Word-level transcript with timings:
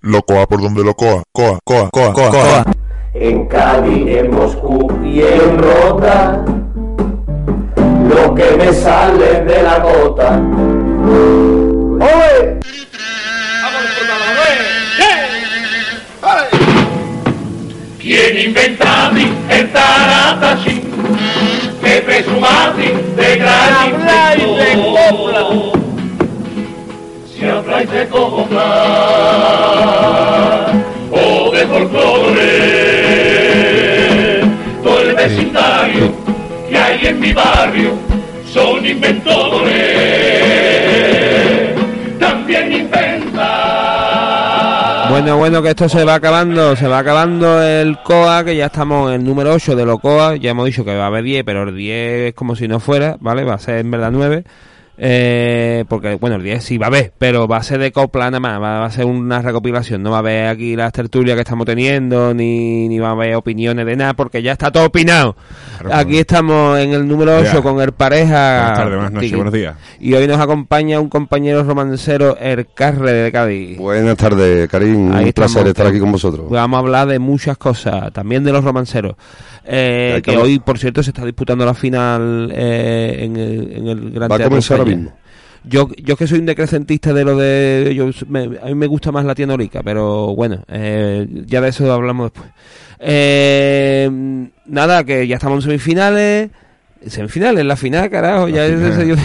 Locoa 0.00 0.46
por 0.46 0.60
donde 0.60 0.82
locoa, 0.84 1.22
coa, 1.32 1.58
coa, 1.64 1.88
coa, 1.90 2.12
coa, 2.12 2.30
coa. 2.30 2.64
En 3.14 3.46
Cádiz, 3.46 4.08
en 4.08 4.34
Moscú 4.34 4.90
y 5.04 5.20
en 5.22 5.58
Rota, 5.58 6.44
lo 8.08 8.34
que 8.34 8.56
me 8.56 8.72
sale 8.72 9.44
de 9.44 9.62
la 9.62 9.78
gota. 9.78 10.40
¡Oye! 12.00 12.60
¿Quién 18.14 18.38
inventati 18.38 19.26
el 19.50 19.72
taratasi? 19.72 20.80
Que 21.82 22.00
presumati 22.02 22.92
de 23.16 23.36
gran 23.38 23.88
inventor? 24.40 25.72
Si 27.26 27.44
habláis 27.44 27.90
de 27.90 28.06
copla 28.06 28.66
o 31.10 31.50
de 31.50 31.66
folclore, 31.66 32.52
todo 34.84 35.00
el 35.00 35.16
vecindario 35.16 36.12
que 36.68 36.78
hay 36.78 37.06
en 37.08 37.18
mi 37.18 37.32
barrio 37.32 37.98
son 38.52 38.86
inventores. 38.86 39.93
Bueno, 45.14 45.36
bueno, 45.36 45.62
que 45.62 45.68
esto 45.68 45.88
se 45.88 46.02
va 46.02 46.16
acabando, 46.16 46.74
se 46.74 46.88
va 46.88 46.98
acabando 46.98 47.62
el 47.62 47.98
COA, 48.02 48.44
que 48.44 48.56
ya 48.56 48.66
estamos 48.66 49.10
en 49.10 49.20
el 49.20 49.24
número 49.24 49.54
8 49.54 49.76
de 49.76 49.86
los 49.86 50.00
COA, 50.00 50.34
ya 50.34 50.50
hemos 50.50 50.66
dicho 50.66 50.84
que 50.84 50.96
va 50.96 51.04
a 51.04 51.06
haber 51.06 51.22
10, 51.22 51.44
pero 51.44 51.62
el 51.62 51.76
10 51.76 52.30
es 52.30 52.34
como 52.34 52.56
si 52.56 52.66
no 52.66 52.80
fuera, 52.80 53.16
¿vale? 53.20 53.44
Va 53.44 53.54
a 53.54 53.58
ser 53.60 53.78
en 53.78 53.92
verdad 53.92 54.10
9. 54.10 54.42
Eh, 54.96 55.84
porque, 55.88 56.14
bueno, 56.14 56.36
el 56.36 56.42
10 56.42 56.62
sí 56.62 56.78
va 56.78 56.86
a 56.86 56.88
haber, 56.88 57.12
pero 57.18 57.48
va 57.48 57.56
a 57.56 57.62
ser 57.62 57.80
de 57.80 57.90
copla 57.90 58.26
nada 58.26 58.38
más, 58.40 58.62
va 58.62 58.84
a 58.84 58.90
ser 58.90 59.04
una 59.06 59.42
recopilación, 59.42 60.02
no 60.02 60.10
va 60.10 60.16
a 60.16 60.20
haber 60.20 60.46
aquí 60.48 60.76
las 60.76 60.92
tertulias 60.92 61.34
que 61.34 61.40
estamos 61.42 61.66
teniendo, 61.66 62.32
ni, 62.32 62.86
ni 62.88 62.98
va 63.00 63.08
a 63.08 63.12
haber 63.12 63.34
opiniones 63.34 63.84
de 63.86 63.96
nada, 63.96 64.14
porque 64.14 64.40
ya 64.42 64.52
está 64.52 64.70
todo 64.70 64.86
opinado. 64.86 65.36
Aquí 65.90 66.18
estamos 66.18 66.78
en 66.78 66.92
el 66.92 67.08
número 67.08 67.36
8 67.38 67.50
Ya. 67.54 67.60
con 67.62 67.80
el 67.80 67.92
pareja. 67.92 68.58
Buenas 68.58 68.78
tardes, 68.78 68.94
buenas 68.94 69.12
noches, 69.12 69.32
buenos 69.34 69.52
días. 69.52 69.76
Y 69.98 70.14
hoy 70.14 70.26
nos 70.28 70.40
acompaña 70.40 71.00
un 71.00 71.08
compañero 71.08 71.64
romancero, 71.64 72.36
el 72.38 72.66
Carre 72.72 73.12
de 73.12 73.32
Cádiz. 73.32 73.78
Buenas 73.78 74.16
tardes, 74.16 74.68
Karim. 74.68 75.12
Ahí 75.12 75.26
Un 75.26 75.32
placer 75.32 75.66
estar 75.66 75.86
aquí 75.86 75.98
con 75.98 76.12
vosotros. 76.12 76.48
Vamos 76.48 76.76
a 76.76 76.80
hablar 76.80 77.08
de 77.08 77.18
muchas 77.18 77.58
cosas, 77.58 78.12
también 78.12 78.44
de 78.44 78.52
los 78.52 78.62
romanceros. 78.62 79.16
Eh, 79.66 80.20
que 80.22 80.36
hoy, 80.36 80.58
por 80.58 80.78
cierto, 80.78 81.02
se 81.02 81.10
está 81.10 81.24
disputando 81.24 81.64
la 81.64 81.72
final 81.72 82.52
eh, 82.54 83.20
en, 83.20 83.36
el, 83.36 83.72
en 83.72 83.88
el 83.88 84.10
Gran 84.10 84.30
Va 84.30 84.34
a 84.34 84.38
Teatro 84.38 84.50
comenzar 84.50 84.83
ahora 84.84 84.96
mismo. 84.96 85.16
Yo, 85.66 85.88
yo 85.96 86.16
que 86.16 86.26
soy 86.26 86.40
un 86.40 86.46
decrecentista 86.46 87.14
de 87.14 87.24
lo 87.24 87.36
de... 87.38 87.94
Yo, 87.96 88.10
me- 88.28 88.58
a 88.62 88.66
mí 88.66 88.74
me 88.74 88.86
gusta 88.86 89.10
más 89.12 89.24
la 89.24 89.34
tienorica, 89.34 89.82
pero 89.82 90.34
bueno, 90.34 90.62
eh, 90.68 91.26
ya 91.46 91.60
de 91.62 91.70
eso 91.70 91.90
hablamos 91.90 92.30
después. 92.32 92.50
Eh, 93.00 94.10
nada, 94.66 95.04
que 95.04 95.26
ya 95.26 95.36
estamos 95.36 95.56
en 95.58 95.62
semifinales. 95.70 96.50
Semifinales, 97.06 97.64
la 97.66 97.76
final, 97.76 98.08
carajo, 98.10 98.48
ya 98.48 98.66
final. 98.66 99.00
es- 99.00 99.08
yo, 99.08 99.16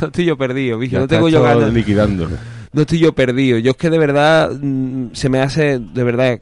no 0.00 0.06
estoy 0.08 0.24
yo 0.24 0.36
perdido, 0.36 0.78
bicho, 0.78 0.92
Ya 0.92 0.98
no 0.98 1.04
está 1.04 1.16
tengo 1.16 1.28
yo 1.28 1.44
esto 1.46 1.58
ganas. 1.60 1.74
liquidando. 1.74 2.28
No 2.72 2.80
estoy 2.82 2.98
yo 2.98 3.12
perdido. 3.12 3.58
Yo 3.58 3.70
es 3.72 3.76
que 3.76 3.90
de 3.90 3.98
verdad 3.98 4.50
mm, 4.52 5.08
se 5.12 5.28
me 5.28 5.40
hace 5.40 5.78
de 5.78 6.04
verdad 6.04 6.38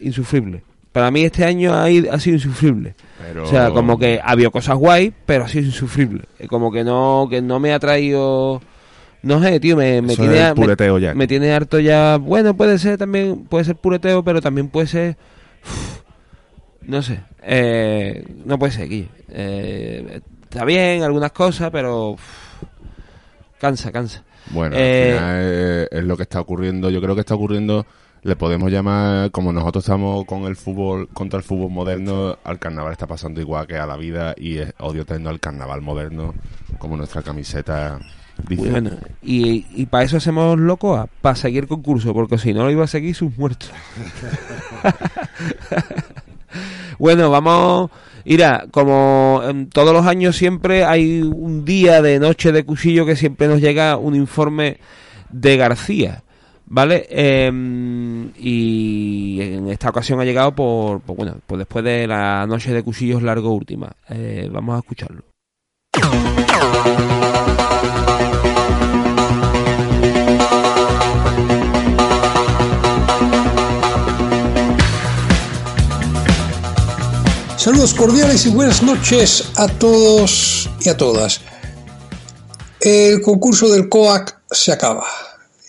insufrible. 0.00 0.62
Para 0.96 1.10
mí 1.10 1.24
este 1.24 1.44
año 1.44 1.74
ha, 1.74 1.90
ido- 1.90 2.10
ha 2.10 2.18
sido 2.18 2.36
insufrible. 2.36 2.94
Pero... 3.20 3.44
O 3.44 3.46
sea, 3.46 3.68
como 3.70 3.98
que 3.98 4.18
ha 4.18 4.30
habido 4.30 4.50
cosas 4.50 4.76
guay, 4.78 5.12
pero 5.26 5.44
ha 5.44 5.48
sido 5.48 5.66
insufrible. 5.66 6.24
Eh, 6.38 6.48
Como 6.48 6.72
que 6.72 6.84
no 6.84 7.26
que 7.28 7.42
no 7.42 7.60
me 7.60 7.74
ha 7.74 7.78
traído 7.78 8.62
no 9.22 9.42
sé, 9.42 9.60
tío, 9.60 9.76
me, 9.76 10.00
me 10.00 10.16
tiene 10.16 10.54
me- 10.54 11.00
ya. 11.00 11.14
me 11.14 11.26
tiene 11.26 11.52
harto 11.52 11.80
ya. 11.80 12.16
Bueno, 12.16 12.56
puede 12.56 12.78
ser 12.78 12.96
también 12.96 13.44
puede 13.44 13.64
ser 13.66 13.76
pureteo, 13.76 14.24
pero 14.24 14.40
también 14.40 14.68
puede 14.68 14.86
ser 14.86 15.16
no 16.80 17.02
sé, 17.02 17.20
eh, 17.42 18.24
no 18.46 18.58
puede 18.58 18.72
ser 18.72 18.84
aquí. 18.84 19.06
Eh, 19.28 20.20
está 20.44 20.64
bien 20.64 21.02
algunas 21.02 21.32
cosas, 21.32 21.68
pero 21.70 22.16
cansa, 23.60 23.92
cansa. 23.92 24.22
Bueno, 24.50 24.76
Eh, 24.78 25.12
al 25.12 25.18
final 25.18 25.42
es, 25.42 25.88
es 26.00 26.04
lo 26.04 26.16
que 26.16 26.22
está 26.22 26.40
ocurriendo. 26.40 26.88
Yo 26.88 27.02
creo 27.02 27.14
que 27.14 27.20
está 27.20 27.34
ocurriendo, 27.34 27.84
le 28.26 28.34
podemos 28.34 28.72
llamar, 28.72 29.30
como 29.30 29.52
nosotros 29.52 29.84
estamos 29.84 30.24
con 30.24 30.46
el 30.46 30.56
fútbol, 30.56 31.08
contra 31.10 31.38
el 31.38 31.44
fútbol 31.44 31.70
moderno, 31.70 32.36
al 32.42 32.58
carnaval 32.58 32.90
está 32.90 33.06
pasando 33.06 33.40
igual 33.40 33.68
que 33.68 33.76
a 33.76 33.86
la 33.86 33.96
vida 33.96 34.34
y 34.36 34.58
es 34.58 34.74
odio 34.80 35.04
teniendo 35.04 35.30
al 35.30 35.38
carnaval 35.38 35.80
moderno, 35.80 36.34
como 36.78 36.96
nuestra 36.96 37.22
camiseta 37.22 38.00
dice. 38.48 38.68
Bueno, 38.68 38.90
y, 39.22 39.64
y 39.70 39.86
para 39.86 40.02
eso 40.02 40.16
hacemos 40.16 40.58
locoa, 40.58 41.08
para 41.20 41.36
seguir 41.36 41.64
el 41.64 41.68
concurso, 41.68 42.12
porque 42.12 42.36
si 42.36 42.52
no 42.52 42.64
lo 42.64 42.72
iba 42.72 42.82
a 42.82 42.88
seguir 42.88 43.14
sus 43.14 43.38
muertos. 43.38 43.70
bueno, 46.98 47.30
vamos. 47.30 47.92
Mira, 48.24 48.66
como 48.72 49.40
en 49.48 49.70
todos 49.70 49.92
los 49.92 50.04
años 50.04 50.34
siempre 50.34 50.84
hay 50.84 51.22
un 51.22 51.64
día 51.64 52.02
de 52.02 52.18
noche 52.18 52.50
de 52.50 52.64
cuchillo 52.64 53.06
que 53.06 53.14
siempre 53.14 53.46
nos 53.46 53.60
llega 53.60 53.96
un 53.96 54.16
informe 54.16 54.78
de 55.30 55.56
García, 55.56 56.24
¿vale? 56.66 57.06
Em, 57.08 58.32
y 58.36 59.40
en 59.40 59.68
esta 59.68 59.90
ocasión 59.90 60.20
ha 60.20 60.24
llegado 60.24 60.54
por, 60.54 61.02
bueno, 61.06 61.36
pues 61.46 61.58
después 61.58 61.84
de 61.84 62.06
la 62.06 62.46
noche 62.46 62.72
de 62.72 62.82
cuchillos 62.82 63.22
largo 63.22 63.54
última. 63.54 63.92
Eh, 64.08 64.48
vamos 64.52 64.76
a 64.76 64.78
escucharlo. 64.80 65.22
Saludos 77.56 77.94
cordiales 77.94 78.46
y 78.46 78.50
buenas 78.50 78.80
noches 78.84 79.50
a 79.56 79.66
todos 79.66 80.70
y 80.80 80.88
a 80.88 80.96
todas. 80.96 81.40
El 82.78 83.20
concurso 83.22 83.68
del 83.68 83.88
COAC 83.88 84.38
se 84.48 84.70
acaba. 84.70 85.04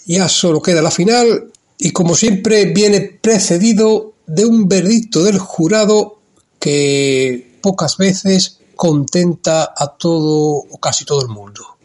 Ya 0.08 0.30
solo 0.30 0.62
queda 0.62 0.82
la 0.82 0.90
final 0.90 1.52
y 1.78 1.92
como 1.92 2.16
siempre 2.16 2.66
viene 2.66 3.02
precedido 3.02 4.14
de 4.26 4.46
un 4.46 4.68
veredicto 4.68 5.22
del 5.22 5.38
jurado 5.38 6.20
que 6.60 7.60
pocas 7.62 7.98
veces 7.98 8.60
contenta 8.78 9.74
a 9.76 9.98
todo 9.98 10.64
o 10.70 10.78
casi 10.80 11.04
todo 11.04 11.22
el 11.22 11.28
mundo. 11.28 11.78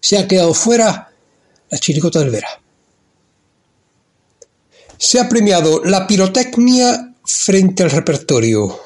Se 0.00 0.18
ha 0.18 0.26
quedado 0.26 0.54
fuera 0.54 1.12
la 1.70 1.78
chiricota 1.78 2.18
del 2.18 2.30
Vera. 2.30 2.48
Se 4.98 5.20
ha 5.20 5.28
premiado 5.28 5.84
la 5.84 6.06
pirotecnia 6.08 7.14
frente 7.24 7.84
al 7.84 7.90
repertorio. 7.90 8.76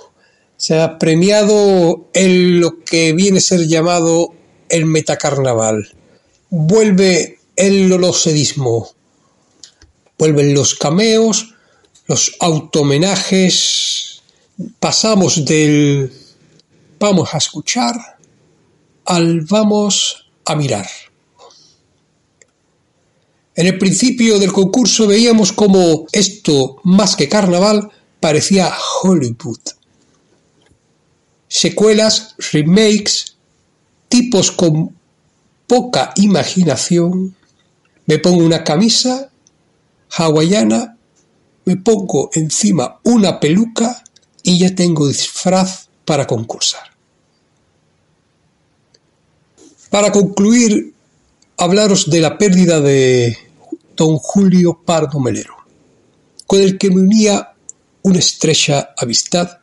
Se 0.59 0.79
ha 0.79 0.99
premiado 0.99 2.09
en 2.12 2.61
lo 2.61 2.81
que 2.85 3.15
viene 3.15 3.38
a 3.38 3.43
ser 3.43 3.67
llamado 3.67 4.35
el 4.69 4.85
metacarnaval. 4.87 5.94
Vuelve 6.50 7.36
el 7.56 7.88
lolosedismo. 7.88 8.91
Vuelven 10.19 10.55
los 10.55 10.75
cameos, 10.75 11.55
los 12.06 12.37
automenajes. 12.41 14.23
Pasamos 14.79 15.44
del 15.44 16.12
vamos 16.99 17.35
a 17.35 17.38
escuchar 17.38 17.94
al 19.05 19.43
vamos 19.43 20.26
a 20.44 20.55
mirar. 20.55 20.88
En 23.55 23.67
el 23.67 23.79
principio 23.79 24.38
del 24.38 24.53
concurso 24.53 25.06
veíamos 25.06 25.53
como 25.53 26.06
esto, 26.12 26.76
más 26.85 27.17
que 27.17 27.29
carnaval, 27.29 27.91
parecía 28.20 28.73
Hollywood. 29.03 29.61
Secuelas, 31.49 32.35
remakes, 32.53 33.37
tipos 34.08 34.50
con 34.50 34.94
poca 35.67 36.12
imaginación. 36.17 37.35
Me 38.06 38.19
pongo 38.19 38.44
una 38.44 38.62
camisa 38.64 39.31
hawaiana 40.11 40.97
me 41.67 41.76
pongo 41.76 42.31
encima 42.32 43.00
una 43.03 43.41
peluca 43.41 44.03
y 44.43 44.58
ya 44.58 44.75
tengo 44.75 45.08
disfraz 45.08 45.88
para 46.05 46.26
concursar. 46.26 46.85
Para 49.91 50.12
concluir, 50.12 50.94
hablaros 51.56 52.08
de 52.08 52.20
la 52.20 52.38
pérdida 52.38 52.81
de 52.81 53.37
don 53.97 54.17
Julio 54.19 54.81
Pardo 54.85 55.19
Melero, 55.19 55.56
con 56.47 56.62
el 56.62 56.79
que 56.79 56.91
me 56.91 57.00
unía 57.00 57.53
una 58.03 58.19
estrecha 58.20 58.94
amistad 58.97 59.58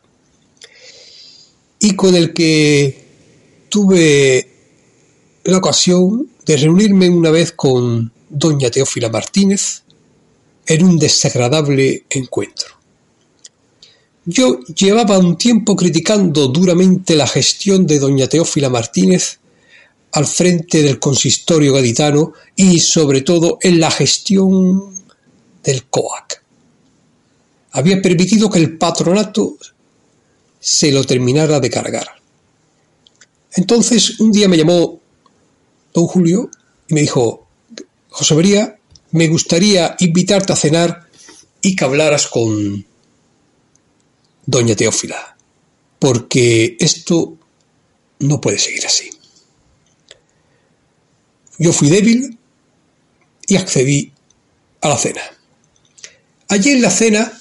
y 1.80 1.96
con 1.96 2.16
el 2.16 2.34
que 2.34 3.06
tuve 3.70 4.50
la 5.46 5.58
ocasión 5.58 6.30
de 6.46 6.58
reunirme 6.58 7.10
una 7.10 7.32
vez 7.32 7.54
con 7.54 8.12
doña 8.34 8.70
Teófila 8.70 9.10
Martínez 9.10 9.84
en 10.66 10.84
un 10.84 10.98
desagradable 10.98 12.06
encuentro. 12.10 12.76
Yo 14.26 14.60
llevaba 14.62 15.18
un 15.18 15.38
tiempo 15.38 15.76
criticando 15.76 16.48
duramente 16.48 17.16
la 17.16 17.28
gestión 17.28 17.86
de 17.86 18.00
doña 18.00 18.28
Teófila 18.28 18.70
Martínez 18.70 19.40
al 20.14 20.26
frente 20.26 20.82
del 20.82 21.00
consistorio 21.00 21.74
gaditano 21.74 22.34
y 22.56 22.80
sobre 22.80 23.22
todo 23.22 23.58
en 23.62 23.80
la 23.80 23.92
gestión 23.92 25.04
del 25.64 25.86
COAC. 25.86 26.42
Había 27.72 28.02
permitido 28.02 28.50
que 28.50 28.60
el 28.60 28.78
patronato 28.78 29.58
se 30.60 30.92
lo 30.92 31.04
terminara 31.04 31.60
de 31.60 31.70
cargar. 31.70 32.08
Entonces 33.56 34.20
un 34.20 34.32
día 34.32 34.48
me 34.48 34.58
llamó 34.58 35.02
don 35.94 36.08
Julio 36.08 36.50
y 36.88 36.94
me 36.94 37.02
dijo, 37.02 37.43
José 38.14 38.36
María, 38.36 38.80
me 39.10 39.28
gustaría 39.28 39.96
invitarte 39.98 40.54
a 40.54 40.56
cenar 40.56 41.10
y 41.64 41.76
que 41.76 41.84
hablaras 41.84 42.28
con 42.28 42.86
doña 44.46 44.76
Teófila, 44.76 45.36
porque 45.98 46.78
esto 46.80 47.36
no 48.20 48.40
puede 48.40 48.60
seguir 48.60 48.86
así. 48.86 49.10
Yo 51.58 51.74
fui 51.74 51.90
débil 51.90 52.38
y 53.48 53.56
accedí 53.56 54.14
a 54.82 54.90
la 54.90 54.98
cena. 54.98 55.24
Allí 56.50 56.70
en 56.70 56.84
la 56.84 56.92
cena 56.92 57.34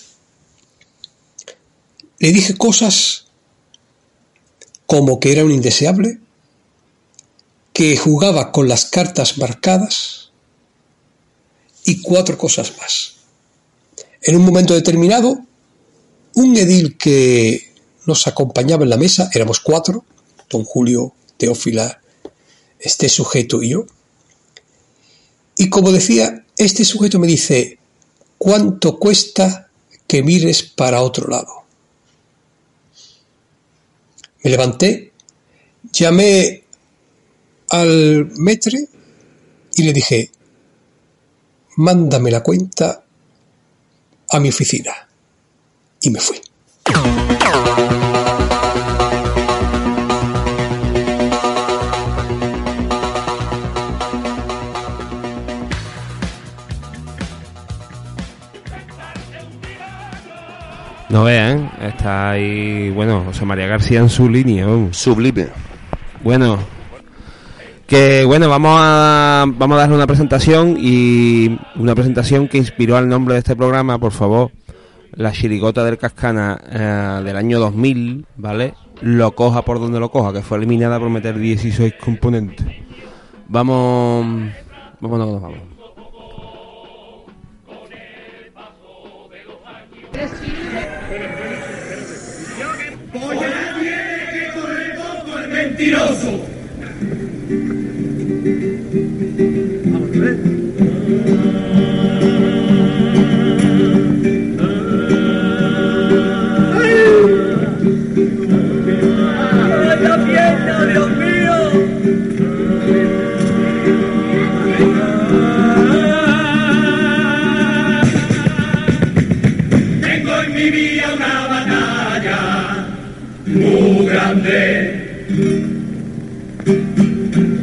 le 2.19 2.33
dije 2.33 2.57
cosas 2.57 3.27
como 4.87 5.21
que 5.21 5.33
era 5.33 5.45
un 5.45 5.53
indeseable, 5.53 6.19
que 7.75 7.95
jugaba 7.99 8.53
con 8.53 8.69
las 8.69 8.87
cartas 8.87 9.37
marcadas 9.37 10.22
y 11.85 12.01
cuatro 12.01 12.39
cosas 12.39 12.77
más. 12.79 13.15
En 14.23 14.37
un 14.37 14.45
momento 14.45 14.75
determinado, 14.75 15.45
un 16.35 16.57
edil 16.57 16.97
que 16.97 17.73
nos 18.07 18.27
acompañaba 18.27 18.85
en 18.85 18.91
la 18.91 18.97
mesa, 18.97 19.31
éramos 19.33 19.61
cuatro, 19.61 20.05
don 20.49 20.65
Julio, 20.65 21.13
Teófila, 21.37 22.01
este 22.79 23.09
sujeto 23.09 23.63
y 23.63 23.71
yo, 23.71 23.87
y 25.57 25.69
como 25.69 25.93
decía, 25.93 26.45
este 26.57 26.85
sujeto 26.85 27.19
me 27.19 27.27
dice, 27.27 27.79
¿cuánto 28.39 28.99
cuesta 28.99 29.71
que 30.07 30.23
mires 30.23 30.63
para 30.63 31.03
otro 31.03 31.29
lado? 31.29 31.65
Me 34.43 34.51
levanté, 34.51 35.13
llamé 35.93 36.65
al 37.69 38.31
metre 38.37 38.89
y 39.75 39.83
le 39.83 39.93
dije, 39.93 40.31
mándame 41.77 42.31
la 42.31 42.43
cuenta 42.43 43.03
a 44.31 44.41
mi 44.41 44.49
oficina. 44.49 44.93
Y 46.01 46.11
me 46.11 46.21
fui. 46.21 46.41
No 61.09 61.25
vean, 61.25 61.71
está 61.83 62.31
ahí, 62.31 62.89
bueno, 62.89 63.23
José 63.27 63.45
María 63.45 63.67
García 63.67 64.01
en 64.01 64.09
su 64.09 64.31
línea. 64.31 64.67
Sublime. 64.93 65.49
Bueno, 66.25 66.59
que 67.93 68.25
bueno, 68.25 68.49
vamos 68.49 68.75
a, 68.81 69.45
vamos 69.47 69.77
a 69.77 69.81
darle 69.81 69.97
una 69.97 70.07
presentación 70.07 70.79
y 70.81 71.59
una 71.77 71.95
presentación 71.95 72.49
que 72.49 72.57
inspiró 72.57 72.97
al 72.97 73.07
nombre 73.07 73.35
de 73.35 73.41
este 73.41 73.55
programa, 73.55 73.99
por 73.99 74.13
favor, 74.13 74.51
la 75.11 75.31
chirigota 75.31 75.85
del 75.85 75.99
Cascana 75.99 76.59
eh, 76.71 77.23
del 77.23 77.37
año 77.37 77.59
2000, 77.59 78.25
¿vale? 78.37 78.73
Lo 79.03 79.33
coja 79.33 79.61
por 79.61 79.79
donde 79.79 80.01
lo 80.01 80.11
coja, 80.11 80.33
que 80.33 80.41
fue 80.41 80.57
eliminada 80.57 80.99
por 80.99 81.11
meter 81.11 81.39
16 81.39 81.93
componentes. 82.03 82.67
Vamos, 83.49 84.27
vamos. 84.99 85.53
Tengo 95.77 96.52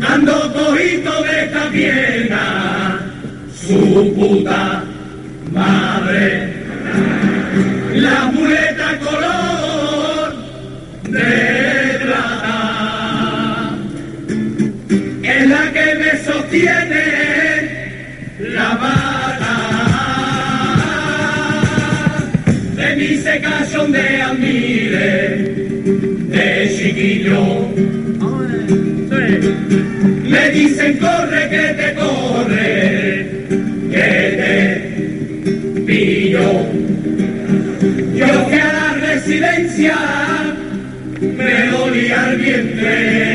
Ando 0.02 0.54
cojito 0.54 1.24
de 1.24 1.46
esta 1.46 1.70
pierna, 1.70 3.00
su 3.54 4.14
puta 4.16 4.84
madre. 5.52 6.54
La 7.94 8.32
muleta 8.34 8.98
color 9.06 10.36
de 11.10 12.00
plata 12.04 12.58
es 15.22 15.48
la 15.48 15.72
que 15.74 15.96
me 15.96 16.12
sostiene 16.26 17.06
la 18.40 18.70
bata. 18.76 19.56
De 22.76 22.96
mí 22.96 23.18
se 23.18 23.42
cachondean 23.42 24.40
miles 24.40 24.90
de 24.92 25.19
chiquillo. 27.00 27.70
Me 30.30 30.50
dicen 30.52 30.98
corre 30.98 31.50
que 31.50 31.74
te 31.80 31.94
corre, 31.96 33.28
que 33.92 34.10
te 34.40 35.82
pillo. 35.86 36.48
Yo 38.16 38.28
fui 38.46 38.60
a 38.60 38.74
la 38.74 38.94
residencia, 39.08 39.96
me 41.20 41.68
dolía 41.68 42.30
el 42.32 42.38
vientre 42.38 43.29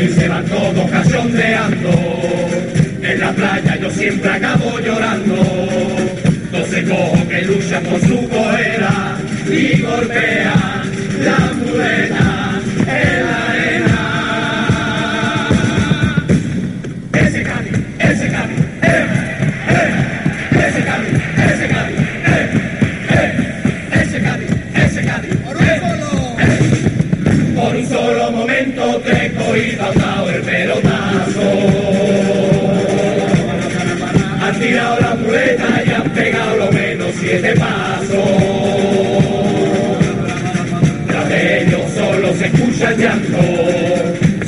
Mí 0.00 0.08
se 0.08 0.28
van 0.28 0.44
todos 0.46 0.90
cachondeando. 0.90 1.90
En 3.02 3.20
la 3.20 3.32
playa 3.32 3.76
yo 3.76 3.90
siempre 3.90 4.30
acabo 4.30 4.78
llorando. 4.80 5.36
Doce 6.50 6.84
cojos 6.84 7.20
que 7.28 7.42
luchan 7.42 7.82
por 7.82 8.00
su 8.00 8.28
coera 8.30 9.18
y 9.46 9.82
golpean 9.82 10.69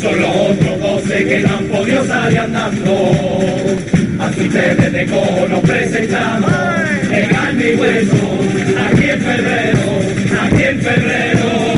solo 0.00 0.30
otros 0.30 0.80
doce 0.80 1.24
que 1.24 1.46
han 1.46 1.64
podido 1.66 2.06
salir 2.06 2.38
andando. 2.38 3.16
Así 4.20 4.40
ustedes 4.48 4.92
de 4.92 5.06
cono 5.06 5.60
presentamos 5.60 6.50
en 7.10 7.28
carne 7.28 7.72
y 7.72 7.74
hueso. 7.76 8.16
Aquí 8.86 9.10
en 9.10 9.20
febrero, 9.20 9.80
aquí 10.40 10.62
en 10.62 10.80
febrero. 10.80 11.72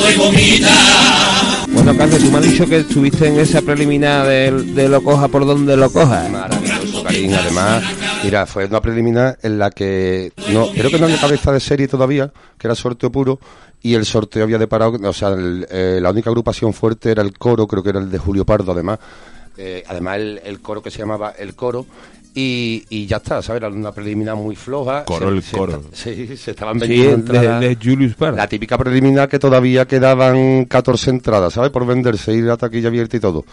Bueno, 0.00 1.09
Carlos, 2.00 2.18
tú 2.22 2.30
me 2.30 2.38
has 2.38 2.44
dicho 2.44 2.66
que 2.66 2.78
estuviste 2.78 3.26
en 3.28 3.38
esa 3.38 3.60
preliminar 3.60 4.26
de, 4.26 4.88
lo 4.88 5.02
coja 5.02 5.28
por 5.28 5.44
donde 5.44 5.76
lo 5.76 5.90
coja. 5.92 6.28
Maravilloso, 6.30 7.02
Karim. 7.04 7.34
Además, 7.34 7.84
mira, 8.24 8.46
fue 8.46 8.64
una 8.64 8.80
preliminar 8.80 9.38
en 9.42 9.58
la 9.58 9.70
que 9.70 10.32
no 10.50 10.70
creo 10.70 10.90
que 10.90 10.98
no 10.98 11.04
había 11.04 11.20
cabeza 11.20 11.52
de 11.52 11.60
serie 11.60 11.88
todavía, 11.88 12.32
que 12.56 12.66
era 12.66 12.74
sorteo 12.74 13.12
puro, 13.12 13.38
y 13.82 13.92
el 13.94 14.06
sorteo 14.06 14.44
había 14.44 14.56
deparado, 14.56 14.92
o 15.06 15.12
sea, 15.12 15.28
el- 15.28 15.66
eh, 15.70 15.98
la 16.00 16.10
única 16.10 16.30
agrupación 16.30 16.72
fuerte 16.72 17.10
era 17.10 17.22
el 17.22 17.36
coro, 17.36 17.66
creo 17.66 17.82
que 17.82 17.90
era 17.90 17.98
el 18.00 18.10
de 18.10 18.16
Julio 18.16 18.46
Pardo, 18.46 18.72
además. 18.72 18.98
Eh, 19.58 19.84
además, 19.86 20.16
el 20.42 20.60
coro 20.62 20.82
que 20.82 20.90
se 20.90 21.00
llamaba 21.00 21.34
El 21.38 21.54
Coro. 21.54 21.84
Y, 22.34 22.84
y 22.88 23.06
ya 23.06 23.16
está, 23.16 23.42
¿sabes? 23.42 23.62
Era 23.62 23.68
una 23.68 23.90
preliminar 23.92 24.36
muy 24.36 24.54
floja. 24.54 25.04
Coro, 25.04 25.28
Se- 25.30 25.36
el 25.36 25.58
coro. 25.58 25.82
sí, 25.92 26.36
se 26.36 26.52
estaban 26.52 26.78
vendiendo 26.78 27.16
entradas. 27.16 27.60
de 27.60 27.76
Julius 27.82 28.14
Parr. 28.14 28.34
La 28.34 28.46
típica 28.46 28.78
preliminar 28.78 29.28
que 29.28 29.38
todavía 29.38 29.84
quedaban 29.86 30.64
14 30.66 31.10
entradas, 31.10 31.54
¿sabes? 31.54 31.70
Por 31.70 31.84
venderse, 31.86 32.32
ir 32.32 32.48
a 32.50 32.56
taquilla 32.56 32.88
abierta 32.88 33.16
y 33.16 33.20
todo. 33.20 33.44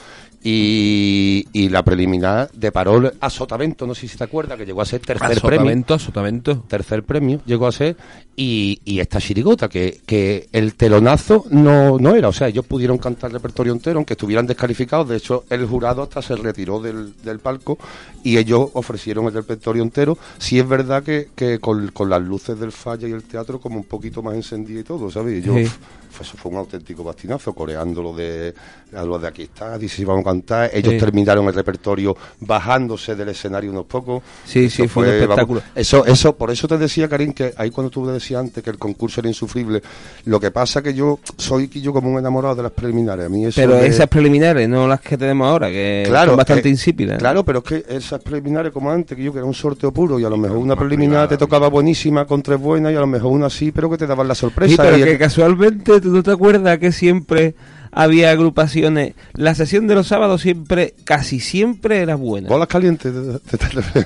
Y, 0.43 1.45
y 1.51 1.69
la 1.69 1.83
preliminar 1.83 2.49
de 2.53 2.71
Parol 2.71 3.11
a 3.19 3.29
Sotavento, 3.29 3.85
no 3.85 3.93
sé 3.93 4.07
si 4.07 4.17
te 4.17 4.23
acuerdas, 4.23 4.57
que 4.57 4.65
llegó 4.65 4.81
a 4.81 4.85
ser 4.85 5.01
tercer 5.01 5.41
premio. 5.41 5.95
Asotamiento. 5.95 6.63
Tercer 6.67 7.03
premio 7.03 7.41
llegó 7.45 7.67
a 7.67 7.71
ser. 7.71 7.97
Y, 8.39 8.79
y 8.85 8.99
esta 8.99 9.19
chirigota, 9.19 9.67
que, 9.67 9.99
que 10.05 10.47
el 10.53 10.75
telonazo 10.75 11.45
no, 11.49 11.97
no 11.97 12.15
era. 12.15 12.27
O 12.29 12.33
sea, 12.33 12.47
ellos 12.47 12.65
pudieron 12.65 12.99
cantar 12.99 13.29
el 13.31 13.33
repertorio 13.33 13.73
entero, 13.73 13.97
aunque 13.97 14.13
estuvieran 14.13 14.45
descalificados. 14.45 15.09
De 15.09 15.17
hecho, 15.17 15.43
el 15.49 15.65
jurado 15.65 16.03
hasta 16.03 16.21
se 16.21 16.35
retiró 16.35 16.79
del, 16.79 17.13
del 17.23 17.39
palco 17.39 17.77
y 18.23 18.37
ellos 18.37 18.66
ofrecieron 18.73 19.25
el 19.25 19.33
repertorio 19.33 19.83
entero. 19.83 20.17
Sí 20.37 20.59
es 20.59 20.67
verdad 20.67 21.03
que, 21.03 21.29
que 21.35 21.59
con, 21.59 21.89
con 21.89 22.09
las 22.09 22.21
luces 22.21 22.59
del 22.59 22.71
falla 22.71 23.07
y 23.07 23.11
el 23.11 23.23
teatro 23.23 23.59
como 23.59 23.77
un 23.77 23.83
poquito 23.85 24.21
más 24.21 24.35
encendida 24.35 24.79
y 24.79 24.83
todo, 24.83 25.09
¿sabes? 25.11 25.39
Y 25.39 25.41
yo, 25.47 25.53
Sí. 25.55 25.65
fue, 26.09 26.25
eso 26.25 26.37
fue 26.37 26.51
un 26.51 26.57
auténtico 26.57 27.03
bastinazo, 27.03 27.53
coreando 27.53 28.01
lo 28.01 28.13
de, 28.13 28.53
a 28.95 29.03
lo 29.03 29.19
de 29.19 29.27
aquí 29.27 29.43
está, 29.43 29.77
dice 29.77 29.97
si 29.97 30.05
vamos 30.05 30.21
a 30.21 30.29
cantar. 30.29 30.69
Ellos 30.73 30.93
Sí. 30.93 30.99
terminaron 30.99 31.45
el 31.47 31.53
repertorio 31.53 32.15
bajándose 32.39 33.15
del 33.15 33.29
escenario 33.29 33.71
unos 33.71 33.85
pocos. 33.85 34.23
Sí, 34.45 34.69
sí, 34.69 34.83
Eso 34.83 34.91
fue 34.93 35.03
un 35.03 35.09
vamos, 35.09 35.21
espectáculo. 35.21 35.61
eso, 35.75 36.05
eso, 36.05 36.35
por 36.35 36.49
eso 36.51 36.67
te 36.67 36.77
decía, 36.77 37.07
Karim, 37.07 37.33
que 37.33 37.53
ahí 37.57 37.69
cuando 37.69 37.89
tú 37.91 38.05
decías 38.07 38.39
antes 38.41 38.63
que 38.63 38.69
el 38.69 38.77
concurso 38.77 39.19
era 39.21 39.27
insufrible, 39.29 39.81
lo 40.25 40.39
que 40.39 40.49
pasa 40.51 40.81
que 40.81 40.93
yo 40.93 41.19
soy 41.37 41.67
yo 41.67 41.93
como 41.93 42.09
un 42.11 42.17
enamorado 42.19 42.55
de 42.55 42.63
las 42.63 42.71
preliminares. 42.71 43.25
A 43.25 43.29
mí 43.29 43.45
eso 43.45 43.59
Pero 43.61 43.75
de- 43.75 43.87
esas 43.87 44.07
preliminares, 44.07 44.67
no 44.69 44.87
las 44.87 45.01
que 45.01 45.17
tenemos 45.17 45.47
ahora, 45.47 45.67
que 45.69 46.03
Claro, 46.07 46.31
son 46.31 46.37
bastante 46.37 46.67
eh, 46.67 46.71
insípidas. 46.71 47.17
Claro, 47.19 47.43
pero 47.43 47.59
es 47.59 47.65
que 47.65 47.85
esas 47.95 48.21
preliminares 48.23 48.56
como 48.71 48.91
antes, 48.91 49.15
que 49.17 49.23
yo 49.23 49.31
que 49.31 49.39
era 49.39 49.47
un 49.47 49.53
sorteo 49.53 49.91
puro 49.91 50.19
y 50.19 50.25
a 50.25 50.29
lo 50.29 50.37
mejor 50.37 50.57
una 50.57 50.75
preliminar 50.75 51.27
te 51.27 51.37
tocaba 51.37 51.67
buenísima 51.69 52.25
con 52.25 52.41
tres 52.41 52.59
buenas 52.59 52.91
y 52.91 52.95
a 52.95 52.99
lo 52.99 53.07
mejor 53.07 53.31
una 53.31 53.49
sí, 53.49 53.71
pero 53.71 53.89
que 53.89 53.97
te 53.97 54.07
daban 54.07 54.27
la 54.27 54.35
sorpresa. 54.35 54.71
Sí, 54.71 54.77
pero 54.77 54.97
y 54.97 55.03
que 55.03 55.11
el- 55.11 55.17
casualmente, 55.17 56.01
¿tú 56.01 56.09
no 56.11 56.23
te 56.23 56.31
acuerdas 56.31 56.77
que 56.79 56.91
siempre 56.91 57.55
había 57.91 58.31
agrupaciones? 58.31 59.13
La 59.33 59.55
sesión 59.55 59.87
de 59.87 59.95
los 59.95 60.07
sábados 60.07 60.41
siempre, 60.41 60.93
casi 61.03 61.39
siempre 61.39 61.99
era 61.99 62.15
buena. 62.15 62.49
Bolas 62.49 62.67
calientes. 62.67 63.13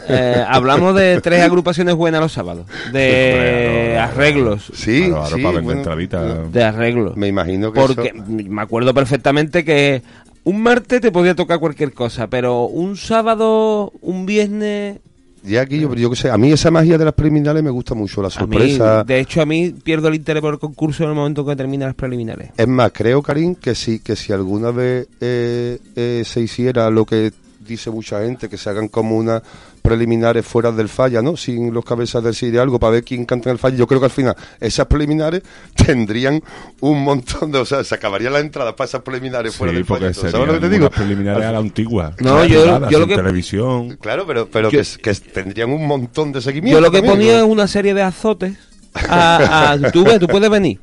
Eh, 0.08 0.44
hablamos 0.48 0.96
de 0.96 1.20
tres 1.22 1.42
agrupaciones 1.44 1.96
buenas 1.96 2.22
los 2.22 2.32
sábados. 2.32 2.66
De 2.92 3.98
arreglos. 4.00 4.72
sí, 4.74 5.08
Claro, 5.08 5.22
claro, 5.22 5.36
sí, 5.38 5.44
para 5.44 5.60
bueno. 5.62 6.48
De 6.52 6.64
arreglos. 6.64 7.18
Me 7.18 7.28
imagino 7.28 7.72
que 7.72 7.80
Porque 7.82 8.14
eso- 8.16 8.24
me 8.28 8.62
acuerdo 8.62 8.94
perfectamente 8.94 9.64
que 9.66 10.02
un 10.44 10.62
martes 10.62 11.02
te 11.02 11.12
podía 11.12 11.36
tocar 11.36 11.60
cualquier 11.60 11.94
cosa, 11.94 12.28
pero 12.28 12.66
un 12.66 12.98
sábado, 12.98 13.92
un 14.02 14.26
viernes... 14.26 14.98
ya 15.44 15.62
aquí 15.62 15.80
yo, 15.80 15.90
pero 15.90 16.02
yo 16.02 16.10
que 16.10 16.16
sé, 16.16 16.30
a 16.30 16.38
mí 16.38 16.52
esa 16.52 16.72
magia 16.72 16.98
de 16.98 17.06
las 17.06 17.14
preliminares 17.14 17.62
me 17.64 17.70
gusta 17.70 17.94
mucho, 17.94 18.22
la 18.22 18.28
A 18.28 18.32
mí, 18.32 18.36
sorpresa. 18.38 19.04
de 19.04 19.20
hecho, 19.20 19.42
a 19.42 19.46
mí 19.46 19.70
pierdo 19.84 20.08
el 20.08 20.16
interés 20.16 20.42
por 20.42 20.54
el 20.54 20.60
concurso 20.60 21.04
en 21.04 21.10
el 21.10 21.16
momento 21.16 21.46
que 21.46 21.56
terminan 21.56 21.90
las 21.90 21.96
preliminares. 21.96 22.52
Es 22.58 22.68
más, 22.68 22.92
creo, 22.94 23.22
Karim, 23.22 23.56
que 23.56 23.76
sí, 23.76 24.00
que 24.00 24.16
si 24.16 24.34
alguna 24.34 24.72
vez 24.72 25.08
eh, 25.20 25.78
eh, 25.96 26.24
se 26.26 26.42
hiciera 26.42 26.90
lo 26.90 27.06
que 27.06 27.32
dice 27.66 27.92
mucha 27.92 28.22
gente, 28.24 28.50
que 28.50 28.58
se 28.58 28.70
hagan 28.70 28.88
como 28.88 29.16
unas 29.18 29.44
preliminares 29.82 30.46
fuera 30.46 30.72
del 30.72 30.88
falla, 30.90 31.22
¿no? 31.22 31.36
Sin 31.36 31.74
los 31.74 31.84
cabezas 31.84 32.24
del 32.24 32.36
sí 32.36 32.52
de 32.52 32.60
algo, 32.60 32.80
para 32.80 32.92
ver 32.94 33.04
quién 33.04 33.26
canta 33.26 33.50
en 33.50 33.54
el 33.54 33.60
falla. 33.60 33.76
Yo 33.78 33.88
creo 33.88 34.00
que 34.00 34.06
al 34.06 34.12
final 34.12 34.36
esas 34.60 34.86
preliminares 34.88 35.42
tendrían 35.76 36.42
un 36.82 37.04
montón 37.04 37.52
de... 37.52 37.60
O 37.60 37.66
sea, 37.66 37.84
se 37.84 37.96
acabarían 37.96 38.34
las 38.34 38.42
entradas 38.44 38.74
para 38.74 38.88
esas 38.88 39.02
preliminares 39.02 39.56
fuera 39.56 39.72
Sí, 39.72 39.78
del 39.78 39.86
falla. 39.86 40.14
¿Sabes 40.14 40.34
lo 40.48 40.54
que 40.54 40.60
te 40.60 40.70
digo? 40.70 40.90
preliminares 40.90 41.46
a 41.46 41.52
la 41.52 41.58
antigua. 41.60 42.14
No, 42.20 42.46
yo- 42.46 42.80
lo 42.80 43.08
que- 43.08 43.16
televisión. 43.16 43.98
Claro, 44.02 44.26
pero, 44.28 44.48
pero 44.48 44.70
Yo- 44.70 44.80
que, 44.82 44.88
que 45.02 45.14
tendrían 45.16 45.72
un 45.72 45.86
montón 45.88 46.32
de 46.32 46.42
seguimiento. 46.42 46.78
Yo 46.80 46.82
lo 46.86 46.92
que 46.92 46.98
también, 47.00 47.18
ponía 47.18 47.38
es 47.40 47.44
una 47.44 47.68
serie 47.68 47.94
de 47.94 48.02
azotes. 48.04 48.54
A, 48.94 49.72
a- 49.72 49.92
tú 49.92 50.04
ves, 50.04 50.20
tú 50.20 50.28
puedes 50.28 50.50
venir. 50.50 50.80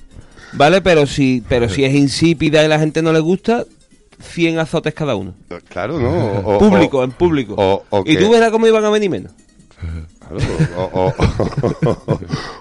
¿Vale? 0.54 0.80
Pero 0.80 1.06
si, 1.06 1.42
pero 1.48 1.68
si 1.68 1.84
es 1.84 1.94
insípida 1.94 2.64
y 2.64 2.68
la 2.68 2.78
gente 2.78 3.02
no 3.02 3.12
le 3.12 3.20
gusta, 3.20 3.64
100 4.20 4.58
azotes 4.58 4.94
cada 4.94 5.14
uno. 5.16 5.34
Claro, 5.68 5.98
¿no? 5.98 6.10
O- 6.44 6.58
público, 6.58 6.98
o- 6.98 7.04
en 7.04 7.10
público. 7.12 7.54
o- 7.56 8.02
y 8.04 8.16
que- 8.16 8.22
tú 8.22 8.30
verás 8.30 8.50
cómo 8.50 8.66
iban 8.66 8.84
a 8.84 8.90
venir 8.90 9.10
menos. 9.10 9.32
Claro, 10.18 10.38
o, 10.76 10.82
o- 11.06 11.14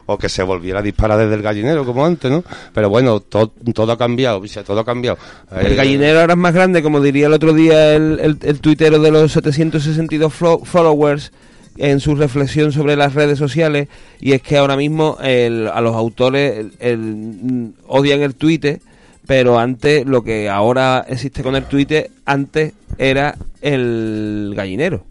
o 0.05 0.17
que 0.19 0.29
se 0.29 0.43
volviera 0.43 0.79
a 0.79 0.81
disparar 0.83 1.17
desde 1.17 1.33
el 1.33 1.41
gallinero 1.41 1.83
como 1.85 2.05
antes, 2.05 2.29
¿no? 2.29 2.43
Pero 2.73 2.89
bueno, 2.89 3.19
todo, 3.21 3.51
todo 3.73 3.91
ha 3.91 3.97
cambiado, 3.97 4.41
todo 4.65 4.79
ha 4.79 4.85
cambiado. 4.85 5.17
El 5.51 5.71
Eh, 5.73 5.75
gallinero 5.75 6.21
ahora 6.21 6.33
es 6.33 6.39
más 6.39 6.53
grande, 6.53 6.83
como 6.83 7.01
diría 7.01 7.25
el 7.27 7.33
otro 7.33 7.53
día 7.53 7.93
el, 7.95 8.19
el, 8.19 8.37
el 8.41 8.59
tuitero 8.61 8.99
de 8.99 9.09
los 9.11 9.31
762 9.31 10.31
flo- 10.31 10.63
followers 10.63 11.31
en 11.77 11.99
su 11.99 12.15
reflexión 12.15 12.71
sobre 12.71 12.95
las 12.95 13.13
redes 13.15 13.37
sociales, 13.39 13.87
y 14.19 14.33
es 14.33 14.41
que 14.41 14.57
ahora 14.57 14.75
mismo 14.77 15.17
el- 15.21 15.67
a 15.67 15.81
los 15.81 15.95
autores 15.95 16.67
mm, 16.81 17.67
odian 17.87 18.21
el 18.21 18.35
Twitter, 18.35 18.79
pero 19.27 19.59
antes 19.59 20.05
lo 20.05 20.23
que 20.23 20.49
ahora 20.49 21.05
existe 21.07 21.43
con 21.43 21.55
el 21.55 21.65
Twitter, 21.65 22.09
antes 22.25 22.73
era 22.97 23.35
el 23.61 24.53
gallinero. 24.55 25.03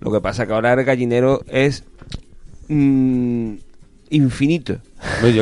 Lo 0.00 0.12
que 0.12 0.20
pasa 0.20 0.46
que 0.46 0.52
ahora 0.52 0.72
el 0.72 0.84
gallinero 0.84 1.42
es 1.48 1.84
mm, 2.68 3.54
infinito. 4.10 4.76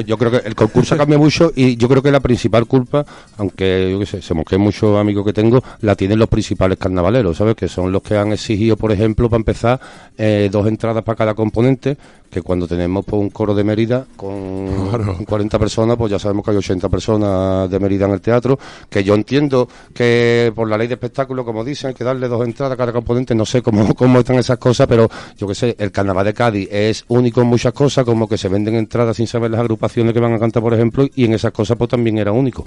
Yo, 0.07 0.19
creo 0.19 0.31
que 0.31 0.49
el 0.49 0.55
concurso 0.55 0.97
cambia 0.97 1.19
mucho 1.19 1.53
y 1.55 1.77
yo 1.77 1.89
creo 1.89 2.03
que 2.03 2.11
la 2.11 2.21
principal 2.21 2.67
culpa, 2.67 3.05
aunque 3.37 3.89
yo 3.91 3.99
qué 3.99 4.07
sé, 4.07 4.23
se 4.23 4.35
mosqueen 4.35 4.61
muchos 4.61 4.99
amigos 4.99 5.25
que 5.25 5.33
tengo, 5.33 5.63
la 5.81 5.95
tienen 5.95 6.19
los 6.19 6.29
principales 6.29 6.79
carnavaleros, 6.79 7.37
¿sabes? 7.37 7.55
Que 7.55 7.69
son 7.69 7.93
los 7.93 8.03
que 8.03 8.17
han 8.17 8.33
exigido, 8.33 8.77
por 8.77 8.93
ejemplo, 8.93 9.29
para 9.29 9.41
empezar, 9.41 9.81
eh, 10.19 10.49
dos 10.51 10.67
entradas 10.67 11.03
para 11.05 11.17
cada 11.17 11.35
componente, 11.35 11.97
que 12.35 12.43
cuando 12.43 12.67
tenemos 12.67 13.05
pues, 13.05 13.23
un 13.23 13.31
coro 13.31 13.55
de 13.55 13.63
Mérida 13.63 14.05
con 14.17 15.25
40 15.25 15.57
personas, 15.57 15.97
pues 15.97 16.11
ya 16.11 16.19
sabemos 16.19 16.45
que 16.45 16.51
hay 16.51 16.57
80 16.57 16.89
personas 16.89 17.71
de 17.71 17.79
Mérida 17.79 18.07
en 18.07 18.11
el 18.11 18.21
teatro, 18.21 18.59
que 18.91 19.05
yo 19.05 19.15
entiendo 19.15 19.69
que 19.95 20.53
por 20.53 20.69
la 20.69 20.77
ley 20.77 20.89
de 20.89 20.95
espectáculo, 20.95 21.45
como 21.45 21.63
dicen, 21.63 21.89
hay 21.91 21.95
que 21.95 22.03
darle 22.03 22.27
dos 22.27 22.45
entradas 22.45 22.75
a 22.75 22.77
cada 22.77 22.93
componente, 22.93 23.37
no 23.37 23.47
sé 23.47 23.63
cómo, 23.63 23.95
cómo 23.97 24.19
están 24.19 24.37
esas 24.37 24.59
cosas, 24.59 24.89
pero 24.89 25.09
yo 25.37 25.47
qué 25.47 25.55
sé, 25.55 25.77
el 25.79 25.93
carnaval 25.93 26.25
de 26.25 26.35
Cádiz 26.35 26.69
es 26.73 27.05
único 27.07 27.41
en 27.41 27.47
muchas 27.47 27.73
cosas, 27.73 28.05
como 28.05 28.29
que 28.29 28.37
se 28.37 28.49
venden 28.49 28.75
entradas 28.75 29.17
sin 29.17 29.29
saber 29.29 29.53
las 29.53 29.61
agrupaciones 29.61 30.13
que 30.13 30.19
van 30.19 30.33
a 30.33 30.39
cantar, 30.41 30.61
por 30.61 30.75
ejemplo, 30.75 31.07
y 31.15 31.27
en 31.27 31.35
esas 31.35 31.53
cosas 31.53 31.77
pues 31.77 31.89
también 31.89 32.19
era 32.19 32.33
único. 32.33 32.65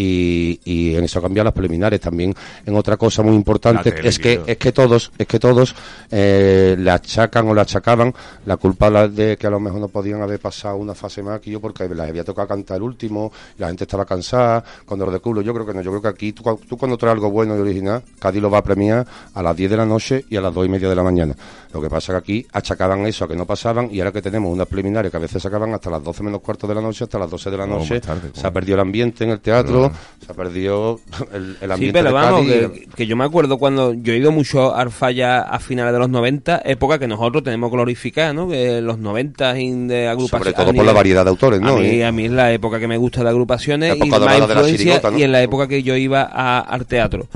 Y, 0.00 0.60
y 0.64 0.94
en 0.94 1.04
eso 1.04 1.20
cambian 1.20 1.44
las 1.44 1.52
preliminares 1.54 2.00
también. 2.00 2.34
En 2.64 2.76
otra 2.76 2.96
cosa 2.96 3.22
muy 3.22 3.34
importante 3.34 3.90
tele, 3.90 4.08
es 4.08 4.18
que 4.18 4.40
es 4.46 4.56
que 4.56 4.72
todos 4.72 5.10
es 5.18 5.26
que 5.26 5.38
todos 5.38 5.74
eh, 6.10 6.76
le 6.78 6.90
achacan 6.90 7.48
o 7.48 7.54
le 7.54 7.60
achacaban 7.60 8.14
la 8.46 8.56
culpa 8.56 9.08
de 9.08 9.36
que 9.36 9.46
a 9.46 9.50
lo 9.50 9.60
mejor 9.60 9.80
no 9.80 9.88
podían 9.88 10.22
haber 10.22 10.40
pasado 10.40 10.76
una 10.76 10.94
fase 10.94 11.22
más 11.22 11.40
que 11.40 11.50
yo 11.50 11.60
porque 11.60 11.88
les 11.88 12.00
había 12.08 12.24
tocado 12.24 12.48
cantar 12.48 12.78
el 12.78 12.82
último 12.84 13.30
la 13.58 13.66
gente 13.68 13.84
estaba 13.84 14.04
cansada 14.04 14.64
con 14.86 14.98
dolor 14.98 15.12
de 15.12 15.20
culo 15.20 15.42
yo 15.42 15.52
creo 15.52 15.66
que 15.66 15.74
no 15.74 15.82
yo 15.82 15.90
creo 15.90 16.02
que 16.02 16.08
aquí 16.08 16.32
tú, 16.32 16.42
tú 16.68 16.76
cuando 16.78 16.96
traes 16.96 17.14
algo 17.14 17.30
bueno 17.30 17.56
y 17.56 17.60
original 17.60 18.02
Cádiz 18.18 18.40
lo 18.40 18.50
va 18.50 18.58
a 18.58 18.62
premiar 18.62 19.06
a 19.34 19.42
las 19.42 19.56
10 19.56 19.70
de 19.70 19.76
la 19.76 19.84
noche 19.86 20.24
y 20.30 20.36
a 20.36 20.40
las 20.40 20.54
2 20.54 20.66
y 20.66 20.68
media 20.70 20.88
de 20.88 20.94
la 20.96 21.02
mañana. 21.02 21.34
Lo 21.72 21.82
que 21.82 21.90
pasa 21.90 22.12
que 22.14 22.18
aquí 22.18 22.46
achacaban 22.52 23.04
eso 23.06 23.24
a 23.24 23.28
que 23.28 23.36
no 23.36 23.44
pasaban 23.44 23.88
y 23.92 24.00
ahora 24.00 24.12
que 24.12 24.22
tenemos 24.22 24.50
unas 24.52 24.66
preliminares 24.66 25.10
que 25.10 25.16
a 25.16 25.20
veces 25.20 25.42
sacaban 25.42 25.74
hasta 25.74 25.90
las 25.90 25.98
las 25.98 26.04
12 26.04 26.22
menos 26.22 26.40
cuarto 26.42 26.68
de 26.68 26.76
la 26.76 26.80
noche 26.80 27.02
hasta 27.04 27.18
las 27.18 27.28
12 27.28 27.50
de 27.50 27.56
la 27.56 27.66
No, 27.66 27.78
noche. 27.78 28.00
tarde, 28.00 28.30
se 28.32 28.46
ha 28.46 28.52
perdido 28.52 28.74
el 28.76 28.80
ambiente 28.82 29.24
en 29.24 29.30
el 29.30 29.40
teatro, 29.40 29.87
Se 30.24 30.32
ha 30.32 30.34
perdido 30.34 31.00
el, 31.32 31.56
el 31.60 31.68
Sí, 31.68 31.72
ambiente 31.72 31.92
pero 31.98 32.08
de 32.08 32.12
vamos, 32.14 32.40
Cádiz. 32.46 32.68
que, 32.80 32.88
que 32.96 33.06
yo 33.06 33.16
me 33.16 33.24
acuerdo 33.24 33.58
cuando 33.58 33.94
yo 33.94 34.12
he 34.12 34.16
ido 34.18 34.30
mucho 34.32 34.74
a 34.74 34.80
Arfaya 34.82 35.40
a 35.40 35.58
finales 35.58 35.92
de 35.92 35.98
los 35.98 36.08
90, 36.08 36.62
época 36.64 36.98
que 36.98 37.08
nosotros 37.08 37.42
tenemos 37.42 37.70
que 37.70 37.76
glorificar, 37.76 38.34
¿no? 38.34 38.48
Que 38.48 38.80
los 38.80 38.98
90 38.98 39.58
in- 39.58 39.88
de 39.88 40.08
agrupaciones. 40.08 40.54
Sobre 40.54 40.64
todo 40.64 40.74
por 40.74 40.84
la 40.84 40.92
variedad 40.92 41.24
de 41.24 41.30
autores, 41.30 41.60
¿no? 41.60 41.76
A 41.76 41.80
mí, 41.80 42.02
a 42.02 42.12
mí 42.12 42.24
es 42.26 42.32
la 42.32 42.52
época 42.52 42.78
que 42.78 42.88
me 42.88 42.96
gusta 42.96 43.22
de 43.22 43.30
agrupaciones 43.30 43.96
y 43.96 44.10
de 44.10 44.18
la 44.18 45.12
y 45.16 45.22
en 45.22 45.32
la 45.32 45.42
época 45.42 45.66
que 45.68 45.82
yo 45.82 45.96
iba 45.96 46.22
a, 46.22 46.60
al 46.60 46.86
teatro. 46.86 47.26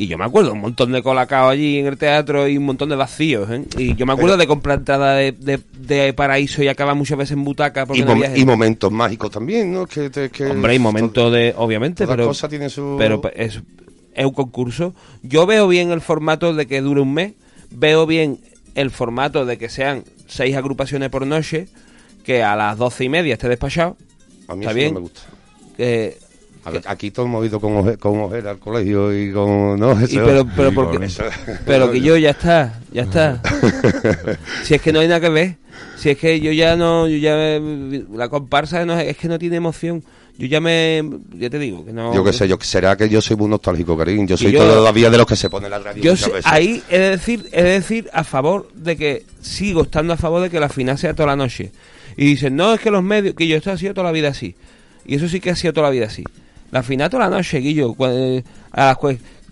Y 0.00 0.06
yo 0.06 0.16
me 0.16 0.24
acuerdo 0.24 0.52
un 0.52 0.60
montón 0.60 0.92
de 0.92 1.02
colacao 1.02 1.48
allí 1.48 1.78
en 1.78 1.86
el 1.86 1.98
teatro 1.98 2.46
y 2.46 2.56
un 2.56 2.64
montón 2.66 2.88
de 2.88 2.94
vacíos, 2.94 3.50
¿eh? 3.50 3.64
Y 3.78 3.96
yo 3.96 4.06
me 4.06 4.12
acuerdo 4.12 4.36
de 4.36 4.46
comprar 4.46 4.78
entrada 4.78 5.14
de, 5.16 5.32
de, 5.32 5.58
de 5.80 6.12
paraíso 6.12 6.62
y 6.62 6.68
acabar 6.68 6.94
muchas 6.94 7.18
veces 7.18 7.32
en 7.32 7.42
butaca 7.42 7.84
porque 7.84 8.02
Y, 8.02 8.04
no 8.04 8.14
mom- 8.14 8.36
y 8.38 8.44
momentos 8.44 8.92
mágicos 8.92 9.30
también, 9.32 9.72
¿no? 9.72 9.86
Que, 9.86 10.08
te- 10.08 10.30
que 10.30 10.46
Hombre, 10.46 10.72
hay 10.72 10.78
momentos 10.78 11.32
de, 11.32 11.52
obviamente, 11.56 12.06
pero, 12.06 12.26
cosa 12.26 12.48
tiene 12.48 12.70
su- 12.70 12.94
pero 12.96 13.20
es, 13.34 13.60
es 14.14 14.24
un 14.24 14.32
concurso. 14.32 14.94
Yo 15.24 15.46
veo 15.46 15.66
bien 15.66 15.90
el 15.90 16.00
formato 16.00 16.54
de 16.54 16.66
que 16.68 16.80
dure 16.80 17.00
un 17.00 17.12
mes, 17.14 17.32
veo 17.70 18.06
bien 18.06 18.38
el 18.76 18.90
formato 18.92 19.46
de 19.46 19.58
que 19.58 19.68
sean 19.68 20.04
seis 20.28 20.54
agrupaciones 20.56 21.08
por 21.10 21.26
noche, 21.26 21.66
que 22.22 22.44
a 22.44 22.54
las 22.54 22.78
doce 22.78 23.02
y 23.02 23.08
media 23.08 23.32
esté 23.32 23.48
despachado. 23.48 23.96
A 24.46 24.54
mí 24.54 24.60
¿Está 24.64 24.70
eso 24.70 24.76
bien? 24.76 24.94
no 24.94 25.00
me 25.00 25.04
gusta. 25.08 25.22
Que- 25.76 26.18
A 26.22 26.27
ver, 26.70 26.82
aquí 26.86 27.10
todos 27.10 27.28
hemos 27.28 27.44
ido 27.46 27.60
con, 27.60 27.72
oje- 27.76 27.96
con 27.98 28.18
ojera 28.20 28.50
al 28.50 28.58
colegio 28.58 29.12
y 29.16 29.32
con... 29.32 29.78
¿no? 29.78 29.98
y 30.00 30.04
Eso- 30.04 30.24
pero, 30.24 30.46
pero, 30.56 30.68
Sí, 30.70 30.74
porque, 30.74 31.04
eso- 31.06 31.24
pero 31.66 31.90
que 31.90 32.00
yo 32.00 32.16
ya 32.16 32.30
está, 32.30 32.80
ya 32.92 33.02
está. 33.02 33.40
si 34.64 34.74
es 34.74 34.80
que 34.82 34.92
no 34.92 35.00
hay 35.00 35.08
nada 35.08 35.20
que 35.20 35.28
ver, 35.28 35.56
si 35.96 36.10
es 36.10 36.18
que 36.18 36.40
yo 36.40 36.52
ya 36.52 36.76
no, 36.76 37.08
yo 37.08 37.16
ya 37.16 37.60
la 38.16 38.28
comparsa 38.28 38.84
no, 38.84 38.98
es 38.98 39.16
que 39.16 39.28
no 39.28 39.38
tiene 39.38 39.56
emoción. 39.56 40.02
Yo 40.40 40.46
ya 40.46 40.60
me, 40.60 41.02
ya 41.36 41.50
te 41.50 41.58
digo 41.58 41.84
que 41.84 41.92
no. 41.92 42.14
Yo 42.14 42.22
qué 42.22 42.32
sé, 42.32 42.46
yo 42.46 42.56
será 42.60 42.96
que 42.96 43.08
yo 43.08 43.20
soy 43.20 43.36
muy 43.36 43.48
nostálgico, 43.48 43.96
cariño. 43.98 44.24
Yo 44.24 44.36
soy 44.36 44.52
yo- 44.52 44.60
todavía 44.60 45.10
de 45.10 45.18
los 45.18 45.26
que 45.26 45.34
se 45.34 45.50
pone 45.50 45.68
la 45.68 45.80
radio 45.80 46.00
Yo 46.00 46.12
muchas 46.12 46.26
sé- 46.26 46.32
veces. 46.32 46.52
ahí 46.52 46.80
he 46.88 46.98
de 46.98 47.10
decir, 47.10 47.48
he 47.50 47.62
de 47.64 47.70
decir 47.70 48.08
a 48.12 48.22
favor 48.22 48.68
de 48.72 48.96
que 48.96 49.24
sigo 49.40 49.82
estando 49.82 50.12
a 50.12 50.16
favor 50.16 50.40
de 50.40 50.48
que 50.48 50.60
la 50.60 50.68
final 50.68 50.96
sea 50.96 51.12
toda 51.14 51.26
la 51.28 51.36
noche. 51.36 51.72
Y 52.16 52.24
dicen, 52.26 52.54
no, 52.54 52.72
es 52.72 52.78
que 52.80 52.92
los 52.92 53.02
medios, 53.02 53.34
que 53.34 53.48
yo 53.48 53.56
esto 53.56 53.72
ha 53.72 53.76
sido 53.78 53.94
toda 53.94 54.04
la 54.06 54.12
vida 54.12 54.28
así. 54.28 54.54
Y 55.04 55.16
eso 55.16 55.28
sí 55.28 55.40
que 55.40 55.50
ha 55.50 55.56
sido 55.56 55.72
toda 55.72 55.88
la 55.88 55.92
vida 55.92 56.06
así. 56.06 56.22
La 56.70 56.82
final 56.82 57.08
toda 57.10 57.28
la 57.28 57.36
noche, 57.36 57.58
Guillo. 57.58 57.94
eh, 58.00 58.42
a 58.72 58.86
las 58.86 58.96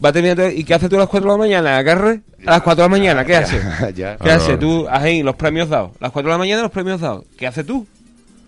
va 0.04 0.11
a 0.11 0.12
terminar 0.12 0.37
todo- 0.37 0.50
¿Y 0.50 0.64
qué 0.64 0.75
haces 0.75 0.88
tú 0.88 0.96
a 0.96 1.00
las 1.00 1.08
4 1.08 1.26
de 1.30 1.32
la 1.35 1.38
mañana? 1.38 1.78
¿Agarre? 1.78 2.20
A 2.46 2.50
las 2.52 2.62
4 2.62 2.82
de 2.85 2.88
la 2.90 2.96
mañana, 2.96 3.25
¿qué 3.25 3.37
haces? 3.37 3.62
¿Qué 3.94 4.30
haces 4.30 4.58
tú? 4.58 4.87
Ahí, 4.90 5.23
los 5.23 5.35
premios 5.37 5.68
dados. 5.68 5.92
Las 6.00 6.12
4 6.12 6.28
de 6.28 6.35
la 6.35 6.38
mañana, 6.38 6.62
los 6.62 6.70
premios 6.70 7.00
dados. 7.00 7.25
¿Qué 7.38 7.46
haces 7.46 7.64
tú? 7.66 7.87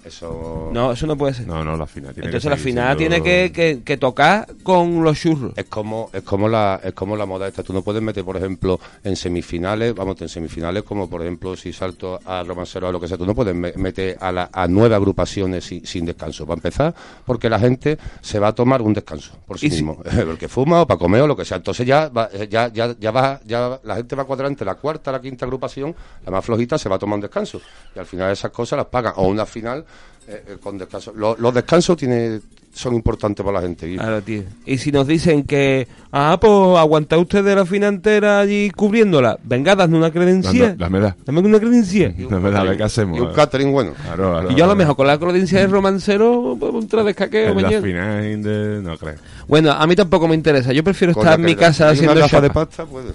Eso... 0.08 0.70
No, 0.72 0.92
eso 0.92 1.06
no 1.06 1.16
puede 1.16 1.34
ser. 1.34 1.46
No, 1.46 1.62
no, 1.64 1.76
la 1.76 1.86
final 1.86 2.12
tiene 2.14 2.26
Entonces 2.28 2.44
que 2.48 2.50
la 2.50 2.56
final 2.62 2.96
tiene 2.96 3.22
que, 3.22 3.52
que, 3.52 3.82
que 3.84 3.96
tocar 3.96 4.46
con 4.62 5.02
los 5.04 5.18
churros. 5.18 5.52
Es 5.56 5.66
como, 5.66 6.10
es 6.12 6.22
como 6.22 6.48
la, 6.48 6.80
es 6.82 6.92
como 6.94 7.16
la 7.16 7.26
moda 7.26 7.46
esta. 7.48 7.62
Tú 7.62 7.72
no 7.72 7.82
puedes 7.82 8.02
meter, 8.02 8.24
por 8.24 8.36
ejemplo, 8.36 8.80
en 9.04 9.16
semifinales, 9.16 9.94
vamos, 9.94 10.20
en 10.22 10.28
semifinales, 10.28 10.82
como 10.82 11.08
por 11.08 11.22
ejemplo, 11.22 11.56
si 11.56 11.72
salto 11.72 12.18
a 12.24 12.42
romancero 12.42 12.88
o 12.88 12.92
lo 12.92 13.00
que 13.00 13.08
sea, 13.08 13.16
tú 13.16 13.26
no 13.26 13.34
puedes 13.34 13.54
me- 13.54 13.72
meter 13.74 14.16
a, 14.20 14.32
la, 14.32 14.50
a 14.52 14.66
nueve 14.66 14.94
agrupaciones 14.94 15.64
sin, 15.64 15.86
sin 15.86 16.04
descanso. 16.04 16.46
Para 16.46 16.56
empezar, 16.58 16.94
porque 17.24 17.48
la 17.50 17.58
gente 17.58 17.98
se 18.20 18.38
va 18.38 18.48
a 18.48 18.52
tomar 18.54 18.82
un 18.82 18.94
descanso 18.94 19.32
por 19.46 19.58
sí 19.58 19.66
Y 19.66 19.70
si- 19.70 19.76
mismo. 19.84 20.02
Porque 20.26 20.48
fuma 20.48 20.82
o 20.82 20.86
para 20.86 20.98
comer 20.98 21.22
o 21.22 21.26
lo 21.26 21.36
que 21.36 21.44
sea. 21.44 21.56
Entonces 21.58 21.86
ya, 21.86 22.08
va- 22.08 22.30
ya, 22.48 22.68
ya, 22.72 22.94
ya 22.98 23.10
va, 23.10 23.40
ya 23.44 23.78
la 23.82 23.96
gente 23.96 24.14
va 24.16 24.22
a 24.22 24.26
cuadrar 24.26 24.50
entre 24.50 24.64
la 24.66 24.74
cuarta 24.76 25.12
la 25.12 25.20
quinta 25.20 25.44
agrupación, 25.44 25.94
la 26.24 26.30
más 26.32 26.44
flojita 26.44 26.78
se 26.78 26.88
va 26.88 26.96
a 26.96 26.98
tomar 26.98 27.16
un 27.16 27.20
descanso. 27.22 27.60
Y 27.94 27.98
al 27.98 28.06
final 28.06 28.32
esas 28.32 28.50
cosas 28.50 28.76
las 28.78 28.86
pagan. 28.86 29.12
O 29.16 29.26
una 29.28 29.44
final 29.46 29.84
eh, 30.26 30.44
eh, 30.46 30.56
con 30.62 30.76
descanso. 30.78 31.12
Lo- 31.16 31.36
los 31.38 31.54
descansos 31.54 31.96
tiene, 31.96 32.40
son 32.72 32.94
importantes 32.94 33.44
para 33.44 33.60
la 33.60 33.66
gente. 33.66 33.90
Y- 33.90 33.96
Claro, 33.96 34.20
tío. 34.22 34.42
Y 34.66 34.76
si 34.78 34.92
nos 34.92 35.06
dicen 35.06 35.44
que, 35.44 35.88
ah, 36.12 36.36
pues 36.40 36.52
aguanta 36.78 37.16
usted 37.18 37.42
de 37.42 37.54
la 37.56 37.64
final 37.64 37.94
entera 37.94 38.40
allí 38.40 38.70
cubriéndola, 38.70 39.38
venga, 39.42 39.74
dadme 39.74 39.96
una 39.96 40.10
credencial. 40.10 40.76
Dame, 40.76 40.98
dame 40.98 41.00
da. 41.00 41.16
Dame 41.24 41.40
una 41.40 41.58
credencial. 41.58 42.14
Dame 42.30 42.50
da, 42.50 42.60
a 42.60 42.64
ver 42.64 42.76
qué 42.76 42.82
hacemos. 42.84 43.16
y 43.16 43.20
un 43.20 43.32
catering 43.32 43.72
bueno. 43.72 43.92
Claro, 44.04 44.32
claro, 44.32 44.50
Y 44.50 44.54
yo 44.54 44.64
a 44.64 44.68
lo 44.68 44.76
mejor 44.76 44.96
con 44.96 45.06
la 45.06 45.18
credencial 45.18 45.62
de 45.62 45.68
romancero, 45.68 46.56
pues, 46.60 46.72
un 46.74 46.86
tra 46.86 47.02
de 47.04 47.10
escaqueo 47.12 47.48
En 47.50 47.56
la 47.56 47.62
mañana. 47.62 47.82
final 47.86 48.42
de... 48.42 48.82
No 48.82 48.96
creo. 48.98 49.14
Bueno, 49.48 49.72
a 49.72 49.86
mí 49.86 49.96
tampoco 49.96 50.28
me 50.28 50.34
interesa. 50.34 50.72
Yo 50.74 50.84
prefiero 50.84 51.14
Con 51.14 51.22
estar 51.24 51.40
en 51.40 51.44
mi 51.46 51.54
casa 51.56 51.86
hay 51.88 51.92
haciendo 51.94 52.12
una 52.12 52.40
de 52.40 52.50
pasta, 52.50 52.84
pues, 52.84 53.06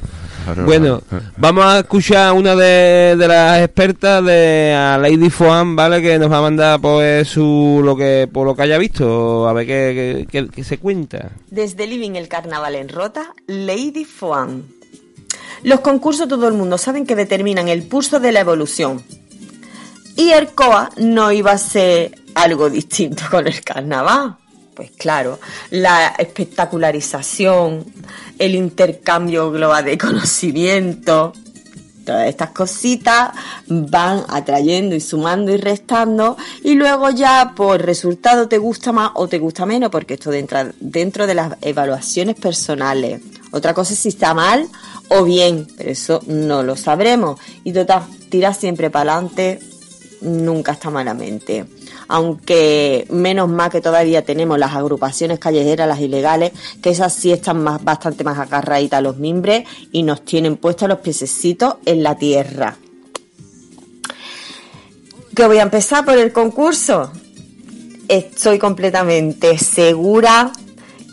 Bueno, 0.66 1.02
vamos 1.38 1.64
a 1.64 1.80
escuchar 1.80 2.28
a 2.30 2.34
una 2.34 2.56
de, 2.56 3.16
de 3.16 3.28
las 3.28 3.62
expertas 3.62 4.26
de 4.26 4.74
a 4.76 4.98
Lady 4.98 5.30
Foam, 5.30 5.76
¿vale? 5.76 6.02
Que 6.02 6.18
nos 6.18 6.32
va 6.32 6.40
a 6.40 6.42
mandar 6.42 6.82
pues 6.82 7.28
su 7.28 7.82
lo 7.84 7.96
que 7.96 8.28
por 8.34 8.48
lo 8.48 8.56
que 8.56 8.64
haya 8.64 8.78
visto, 8.80 9.48
a 9.48 9.54
ver 9.54 9.68
qué, 9.68 10.26
qué- 10.28 10.44
qué- 10.46 10.50
qué 10.50 10.64
se 10.64 10.80
cuenta. 10.80 11.30
Desde 11.52 11.86
Living 11.86 12.16
el 12.16 12.28
Carnaval 12.28 12.76
en 12.76 12.90
Rota, 12.90 13.32
Lady 13.48 14.04
Foam. 14.04 14.64
Los 15.62 15.80
concursos 15.82 16.28
todo 16.28 16.48
el 16.48 16.56
mundo 16.56 16.78
saben 16.80 17.06
que 17.06 17.16
determinan 17.16 17.68
el 17.70 17.84
pulso 17.84 18.20
de 18.20 18.32
la 18.32 18.40
evolución. 18.42 19.02
Y 20.16 20.32
el 20.32 20.48
COA 20.50 20.90
no 20.98 21.32
iba 21.32 21.52
a 21.52 21.58
ser 21.58 22.16
algo 22.36 22.70
distinto 22.70 23.24
con 23.32 23.48
el 23.48 23.62
carnaval. 23.62 24.36
Pues 24.74 24.92
claro, 24.92 25.40
la 25.70 26.16
espectacularización, 26.18 27.86
el 28.40 28.56
intercambio 28.56 29.52
global 29.52 29.86
de 29.86 29.98
conocimiento, 30.00 31.34
todas 32.04 32.28
estas 32.28 32.50
cositas 32.50 33.32
van 33.68 34.24
atrayendo 34.28 34.96
y 34.96 35.00
sumando 35.00 35.52
y 35.52 35.58
restando 35.58 36.38
y 36.64 36.76
luego 36.76 37.10
ya 37.10 37.54
por 37.56 37.82
resultado 37.82 38.48
te 38.48 38.58
gusta 38.58 38.92
más 38.92 39.12
o 39.16 39.28
te 39.28 39.40
gusta 39.40 39.66
menos 39.66 39.90
porque 39.90 40.16
esto 40.16 40.32
entra 40.34 40.72
dentro 40.80 41.28
de 41.28 41.36
las 41.36 41.56
evaluaciones 41.62 42.36
personales. 42.36 43.22
Otra 43.52 43.74
cosa 43.74 43.94
es 43.94 44.00
si 44.00 44.10
está 44.10 44.34
mal 44.34 44.68
o 45.10 45.24
bien, 45.24 45.68
pero 45.78 45.92
eso 45.92 46.22
no 46.26 46.64
lo 46.64 46.76
sabremos. 46.76 47.40
Y 47.64 47.72
total, 47.72 48.04
tira 48.30 48.54
siempre 48.54 48.90
para 48.90 49.14
adelante, 49.14 49.60
nunca 50.22 50.74
está 50.74 50.90
malamente. 50.90 51.66
Aunque 52.14 53.08
menos 53.10 53.50
mal 53.50 53.72
que 53.72 53.82
todavía 53.82 54.24
tenemos 54.24 54.60
las 54.60 54.76
agrupaciones 54.76 55.40
callejeras, 55.40 55.88
las 55.88 56.00
ilegales, 56.00 56.52
que 56.80 56.92
esas 56.92 57.12
sí 57.12 57.32
están 57.32 57.64
más, 57.64 57.84
bastante 57.84 58.24
más 58.24 58.38
agarraditas 58.38 59.02
los 59.02 59.18
mimbres 59.18 59.68
y 59.92 60.04
nos 60.04 60.24
tienen 60.24 60.58
puestos 60.58 60.88
los 60.88 61.00
piececitos 61.00 61.78
en 61.88 62.04
la 62.04 62.16
tierra. 62.16 62.78
Que 65.36 65.48
voy 65.48 65.58
a 65.58 65.64
empezar 65.64 66.06
por 66.06 66.16
el 66.16 66.32
concurso. 66.32 67.12
Estoy 68.08 68.60
completamente 68.60 69.58
segura 69.58 70.52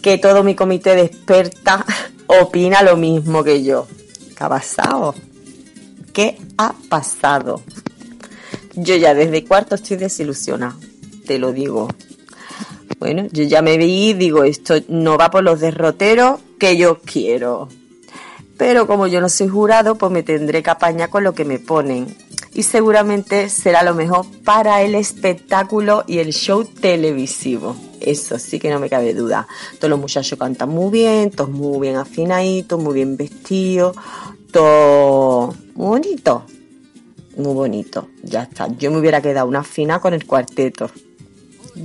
que 0.02 0.18
todo 0.18 0.44
mi 0.44 0.54
comité 0.54 0.96
de 0.96 1.04
expertas 1.04 1.82
opina 2.26 2.82
lo 2.82 2.98
mismo 2.98 3.42
que 3.42 3.64
yo. 3.64 3.86
¿Qué 4.36 4.44
ha 4.44 4.50
pasado? 4.50 5.14
¿Qué 6.12 6.36
ha 6.58 6.74
pasado? 6.90 7.62
Yo 8.74 8.96
ya 8.96 9.14
desde 9.14 9.44
cuarto 9.44 9.74
estoy 9.74 9.96
desilusionada, 9.96 10.76
te 11.30 11.38
lo 11.38 11.52
digo. 11.52 11.86
Bueno, 12.98 13.28
yo 13.30 13.44
ya 13.44 13.62
me 13.62 13.76
vi 13.76 14.08
y 14.08 14.14
digo, 14.14 14.42
esto 14.42 14.74
no 14.88 15.16
va 15.16 15.30
por 15.30 15.44
los 15.44 15.60
derroteros 15.60 16.40
que 16.58 16.76
yo 16.76 16.98
quiero. 16.98 17.68
Pero 18.56 18.88
como 18.88 19.06
yo 19.06 19.20
no 19.20 19.28
soy 19.28 19.46
jurado, 19.46 19.94
pues 19.94 20.10
me 20.10 20.24
tendré 20.24 20.60
que 20.64 20.70
apañar 20.70 21.08
con 21.08 21.22
lo 21.22 21.32
que 21.32 21.44
me 21.44 21.60
ponen. 21.60 22.16
Y 22.52 22.64
seguramente 22.64 23.48
será 23.48 23.84
lo 23.84 23.94
mejor 23.94 24.26
para 24.42 24.82
el 24.82 24.96
espectáculo 24.96 26.02
y 26.08 26.18
el 26.18 26.32
show 26.32 26.64
televisivo. 26.64 27.76
Eso 28.00 28.36
sí 28.40 28.58
que 28.58 28.68
no 28.68 28.80
me 28.80 28.90
cabe 28.90 29.14
duda. 29.14 29.46
Todos 29.76 29.90
los 29.90 30.00
muchachos 30.00 30.36
cantan 30.36 30.70
muy 30.70 30.90
bien, 30.90 31.30
todos 31.30 31.50
muy 31.50 31.78
bien 31.78 31.94
afinaditos, 31.94 32.82
muy 32.82 32.94
bien 32.94 33.16
vestidos, 33.16 33.94
todo 34.50 35.54
bonito. 35.74 36.44
Muy 37.36 37.54
bonito, 37.54 38.08
ya 38.24 38.42
está. 38.42 38.66
Yo 38.76 38.90
me 38.90 38.98
hubiera 38.98 39.22
quedado 39.22 39.46
una 39.46 39.62
fina 39.62 40.00
con 40.00 40.12
el 40.12 40.26
cuarteto. 40.26 40.90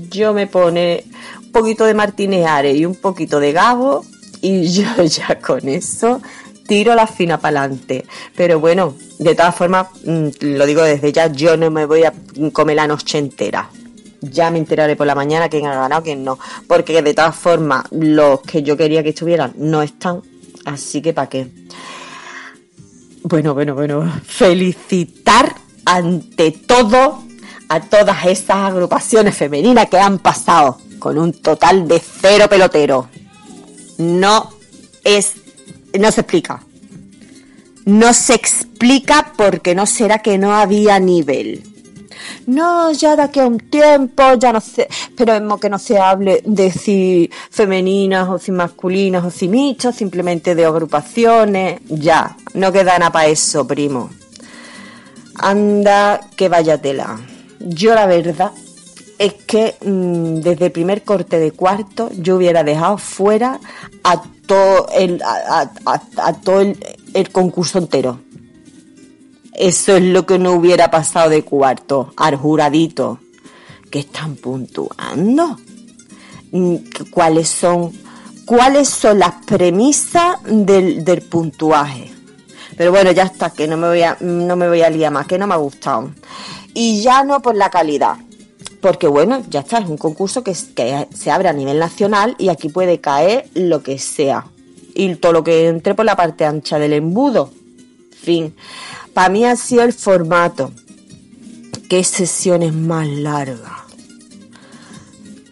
Yo 0.10 0.34
me 0.34 0.48
pone 0.48 1.04
un 1.42 1.52
poquito 1.52 1.86
de 1.86 1.94
Martínez 1.94 2.46
Ares 2.46 2.78
y 2.78 2.86
un 2.86 2.96
poquito 2.96 3.40
de 3.40 3.52
Gabo 3.52 4.06
y 4.42 4.68
yo 4.72 5.04
ya 5.04 5.40
con 5.40 5.68
eso 5.68 6.22
tiro 6.68 6.96
la 6.96 7.08
fina 7.08 7.40
para 7.40 7.62
adelante. 7.62 8.06
Pero 8.36 8.60
bueno, 8.60 8.96
de 9.20 9.36
todas 9.36 9.56
formas, 9.56 9.88
mm, 10.06 10.28
lo 10.42 10.66
digo 10.66 10.84
desde 10.84 11.12
ya, 11.12 11.28
yo 11.28 11.58
no 11.58 11.72
me 11.72 11.86
voy 11.86 12.04
a 12.04 12.14
comer 12.52 12.76
la 12.76 12.88
noche 12.88 13.18
entera. 13.18 13.70
Ya 14.22 14.50
me 14.50 14.58
enteraré 14.58 14.96
por 14.96 15.06
la 15.06 15.16
mañana 15.16 15.50
quién 15.50 15.68
ha 15.68 15.76
ganado, 15.76 16.04
quién 16.04 16.24
no. 16.24 16.40
Porque 16.68 17.02
de 17.02 17.14
todas 17.14 17.36
formas, 17.36 17.86
los 17.92 18.42
que 18.42 18.64
yo 18.64 18.76
quería 18.76 19.04
que 19.04 19.10
estuvieran 19.10 19.54
no 19.58 19.82
están. 19.82 20.22
Así 20.66 21.02
que 21.02 21.14
para 21.14 21.30
qué. 21.30 21.48
Bueno, 23.22 23.54
bueno, 23.54 23.76
bueno. 23.76 24.12
Felicitar 24.26 25.56
ante 25.86 26.52
todo 26.52 27.25
a 27.70 27.80
todas 27.80 28.26
estas 28.26 28.58
agrupaciones 28.58 29.36
femeninas 29.36 29.90
que 29.90 29.98
han 29.98 30.20
pasado 30.20 30.78
con 31.00 31.18
un 31.18 31.34
total 31.34 31.88
de 31.88 32.00
cero 32.00 32.46
pelotero. 32.50 33.08
No 33.98 34.52
es. 35.04 35.34
No 35.98 36.12
se 36.12 36.22
explica. 36.22 36.64
No 37.86 38.14
se 38.14 38.34
explica 38.34 39.34
porque 39.38 39.76
no 39.76 39.86
será 39.86 40.20
que 40.20 40.38
no 40.38 40.56
había 40.56 41.00
nivel. 41.00 41.64
no, 42.48 42.92
ya 42.92 43.16
de 43.16 43.24
aquí 43.24 43.40
a 43.40 43.46
un 43.46 43.60
tiempo, 43.60 44.24
ya 44.40 44.52
no 44.52 44.60
sé, 44.60 44.88
esperemos 44.90 45.60
que 45.60 45.70
no 45.70 45.78
se 45.78 46.00
hable 46.00 46.42
de 46.46 46.72
si 46.72 47.30
femeninas 47.52 48.28
o 48.28 48.40
si 48.40 48.52
masculinas 48.52 49.24
o 49.24 49.30
si 49.30 49.48
mixtas, 49.48 49.96
simplemente 49.96 50.56
de 50.56 50.66
agrupaciones, 50.66 51.80
ya, 51.88 52.36
no 52.54 52.72
queda 52.72 52.98
nada 52.98 53.12
para 53.12 53.28
eso, 53.28 53.68
primo. 53.68 54.10
Anda, 55.36 56.22
que 56.36 56.50
vaya 56.50 56.82
tela. 56.82 57.20
Yo 57.66 57.94
la 57.94 58.06
verdad 58.06 58.52
es 59.18 59.34
que 59.34 59.76
mm, 59.84 60.42
desde 60.42 60.68
el 60.68 60.72
primer 60.72 61.04
corte 61.04 61.40
de 61.40 61.52
cuarto 61.52 62.10
yo 62.18 62.38
hubiera 62.38 62.64
dejado 62.64 62.98
fuera 62.98 63.60
a 64.04 64.22
todo 64.46 64.88
el, 64.94 65.22
a, 65.24 66.34
todo 66.44 66.62
el 66.62 67.30
concurso 67.32 67.80
entero. 67.80 68.20
Eso 69.56 69.96
es 69.96 70.04
lo 70.04 70.26
que 70.26 70.38
no 70.38 70.52
hubiera 70.52 70.92
pasado 70.92 71.30
de 71.30 71.44
cuarto, 71.44 72.14
al 72.18 72.36
juradito. 72.36 73.20
que 73.90 74.00
están 74.00 74.36
puntuando? 74.36 75.58
Mm, 76.52 76.76
¿Cuáles 77.10 77.48
son, 77.50 77.94
cuáles 78.46 78.90
son 78.90 79.20
las 79.20 79.34
premisas 79.46 80.38
del, 80.46 81.04
del 81.06 81.22
puntuaje? 81.22 82.12
Pero 82.78 82.92
bueno, 82.92 83.12
ya 83.12 83.24
está, 83.24 83.52
que 83.52 83.68
no 83.68 83.78
me 83.78 83.88
voy 83.88 84.02
a, 84.02 84.18
no 84.20 84.56
me 84.58 84.68
voy 84.68 84.82
a 84.82 84.90
liar 84.90 85.12
más, 85.12 85.26
que 85.26 85.38
no 85.38 85.48
me 85.48 85.54
ha 85.54 85.58
gustado. 85.58 86.12
Y 86.76 87.02
ya 87.02 87.24
no 87.24 87.42
por 87.42 87.56
la 87.56 87.72
calidad. 87.72 88.18
Porque 88.82 89.08
bueno, 89.08 89.42
ya 89.50 89.62
está, 89.62 89.80
es 89.80 89.90
un 89.90 89.98
concurso 89.98 90.44
que, 90.44 90.54
se 90.54 91.32
abre 91.32 91.50
a 91.50 91.54
nivel 91.54 91.80
nacional 91.80 92.36
y 92.38 92.50
aquí 92.50 92.70
puede 92.70 93.02
caer 93.02 93.50
lo 93.56 93.82
que 93.82 93.98
sea. 93.98 94.46
Y 94.94 95.16
todo 95.16 95.32
lo 95.32 95.44
que 95.44 95.68
entre 95.68 95.96
por 95.96 96.06
la 96.06 96.16
parte 96.16 96.46
ancha 96.46 96.78
del 96.78 96.94
embudo. 96.94 97.50
Fin. 98.22 98.54
Para 99.14 99.30
mí 99.30 99.46
ha 99.46 99.56
sido 99.56 99.84
el 99.84 99.94
formato. 99.94 100.72
Qué 101.90 102.04
sesiones 102.04 102.74
más 102.74 103.08
largas. 103.08 103.86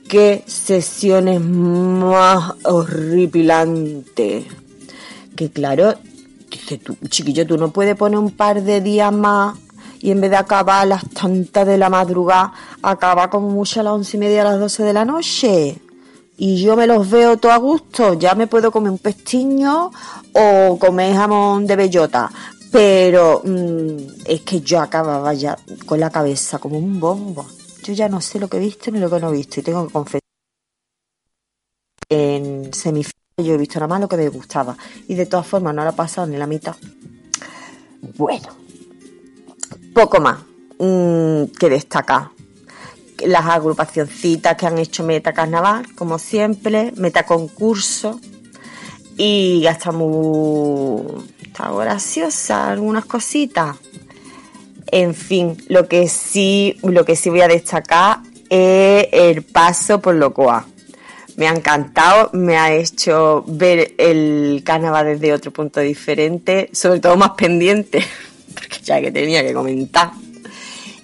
Qué 0.07 0.43
sesiones 0.45 1.41
más 1.41 2.53
horripilantes. 2.65 4.45
Que 5.35 5.49
claro, 5.49 5.95
dice 6.51 6.77
tú, 6.77 6.95
chiquillo, 7.07 7.47
tú 7.47 7.57
no 7.57 7.71
puedes 7.71 7.95
poner 7.95 8.19
un 8.19 8.31
par 8.31 8.61
de 8.61 8.81
días 8.81 9.11
más 9.11 9.57
y 10.03 10.11
en 10.11 10.19
vez 10.19 10.31
de 10.31 10.35
acabar 10.35 10.81
a 10.81 10.85
las 10.85 11.09
tantas 11.11 11.65
de 11.65 11.77
la 11.77 11.89
madrugada, 11.89 12.51
acaba 12.81 13.29
como 13.29 13.49
mucho 13.49 13.79
a 13.79 13.83
las 13.83 13.93
once 13.93 14.17
y 14.17 14.19
media, 14.19 14.41
a 14.41 14.51
las 14.51 14.59
doce 14.59 14.83
de 14.83 14.91
la 14.91 15.05
noche. 15.05 15.79
Y 16.35 16.61
yo 16.61 16.75
me 16.75 16.85
los 16.87 17.09
veo 17.09 17.37
todo 17.37 17.53
a 17.53 17.57
gusto. 17.57 18.13
Ya 18.15 18.35
me 18.35 18.47
puedo 18.47 18.69
comer 18.69 18.91
un 18.91 18.97
pestiño 18.97 19.91
o 20.33 20.77
comer 20.77 21.15
jamón 21.15 21.65
de 21.65 21.77
bellota. 21.77 22.29
Pero 22.69 23.43
mm, 23.45 23.97
es 24.25 24.41
que 24.41 24.59
yo 24.59 24.81
acababa 24.81 25.33
ya 25.33 25.57
con 25.85 26.01
la 26.01 26.09
cabeza 26.09 26.59
como 26.59 26.77
un 26.77 26.99
bombo. 26.99 27.45
Yo 27.81 27.93
ya 27.93 28.09
no 28.09 28.19
sé 28.19 28.39
lo 28.39 28.49
que 28.49 28.57
he 28.57 28.59
visto 28.59 28.91
ni 28.91 28.99
lo 28.99 29.09
que 29.09 29.21
no 29.21 29.29
he 29.29 29.37
visto. 29.37 29.61
Y 29.61 29.63
tengo 29.63 29.87
que 29.87 29.93
confesar. 29.93 30.19
En 32.09 32.73
semifinales 32.73 33.13
yo 33.37 33.53
he 33.53 33.57
visto 33.57 33.79
nada 33.79 33.87
más 33.87 34.01
lo 34.01 34.09
que 34.09 34.17
me 34.17 34.27
gustaba. 34.27 34.75
Y 35.07 35.15
de 35.15 35.27
todas 35.27 35.47
formas 35.47 35.73
no 35.73 35.81
lo 35.81 35.91
ha 35.91 35.95
pasado 35.95 36.27
ni 36.27 36.35
la 36.35 36.45
mitad. 36.45 36.75
Bueno, 38.17 38.62
poco 39.93 40.19
más 40.19 40.39
mm, 40.79 41.45
que 41.59 41.69
destacar. 41.69 42.29
Las 43.25 43.45
agrupacioncitas 43.45 44.57
que 44.57 44.65
han 44.65 44.77
hecho 44.77 45.03
Meta 45.03 45.33
Carnaval, 45.33 45.85
como 45.95 46.19
siempre, 46.19 46.91
Meta 46.97 47.23
Concurso. 47.25 48.19
Y 49.15 49.65
hasta 49.67 49.91
muy. 49.91 51.23
Está 51.43 51.71
graciosa, 51.71 52.71
algunas 52.71 53.05
cositas. 53.05 53.77
En 54.87 55.13
fin, 55.13 55.57
lo 55.69 55.87
que 55.87 56.09
sí, 56.09 56.77
lo 56.83 57.05
que 57.05 57.15
sí 57.15 57.29
voy 57.29 57.41
a 57.41 57.47
destacar 57.47 58.19
es 58.49 59.07
el 59.11 59.43
paso 59.43 59.99
por 60.01 60.15
Locoa. 60.15 60.67
Me 61.35 61.47
ha 61.47 61.51
encantado, 61.51 62.29
me 62.33 62.57
ha 62.57 62.73
hecho 62.73 63.43
ver 63.47 63.95
el 63.97 64.61
carnaval 64.63 65.07
desde 65.07 65.33
otro 65.33 65.51
punto 65.51 65.79
diferente, 65.79 66.69
sobre 66.73 66.99
todo 66.99 67.15
más 67.15 67.31
pendiente, 67.31 68.03
porque 68.53 68.79
ya 68.83 69.01
que 69.01 69.11
tenía 69.11 69.43
que 69.43 69.53
comentar. 69.53 70.11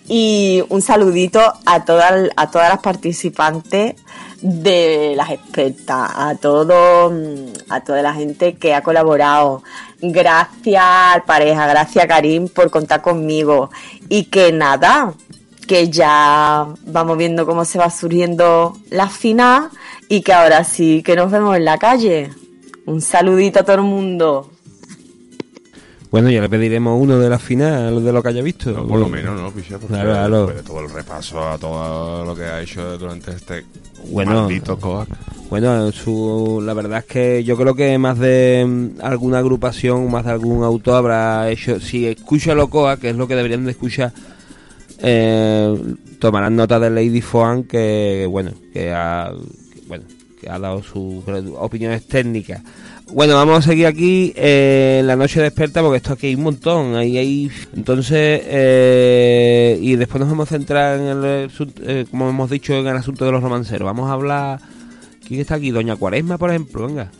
Y 0.07 0.63
un 0.69 0.81
saludito 0.81 1.53
a 1.65 1.85
todas, 1.85 2.29
a 2.35 2.49
todas 2.49 2.69
las 2.69 2.79
participantes 2.79 3.95
de 4.41 5.13
las 5.15 5.29
expertas, 5.31 6.11
a 6.15 6.35
todo, 6.35 7.11
mm, 7.11 7.53
a 7.69 7.81
toda 7.81 8.01
la 8.01 8.13
gente 8.13 8.55
que 8.55 8.73
ha 8.73 8.81
colaborado. 8.81 9.63
Gracias 10.01 11.23
pareja, 11.25 11.67
gracias 11.67 12.05
Karim 12.07 12.47
por 12.47 12.71
contar 12.71 13.01
conmigo. 13.01 13.69
Y 14.07 14.25
que 14.25 14.51
nada, 14.51 15.13
que 15.67 15.89
ya 15.89 16.67
vamos 16.87 17.17
viendo 17.17 17.45
cómo 17.45 17.65
se 17.65 17.77
va 17.77 17.89
surgiendo 17.89 18.77
la 18.89 19.09
final 19.09 19.69
y 20.07 20.21
que 20.21 20.33
ahora 20.33 20.63
sí 20.63 21.03
que 21.03 21.15
nos 21.15 21.31
vemos 21.31 21.55
en 21.55 21.65
la 21.65 21.77
calle. 21.77 22.31
Un 22.85 23.01
saludito 23.01 23.59
a 23.59 23.63
todo 23.63 23.75
el 23.75 23.83
mundo. 23.83 24.49
Bueno, 26.11 26.31
ya 26.31 26.41
le 26.41 26.49
pediremos 26.49 26.99
uno 26.99 27.19
de 27.19 27.29
la 27.29 27.37
final, 27.37 28.03
de 28.03 28.11
lo 28.11 28.23
que 28.23 28.29
haya 28.29 28.41
visto. 28.41 28.73
por 28.87 28.99
lo 28.99 29.07
menos, 29.07 29.39
¿no, 29.39 29.51
Piché? 29.51 29.77
Porque 29.77 29.93
Claro, 29.93 30.09
claro. 30.11 30.37
después 30.47 30.57
de 30.57 30.63
todo 30.63 30.79
el 30.81 30.89
repaso 30.91 31.47
a 31.47 31.57
todo 31.59 32.25
lo 32.25 32.35
que 32.35 32.43
ha 32.43 32.61
hecho 32.61 32.97
durante 32.97 33.31
este 33.31 33.65
Bueno, 34.09 34.41
maldito 34.41 34.77
COAC. 34.79 35.07
Bueno, 35.51 35.91
su, 35.91 36.61
la 36.65 36.73
verdad 36.73 36.99
es 36.99 37.05
que 37.05 37.43
yo 37.43 37.55
creo 37.57 37.75
que 37.75 37.95
más 37.99 38.17
de 38.17 38.65
mm, 38.67 39.01
alguna 39.05 39.37
agrupación, 39.39 40.09
más 40.11 40.25
de 40.25 40.31
algún 40.31 40.63
autor 40.63 40.95
habrá 40.95 41.49
hecho. 41.51 41.79
Si 41.79 42.07
escucha 42.07 42.55
Locoa, 42.55 42.97
que 42.97 43.11
es 43.11 43.15
lo 43.15 43.27
que 43.27 43.35
deberían 43.35 43.65
de 43.65 43.71
escuchar, 43.71 44.11
eh, 44.99 45.75
tomarán 46.19 46.55
nota 46.55 46.79
de 46.79 46.89
Lady 46.89 47.21
Foan, 47.21 47.63
que 47.63 48.25
bueno, 48.29 48.51
que 48.73 48.91
ha, 48.91 49.31
que, 49.73 49.81
bueno, 49.87 50.05
que 50.41 50.49
ha 50.49 50.57
dado 50.59 50.81
sus 50.81 51.23
opiniones 51.57 52.07
técnicas. 52.07 52.61
Bueno, 53.11 53.33
vamos 53.35 53.59
a 53.59 53.61
seguir 53.63 53.87
aquí 53.87 54.33
eh, 54.35 55.01
la 55.03 55.15
noche 55.15 55.41
de 55.41 55.47
experta 55.47 55.81
porque 55.81 55.97
esto 55.97 56.13
aquí 56.13 56.27
hay 56.27 56.35
un 56.35 56.43
montón. 56.43 56.95
Ahí 56.95 57.17
hay, 57.17 57.51
entonces, 57.75 58.41
eh, 58.45 59.79
y 59.81 59.95
después 59.95 60.19
nos 60.19 60.29
vamos 60.29 60.51
a 60.51 60.57
centrar 60.57 60.99
en 60.99 61.07
el, 61.07 61.51
eh, 61.81 62.05
como 62.11 62.29
hemos 62.29 62.49
dicho, 62.51 62.73
en 62.73 62.85
el 62.85 62.95
asunto 62.95 63.25
de 63.25 63.31
los 63.31 63.41
romanceros. 63.41 63.85
Vamos 63.85 64.09
a 64.09 64.13
hablar. 64.13 64.59
¿Quién 65.27 65.41
está 65.41 65.55
aquí? 65.55 65.71
Doña 65.71 65.95
Cuaresma, 65.95 66.37
por 66.37 66.51
ejemplo, 66.51 66.85
venga. 66.85 67.11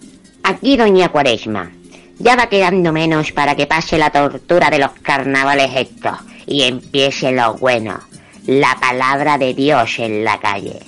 Aquí 0.43 0.77
doña 0.77 1.09
Cuaresma. 1.09 1.71
Ya 2.19 2.35
va 2.35 2.49
quedando 2.49 2.91
menos 2.91 3.31
para 3.31 3.55
que 3.55 3.65
pase 3.65 3.97
la 3.97 4.11
tortura 4.11 4.69
de 4.69 4.79
los 4.79 4.91
carnavales 5.01 5.71
estos 5.75 6.17
y 6.45 6.63
empiece 6.63 7.31
lo 7.31 7.55
bueno, 7.55 7.99
la 8.45 8.77
palabra 8.79 9.37
de 9.37 9.53
Dios 9.53 9.97
en 9.99 10.23
la 10.23 10.39
calle. 10.39 10.79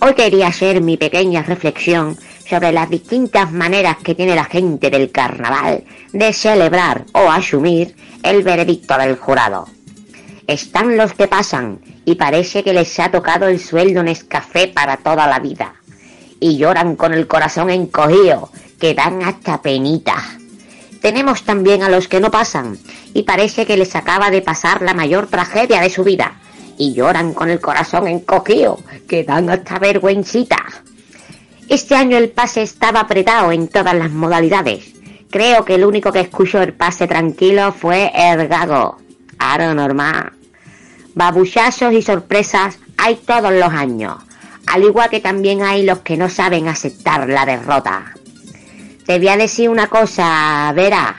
Hoy 0.00 0.14
quería 0.14 0.48
hacer 0.48 0.82
mi 0.82 0.96
pequeña 0.98 1.42
reflexión 1.42 2.16
sobre 2.48 2.72
las 2.72 2.90
distintas 2.90 3.50
maneras 3.52 3.96
que 4.02 4.14
tiene 4.14 4.34
la 4.34 4.44
gente 4.44 4.90
del 4.90 5.10
carnaval 5.10 5.84
de 6.12 6.32
celebrar 6.32 7.04
o 7.12 7.30
asumir 7.30 7.96
el 8.22 8.42
veredicto 8.42 8.96
del 8.98 9.16
jurado. 9.16 9.66
Están 10.46 10.96
los 10.96 11.14
que 11.14 11.26
pasan 11.26 11.80
y 12.04 12.16
parece 12.16 12.62
que 12.62 12.74
les 12.74 12.98
ha 13.00 13.10
tocado 13.10 13.48
el 13.48 13.58
sueldo 13.58 14.00
en 14.00 14.08
escafé 14.08 14.68
para 14.68 14.98
toda 14.98 15.26
la 15.26 15.38
vida. 15.38 15.74
Y 16.38 16.58
lloran 16.58 16.96
con 16.96 17.14
el 17.14 17.26
corazón 17.26 17.70
encogido, 17.70 18.50
que 18.78 18.92
dan 18.92 19.22
hasta 19.22 19.62
penita. 19.62 20.16
Tenemos 21.00 21.44
también 21.44 21.82
a 21.82 21.88
los 21.88 22.08
que 22.08 22.20
no 22.20 22.30
pasan 22.30 22.78
y 23.14 23.22
parece 23.22 23.64
que 23.64 23.76
les 23.76 23.94
acaba 23.96 24.30
de 24.30 24.42
pasar 24.42 24.82
la 24.82 24.92
mayor 24.92 25.28
tragedia 25.28 25.80
de 25.80 25.90
su 25.90 26.04
vida. 26.04 26.40
Y 26.76 26.92
lloran 26.92 27.32
con 27.32 27.48
el 27.48 27.60
corazón 27.60 28.08
encogido, 28.08 28.80
que 29.08 29.24
dan 29.24 29.48
hasta 29.48 29.78
vergüencita. 29.78 30.58
Este 31.68 31.94
año 31.94 32.16
el 32.16 32.30
pase 32.30 32.62
estaba 32.62 33.00
apretado 33.00 33.50
en 33.50 33.68
todas 33.68 33.94
las 33.94 34.10
modalidades. 34.10 34.92
Creo 35.30 35.64
que 35.64 35.74
el 35.74 35.84
único 35.84 36.12
que 36.12 36.20
escuchó 36.20 36.62
el 36.62 36.74
pase 36.74 37.06
tranquilo 37.06 37.72
fue 37.72 38.12
el 38.14 38.46
gago. 38.48 38.98
Aro 39.38 39.74
normal. 39.74 40.32
Babuchazos 41.14 41.92
y 41.92 42.02
sorpresas 42.02 42.78
hay 42.96 43.16
todos 43.16 43.52
los 43.52 43.72
años, 43.72 44.16
al 44.66 44.82
igual 44.82 45.10
que 45.10 45.20
también 45.20 45.62
hay 45.62 45.84
los 45.84 46.00
que 46.00 46.16
no 46.16 46.28
saben 46.28 46.68
aceptar 46.68 47.28
la 47.28 47.46
derrota. 47.46 48.14
Te 49.06 49.18
voy 49.18 49.28
a 49.28 49.36
decir 49.36 49.68
una 49.68 49.88
cosa, 49.88 50.72
Vera. 50.74 51.16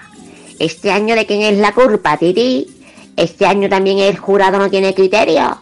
Este 0.60 0.92
año 0.92 1.16
de 1.16 1.26
quién 1.26 1.42
es 1.42 1.58
la 1.58 1.74
culpa, 1.74 2.18
Titi. 2.18 2.68
Este 3.16 3.46
año 3.46 3.70
también 3.70 4.00
el 4.00 4.18
jurado 4.18 4.58
no 4.58 4.70
tiene 4.70 4.94
criterio. 4.94 5.62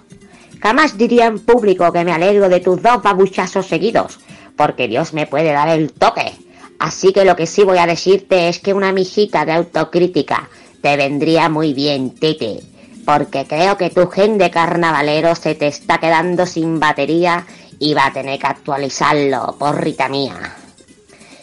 Jamás 0.61 0.97
diría 0.97 1.25
en 1.25 1.39
público 1.39 1.91
que 1.91 2.05
me 2.05 2.13
alegro 2.13 2.47
de 2.47 2.59
tus 2.59 2.81
dos 2.81 3.03
babuchazos 3.03 3.67
seguidos, 3.67 4.19
porque 4.55 4.87
Dios 4.87 5.13
me 5.13 5.27
puede 5.27 5.51
dar 5.51 5.69
el 5.69 5.91
toque. 5.91 6.33
Así 6.79 7.13
que 7.13 7.25
lo 7.25 7.35
que 7.35 7.47
sí 7.47 7.63
voy 7.63 7.77
a 7.77 7.87
decirte 7.87 8.49
es 8.49 8.59
que 8.59 8.73
una 8.73 8.91
mijita 8.91 9.45
de 9.45 9.53
autocrítica 9.53 10.49
te 10.81 10.97
vendría 10.97 11.47
muy 11.47 11.73
bien, 11.73 12.09
Titi, 12.11 12.59
porque 13.05 13.45
creo 13.45 13.77
que 13.77 13.89
tu 13.89 14.07
gen 14.07 14.37
de 14.37 14.51
carnavalero 14.51 15.33
se 15.35 15.55
te 15.55 15.67
está 15.67 15.99
quedando 15.99 16.45
sin 16.45 16.79
batería 16.79 17.45
y 17.79 17.93
va 17.93 18.07
a 18.07 18.13
tener 18.13 18.39
que 18.39 18.47
actualizarlo, 18.47 19.55
porrita 19.57 20.09
mía. 20.09 20.55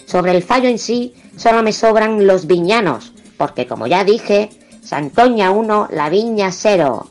Sobre 0.06 0.32
el 0.32 0.42
fallo 0.42 0.68
en 0.68 0.78
sí, 0.78 1.14
solo 1.36 1.62
me 1.62 1.72
sobran 1.72 2.26
los 2.26 2.46
viñanos, 2.46 3.12
porque 3.36 3.66
como 3.66 3.86
ya 3.86 4.04
dije, 4.04 4.50
Santoña 4.82 5.50
1, 5.50 5.88
la 5.92 6.10
viña 6.10 6.50
0. 6.50 7.08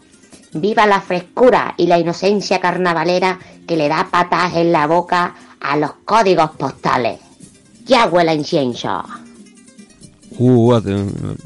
Viva 0.54 0.86
la 0.86 1.00
frescura 1.00 1.76
y 1.78 1.88
la 1.88 1.98
inocencia 1.98 2.60
carnavalera 2.60 3.40
que 3.68 3.78
le 3.78 3.88
da 3.88 4.10
patas 4.12 4.56
en 4.56 4.72
la 4.72 4.86
boca 4.88 5.36
a 5.60 5.78
los 5.78 5.92
códigos 6.06 6.52
postales. 6.52 7.20
Ya 7.86 8.08
huele 8.08 8.32
a 8.32 8.34
incienso. 8.34 9.04
Uh, 10.38 10.74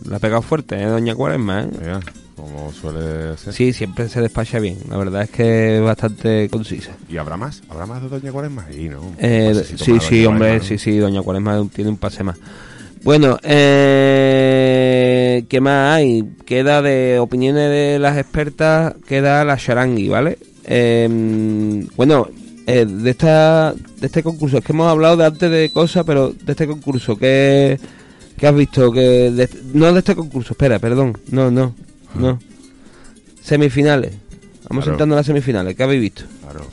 la 0.07 0.17
ha 0.17 0.19
pegado 0.19 0.41
fuerte, 0.41 0.81
¿eh, 0.81 0.85
doña 0.85 1.15
Cuaresma, 1.15 1.63
¿eh? 1.63 1.69
Mira, 1.79 1.99
como 2.35 2.71
suele 2.73 3.37
ser. 3.37 3.53
Sí, 3.53 3.73
siempre 3.73 4.09
se 4.09 4.21
despacha 4.21 4.59
bien. 4.59 4.77
La 4.89 4.97
verdad 4.97 5.23
es 5.23 5.29
que 5.29 5.77
es 5.77 5.83
bastante 5.83 6.49
concisa. 6.49 6.91
¿Y 7.09 7.17
habrá 7.17 7.37
más? 7.37 7.61
¿Habrá 7.69 7.85
más 7.85 8.01
de 8.01 8.09
Doña 8.09 8.31
Cuaresma? 8.31 8.67
Y 8.71 8.89
no. 8.89 9.01
Eh, 9.17 9.63
sí, 9.77 9.99
sí, 9.99 10.25
hombre, 10.25 10.49
Cuaresma, 10.49 10.67
sí, 10.67 10.77
sí, 10.77 10.97
doña 10.97 11.21
Cuaresma 11.21 11.65
tiene 11.73 11.89
un 11.89 11.97
pase 11.97 12.23
más. 12.23 12.37
Bueno, 13.03 13.37
eh, 13.43 15.45
¿qué 15.49 15.59
más 15.59 15.95
hay? 15.95 16.23
Queda 16.45 16.81
de 16.81 17.19
opiniones 17.19 17.69
de 17.69 17.99
las 17.99 18.17
expertas, 18.17 18.95
queda 19.07 19.43
la 19.43 19.57
charangui, 19.57 20.07
¿vale? 20.07 20.37
Eh, 20.65 21.85
bueno, 21.95 22.27
eh, 22.67 22.85
de 22.85 23.09
esta 23.09 23.73
de 23.73 24.05
este 24.07 24.23
concurso, 24.23 24.57
es 24.57 24.63
que 24.63 24.71
hemos 24.73 24.87
hablado 24.89 25.17
de 25.17 25.25
antes 25.25 25.49
de 25.51 25.69
cosas, 25.69 26.03
pero 26.05 26.31
de 26.31 26.51
este 26.51 26.67
concurso, 26.67 27.15
¿qué, 27.17 27.79
qué 28.37 28.47
has 28.47 28.55
visto? 28.55 28.91
que 28.91 28.99
de- 29.31 29.49
No 29.73 29.91
de 29.91 29.99
este 29.99 30.15
concurso, 30.15 30.53
espera, 30.53 30.79
perdón, 30.79 31.17
no, 31.31 31.51
no, 31.51 31.73
no. 32.15 32.39
Semifinales, 33.41 34.13
vamos 34.69 34.83
Claro. 34.85 34.91
entrando 34.95 35.15
a 35.15 35.17
las 35.17 35.25
semifinales, 35.25 35.75
¿qué 35.75 35.83
habéis 35.83 36.01
visto? 36.01 36.23
Claro. 36.41 36.65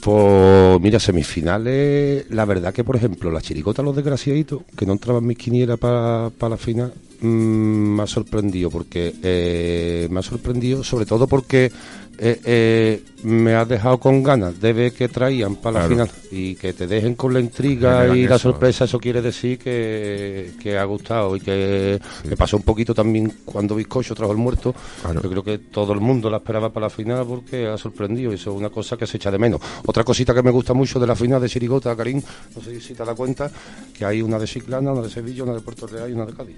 Pues 0.00 0.80
mira, 0.80 0.98
semifinales, 0.98 2.24
la 2.30 2.44
verdad 2.44 2.74
que 2.74 2.82
por 2.82 2.96
ejemplo 2.96 3.30
la 3.30 3.40
chiricota 3.40 3.82
Los 3.82 3.94
Desgraciaditos, 3.94 4.62
que 4.76 4.84
no 4.84 4.94
entraban 4.94 5.24
mis 5.24 5.38
quinielas 5.38 5.78
para 5.78 6.30
la 6.40 6.56
final, 6.56 6.92
mm, 7.20 7.26
me 7.26 8.02
ha 8.02 8.06
sorprendido, 8.08 8.68
porque 8.68 9.14
eh, 9.22 10.08
me 10.10 10.18
ha 10.18 10.22
sorprendido 10.22 10.82
sobre 10.82 11.06
todo 11.06 11.28
porque 11.28 11.70
eh, 12.18 12.40
eh, 12.44 13.02
me 13.24 13.54
ha 13.54 13.64
dejado 13.64 13.98
con 13.98 14.22
ganas 14.22 14.60
de 14.60 14.72
ver 14.72 14.92
que 14.92 15.08
traían 15.08 15.56
para 15.56 15.82
la 15.82 15.88
final 15.88 16.10
y 16.30 16.54
que 16.54 16.72
te 16.72 16.86
dejen 16.86 17.14
con 17.14 17.32
la 17.32 17.40
intriga 17.40 18.14
y 18.14 18.26
la 18.26 18.36
eso. 18.36 18.50
sorpresa, 18.50 18.84
eso 18.84 18.98
quiere 18.98 19.22
decir 19.22 19.58
que, 19.58 20.52
que 20.60 20.78
ha 20.78 20.84
gustado 20.84 21.34
y 21.36 21.40
que 21.40 21.98
me 22.28 22.36
pasó 22.36 22.56
un 22.56 22.62
poquito 22.62 22.94
también 22.94 23.32
cuando 23.44 23.74
Bizcocho 23.74 24.14
trajo 24.14 24.32
el 24.32 24.38
muerto. 24.38 24.74
Yo 25.22 25.30
creo 25.30 25.42
que 25.42 25.58
todo 25.58 25.92
el 25.92 26.00
mundo 26.00 26.30
la 26.30 26.38
esperaba 26.38 26.70
para 26.72 26.86
la 26.86 26.90
final 26.90 27.24
porque 27.26 27.66
ha 27.66 27.78
sorprendido 27.78 28.32
y 28.32 28.34
eso 28.34 28.52
es 28.52 28.56
una 28.56 28.70
cosa 28.70 28.96
que 28.96 29.06
se 29.06 29.16
echa 29.16 29.30
de 29.30 29.38
menos. 29.38 29.60
Otra 29.86 30.04
cosita 30.04 30.34
que 30.34 30.42
me 30.42 30.50
gusta 30.50 30.74
mucho 30.74 31.00
de 31.00 31.06
la 31.06 31.16
final 31.16 31.40
de 31.40 31.48
Chirigota, 31.48 31.96
Karim, 31.96 32.22
no 32.54 32.62
sé 32.62 32.80
si 32.80 32.94
te 32.94 33.04
das 33.04 33.16
cuenta, 33.16 33.50
que 33.96 34.04
hay 34.04 34.22
una 34.22 34.38
de 34.38 34.46
Chiclana, 34.46 34.92
una 34.92 35.02
de 35.02 35.10
Sevilla, 35.10 35.44
una 35.44 35.54
de 35.54 35.60
Puerto 35.60 35.86
Real 35.86 36.10
y 36.10 36.12
una 36.12 36.26
de 36.26 36.32
Cádiz. 36.34 36.56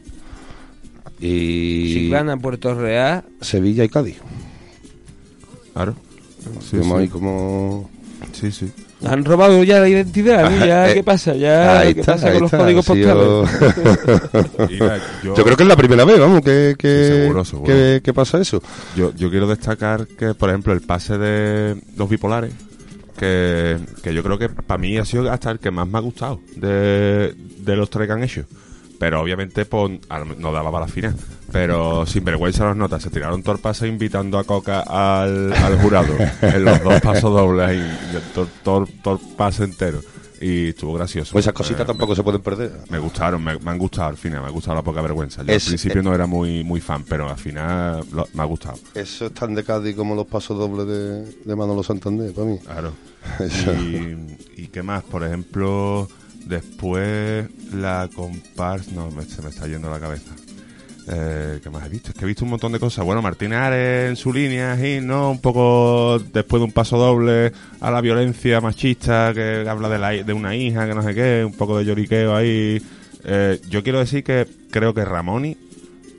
Y 1.20 1.94
Chiclana, 1.94 2.36
Puerto 2.36 2.74
Real, 2.74 3.24
Sevilla 3.40 3.84
y 3.84 3.88
Cádiz. 3.88 4.16
Claro. 5.74 5.94
Sí, 6.60 6.76
Vemos 6.78 6.96
sí. 6.98 7.02
ahí 7.02 7.08
como... 7.08 7.90
Sí, 8.32 8.50
sí. 8.52 8.70
Han 9.06 9.24
robado 9.24 9.62
ya 9.64 9.80
la 9.80 9.88
identidad, 9.88 10.48
¿no? 10.50 10.64
Ya, 10.64 10.90
Eh, 10.90 10.94
¿qué 10.94 11.02
pasa? 11.04 11.34
Ya, 11.34 11.80
ahí 11.80 11.94
¿qué 11.94 12.00
está, 12.00 12.14
pasa 12.14 12.26
ahí 12.28 12.32
con 12.34 12.42
los 12.42 12.50
códigos 12.50 12.86
postales? 12.86 14.70
Yo... 15.22 15.34
yo- 15.34 15.44
creo 15.44 15.56
que 15.56 15.62
es 15.62 15.68
la 15.68 15.76
primera 15.76 16.04
vez, 16.04 16.18
vamos, 16.18 16.40
que, 16.42 16.74
que, 16.78 17.04
Sí, 17.06 17.12
seguro, 17.22 17.44
seguro. 17.44 17.66
que- 17.72 18.00
que 18.02 18.14
pasa 18.14 18.40
eso. 18.40 18.62
Yo, 18.96 19.12
yo 19.14 19.30
quiero 19.30 19.46
destacar 19.46 20.06
que, 20.06 20.34
por 20.34 20.48
ejemplo, 20.48 20.72
el 20.72 20.80
pase 20.80 21.18
de 21.18 21.76
los 21.96 22.08
bipolares, 22.08 22.52
que, 23.18 23.78
que 24.02 24.14
yo 24.14 24.22
creo 24.22 24.38
que 24.38 24.48
para 24.48 24.78
mí 24.78 24.96
ha 24.98 25.04
sido 25.04 25.30
hasta 25.30 25.50
el 25.50 25.58
que 25.58 25.70
más 25.70 25.86
me 25.86 25.98
ha 25.98 26.00
gustado 26.00 26.40
de, 26.56 27.34
de 27.58 27.76
los 27.76 27.90
tres 27.90 28.06
que 28.06 28.12
han 28.12 28.22
hecho. 28.24 28.44
Pero 28.98 29.20
obviamente 29.20 29.64
pues, 29.66 29.98
al- 30.08 30.40
no 30.40 30.52
daba 30.52 30.70
para 30.70 30.86
la 30.86 30.92
final. 30.92 31.14
Pero 31.52 32.04
sin 32.06 32.24
vergüenza 32.24 32.64
las 32.64 32.76
notas, 32.76 33.02
se 33.02 33.10
tiraron 33.10 33.42
todo 33.42 33.54
el 33.54 33.60
pase 33.60 33.86
invitando 33.86 34.38
a 34.38 34.44
Coca 34.44 34.80
al, 34.80 35.52
al 35.52 35.78
jurado 35.80 36.14
en 36.42 36.64
los 36.64 36.82
dos 36.82 37.00
pasos 37.00 37.32
dobles, 37.32 37.80
todo, 38.34 38.48
todo- 38.62 38.88
todo 39.02 39.14
el 39.14 39.36
pase 39.36 39.64
entero. 39.64 40.00
Y 40.40 40.70
estuvo 40.70 40.92
gracioso. 40.94 41.32
Pues 41.32 41.44
esas 41.44 41.54
cositas 41.54 41.80
Me- 41.80 41.86
tampoco 41.86 42.14
se 42.14 42.22
pueden 42.22 42.42
perder. 42.42 42.72
Me 42.90 42.98
gustaron, 42.98 43.42
me, 43.42 43.56
me 43.58 43.70
han 43.70 43.78
gustado 43.78 44.08
al 44.08 44.16
final, 44.16 44.42
me 44.42 44.48
ha 44.48 44.50
gustado 44.50 44.74
la 44.74 44.82
poca 44.82 45.00
vergüenza. 45.00 45.42
Yo 45.42 45.52
Es- 45.52 45.64
al 45.64 45.68
principio 45.70 46.00
eh, 46.00 46.04
no 46.04 46.14
era 46.14 46.26
muy, 46.26 46.62
muy 46.64 46.80
fan, 46.80 47.04
pero 47.08 47.30
al 47.30 47.38
final 47.38 48.04
lo- 48.12 48.28
me 48.34 48.42
ha 48.42 48.44
gustado. 48.44 48.76
Eso 48.94 49.26
es 49.26 49.32
tan 49.32 49.54
de 49.54 49.62
Cádiz 49.64 49.94
como 49.96 50.14
los 50.14 50.26
pasos 50.26 50.58
dobles 50.58 50.86
de, 50.86 51.22
de 51.44 51.56
Manolo 51.56 51.82
Santander, 51.82 52.32
para 52.34 52.46
mí. 52.48 52.58
Claro. 52.58 52.92
Y, 53.80 54.62
y 54.62 54.68
qué 54.68 54.82
más, 54.82 55.02
por 55.04 55.24
ejemplo, 55.24 56.08
después 56.46 57.46
la 57.72 58.08
comparsa. 58.14 58.90
No, 58.94 59.10
me- 59.10 59.24
se 59.24 59.42
me 59.42 59.48
está 59.50 59.66
yendo 59.66 59.90
la 59.90 60.00
cabeza. 60.00 60.32
Eh, 61.06 61.60
¿Qué 61.62 61.68
más 61.68 61.84
he 61.84 61.90
visto? 61.90 62.08
Es 62.10 62.14
que 62.14 62.24
he 62.24 62.26
visto 62.28 62.44
un 62.44 62.50
montón 62.50 62.72
de 62.72 62.78
cosas. 62.78 63.04
Bueno, 63.04 63.20
Martínez 63.20 63.58
Ares 63.58 64.08
en 64.08 64.16
su 64.16 64.32
línea, 64.32 64.74
y 64.86 65.00
¿no? 65.02 65.30
Un 65.32 65.40
poco 65.40 66.18
después 66.32 66.60
de 66.60 66.64
un 66.64 66.72
paso 66.72 66.96
doble 66.96 67.52
a 67.80 67.90
la 67.90 68.00
violencia 68.00 68.60
machista 68.62 69.32
que 69.34 69.66
habla 69.68 69.90
de, 69.90 69.98
la, 69.98 70.10
de 70.10 70.32
una 70.32 70.56
hija, 70.56 70.86
que 70.88 70.94
no 70.94 71.02
sé 71.02 71.14
qué, 71.14 71.44
un 71.44 71.52
poco 71.52 71.76
de 71.78 71.84
lloriqueo 71.84 72.34
ahí. 72.34 72.80
Eh, 73.24 73.60
yo 73.68 73.82
quiero 73.82 73.98
decir 73.98 74.24
que 74.24 74.46
creo 74.70 74.94
que 74.94 75.04
Ramoni 75.04 75.56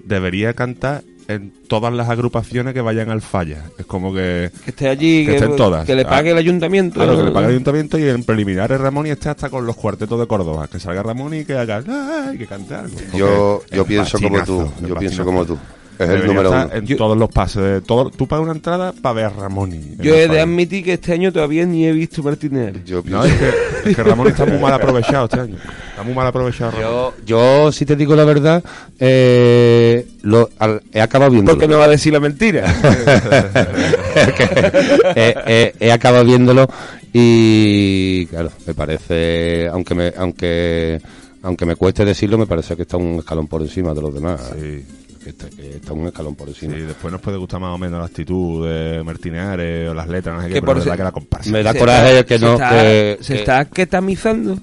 debería 0.04 0.54
cantar 0.54 1.04
en 1.28 1.52
todas 1.68 1.92
las 1.94 2.10
agrupaciones 2.10 2.74
que 2.74 2.82
vayan 2.82 3.10
al 3.10 3.22
falla. 3.22 3.64
Es 3.78 3.86
como 3.86 4.14
que... 4.14 4.52
Que 4.64 4.70
esté 4.72 4.88
allí, 4.90 5.26
que, 5.26 5.32
que- 5.32 5.38
estén 5.38 5.56
todas. 5.56 5.86
que 5.86 5.96
le 5.96 6.06
pague 6.06 6.32
el 6.32 6.38
ayuntamiento. 6.38 6.96
Claro, 6.96 7.18
que 7.18 7.24
le 7.24 7.32
pague 7.32 7.46
el 7.48 7.52
ayuntamiento 7.54 7.98
y 7.98 8.04
en 8.08 8.24
preliminares 8.24 8.80
Ramón 8.80 9.08
y 9.08 9.10
esté 9.10 9.30
hasta 9.30 9.50
con 9.50 9.66
los 9.66 9.76
cuartetos 9.76 10.20
de 10.20 10.28
Córdoba. 10.28 10.68
Que 10.72 10.80
salga 10.80 11.02
Ramón 11.04 11.34
y 11.34 11.46
que 11.46 11.54
haga... 11.54 11.84
¡ay! 12.28 12.38
que 12.38 12.46
cante 12.48 12.76
algo. 12.76 12.96
Yo, 13.16 13.62
yo 13.72 13.86
pienso 13.86 14.20
como 14.20 14.44
tú, 14.44 14.70
yo 14.88 14.96
pienso 14.96 15.24
como 15.26 15.46
tú. 15.46 15.58
Es 16.00 16.10
el 16.10 16.28
número 16.28 16.50
uno. 16.52 16.70
En 16.74 16.98
todos 16.98 17.18
los 17.18 17.30
pases. 17.30 17.62
De 17.64 17.82
todo, 17.82 18.10
tú 18.10 18.28
pagas 18.28 18.44
una 18.44 18.52
entrada 18.54 18.94
para 19.02 19.14
ver 19.14 19.26
a 19.26 19.30
Ramón. 19.30 19.74
y- 19.74 19.96
Yo 20.04 20.16
he 20.16 20.28
de 20.28 20.42
admitir 20.42 20.84
que 20.84 20.94
este 20.94 21.14
año 21.14 21.32
todavía 21.32 21.66
ni 21.66 21.86
he 21.86 21.92
visto 21.92 22.22
Martínez. 22.24 22.84
Yo 22.86 23.02
No, 23.06 23.24
es 23.24 23.34
que, 23.34 23.90
es 23.90 23.96
que 23.96 24.04
Ramón 24.04 24.28
está 24.28 24.46
muy 24.46 24.58
mal 24.60 24.74
aprovechado 24.74 25.26
este 25.26 25.40
año. 25.40 25.56
Está 25.92 26.04
muy 26.04 26.14
mal 26.14 26.28
aprovechado 26.28 26.72
Ramón. 26.72 26.86
Yo, 26.86 27.14
yo, 27.26 27.72
si 27.72 27.86
te 27.86 27.96
digo 27.96 28.16
la 28.16 28.26
verdad, 28.26 28.64
eh, 29.00 30.06
lo, 30.24 30.50
al- 30.60 30.82
he 30.94 31.02
acabado 31.02 31.32
viéndolo. 31.32 31.58
Porque 31.58 31.68
no 31.72 31.78
va 31.80 31.86
a 31.86 31.90
decir 31.90 32.12
la 32.14 32.20
mentira. 32.20 32.66
he, 35.16 35.36
he- 35.48 35.74
he 35.80 35.92
acabado 35.92 36.26
viéndolo 36.26 36.68
y, 37.14 38.26
claro, 38.28 38.52
me 38.66 38.74
parece, 38.74 39.68
aunque 39.72 39.96
me, 39.96 40.14
aunque, 40.18 41.00
aunque 41.44 41.66
me 41.66 41.76
cueste 41.76 42.04
decirlo, 42.04 42.38
me 42.38 42.46
parece 42.48 42.76
que 42.76 42.82
está 42.82 42.98
un 42.98 43.20
escalón 43.20 43.48
por 43.48 43.62
encima 43.62 43.94
de 43.94 44.02
los 44.02 44.14
demás. 44.14 44.52
Sí. 44.60 44.84
Que 45.26 45.32
está, 45.32 45.50
que 45.50 45.70
está 45.78 45.92
un 45.94 46.06
escalón 46.06 46.36
por 46.36 46.48
encima. 46.50 46.76
Sí, 46.76 46.82
después 46.82 47.12
nos 47.12 47.20
puede 47.20 47.38
gustar 47.38 47.60
más 47.60 47.74
o 47.74 47.80
menos 47.80 48.00
la 48.00 48.06
actitud 48.06 48.68
de 48.70 49.02
Martínez 49.04 49.42
Ares 49.42 49.90
o 49.90 49.94
las 49.96 50.08
letras, 50.08 50.36
no 50.36 50.42
sé 50.44 50.50
qué, 50.50 50.54
Que 50.54 50.62
pero 50.62 50.74
por 50.74 50.78
es 50.78 50.86
verdad 50.86 50.98
que 50.98 51.04
la 51.04 51.12
comparsa. 51.12 51.50
Me 51.50 51.64
da 51.64 51.74
Se 51.74 51.80
coraje 51.80 52.10
está- 52.20 52.24
que 52.26 52.38
se 52.40 52.46
no, 52.46 52.54
está- 52.54 52.70
que- 52.70 53.18
se 53.22 53.34
que- 53.34 53.40
está 53.40 53.66
ketamizando. 53.66 54.60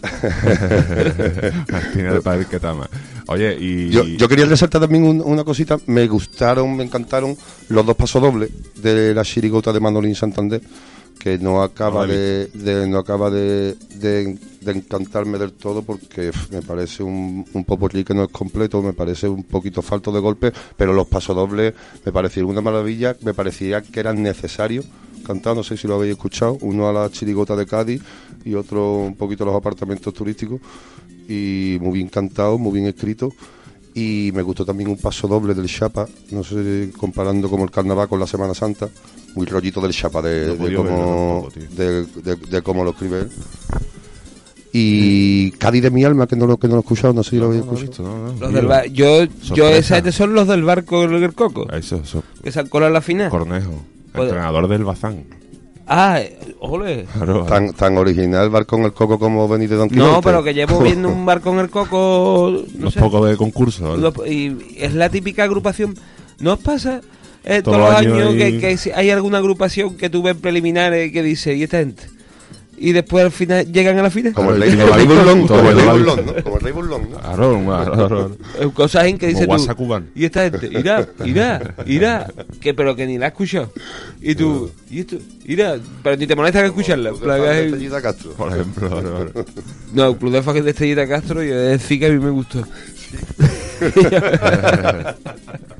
Martínez 1.70 2.10
Ares 2.10 2.22
para 2.22 2.36
ver 2.38 2.46
qué 2.46 2.58
tama. 2.58 2.88
Oye, 3.26 3.56
y... 3.60 3.90
Yo, 3.90 4.04
yo 4.04 4.28
quería 4.28 4.46
resaltar 4.46 4.80
también 4.80 5.04
un- 5.04 5.20
una 5.20 5.44
cosita. 5.44 5.78
Me 5.86 6.06
gustaron, 6.08 6.74
me 6.76 6.84
encantaron 6.84 7.36
los 7.68 7.84
dos 7.86 7.96
pasos 7.96 8.22
dobles 8.22 8.50
de 8.82 9.14
la 9.14 9.22
chirigota 9.24 9.72
de 9.72 9.80
Manolín 9.80 10.14
Santander, 10.14 10.60
que 11.20 11.38
no 11.38 11.62
acaba 11.62 12.06
No 12.06 12.12
de, 12.12 12.46
de- 12.54 12.86
no 12.88 12.98
acaba 12.98 13.30
de, 13.30 13.76
de- 13.96 14.38
de 14.62 14.72
encantarme 14.72 15.38
del 15.38 15.52
todo 15.52 15.82
porque 15.82 16.32
me 16.50 16.62
parece 16.62 17.02
un, 17.02 17.44
un 17.52 17.64
popurrí 17.64 18.02
que 18.04 18.14
no 18.14 18.24
es 18.24 18.30
completo, 18.30 18.82
me 18.82 18.92
parece 18.94 19.28
un 19.28 19.44
poquito 19.44 19.82
falto 19.82 20.10
de 20.12 20.18
golpe, 20.20 20.52
pero 20.76 20.92
los 20.94 21.06
pasos 21.06 21.36
dobles 21.36 21.74
me 22.04 22.10
parecieron 22.10 22.50
una 22.50 22.60
maravilla, 22.62 23.14
me 23.22 23.34
parecía 23.34 23.82
que 23.82 24.00
eran 24.00 24.22
necesarios. 24.22 24.86
Cantar, 25.26 25.54
no 25.54 25.62
sé 25.62 25.76
si 25.76 25.86
lo 25.86 25.96
habéis 25.96 26.12
escuchado, 26.12 26.56
uno 26.62 26.88
a 26.88 26.92
la 26.94 27.10
chirigota 27.10 27.54
de 27.54 27.66
Cádiz 27.66 28.02
y 28.44 28.54
otro 28.54 28.96
un 29.00 29.14
poquito 29.14 29.44
a 29.44 29.48
los 29.48 29.54
apartamentos 29.56 30.12
turísticos. 30.14 30.60
Y 31.28 31.76
muy 31.80 31.92
bien 31.98 32.08
cantado, 32.08 32.58
muy 32.58 32.72
bien 32.72 32.86
escrito. 32.86 33.30
Y 33.94 34.30
me 34.34 34.42
gustó 34.42 34.64
también 34.64 34.88
un 34.88 34.96
paso 34.96 35.28
doble 35.28 35.52
del 35.52 35.66
Chapa, 35.66 36.06
no 36.30 36.42
sé, 36.44 36.90
comparando 36.96 37.48
como 37.50 37.64
el 37.64 37.70
carnaval 37.70 38.08
con 38.08 38.18
la 38.20 38.26
Semana 38.26 38.54
Santa, 38.54 38.88
muy 39.34 39.46
rollito 39.46 39.80
del 39.80 39.92
Chapa 39.92 40.20
de, 40.22 40.56
No 40.56 40.66
de 40.66 40.74
cómo, 40.74 41.48
de, 41.76 42.04
de- 42.04 42.36
de 42.36 42.60
lo 42.84 42.90
escribe 42.90 43.20
él. 43.20 43.30
Y 44.72 45.50
Cádiz 45.52 45.82
de 45.82 45.90
mi 45.90 46.04
alma, 46.04 46.26
que 46.28 46.36
no 46.36 46.46
lo, 46.46 46.56
que 46.56 46.68
no 46.68 46.74
lo 46.74 46.80
he 46.80 46.82
escuchado, 46.82 47.12
no 47.12 47.22
sé 47.24 47.30
si 47.30 47.36
lo 47.38 47.46
habéis 47.46 47.64
No, 47.66 47.72
no 47.72 47.78
he 47.78 47.82
escuchado. 47.82 48.08
no, 48.08 48.32
no. 48.32 48.40
Los 48.40 48.52
del 48.52 48.66
bar- 48.66 48.86
yo, 48.90 49.24
yo 49.54 49.68
esa 49.68 49.96
gente 49.96 50.12
son 50.12 50.32
los 50.32 50.46
del 50.46 50.62
barco 50.62 51.08
del 51.08 51.32
Coco. 51.34 51.68
Eso, 51.72 51.96
eso. 51.96 52.22
Que 52.42 52.52
se 52.52 52.60
han 52.60 52.68
colado 52.68 52.88
en 52.88 52.94
la 52.94 53.00
final. 53.00 53.30
Cornejo. 53.30 53.82
Entrenador 54.14 54.68
del 54.68 54.84
Bazán. 54.84 55.24
Ah, 55.92 56.20
eh, 56.20 56.54
ole. 56.60 57.04
Claro, 57.12 57.44
Tan, 57.46 57.72
tan 57.72 57.98
original 57.98 58.48
Barcón 58.48 58.82
el 58.82 58.92
Coco 58.92 59.18
como 59.18 59.48
Benítez 59.48 59.76
Don 59.76 59.88
No, 59.88 60.04
Quijote. 60.06 60.20
pero 60.22 60.44
que 60.44 60.54
llevo 60.54 60.78
viendo 60.80 61.08
un 61.12 61.26
barco 61.26 61.50
en 61.50 61.58
el 61.58 61.68
Coco. 61.70 62.62
No 62.78 62.90
sé, 62.92 63.00
pocos 63.00 63.28
de 63.28 63.36
concurso. 63.36 63.88
¿vale? 63.90 64.02
lo- 64.02 64.26
y 64.26 64.76
es 64.76 64.94
la 64.94 65.08
típica 65.08 65.42
agrupación. 65.42 65.96
¿No 66.38 66.52
os 66.52 66.58
pasa 66.60 67.00
eh, 67.44 67.62
Todos 67.62 67.78
los 67.78 67.90
años 67.94 68.34
que, 68.34 68.44
hay- 68.44 68.58
que 68.58 68.76
si 68.76 68.90
hay 68.90 69.10
alguna 69.10 69.38
agrupación 69.38 69.96
que 69.96 70.10
tú 70.10 70.22
ves 70.22 70.34
preliminares 70.36 71.12
que 71.12 71.22
dice, 71.22 71.54
¿y 71.54 71.62
esta 71.62 71.78
gente? 71.78 72.02
y 72.82 72.92
después 72.92 73.22
al 73.26 73.30
final 73.30 73.70
llegan 73.70 73.98
a 73.98 74.02
la 74.04 74.10
final. 74.10 74.32
Como 74.32 74.52
el 74.52 74.60
Rey 74.62 74.72
y 74.72 74.76
Burlón, 75.06 75.46
como 75.46 75.68
el 75.68 75.76
Rey. 75.76 75.86
Burlón, 75.86 76.24
¿no? 76.24 76.32
Como 76.42 76.56
el 78.58 78.72
Cosas 78.72 79.04
en 79.04 79.18
que 79.18 79.34
Como 79.34 79.56
tú, 79.58 80.02
y 80.14 80.24
esta 80.24 80.44
gente, 80.44 80.66
irá, 80.72 81.06
irá, 81.26 81.74
irá, 81.84 82.26
que 82.58 82.72
pero 82.72 82.96
que 82.96 83.04
ni 83.06 83.18
la 83.18 83.26
has 83.26 83.32
escuchado. 83.32 83.70
Y 84.22 84.34
tú, 84.34 84.70
y 84.90 85.00
esto, 85.00 85.16
irá, 85.44 85.76
pero 86.02 86.16
ni 86.16 86.26
te 86.26 86.34
molesta 86.34 86.60
que 86.62 86.68
escucharla. 86.68 87.10
es- 87.10 87.16
Estrellita 87.66 88.00
Castro. 88.00 88.32
Por 88.32 88.50
ejemplo. 88.50 88.90
No, 89.92 90.08
el 90.08 90.16
Club 90.16 90.32
de 90.32 90.42
Fans 90.42 90.64
de 90.64 90.70
Estrellita 90.70 91.06
Castro, 91.06 91.42
yo 91.42 91.52
he 91.52 91.56
de 91.58 91.68
decir 91.72 92.00
que 92.00 92.06
a 92.06 92.10
mí 92.10 92.18
me 92.18 92.30
gustó. 92.30 92.62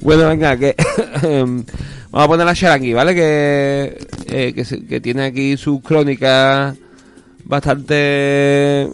bueno, 0.00 0.28
venga, 0.28 0.56
que 0.56 0.74
em, 1.22 1.64
vamos 2.10 2.24
a 2.24 2.28
poner 2.28 2.46
la 2.46 2.54
Sharangi, 2.54 2.92
¿vale? 2.92 3.14
Que, 3.14 3.98
eh, 4.26 4.52
que, 4.54 4.86
que 4.86 5.00
tiene 5.00 5.26
aquí 5.26 5.56
sus 5.56 5.80
crónicas 5.82 6.76
bastante... 7.44 8.88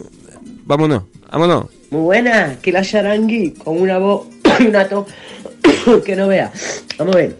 Vámonos, 0.65 1.03
vámonos. 1.31 1.65
Muy 1.91 2.01
buena, 2.01 2.45
aquí 2.45 2.71
la 2.71 2.81
Charangui, 2.81 3.51
con 3.51 3.79
una 3.79 3.99
voz 3.99 4.27
y 4.59 4.67
una 4.67 4.87
tos 4.87 5.05
que 6.05 6.15
no 6.15 6.27
vea. 6.27 6.51
Vamos 6.97 7.15
a 7.15 7.19
ver. 7.19 7.37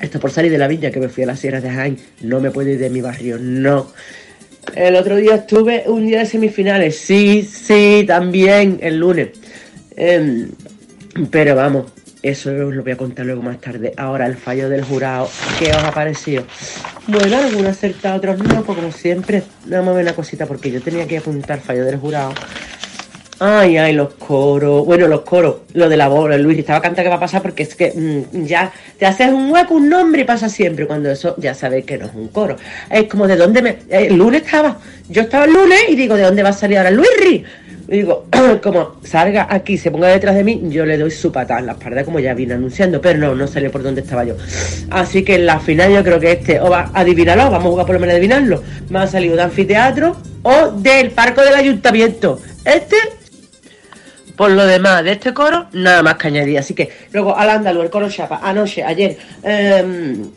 Esto 0.00 0.20
por 0.20 0.30
salir 0.30 0.52
de 0.52 0.58
la 0.58 0.68
villa 0.68 0.90
que 0.90 1.00
me 1.00 1.08
fui 1.08 1.24
a 1.24 1.26
las 1.26 1.40
sierras 1.40 1.62
de 1.62 1.70
Jaén. 1.70 1.98
No 2.20 2.40
me 2.40 2.50
puedo 2.50 2.68
ir 2.68 2.78
de 2.78 2.90
mi 2.90 3.00
barrio, 3.00 3.38
no. 3.40 3.88
El 4.76 4.96
otro 4.96 5.16
día 5.16 5.36
estuve 5.36 5.84
un 5.86 6.06
día 6.06 6.20
de 6.20 6.26
semifinales. 6.26 6.96
Sí, 6.96 7.42
sí, 7.42 8.04
también 8.06 8.78
el 8.82 8.98
lunes. 8.98 9.30
Em, 9.96 10.50
pero 11.30 11.56
vamos, 11.56 11.90
eso 12.30 12.50
os 12.50 12.74
lo 12.74 12.82
voy 12.82 12.92
a 12.92 12.96
contar 12.96 13.26
luego 13.26 13.42
más 13.42 13.60
tarde. 13.60 13.92
Ahora 13.96 14.26
el 14.26 14.36
fallo 14.36 14.68
del 14.68 14.84
jurado. 14.84 15.28
¿Qué 15.58 15.70
os 15.70 15.76
ha 15.84 15.92
parecido? 15.92 16.44
Bueno, 17.06 17.36
algunos 17.38 17.70
acertados, 17.70 18.18
otros 18.18 18.38
no, 18.38 18.62
pues 18.62 18.78
como 18.78 18.92
siempre. 18.92 19.42
Vamos 19.66 19.88
a 19.88 19.92
ver 19.94 20.02
una 20.04 20.14
cosita 20.14 20.46
porque 20.46 20.70
yo 20.70 20.80
tenía 20.82 21.06
que 21.06 21.18
apuntar 21.18 21.60
fallo 21.60 21.84
del 21.84 21.96
jurado. 21.96 22.32
Ay, 23.40 23.76
ay, 23.76 23.92
los 23.92 24.14
coros. 24.14 24.84
Bueno, 24.84 25.06
los 25.06 25.20
coros. 25.20 25.58
Lo 25.72 25.88
de 25.88 25.96
la 25.96 26.08
bola, 26.08 26.36
Luis. 26.36 26.58
Estaba 26.58 26.80
cantando 26.82 27.04
que 27.04 27.10
va 27.10 27.16
a 27.16 27.20
pasar 27.20 27.40
porque 27.40 27.62
es 27.62 27.74
que 27.76 27.92
mm, 27.94 28.44
ya 28.44 28.72
te 28.98 29.06
haces 29.06 29.28
un 29.28 29.52
hueco, 29.52 29.74
un 29.74 29.88
nombre 29.88 30.22
y 30.22 30.24
pasa 30.24 30.48
siempre. 30.48 30.86
Cuando 30.88 31.08
eso 31.10 31.36
ya 31.38 31.54
sabéis 31.54 31.84
que 31.84 31.98
no 31.98 32.06
es 32.06 32.14
un 32.14 32.28
coro. 32.28 32.56
Es 32.90 33.04
como 33.04 33.28
de 33.28 33.36
dónde 33.36 33.62
me. 33.62 33.70
eh, 33.90 34.08
El 34.10 34.16
lunes 34.16 34.42
estaba. 34.42 34.78
Yo 35.08 35.22
estaba 35.22 35.44
el 35.44 35.52
lunes 35.52 35.78
y 35.88 35.94
digo, 35.94 36.16
¿de 36.16 36.24
dónde 36.24 36.42
va 36.42 36.48
a 36.48 36.52
salir 36.52 36.78
ahora 36.78 36.90
Luis? 36.90 37.44
Digo, 37.88 38.26
como 38.62 38.96
salga 39.02 39.46
aquí, 39.50 39.78
se 39.78 39.90
ponga 39.90 40.08
detrás 40.08 40.34
de 40.36 40.44
mí, 40.44 40.60
yo 40.64 40.84
le 40.84 40.98
doy 40.98 41.10
su 41.10 41.32
patada 41.32 41.60
en 41.60 41.66
la 41.66 41.72
espalda, 41.72 42.04
como 42.04 42.20
ya 42.20 42.34
vine 42.34 42.54
anunciando. 42.54 43.00
Pero 43.00 43.18
no, 43.18 43.34
no 43.34 43.46
sale 43.46 43.70
por 43.70 43.82
dónde 43.82 44.02
estaba 44.02 44.24
yo. 44.24 44.36
Así 44.90 45.24
que 45.24 45.36
en 45.36 45.46
la 45.46 45.58
final 45.58 45.92
yo 45.92 46.04
creo 46.04 46.20
que 46.20 46.32
este, 46.32 46.60
o 46.60 46.68
va, 46.68 46.90
adivínalo, 46.92 47.50
vamos 47.50 47.66
a 47.66 47.70
jugar 47.70 47.86
por 47.86 47.94
lo 47.94 48.00
menos 48.00 48.12
a 48.12 48.16
adivinarlo. 48.16 48.62
Me 48.90 48.98
ha 48.98 49.06
salido 49.06 49.36
de 49.36 49.42
anfiteatro 49.42 50.16
o 50.42 50.70
del 50.72 51.10
parco 51.12 51.40
del 51.42 51.54
ayuntamiento. 51.54 52.40
Este 52.64 52.96
por 54.36 54.52
lo 54.52 54.64
demás, 54.66 55.02
de 55.02 55.12
este 55.12 55.34
coro, 55.34 55.66
nada 55.72 56.00
más 56.04 56.14
que 56.14 56.28
añadir. 56.28 56.58
Así 56.58 56.72
que, 56.72 56.88
luego, 57.12 57.36
al 57.36 57.50
andaluz, 57.50 57.82
el 57.82 57.90
coro 57.90 58.08
chapa, 58.08 58.38
anoche, 58.40 58.84
ayer. 58.84 59.16
em, 59.42 60.30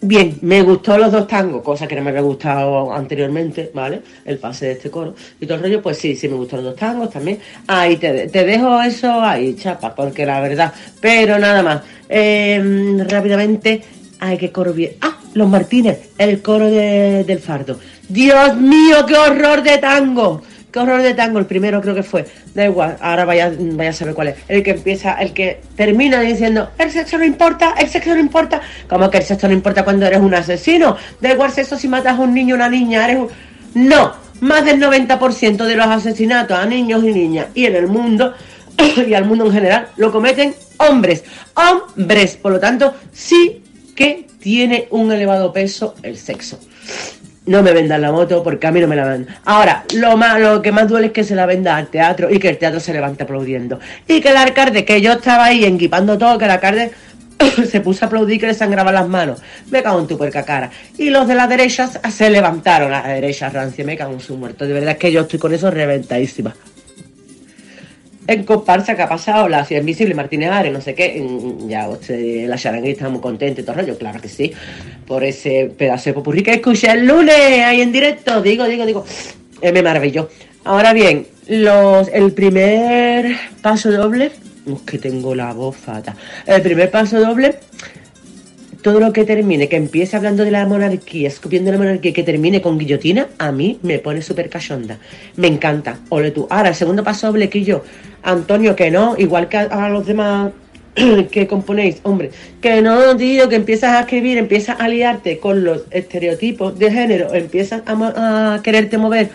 bien, 0.00 0.38
me 0.42 0.62
gustó 0.62 0.96
los 0.96 1.10
dos 1.10 1.26
tangos, 1.26 1.62
cosa 1.62 1.86
que 1.86 1.96
no 1.96 2.02
me 2.02 2.10
había 2.10 2.22
gustado 2.22 2.92
anteriormente, 2.92 3.70
¿vale? 3.74 4.00
El 4.24 4.38
pase 4.38 4.66
de 4.66 4.72
este 4.72 4.90
coro. 4.90 5.14
Y 5.40 5.46
todo 5.46 5.56
el 5.56 5.62
rollo, 5.64 5.82
pues 5.82 5.98
sí, 5.98 6.14
sí 6.16 6.28
me 6.28 6.36
gustan 6.36 6.58
los 6.62 6.70
dos 6.72 6.76
tangos 6.80 7.10
también. 7.10 7.38
Ahí 7.66 7.96
te, 7.96 8.28
te 8.28 8.44
dejo 8.44 8.80
eso 8.82 9.20
ahí, 9.20 9.54
chapa, 9.56 9.94
porque 9.94 10.24
la 10.24 10.40
verdad. 10.40 10.72
Pero 11.00 11.38
nada 11.38 11.62
más. 11.62 11.82
Em, 12.08 12.98
rápidamente, 13.08 13.82
ay, 14.20 14.38
qué 14.38 14.50
coro 14.50 14.72
bien. 14.72 14.92
Ah, 15.00 15.18
los 15.34 15.48
Martínez, 15.48 16.10
el 16.18 16.40
coro 16.42 16.70
de- 16.70 17.24
del 17.24 17.38
fardo. 17.40 17.78
Dios 18.08 18.56
mío, 18.56 19.04
qué 19.06 19.14
horror 19.16 19.62
de 19.62 19.78
tango. 19.78 20.42
Qué 20.70 20.78
horror 20.78 21.02
de 21.02 21.14
tango, 21.14 21.38
el 21.38 21.46
primero 21.46 21.80
creo 21.80 21.94
que 21.94 22.02
fue. 22.02 22.26
Da 22.54 22.64
igual, 22.64 22.96
ahora 23.00 23.24
vaya, 23.24 23.52
vaya 23.58 23.90
a 23.90 23.92
saber 23.92 24.14
cuál 24.14 24.28
es. 24.28 24.36
El 24.48 24.62
que 24.62 24.72
empieza, 24.72 25.14
el 25.14 25.32
que 25.32 25.60
termina 25.76 26.20
diciendo, 26.20 26.70
el 26.78 26.90
sexo 26.90 27.16
no 27.18 27.24
importa, 27.24 27.74
el 27.78 27.88
sexo 27.88 28.14
no 28.14 28.20
importa. 28.20 28.60
Como 28.88 29.10
que 29.10 29.18
el 29.18 29.24
sexo 29.24 29.48
no 29.48 29.54
importa 29.54 29.84
cuando 29.84 30.06
eres 30.06 30.20
un 30.20 30.34
asesino. 30.34 30.96
Da 31.20 31.32
igual 31.32 31.50
sexo 31.52 31.78
si 31.78 31.88
matas 31.88 32.18
a 32.18 32.20
un 32.20 32.34
niño 32.34 32.54
o 32.54 32.56
una 32.56 32.68
niña, 32.68 33.04
eres 33.04 33.18
un... 33.18 33.28
No, 33.74 34.14
más 34.40 34.64
del 34.64 34.80
90% 34.80 35.64
de 35.64 35.76
los 35.76 35.86
asesinatos 35.86 36.58
a 36.58 36.66
niños 36.66 37.02
y 37.04 37.12
niñas 37.12 37.46
y 37.54 37.66
en 37.66 37.76
el 37.76 37.86
mundo 37.86 38.34
y 39.06 39.14
al 39.14 39.24
mundo 39.24 39.46
en 39.46 39.52
general 39.52 39.88
lo 39.96 40.12
cometen 40.12 40.54
hombres. 40.78 41.24
Hombres, 41.54 42.36
por 42.36 42.52
lo 42.52 42.60
tanto, 42.60 42.94
sí 43.12 43.62
que 43.94 44.26
tiene 44.38 44.86
un 44.90 45.10
elevado 45.10 45.52
peso 45.52 45.94
el 46.02 46.16
sexo. 46.16 46.58
No 47.48 47.62
me 47.62 47.72
vendan 47.72 48.02
la 48.02 48.12
moto 48.12 48.42
porque 48.42 48.66
a 48.66 48.70
mí 48.70 48.78
no 48.78 48.86
me 48.86 48.94
la 48.94 49.06
vendan. 49.06 49.34
Ahora, 49.46 49.84
lo 49.94 50.18
más, 50.18 50.38
lo 50.38 50.60
que 50.60 50.70
más 50.70 50.86
duele 50.86 51.06
es 51.06 51.12
que 51.14 51.24
se 51.24 51.34
la 51.34 51.46
venda 51.46 51.76
al 51.76 51.86
teatro 51.86 52.30
y 52.30 52.38
que 52.38 52.50
el 52.50 52.58
teatro 52.58 52.78
se 52.78 52.92
levante 52.92 53.22
aplaudiendo. 53.22 53.80
Y 54.06 54.20
que 54.20 54.28
el 54.28 54.36
alcalde, 54.36 54.84
que 54.84 55.00
yo 55.00 55.12
estaba 55.12 55.46
ahí 55.46 55.64
enguipando 55.64 56.18
todo, 56.18 56.36
que 56.36 56.44
el 56.44 56.50
alcalde 56.50 56.90
se 57.70 57.80
puso 57.80 58.04
a 58.04 58.08
aplaudir 58.08 58.38
que 58.38 58.48
le 58.48 58.52
sangraban 58.52 58.92
las 58.92 59.08
manos. 59.08 59.40
Me 59.70 59.82
cago 59.82 59.98
en 59.98 60.06
tu 60.06 60.18
puerca 60.18 60.44
cara. 60.44 60.70
Y 60.98 61.08
los 61.08 61.26
de 61.26 61.36
la 61.36 61.46
derecha 61.46 61.88
se 61.88 62.28
levantaron, 62.28 62.90
la 62.90 63.08
derecha 63.08 63.48
rancia, 63.48 63.82
me 63.82 63.96
cago 63.96 64.12
en 64.12 64.20
su 64.20 64.36
muerto. 64.36 64.66
De 64.66 64.74
verdad 64.74 64.90
es 64.90 64.98
que 64.98 65.10
yo 65.10 65.22
estoy 65.22 65.38
con 65.38 65.54
eso 65.54 65.70
reventadísima. 65.70 66.54
En 68.28 68.44
comparsa 68.44 68.94
que 68.94 69.00
ha 69.00 69.08
pasado 69.08 69.48
la 69.48 69.64
ciudad 69.64 69.80
invisible 69.80 70.14
Martínez 70.14 70.50
Ares, 70.50 70.70
no 70.70 70.82
sé 70.82 70.94
qué, 70.94 71.26
ya 71.66 71.88
usted, 71.88 72.46
la 72.46 72.58
charanguita 72.58 72.98
está 72.98 73.08
muy 73.08 73.22
contenta 73.22 73.62
y 73.62 73.64
todo 73.64 73.80
el 73.80 73.86
rollo, 73.86 73.96
claro 73.96 74.20
que 74.20 74.28
sí, 74.28 74.52
por 75.06 75.24
ese 75.24 75.72
pedazo 75.78 76.10
de 76.10 76.12
popurrí 76.12 76.42
que 76.42 76.52
escuché 76.52 76.90
el 76.90 77.06
lunes 77.06 77.34
ahí 77.64 77.80
en 77.80 77.90
directo, 77.90 78.42
digo, 78.42 78.66
digo, 78.66 78.84
digo, 78.84 79.06
eh, 79.62 79.72
me 79.72 79.80
maravilló. 79.80 80.28
Ahora 80.64 80.92
bien, 80.92 81.26
los, 81.46 82.08
el 82.08 82.32
primer 82.32 83.34
paso 83.62 83.90
doble, 83.90 84.26
es 84.26 84.80
que 84.82 84.98
tengo 84.98 85.34
la 85.34 85.54
voz 85.54 85.78
fatal, 85.78 86.14
el 86.44 86.60
primer 86.60 86.90
paso 86.90 87.18
doble 87.18 87.54
todo 88.82 89.00
lo 89.00 89.12
que 89.12 89.24
termine, 89.24 89.68
que 89.68 89.76
empiece 89.76 90.16
hablando 90.16 90.44
de 90.44 90.50
la 90.50 90.64
monarquía, 90.66 91.28
escupiendo 91.28 91.72
la 91.72 91.78
monarquía, 91.78 92.12
que 92.12 92.22
termine 92.22 92.62
con 92.62 92.78
guillotina, 92.78 93.28
a 93.38 93.50
mí 93.50 93.78
me 93.82 93.98
pone 93.98 94.22
súper 94.22 94.48
cachonda. 94.48 94.98
Me 95.36 95.48
encanta. 95.48 95.98
Ole 96.10 96.30
tú. 96.30 96.46
Ahora, 96.50 96.70
el 96.70 96.74
segundo 96.74 97.02
paso 97.02 97.34
yo, 97.36 97.82
Antonio, 98.22 98.76
que 98.76 98.90
no, 98.90 99.16
igual 99.18 99.48
que 99.48 99.56
a, 99.56 99.88
los 99.88 100.06
demás 100.06 100.52
que 101.30 101.46
componéis, 101.46 101.98
hombre, 102.02 102.30
que 102.60 102.80
no, 102.80 103.16
tío, 103.16 103.48
que 103.48 103.56
empiezas 103.56 103.92
a 103.92 104.00
escribir, 104.00 104.38
empiezas 104.38 104.80
a 104.80 104.88
liarte 104.88 105.38
con 105.38 105.64
los 105.64 105.82
estereotipos 105.90 106.78
de 106.78 106.90
género, 106.90 107.34
empiezas 107.34 107.82
a, 107.86 108.60
quererte 108.62 108.98
mover 108.98 109.28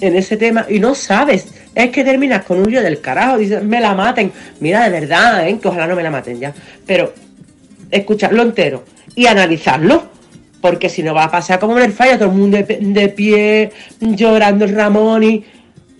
en 0.00 0.16
ese 0.16 0.36
tema 0.36 0.66
y 0.68 0.78
no 0.78 0.94
sabes. 0.94 1.48
Es 1.74 1.90
que 1.90 2.02
terminas 2.02 2.44
con 2.44 2.58
un 2.58 2.68
yo 2.68 2.82
del 2.82 3.00
carajo, 3.00 3.38
dices, 3.38 3.62
me 3.62 3.80
la 3.80 3.94
maten. 3.94 4.32
Mira, 4.58 4.84
de 4.84 4.90
verdad, 4.90 5.46
¿eh? 5.46 5.58
que 5.60 5.68
ojalá 5.68 5.86
no 5.86 5.94
me 5.94 6.02
la 6.02 6.10
maten 6.10 6.40
ya. 6.40 6.52
Pero 6.86 7.12
escucharlo 7.90 8.42
entero 8.42 8.84
y 9.14 9.26
analizarlo. 9.26 10.08
Porque 10.60 10.88
si 10.88 11.02
no 11.02 11.14
va 11.14 11.24
a 11.24 11.30
pasar 11.30 11.58
como 11.58 11.78
en 11.78 11.84
el 11.84 11.92
fallo, 11.92 12.18
todo 12.18 12.30
el 12.30 12.36
mundo 12.36 12.58
de, 12.58 12.78
de 12.80 13.08
pie, 13.08 13.70
llorando 14.00 14.64
el 14.64 14.74
Ramón 14.74 15.22
y... 15.22 15.44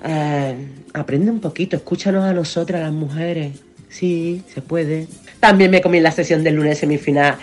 eh, 0.04 0.54
aprende 0.92 1.30
un 1.30 1.40
poquito, 1.40 1.76
escúchanos 1.76 2.24
a 2.24 2.32
nosotras 2.32 2.82
las 2.82 2.92
mujeres. 2.92 3.52
Sí, 3.88 4.42
se 4.52 4.62
puede. 4.62 5.06
También 5.38 5.70
me 5.70 5.80
comí 5.80 6.00
la 6.00 6.12
sesión 6.12 6.44
del 6.44 6.56
lunes 6.56 6.78
semifinal 6.78 7.36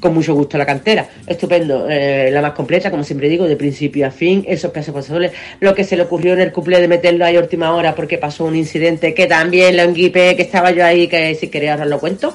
con 0.00 0.14
mucho 0.14 0.34
gusto 0.34 0.58
la 0.58 0.66
cantera. 0.66 1.08
Estupendo, 1.26 1.86
eh, 1.88 2.30
la 2.32 2.40
más 2.42 2.52
completa, 2.52 2.90
como 2.90 3.04
siempre 3.04 3.28
digo, 3.28 3.46
de 3.46 3.56
principio 3.56 4.06
a 4.06 4.10
fin, 4.10 4.44
esos 4.48 4.70
pesos 4.72 4.94
pasadores. 4.94 5.32
Lo 5.60 5.74
que 5.74 5.84
se 5.84 5.96
le 5.96 6.02
ocurrió 6.02 6.32
en 6.32 6.40
el 6.40 6.52
cumple 6.52 6.80
de 6.80 6.88
meterlo 6.88 7.24
ahí 7.24 7.36
a 7.36 7.40
última 7.40 7.74
hora 7.74 7.94
porque 7.94 8.18
pasó 8.18 8.46
un 8.46 8.56
incidente 8.56 9.14
que 9.14 9.26
también 9.26 9.76
lo 9.76 9.82
enguipé, 9.82 10.34
que 10.34 10.42
estaba 10.42 10.70
yo 10.70 10.84
ahí, 10.84 11.06
que 11.06 11.34
si 11.34 11.48
quería 11.48 11.74
ahora 11.74 11.84
lo 11.84 12.00
cuento. 12.00 12.34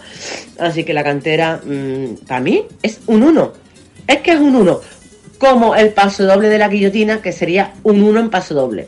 Así 0.59 0.83
que 0.83 0.93
la 0.93 1.03
cantera, 1.03 1.59
mm, 1.65 2.25
para 2.27 2.39
mí, 2.39 2.63
es 2.81 3.01
un 3.07 3.23
1. 3.23 3.53
Es 4.07 4.17
que 4.19 4.31
es 4.31 4.39
un 4.39 4.55
1. 4.55 4.79
Como 5.39 5.75
el 5.75 5.89
paso 5.89 6.25
doble 6.25 6.47
de 6.49 6.57
la 6.57 6.69
guillotina, 6.69 7.21
que 7.21 7.31
sería 7.31 7.73
un 7.83 8.01
1 8.01 8.19
en 8.19 8.29
paso 8.29 8.53
doble. 8.53 8.87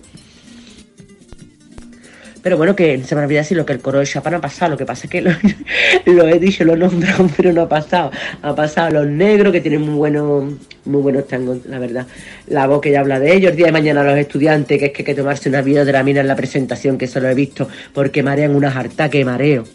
Pero 2.48 2.56
bueno, 2.56 2.78
que 2.78 3.04
se 3.04 3.14
me 3.14 3.24
olvida 3.24 3.40
decir 3.40 3.58
lo 3.58 3.66
que 3.66 3.74
el 3.74 3.82
coro 3.82 4.00
de 4.00 4.06
Chapa 4.06 4.30
no 4.30 4.38
ha 4.38 4.40
pasado. 4.40 4.72
Lo 4.72 4.78
que 4.78 4.86
pasa 4.86 5.04
es 5.04 5.10
que 5.10 5.22
lo, 5.22 5.32
he 6.30 6.40
dicho, 6.40 6.64
lo 6.64 6.76
he 6.76 6.78
nombrado, 6.78 7.30
pero 7.36 7.52
no 7.52 7.64
ha 7.64 7.68
pasado. 7.68 8.10
Ha 8.42 8.56
pasado 8.56 8.90
los 8.90 9.08
negros, 9.08 9.52
que 9.52 9.60
tienen 9.60 9.82
muy 9.82 9.96
buenos, 9.96 10.54
muy 10.86 11.02
buenos 11.02 11.28
tangos, 11.28 11.66
la 11.66 11.78
verdad. 11.78 12.08
La 12.48 12.66
voz 12.66 12.80
que 12.80 12.92
ya 12.92 13.02
habla 13.02 13.20
de 13.20 13.36
ellos. 13.36 13.52
El 13.52 13.58
día 13.58 13.66
de 13.66 13.74
mañana 13.74 14.02
los 14.02 14.18
estudiantes, 14.18 14.80
que 14.80 14.86
es 14.86 14.92
que 14.94 15.02
hay 15.02 15.06
que 15.08 15.14
tomarse 15.14 15.50
una 15.50 15.62
mina 15.62 15.82
en 15.82 16.26
la 16.26 16.38
presentación, 16.38 16.98
que 16.98 17.04
eso 17.04 17.20
lo 17.20 17.28
he 17.28 17.34
visto, 17.34 17.68
porque 17.94 18.24
marean 18.24 18.56
unas 18.56 18.74
hartas 18.74 19.10
que 19.10 19.26
mareo. 19.26 19.66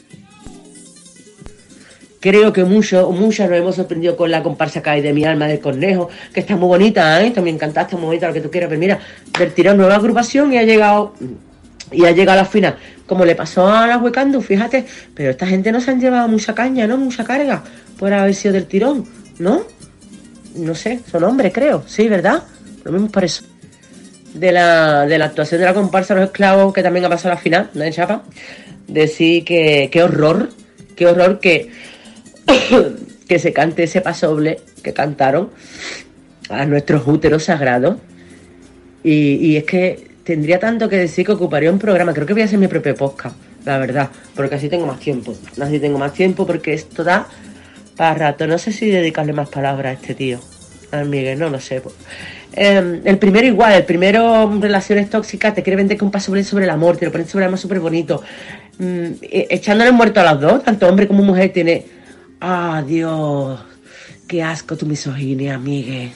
Creo 2.21 2.55
que 2.55 2.65
mucho, 2.65 3.11
muchas 3.11 3.51
nos 3.51 3.59
hemos 3.59 3.77
sorprendido 3.77 4.17
con 4.17 4.31
la 4.31 4.43
comparsa 4.43 4.83
que 4.83 4.89
hay 4.89 5.03
de 5.03 5.13
mi 5.13 5.27
alma 5.27 5.47
del 5.47 5.61
conejo, 5.61 6.09
que 6.33 6.41
está 6.41 6.57
muy 6.57 6.69
bonita, 6.69 7.23
¿eh? 7.23 7.33
También 7.33 7.59
cantaste 7.59 7.97
muy 7.97 8.07
bonita, 8.07 8.29
lo 8.29 8.33
que 8.33 8.41
tú 8.41 8.51
quieras, 8.51 8.69
pero 8.71 8.81
mira, 8.81 8.99
del 9.39 9.53
tirón 9.53 9.77
nueva 9.77 9.97
agrupación 9.97 10.55
y 10.55 10.57
ha 10.57 10.63
llegado 10.63 11.13
y 11.93 12.05
ha 12.05 12.11
llegado 12.13 12.39
a 12.39 12.43
la 12.43 12.49
final, 12.49 12.77
como 13.07 13.25
le 13.25 13.35
pasó 13.35 13.69
a 13.69 13.87
la 13.87 13.99
Huecando, 13.99 14.41
fíjate, 14.41 14.85
pero 15.15 15.31
esta 15.31 15.47
gente 15.47 15.73
no 15.73 15.81
se 15.81 15.91
han 15.91 16.01
llevado 16.01 16.29
mucha 16.29 16.55
caña, 16.55 16.87
¿no? 16.87 16.97
Mucha 16.97 17.25
carga, 17.25 17.63
por 17.99 18.13
haber 18.13 18.35
sido 18.35 18.55
del 18.55 18.67
tirón, 18.67 19.07
¿no? 19.39 19.65
no 20.55 20.75
sé, 20.75 21.01
son 21.11 21.25
hombres, 21.25 21.53
creo, 21.53 21.83
sí, 21.87 22.09
¿verdad? 22.09 22.43
Lo 22.85 22.93
mismo 22.93 23.11
por 23.11 23.25
eso. 23.25 23.45
De 24.35 24.51
la, 24.51 25.07
de 25.07 25.19
la 25.19 25.27
actuación 25.27 25.61
de 25.61 25.67
la 25.67 25.75
comparsa 25.75 26.15
Los 26.15 26.25
Esclavos, 26.25 26.73
que 26.73 26.83
también 26.83 27.05
ha 27.05 27.09
pasado 27.09 27.33
a 27.33 27.35
la 27.35 27.41
final, 27.41 27.71
¿no? 27.75 27.85
En 27.85 27.93
Chapa, 27.93 28.23
decir 28.89 29.45
que 29.45 29.89
qué 29.93 30.03
horror, 30.03 30.49
qué 30.97 31.07
horror 31.07 31.39
que, 31.39 31.71
que 33.29 33.39
se 33.39 33.53
cante 33.53 33.85
ese 33.85 34.01
pasoble 34.01 34.61
que 34.83 34.93
cantaron 34.95 35.51
a 36.49 36.65
nuestros 36.65 37.07
úteros 37.07 37.45
sagrados. 37.45 37.97
Y, 39.05 39.35
y 39.35 39.57
es 39.57 39.65
que 39.65 40.12
tendría 40.25 40.59
tanto 40.59 40.89
que 40.89 40.97
decir 40.97 41.27
que 41.27 41.33
ocuparía 41.33 41.71
un 41.71 41.79
programa. 41.79 42.13
Creo 42.15 42.27
que 42.27 42.33
voy 42.33 42.43
a 42.43 42.47
hacer 42.47 42.59
mi 42.59 42.69
propio 42.69 42.95
podcast, 42.95 43.37
la 43.65 43.79
verdad, 43.79 44.11
porque 44.35 44.55
así 44.55 44.69
tengo 44.69 44.87
más 44.87 45.01
tiempo. 45.01 45.35
Así 45.61 45.79
tengo 45.79 45.99
más 45.99 46.13
tiempo 46.13 46.47
porque 46.47 46.73
esto 46.75 47.05
da 47.05 47.27
para 47.97 48.15
rato. 48.15 48.47
No 48.47 48.59
sé 48.59 48.73
si 48.73 48.89
dedicarle 48.91 49.33
más 49.33 49.49
palabras 49.49 49.91
a 49.97 50.01
este 50.01 50.15
tío. 50.15 50.41
A 50.93 51.05
Miguel, 51.05 51.39
no 51.39 51.49
lo 51.49 51.59
sé. 51.61 51.81
pues. 51.81 51.95
Eh, 52.55 53.01
el 53.05 53.19
primero 53.19 53.47
igual, 53.47 53.73
el 53.73 53.85
primero 53.85 54.47
mm, 54.47 54.61
relaciones 54.61 55.09
tóxicas, 55.09 55.55
te 55.55 55.63
quiere 55.63 55.77
vender 55.77 55.97
que 55.97 56.05
un 56.05 56.11
paso 56.11 56.33
sobre 56.45 56.65
el 56.65 56.71
amor, 56.71 56.97
te 56.99 57.07
lo 57.07 57.13
ponen 57.13 57.27
sobre 57.27 57.45
el 57.45 57.49
amor 57.49 57.59
súper 57.59 57.81
bonito. 57.81 58.23
Mm, 58.79 59.07
e- 59.23 59.47
echándole 59.51 59.91
muerto 59.93 60.21
a 60.21 60.33
los 60.33 60.41
dos, 60.41 60.63
tanto 60.63 60.87
hombre 60.87 61.09
como 61.09 61.23
mujer, 61.23 61.53
tiene... 61.53 61.87
Ah, 62.41 62.83
Dios, 62.87 63.61
qué 64.29 64.43
asco 64.43 64.77
tu 64.77 64.85
misoginia, 64.85 65.59
Miguel. 65.59 66.11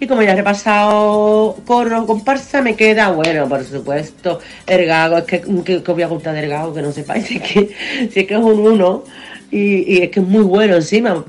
Y 0.00 0.06
como 0.06 0.22
ya 0.22 0.32
he 0.32 0.36
repasado 0.36 1.56
corro 1.66 2.06
comparsa, 2.06 2.62
me 2.62 2.76
queda, 2.76 3.10
bueno, 3.10 3.48
por 3.48 3.64
supuesto, 3.64 4.40
el 4.66 4.86
gago. 4.86 5.18
Es 5.18 5.24
que, 5.24 5.40
que, 5.40 5.82
que 5.82 5.92
voy 5.92 6.02
a 6.02 6.08
contar 6.08 6.34
del 6.34 6.48
gago, 6.48 6.72
que 6.72 6.82
no 6.82 6.92
sepáis, 6.92 7.30
es 7.30 7.42
que, 7.42 7.74
si 8.12 8.20
es, 8.20 8.26
que 8.26 8.34
es 8.34 8.40
un 8.40 8.60
uno. 8.60 9.04
Y, 9.50 9.94
y 9.94 10.02
es 10.02 10.10
que 10.10 10.20
es 10.20 10.26
muy 10.26 10.42
bueno 10.42 10.76
encima. 10.76 11.24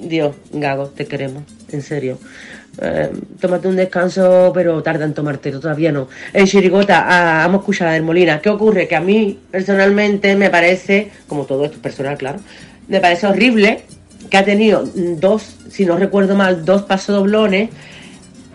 Dios, 0.00 0.34
gago, 0.52 0.86
te 0.88 1.06
queremos, 1.06 1.44
en 1.70 1.82
serio. 1.82 2.18
Eh, 2.80 3.10
tómate 3.40 3.68
un 3.68 3.76
descanso, 3.76 4.52
pero 4.54 4.82
tarda 4.82 5.04
en 5.04 5.12
tomarte, 5.12 5.50
todavía 5.52 5.92
no. 5.92 6.08
En 6.32 6.46
Chirigota, 6.46 7.04
ah, 7.06 7.46
vamos 7.46 7.58
a 7.58 7.60
escuchar 7.62 7.88
a 7.88 7.90
la 7.90 7.94
de 7.96 8.02
Molina. 8.02 8.40
¿Qué 8.40 8.48
ocurre? 8.48 8.88
Que 8.88 8.96
a 8.96 9.00
mí, 9.00 9.38
personalmente, 9.50 10.34
me 10.36 10.50
parece, 10.50 11.10
como 11.26 11.44
todo 11.44 11.64
esto 11.64 11.76
es 11.76 11.82
personal, 11.82 12.16
claro, 12.16 12.40
me 12.88 13.00
parece 13.00 13.26
horrible 13.26 13.82
que 14.30 14.36
ha 14.36 14.44
tenido 14.44 14.84
dos, 14.94 15.56
si 15.68 15.84
no 15.84 15.96
recuerdo 15.96 16.36
mal, 16.36 16.64
dos 16.64 16.82
pasadoblones, 16.82 17.70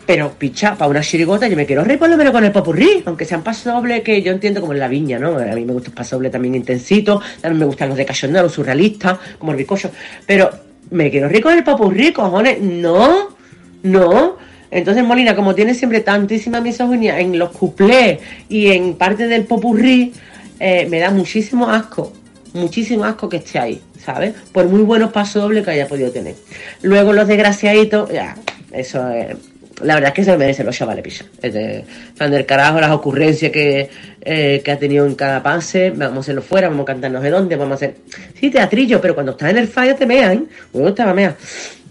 pero 0.05 0.31
picha, 0.31 0.75
para 0.75 0.89
una 0.89 1.01
chirigota 1.01 1.47
yo 1.47 1.55
me 1.55 1.65
quiero 1.65 1.83
reír 1.83 1.97
por 1.97 2.09
lo 2.09 2.17
menos 2.17 2.31
con 2.31 2.43
el 2.43 2.51
popurrí, 2.51 3.03
aunque 3.05 3.25
sean 3.25 3.43
pasodobles 3.43 4.01
que 4.01 4.21
yo 4.21 4.31
entiendo 4.31 4.61
como 4.61 4.73
en 4.73 4.79
la 4.79 4.87
viña, 4.87 5.17
¿no? 5.17 5.37
A 5.37 5.55
mí 5.55 5.65
me 5.65 5.73
gusta 5.73 5.89
el 5.89 5.95
pasodoble 5.95 6.29
también 6.29 6.55
intensito, 6.55 7.21
también 7.41 7.59
me 7.59 7.65
gustan 7.65 7.89
los 7.89 7.97
de 7.97 8.05
cachondeo, 8.05 8.43
los 8.43 8.53
surrealistas, 8.53 9.17
como 9.39 9.51
el 9.51 9.57
bizcocho, 9.57 9.91
pero 10.25 10.49
me 10.91 11.09
quiero 11.09 11.27
reír 11.27 11.41
con 11.41 11.57
el 11.57 11.63
popurrí, 11.63 12.13
cojones, 12.13 12.61
no, 12.61 13.35
no. 13.83 14.37
Entonces 14.69 15.03
Molina, 15.03 15.35
como 15.35 15.55
tiene 15.55 15.73
siempre 15.73 16.01
tantísima 16.01 16.61
misoginia 16.61 17.19
en 17.19 17.39
los 17.39 17.51
cuplés 17.51 18.19
y 18.49 18.67
en 18.71 18.95
parte 18.95 19.27
del 19.27 19.45
popurrí, 19.45 20.13
eh, 20.59 20.87
me 20.89 20.99
da 20.99 21.09
muchísimo 21.11 21.69
asco, 21.69 22.13
muchísimo 22.53 23.05
asco 23.05 23.27
que 23.29 23.37
esté 23.37 23.57
ahí, 23.57 23.81
¿sabes? 23.97 24.33
Por 24.51 24.67
muy 24.67 24.81
buenos 24.81 25.11
pasodobles 25.11 25.63
que 25.63 25.71
haya 25.71 25.87
podido 25.87 26.11
tener. 26.11 26.35
Luego 26.81 27.13
los 27.13 27.27
desgraciaditos, 27.27 28.11
ya, 28.11 28.35
eso 28.71 29.09
es... 29.09 29.35
La 29.81 29.95
verdad 29.95 30.09
es 30.09 30.13
que 30.13 30.23
se 30.23 30.37
merecen 30.37 30.65
los 30.65 30.75
chavales, 30.75 31.03
picha. 31.03 31.25
Es 31.41 31.53
de 31.53 31.83
fan 32.15 32.31
del 32.31 32.45
carajo, 32.45 32.79
las 32.79 32.91
ocurrencias 32.91 33.51
que, 33.51 33.89
eh, 34.21 34.61
que 34.63 34.71
ha 34.71 34.79
tenido 34.79 35.05
en 35.05 35.15
cada 35.15 35.43
pase. 35.43 35.91
Vamos 35.91 36.17
a 36.17 36.19
hacerlo 36.21 36.41
fuera, 36.41 36.69
vamos 36.69 36.83
a 36.83 36.85
cantarnos 36.85 37.21
de 37.21 37.29
dónde, 37.29 37.55
vamos 37.55 37.73
a 37.73 37.75
hacer. 37.75 37.95
Sí, 38.39 38.49
teatrillo, 38.49 39.01
pero 39.01 39.13
cuando 39.13 39.33
estás 39.33 39.51
en 39.51 39.57
el 39.57 39.67
fallo 39.67 39.95
te 39.95 40.05
mean. 40.05 40.47
Bueno, 40.71 40.89
estaba 40.89 41.13
mea. 41.13 41.35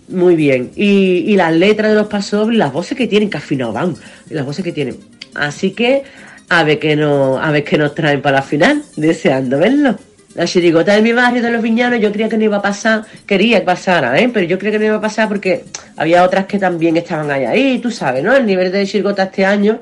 Muy 0.08 0.34
bien. 0.34 0.70
Y, 0.76 1.24
y 1.26 1.36
las 1.36 1.52
letras 1.52 1.90
de 1.90 1.96
los 1.96 2.06
pasodobles, 2.06 2.58
las 2.58 2.72
voces 2.72 2.96
que 2.96 3.06
tienen, 3.06 3.28
que 3.28 3.36
afinado 3.38 3.72
van. 3.72 3.96
Las 4.30 4.46
voces 4.46 4.64
que 4.64 4.72
tienen. 4.72 4.96
Así 5.34 5.72
que, 5.72 6.04
a 6.48 6.64
ver 6.64 6.78
qué 6.78 6.96
no, 6.96 7.38
a 7.38 7.50
ver 7.50 7.64
qué 7.64 7.76
nos 7.76 7.94
traen 7.94 8.22
para 8.22 8.36
la 8.36 8.42
final, 8.42 8.82
deseando 8.96 9.58
verlo. 9.58 9.98
La 10.34 10.46
chirigota 10.46 10.94
de 10.94 11.02
mi 11.02 11.12
barrio 11.12 11.42
de 11.42 11.50
los 11.50 11.62
viñanos 11.62 12.00
yo 12.00 12.10
creía 12.10 12.28
que 12.28 12.36
no 12.36 12.44
iba 12.44 12.56
a 12.56 12.62
pasar, 12.62 13.04
quería 13.24 13.60
que 13.60 13.66
pasara, 13.66 14.18
¿eh? 14.18 14.28
pero 14.32 14.44
yo 14.46 14.58
creo 14.58 14.72
que 14.72 14.78
no 14.80 14.84
iba 14.86 14.96
a 14.96 15.00
pasar 15.00 15.28
porque 15.28 15.64
había 15.96 16.24
otras 16.24 16.46
que 16.46 16.58
también 16.58 16.96
estaban 16.96 17.30
ahí, 17.30 17.44
ahí, 17.44 17.78
tú 17.78 17.90
sabes, 17.92 18.24
¿no? 18.24 18.34
El 18.34 18.44
nivel 18.44 18.72
de 18.72 18.84
chirigota 18.84 19.24
este 19.24 19.44
año 19.46 19.80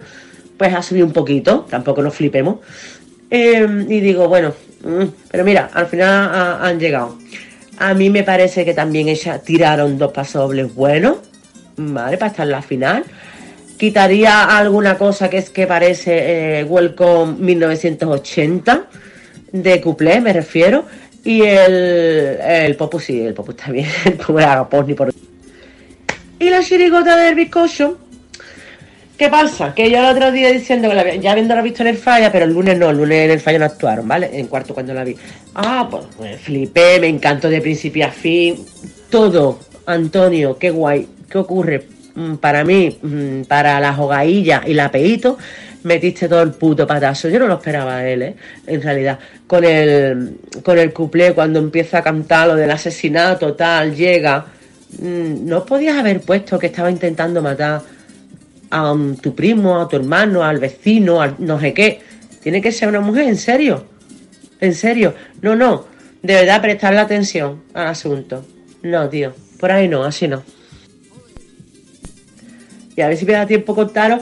pues 0.59 0.75
ha 0.75 0.83
subido 0.83 1.07
un 1.07 1.13
poquito, 1.13 1.67
tampoco 1.71 2.03
nos 2.03 2.15
flipemos. 2.15 2.57
Eh, 3.31 3.67
y 3.89 4.01
digo, 4.01 4.29
bueno, 4.29 4.53
mm, 4.85 5.05
pero 5.31 5.43
mira, 5.43 5.71
al 5.73 5.87
final 5.87 6.09
ha- 6.11 6.67
han 6.69 6.79
llegado. 6.79 7.17
A 7.79 7.95
mí 7.95 8.11
me 8.11 8.23
parece 8.23 8.65
que 8.67 8.75
también 8.75 9.09
ella 9.09 9.39
tiraron 9.39 9.97
dos 9.97 10.13
pasobles 10.13 10.73
buenos, 10.75 11.17
¿vale? 11.79 12.19
Para 12.19 12.31
estar 12.31 12.45
en 12.47 12.53
la 12.53 12.63
final. 12.63 13.05
Quitaría 13.79 14.45
alguna 14.57 14.99
cosa 14.99 15.31
que 15.31 15.39
es 15.39 15.49
que 15.51 15.67
parece 15.67 16.61
eh, 16.61 16.65
Welcome 16.65 17.37
1980 17.41 18.85
de 19.53 19.81
cuplé, 19.81 20.21
me 20.21 20.33
refiero. 20.33 20.85
Y 21.25 21.43
el, 21.43 22.39
el 22.43 22.77
Popu 22.77 22.99
sí, 22.99 23.21
el 23.21 23.35
Popu 23.35 23.53
está 23.53 23.71
bien, 23.71 23.87
el 24.05 24.15
Popu 24.15 24.39
era 24.39 24.53
agapón 24.55 24.87
ni 24.87 24.95
por... 24.95 25.13
Y 26.41 26.51
la 26.51 26.61
chirigota 26.65 27.17
del 27.17 27.37
bizcocho, 27.37 27.99
¿qué 29.17 29.29
pasa? 29.29 29.73
Que 29.75 29.89
yo 29.89 29.99
el 30.01 30.07
otro 30.07 30.33
día 30.33 30.51
diciendo 30.51 30.89
que 30.89 30.95
la, 30.97 31.03
había- 31.03 31.15
ya 31.17 31.31
habiéndola 31.33 31.63
visto 31.63 31.83
en 31.83 31.89
el 31.91 31.97
falla, 31.97 32.33
pero 32.33 32.45
el 32.47 32.53
lunes 32.53 32.77
no, 32.77 32.91
el 32.91 32.97
lunes 32.97 33.25
en 33.27 33.31
el 33.31 33.39
falla 33.41 33.61
no 33.61 33.65
actuaron, 33.67 34.09
¿vale? 34.09 34.31
En 34.33 34.49
cuarto 34.49 34.75
cuando 34.75 34.93
la 34.95 35.05
vi. 35.05 35.15
Ah, 35.55 35.87
pues 35.89 36.05
me 36.21 36.37
flipé, 36.37 36.99
me 36.99 37.07
encantó 37.07 37.49
de 37.49 37.61
principio 37.61 38.07
a 38.07 38.11
fin, 38.11 38.57
todo. 39.09 39.61
Antonio, 39.87 40.59
qué 40.59 40.71
guay, 40.71 41.07
¿qué 41.31 41.39
ocurre? 41.39 41.87
Mm, 42.17 42.35
Para 42.37 42.65
mí, 42.65 42.99
mm, 43.01 43.43
para 43.43 43.79
la 43.79 43.93
jogailla 43.95 44.63
y 44.67 44.75
la 44.75 44.91
peito, 44.91 45.39
metiste 45.85 46.29
todo 46.29 46.43
el 46.43 46.53
puto 46.53 46.87
patazo. 46.87 47.29
Yo 47.29 47.39
no 47.39 47.47
lo 47.47 47.55
esperaba 47.55 47.97
a 47.97 48.09
él, 48.09 48.23
¿eh? 48.23 48.37
En 48.67 48.83
realidad. 48.83 49.19
Con 49.47 49.65
el, 49.65 50.39
con 50.63 50.79
el 50.79 50.93
cuplé, 50.93 51.33
cuando 51.33 51.59
empieza 51.59 51.99
a 51.99 52.03
cantar 52.03 52.49
lo 52.49 52.55
del 52.57 52.71
asesinato, 52.71 53.55
tal, 53.55 53.95
llega. 53.95 54.47
Mm, 54.99 55.47
No 55.47 55.65
podías 55.65 55.97
haber 55.97 56.21
puesto 56.21 56.59
que 56.59 56.67
estaba 56.67 56.91
intentando 56.91 57.43
matar 57.43 57.83
a 58.71 58.93
um, 58.93 59.17
tu 59.17 59.35
primo, 59.35 59.81
a 59.81 59.89
tu 59.89 59.97
hermano, 59.97 60.43
al 60.43 60.59
vecino, 60.59 61.21
al 61.21 61.37
no 61.39 61.61
sé 61.61 61.75
qué. 61.75 62.01
Tiene 62.43 62.61
que 62.61 62.73
ser 62.73 62.89
una 62.89 63.01
mujer, 63.01 63.29
¿en 63.29 63.37
serio? 63.37 63.87
¿En 64.61 64.75
serio? 64.75 65.15
No, 65.41 65.55
no. 65.55 65.87
De 66.23 66.35
verdad, 66.35 66.63
prestarle 66.63 67.01
atención 67.01 67.63
al 67.75 67.89
asunto. 67.89 68.45
No, 68.83 69.09
tío. 69.09 69.35
Por 69.59 69.71
ahí 69.71 69.89
no, 69.89 70.05
así 70.05 70.27
no. 70.29 70.43
Y 72.97 73.01
a 73.01 73.09
ver 73.09 73.17
si 73.17 73.25
me 73.25 73.33
da 73.33 73.47
tiempo 73.47 73.75
contaros 73.75 74.21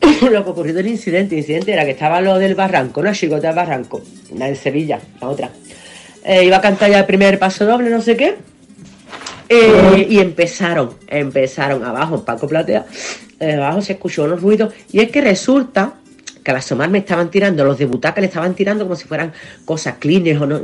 lo 0.30 0.44
que 0.44 0.50
ocurrió 0.50 0.74
del 0.74 0.86
incidente. 0.86 1.34
El 1.34 1.40
incidente 1.40 1.72
era 1.72 1.84
que 1.84 1.92
estaba 1.92 2.20
lo 2.20 2.38
del 2.38 2.54
barranco, 2.54 3.00
una 3.00 3.12
chigota 3.12 3.48
del 3.48 3.56
barranco. 3.56 4.02
La 4.34 4.46
de 4.46 4.56
Sevilla, 4.56 4.98
la 5.20 5.28
otra. 5.28 5.50
Eh, 6.24 6.44
iba 6.44 6.58
a 6.58 6.60
cantar 6.60 6.90
ya 6.90 7.00
el 7.00 7.06
primer 7.06 7.38
paso 7.38 7.64
doble, 7.64 7.90
no 7.90 8.00
sé 8.00 8.16
qué. 8.16 8.36
Eh, 9.52 10.06
y 10.08 10.20
empezaron, 10.20 10.94
empezaron 11.08 11.84
abajo 11.84 12.14
en 12.14 12.20
Paco 12.20 12.46
Platea, 12.46 12.86
eh, 13.40 13.54
abajo 13.54 13.82
se 13.82 13.94
escuchó 13.94 14.22
unos 14.22 14.40
ruidos, 14.40 14.72
y 14.92 15.00
es 15.00 15.10
que 15.10 15.20
resulta 15.20 15.94
que 16.44 16.52
al 16.52 16.58
asomarme 16.58 16.98
estaban 16.98 17.32
tirando, 17.32 17.64
los 17.64 17.76
de 17.76 17.86
butaca 17.86 18.20
le 18.20 18.28
estaban 18.28 18.54
tirando 18.54 18.84
como 18.84 18.94
si 18.94 19.08
fueran 19.08 19.32
cosas 19.64 19.96
cleaners 19.98 20.40
o 20.40 20.46
no, 20.46 20.60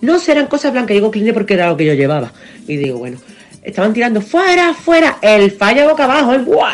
no 0.00 0.18
serán 0.18 0.46
cosas 0.46 0.72
blancas, 0.72 0.94
digo 0.94 1.10
cleaners 1.10 1.34
porque 1.34 1.52
era 1.52 1.68
lo 1.68 1.76
que 1.76 1.84
yo 1.84 1.92
llevaba, 1.92 2.32
y 2.66 2.78
digo, 2.78 3.00
bueno, 3.00 3.18
estaban 3.62 3.92
tirando 3.92 4.22
fuera, 4.22 4.72
fuera, 4.72 5.18
el 5.20 5.50
falla 5.50 5.86
boca 5.86 6.04
abajo, 6.04 6.32
el 6.32 6.46
¡guau! 6.46 6.72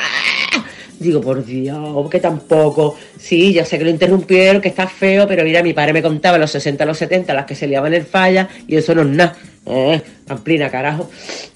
Digo, 0.98 1.20
por 1.20 1.44
Dios, 1.44 2.10
que 2.10 2.18
tampoco. 2.18 2.96
Sí, 3.18 3.52
ya 3.52 3.64
sé 3.64 3.78
que 3.78 3.84
lo 3.84 3.90
interrumpieron, 3.90 4.60
que 4.60 4.68
está 4.68 4.88
feo, 4.88 5.28
pero 5.28 5.44
mira, 5.44 5.62
mi 5.62 5.72
padre 5.72 5.92
me 5.92 6.02
contaba 6.02 6.38
los 6.38 6.50
60, 6.50 6.84
los 6.84 6.98
70, 6.98 7.34
las 7.34 7.46
que 7.46 7.54
se 7.54 7.68
liaban 7.68 7.94
el 7.94 8.04
falla, 8.04 8.48
y 8.66 8.76
eso 8.76 8.94
no 8.94 9.02
es 9.02 9.08
nada. 9.08 9.36
Eh, 9.66 10.00
amplina, 10.28 10.70
carajo. 10.70 11.10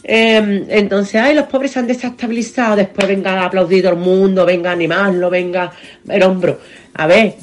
Eh, 0.05 0.67
entonces, 0.69 1.21
ay, 1.21 1.35
los 1.35 1.47
pobres 1.47 1.73
se 1.73 1.81
han 1.81 1.87
desestabilizado, 1.87 2.77
después 2.77 3.09
venga 3.09 3.41
a 3.41 3.47
aplaudir 3.47 3.83
todo 3.83 3.95
el 3.95 3.99
mundo, 3.99 4.47
venga 4.47 4.71
a 4.71 4.75
animarlo, 4.75 5.29
venga 5.29 5.73
el 6.09 6.23
hombro. 6.23 6.61
A 6.95 7.07
ver, 7.07 7.35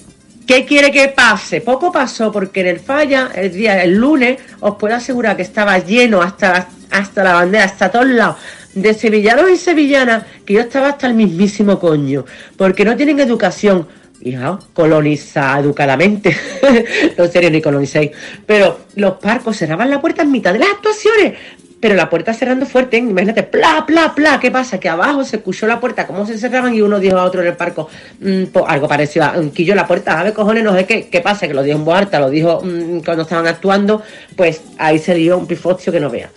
¿Qué 0.47 0.65
quiere 0.65 0.89
que 0.89 1.09
pase? 1.09 1.61
Poco 1.61 1.91
pasó 1.91 2.31
porque 2.31 2.61
en 2.61 2.67
el 2.67 2.79
falla, 2.79 3.29
el 3.35 3.51
día, 3.51 3.83
el 3.83 3.93
lunes, 3.93 4.39
os 4.61 4.77
puedo 4.77 4.95
asegurar 4.95 5.35
que 5.35 5.43
estaba 5.43 5.77
lleno 5.77 6.23
hasta 6.23 6.67
hasta 6.89 7.23
la 7.23 7.33
bandera, 7.33 7.65
hasta 7.65 7.91
todos 7.91 8.07
lados, 8.07 8.37
de 8.73 8.93
sevillanos 8.93 9.49
y 9.49 9.57
sevillanas, 9.57 10.25
que 10.45 10.53
yo 10.53 10.61
estaba 10.61 10.89
hasta 10.89 11.07
el 11.07 11.13
mismísimo 11.13 11.79
coño, 11.79 12.25
porque 12.57 12.85
no 12.85 12.95
tienen 12.95 13.19
educación. 13.19 13.87
Hija, 14.21 14.59
coloniza 14.73 15.57
educadamente. 15.59 16.35
no 17.17 17.27
serio, 17.27 17.49
ni 17.49 17.61
colonicéis. 17.61 18.11
Pero 18.45 18.81
los 18.95 19.13
parcos 19.13 19.55
cerraban 19.55 19.89
la 19.89 20.01
puerta 20.01 20.23
en 20.23 20.31
mitad 20.31 20.51
de 20.51 20.59
las 20.59 20.69
actuaciones. 20.69 21.35
Pero 21.79 21.95
la 21.95 22.09
puerta 22.09 22.33
cerrando 22.33 22.65
fuerte, 22.65 22.97
¿eh? 22.97 22.99
imagínate, 22.99 23.43
pla, 23.43 23.85
pla, 23.87 24.13
pla. 24.13 24.37
¿Qué 24.41 24.51
pasa? 24.51 24.77
Que 24.77 24.89
abajo 24.89 25.23
se 25.23 25.37
escuchó 25.37 25.65
la 25.65 25.79
puerta, 25.79 26.05
cómo 26.05 26.25
se 26.25 26.37
cerraban 26.37 26.73
y 26.73 26.81
uno 26.81 26.99
dijo 26.99 27.17
a 27.17 27.23
otro 27.23 27.41
en 27.41 27.47
el 27.47 27.55
parco, 27.55 27.87
mm, 28.19 28.43
algo 28.67 28.89
parecido 28.89 29.25
a 29.25 29.39
un 29.39 29.51
quillo 29.51 29.73
la 29.73 29.87
puerta, 29.87 30.19
a 30.19 30.23
ver, 30.23 30.33
cojones, 30.33 30.65
no 30.65 30.75
sé 30.75 30.85
qué. 30.85 31.07
¿Qué 31.07 31.21
pasa? 31.21 31.47
Que 31.47 31.53
lo 31.53 31.63
dijo 31.63 31.77
en 31.77 31.85
voz 31.85 32.11
lo 32.11 32.29
dijo 32.29 32.61
mm, 32.61 32.99
cuando 33.05 33.23
estaban 33.23 33.47
actuando, 33.47 34.03
pues 34.35 34.61
ahí 34.77 34.99
se 34.99 35.13
dio 35.15 35.37
un 35.37 35.47
pifostio 35.47 35.93
que 35.93 36.01
no 36.01 36.09
vea. 36.09 36.29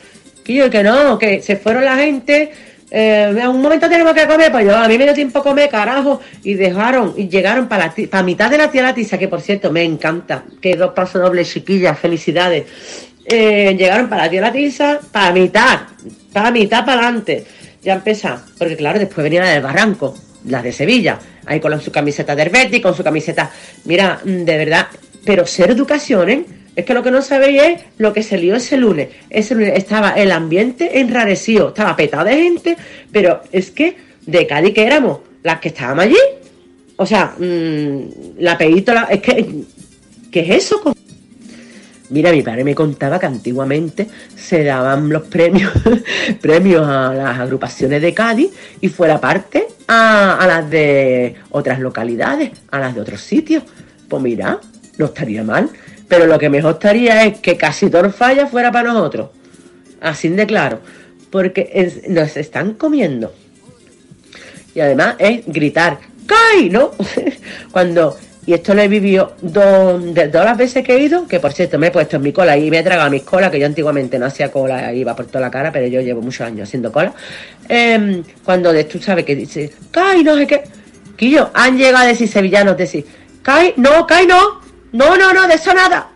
Que 0.45 0.55
yo 0.55 0.71
que 0.71 0.83
no, 0.83 1.19
que 1.19 1.41
se 1.43 1.57
fueron 1.57 1.85
la 1.85 1.97
gente, 1.97 2.53
eh, 2.95 3.35
en 3.35 3.49
un 3.49 3.63
momento 3.63 3.89
tenemos 3.89 4.13
que 4.13 4.27
comer, 4.27 4.53
pues 4.53 4.67
yo, 4.67 4.77
a 4.77 4.87
mí 4.87 4.99
me 4.99 5.05
dio 5.05 5.15
tiempo 5.15 5.39
a 5.39 5.43
comer, 5.43 5.71
carajo, 5.71 6.21
y 6.45 6.53
dejaron, 6.53 7.15
y 7.17 7.27
llegaron 7.27 7.67
para 7.67 7.95
la 8.11 8.23
mitad 8.23 8.51
de 8.51 8.59
la 8.59 8.71
tía 8.71 8.83
la 8.83 8.95
tiza, 8.95 9.17
que 9.17 9.29
por 9.29 9.41
cierto 9.41 9.73
me 9.73 9.83
encanta, 9.83 10.45
que 10.61 10.77
dos 10.77 10.93
pasos 10.93 11.23
dobles, 11.23 11.51
chiquillas, 11.51 11.99
felicidades. 11.99 12.65
Eh, 13.25 13.75
llegaron 13.79 14.11
para 14.11 14.25
la 14.25 14.31
tía 14.31 14.43
la 14.43 14.53
tiza, 14.53 15.01
para 15.11 15.33
mitad, 15.33 15.81
para 16.35 16.51
mitad 16.51 16.85
para 16.85 17.01
adelante. 17.05 17.47
Ya 17.83 17.95
empezó, 17.95 18.39
porque 18.59 18.77
claro, 18.77 18.99
después 18.99 19.25
venía 19.25 19.41
la 19.41 19.51
del 19.53 19.63
Barranco, 19.63 20.15
la 20.49 20.61
de 20.61 20.73
Sevilla, 20.73 21.19
ahí 21.47 21.61
con 21.61 21.81
su 21.81 21.91
camiseta 21.91 22.37
de 22.37 22.43
Herbeti, 22.43 22.83
con 22.83 22.95
su 22.95 23.03
camiseta, 23.03 23.51
mira, 23.85 24.21
mm, 24.23 24.45
de 24.45 24.57
verdad, 24.59 24.89
pero 25.25 25.47
ser 25.47 25.71
educación, 25.71 26.29
¿eh? 26.29 26.45
Es 26.75 26.85
que 26.85 26.95
lo 26.95 27.03
que 27.03 27.11
no 27.11 27.21
sabéis 27.21 27.63
es 27.63 27.81
lo 27.99 28.13
que 28.13 28.23
se 28.23 28.39
lió 28.39 28.57
ese 28.57 28.77
lunes. 28.77 29.09
Ese 29.29 29.55
lunes 29.55 29.75
estaba 29.77 30.13
el 30.13 30.33
ambiente 30.33 31.01
enrarecido, 31.01 31.69
estaba 31.69 31.97
petado 31.97 32.25
de 32.25 32.35
gente, 32.35 32.77
pero 33.11 33.43
es 33.53 33.71
que 33.71 33.97
de 34.25 34.47
Cádiz 34.47 34.73
que 34.73 34.87
éramos 34.87 35.19
las 35.43 35.61
que 35.61 35.69
estábamos 35.69 36.05
allí. 36.05 36.17
O 36.97 37.05
sea, 37.05 37.35
mm, 37.39 38.39
la 38.39 38.57
peito, 38.57 38.93
es 39.11 39.21
que, 39.21 39.65
¿qué 40.31 40.41
es 40.41 40.65
eso? 40.65 40.95
Mira, 42.09 42.31
mi 42.31 42.43
padre 42.43 42.63
me 42.63 42.75
contaba 42.75 43.19
que 43.19 43.27
antiguamente 43.27 44.07
se 44.37 44.65
daban 44.65 45.09
los 45.09 45.23
premios, 45.23 45.73
premios 46.41 46.87
a 46.87 47.13
las 47.15 47.39
agrupaciones 47.39 48.01
de 48.03 48.15
Cádiz 48.15 48.51
y 48.81 48.89
fuera 48.89 49.21
parte 49.21 49.67
a, 49.89 50.37
a 50.37 50.47
las 50.47 50.71
de 50.71 51.37
otras 51.51 51.81
localidades, 51.81 52.51
a 52.71 52.79
las 52.79 52.95
de 52.95 53.01
otros 53.01 53.21
sitios. 53.21 53.63
Pues 54.09 54.23
mira, 54.23 54.61
no 54.99 55.07
estaría 55.07 55.43
mal. 55.43 55.71
Pero 56.13 56.27
lo 56.27 56.39
que 56.39 56.51
mejor 56.51 56.75
estaría 56.75 57.25
es 57.25 57.39
que 57.39 57.57
casi 57.57 57.89
Torfalla 57.89 58.47
fuera 58.47 58.71
para 58.71 58.93
nosotros. 58.93 59.31
Así 59.99 60.29
de 60.29 60.45
claro. 60.45 60.81
Porque 61.31 61.91
nos 62.11 62.37
están 62.37 62.75
comiendo. 62.75 63.33
Y 64.75 64.81
además 64.81 65.15
es 65.19 65.41
gritar, 65.47 66.01
¡Cay! 66.27 66.69
¿No? 66.69 66.91
Cuando. 67.73 68.15
Y 68.45 68.53
esto 68.53 68.75
lo 68.75 68.83
he 68.83 68.89
vivido 68.89 69.37
dos, 69.41 70.03
todas 70.31 70.45
las 70.45 70.59
veces 70.59 70.85
que 70.85 70.97
he 70.97 71.03
ido, 71.03 71.27
que 71.27 71.41
por 71.41 71.55
cierto 71.55 71.79
me 71.79 71.87
he 71.87 71.91
puesto 71.91 72.17
en 72.17 72.23
mi 72.23 72.33
cola 72.35 72.59
y 72.59 72.71
me 72.71 72.81
he 72.81 72.83
tragado 72.83 73.09
mis 73.09 73.23
colas, 73.23 73.51
que 73.51 73.59
yo 73.59 73.65
antiguamente 73.65 74.19
no 74.19 74.27
hacía 74.27 74.53
cola, 74.53 74.93
iba 74.93 75.17
por 75.17 75.25
toda 75.25 75.41
la 75.41 75.51
cara, 75.51 75.73
pero 75.73 75.87
yo 75.87 76.03
llevo 76.03 76.21
muchos 76.21 76.47
años 76.47 76.69
haciendo 76.69 76.93
cola. 76.93 77.15
Em, 77.67 78.23
cuando 78.45 78.71
de, 78.71 78.85
tú 78.85 79.01
sabes 79.01 79.25
que 79.25 79.35
dice, 79.35 79.73
¡Cay! 79.91 80.23
No 80.23 80.37
sé 80.37 80.47
qué. 80.47 80.63
Quillo, 81.17 81.51
han 81.55 81.79
llegado 81.79 82.05
a 82.05 82.09
decir 82.09 82.29
sevillanos, 82.29 82.77
decir, 82.77 83.07
¡Cay! 83.43 83.73
No, 83.79 84.07
¡Cay! 84.07 84.27
No. 84.27 84.62
No, 84.93 85.17
no, 85.17 85.33
no, 85.33 85.47
de 85.49 85.55
eso 85.55 85.73
nada 85.75 86.09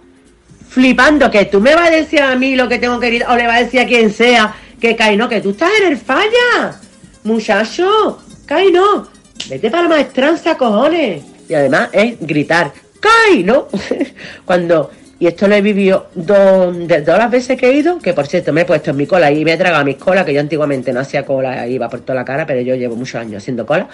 flipando 0.77 1.31
que 1.31 1.47
tú 1.47 1.59
me 1.59 1.75
vas 1.75 1.89
a 1.89 1.91
decir 1.91 2.21
a 2.21 2.37
mí 2.37 2.55
lo 2.55 2.69
que 2.69 2.79
tengo 2.79 3.01
que 3.01 3.09
ir 3.09 3.25
o 3.27 3.35
le 3.35 3.47
vas 3.47 3.57
a 3.57 3.65
decir 3.65 3.81
a 3.81 3.87
quien 3.87 4.13
sea 4.13 4.55
que 4.79 4.95
Caino, 4.95 5.27
que 5.27 5.41
tú 5.41 5.53
estás 5.53 5.71
en 5.81 5.93
el 5.93 5.97
falla. 5.97 6.79
Muchacho, 7.25 8.19
Caino, 8.45 9.09
vete 9.49 9.71
para 9.71 9.85
la 9.85 9.89
maestranza, 9.89 10.55
cojones. 10.59 11.23
Y 11.49 11.55
además 11.55 11.89
es 11.93 12.17
gritar, 12.21 12.75
Caino. 13.01 13.69
Cuando, 14.45 14.91
y 15.19 15.27
esto 15.27 15.49
lo 15.49 15.55
he 15.55 15.63
vivido 15.63 16.09
dos, 16.15 16.77
de 16.87 17.01
todas 17.01 17.21
las 17.21 17.31
veces 17.31 17.59
que 17.59 17.71
he 17.71 17.73
ido, 17.73 17.99
que 17.99 18.13
por 18.13 18.27
cierto 18.27 18.53
me 18.53 18.61
he 18.61 18.65
puesto 18.67 18.91
en 18.91 18.99
mi 18.99 19.07
cola 19.07 19.33
y 19.33 19.47
me 19.47 19.55
he 19.55 19.57
tragado 19.57 19.83
mis 19.83 19.97
colas, 19.97 20.27
que 20.27 20.35
yo 20.35 20.41
antiguamente 20.41 20.93
no 20.93 21.01
hacía 21.01 21.25
cola, 21.25 21.67
iba 21.67 21.89
por 21.89 22.01
toda 22.01 22.17
la 22.17 22.25
cara, 22.27 22.45
pero 22.47 22.61
yo 22.61 22.75
llevo 22.75 22.97
muchos 22.97 23.19
años 23.19 23.43
haciendo 23.43 23.65
cola. 23.65 23.89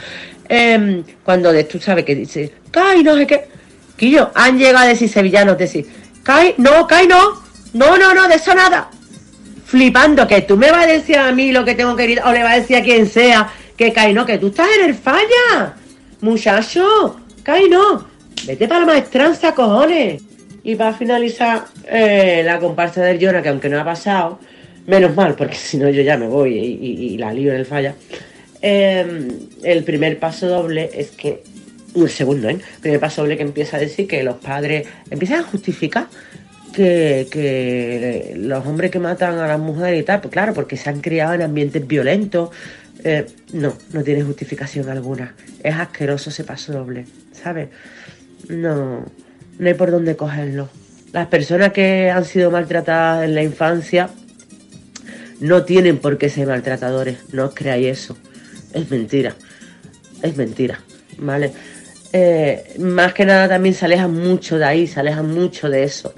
Em, 0.48 1.04
cuando 1.22 1.52
de, 1.52 1.62
tú 1.62 1.78
sabes 1.78 2.04
que 2.04 2.16
dice, 2.16 2.52
Caino, 2.72 3.12
no 3.12 3.18
sé 3.18 3.26
qué. 3.28 3.61
Quillo, 4.02 4.32
han 4.34 4.58
llegado 4.58 4.84
a 4.84 4.88
decir 4.88 5.08
sevillanos, 5.08 5.56
decir, 5.56 5.86
Kai, 6.24 6.56
no, 6.58 6.88
Kai, 6.88 7.06
no, 7.06 7.40
no, 7.72 7.96
no, 7.96 8.12
no, 8.12 8.26
de 8.26 8.34
eso 8.34 8.52
nada. 8.52 8.90
Flipando, 9.64 10.26
que 10.26 10.40
tú 10.40 10.56
me 10.56 10.72
vas 10.72 10.86
a 10.86 10.88
decir 10.88 11.18
a 11.18 11.30
mí 11.30 11.52
lo 11.52 11.64
que 11.64 11.76
tengo 11.76 11.94
que 11.94 12.10
ir, 12.10 12.20
o 12.24 12.32
le 12.32 12.42
vas 12.42 12.54
a 12.54 12.60
decir 12.62 12.78
a 12.78 12.82
quien 12.82 13.08
sea, 13.08 13.52
que 13.76 13.92
Kai, 13.92 14.12
no, 14.12 14.26
que 14.26 14.38
tú 14.38 14.48
estás 14.48 14.66
en 14.76 14.86
el 14.86 14.96
falla. 14.96 15.76
Muchacho, 16.20 17.20
Kai, 17.44 17.68
no, 17.68 18.04
vete 18.44 18.66
para 18.66 18.80
la 18.80 18.86
maestranza, 18.86 19.54
cojones. 19.54 20.20
Y 20.64 20.74
para 20.74 20.94
finalizar, 20.94 21.66
eh, 21.88 22.42
la 22.44 22.58
comparsa 22.58 23.04
del 23.04 23.24
Jonah, 23.24 23.40
que 23.40 23.50
aunque 23.50 23.68
no 23.68 23.78
ha 23.78 23.84
pasado, 23.84 24.40
menos 24.84 25.14
mal, 25.14 25.36
porque 25.36 25.54
si 25.54 25.76
no 25.76 25.88
yo 25.88 26.02
ya 26.02 26.16
me 26.16 26.26
voy 26.26 26.54
y, 26.56 27.18
la 27.18 27.32
lío 27.32 27.52
en 27.52 27.60
el 27.60 27.66
falla. 27.66 27.94
Eh, 28.60 29.28
el 29.62 29.84
primer 29.84 30.18
paso 30.18 30.48
doble 30.48 30.90
es 30.92 31.12
que 31.12 31.51
un 31.94 32.08
segundo, 32.08 32.48
¿eh? 32.48 32.52
El 32.52 32.80
primer 32.80 33.00
paso 33.00 33.22
doble 33.22 33.36
que 33.36 33.42
empieza 33.42 33.76
a 33.76 33.80
decir 33.80 34.06
que 34.06 34.22
los 34.22 34.36
padres 34.36 34.86
empiezan 35.10 35.40
a 35.40 35.42
justificar 35.42 36.08
que, 36.72 37.28
que 37.30 38.34
los 38.36 38.66
hombres 38.66 38.90
que 38.90 38.98
matan 38.98 39.38
a 39.38 39.46
las 39.46 39.60
mujeres 39.60 40.00
y 40.00 40.04
tal, 40.04 40.20
pues 40.20 40.32
claro, 40.32 40.54
porque 40.54 40.76
se 40.76 40.90
han 40.90 41.00
criado 41.00 41.34
en 41.34 41.42
ambientes 41.42 41.86
violentos. 41.86 42.50
Eh, 43.04 43.26
no, 43.52 43.74
no 43.92 44.04
tiene 44.04 44.22
justificación 44.22 44.88
alguna. 44.88 45.34
Es 45.62 45.74
asqueroso 45.74 46.30
ese 46.30 46.44
paso 46.44 46.72
doble, 46.72 47.06
¿sabes? 47.32 47.68
No, 48.48 49.04
no 49.58 49.66
hay 49.66 49.74
por 49.74 49.90
dónde 49.90 50.16
cogerlo. 50.16 50.68
Las 51.12 51.26
personas 51.26 51.72
que 51.72 52.10
han 52.10 52.24
sido 52.24 52.50
maltratadas 52.50 53.24
en 53.24 53.34
la 53.34 53.42
infancia 53.42 54.08
no 55.40 55.64
tienen 55.64 55.98
por 55.98 56.16
qué 56.16 56.30
ser 56.30 56.46
maltratadores. 56.46 57.18
No 57.32 57.46
os 57.46 57.54
creáis 57.54 57.86
eso. 57.86 58.16
Es 58.72 58.90
mentira. 58.90 59.34
Es 60.22 60.36
mentira. 60.36 60.80
¿Vale? 61.18 61.52
Eh, 62.12 62.74
más 62.78 63.14
que 63.14 63.24
nada 63.24 63.48
también 63.48 63.74
se 63.74 63.86
alejan 63.86 64.12
mucho 64.12 64.58
de 64.58 64.64
ahí, 64.64 64.86
se 64.86 65.00
alejan 65.00 65.32
mucho 65.32 65.70
de 65.70 65.84
eso. 65.84 66.12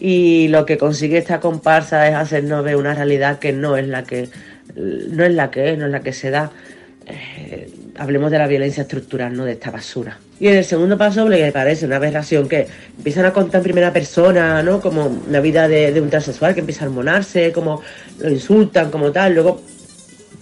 Y 0.00 0.48
lo 0.48 0.64
que 0.64 0.78
consigue 0.78 1.18
esta 1.18 1.40
comparsa 1.40 2.08
es 2.08 2.14
hacernos 2.14 2.64
ver 2.64 2.76
una 2.76 2.94
realidad 2.94 3.38
que 3.38 3.52
no 3.52 3.76
es 3.76 3.86
la 3.86 4.04
que 4.04 4.28
no 4.76 5.24
es 5.24 5.34
la 5.34 5.50
que 5.50 5.72
es, 5.72 5.78
no 5.78 5.86
es 5.86 5.90
la 5.92 6.00
que 6.00 6.12
se 6.12 6.30
da. 6.30 6.50
Eh, 7.06 7.70
hablemos 7.96 8.30
de 8.30 8.38
la 8.38 8.46
violencia 8.46 8.82
estructural, 8.82 9.34
no 9.34 9.44
de 9.44 9.52
esta 9.52 9.70
basura. 9.70 10.18
Y 10.38 10.48
en 10.48 10.56
el 10.56 10.64
segundo 10.64 10.96
paso 10.96 11.26
me 11.26 11.50
parece 11.52 11.84
una 11.86 11.96
aberración, 11.96 12.48
que 12.48 12.68
empiezan 12.96 13.24
a 13.24 13.32
contar 13.32 13.58
en 13.58 13.64
primera 13.64 13.92
persona, 13.92 14.62
¿no? 14.62 14.80
Como 14.80 15.22
la 15.30 15.40
vida 15.40 15.66
de, 15.66 15.92
de 15.92 16.00
un 16.00 16.10
transexual 16.10 16.54
que 16.54 16.60
empieza 16.60 16.84
a 16.84 16.88
hormonarse, 16.88 17.50
como 17.50 17.82
lo 18.20 18.30
insultan, 18.30 18.90
como 18.90 19.10
tal. 19.10 19.34
Luego 19.34 19.62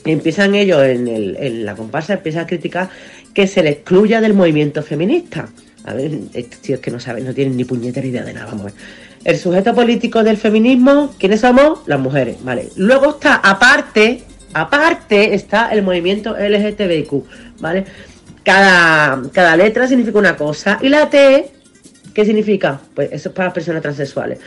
empiezan 0.05 0.55
ellos 0.55 0.83
en, 0.85 1.09
en 1.09 1.65
la 1.65 1.75
comparsa, 1.75 2.15
empiezan 2.15 2.45
a 2.45 2.47
criticar 2.47 2.91
que 3.37 3.47
se 3.47 3.63
le 3.63 3.69
excluya 3.69 4.23
del 4.23 4.33
movimiento 4.33 4.83
feminista. 4.83 5.51
A 5.85 5.93
ver, 5.93 6.11
estos 6.33 6.59
tíos 6.61 6.81
que 6.81 6.91
no 6.91 6.99
saben, 6.99 7.27
no 7.27 7.35
tienen 7.35 7.55
ni 7.55 7.65
puñetera 7.65 8.07
idea 8.07 8.25
de 8.25 8.33
nada, 8.33 8.47
vamos 8.47 8.63
a 8.63 8.65
ver. 8.65 8.75
El 9.25 9.37
sujeto 9.37 9.75
político 9.75 10.25
del 10.25 10.39
feminismo, 10.39 11.15
¿quiénes 11.19 11.41
somos? 11.41 11.81
Las 11.87 12.01
mujeres, 12.01 12.43
¿vale? 12.43 12.71
Luego 12.77 13.11
está, 13.11 13.35
aparte, 13.35 14.23
aparte 14.55 15.35
está 15.35 15.69
el 15.69 15.83
movimiento 15.83 16.35
LGTBIQ, 16.35 17.13
¿vale? 17.61 17.85
Cada, 18.43 19.21
cada 19.31 19.55
letra 19.55 19.87
significa 19.87 20.19
una 20.19 20.35
cosa 20.35 20.79
y 20.81 20.89
la 20.89 21.11
T, 21.11 21.51
¿qué 22.15 22.25
significa? 22.25 22.81
Pues 22.95 23.11
eso 23.13 23.29
es 23.29 23.35
para 23.35 23.49
las 23.49 23.55
personas 23.55 23.83
transexuales. 23.83 24.39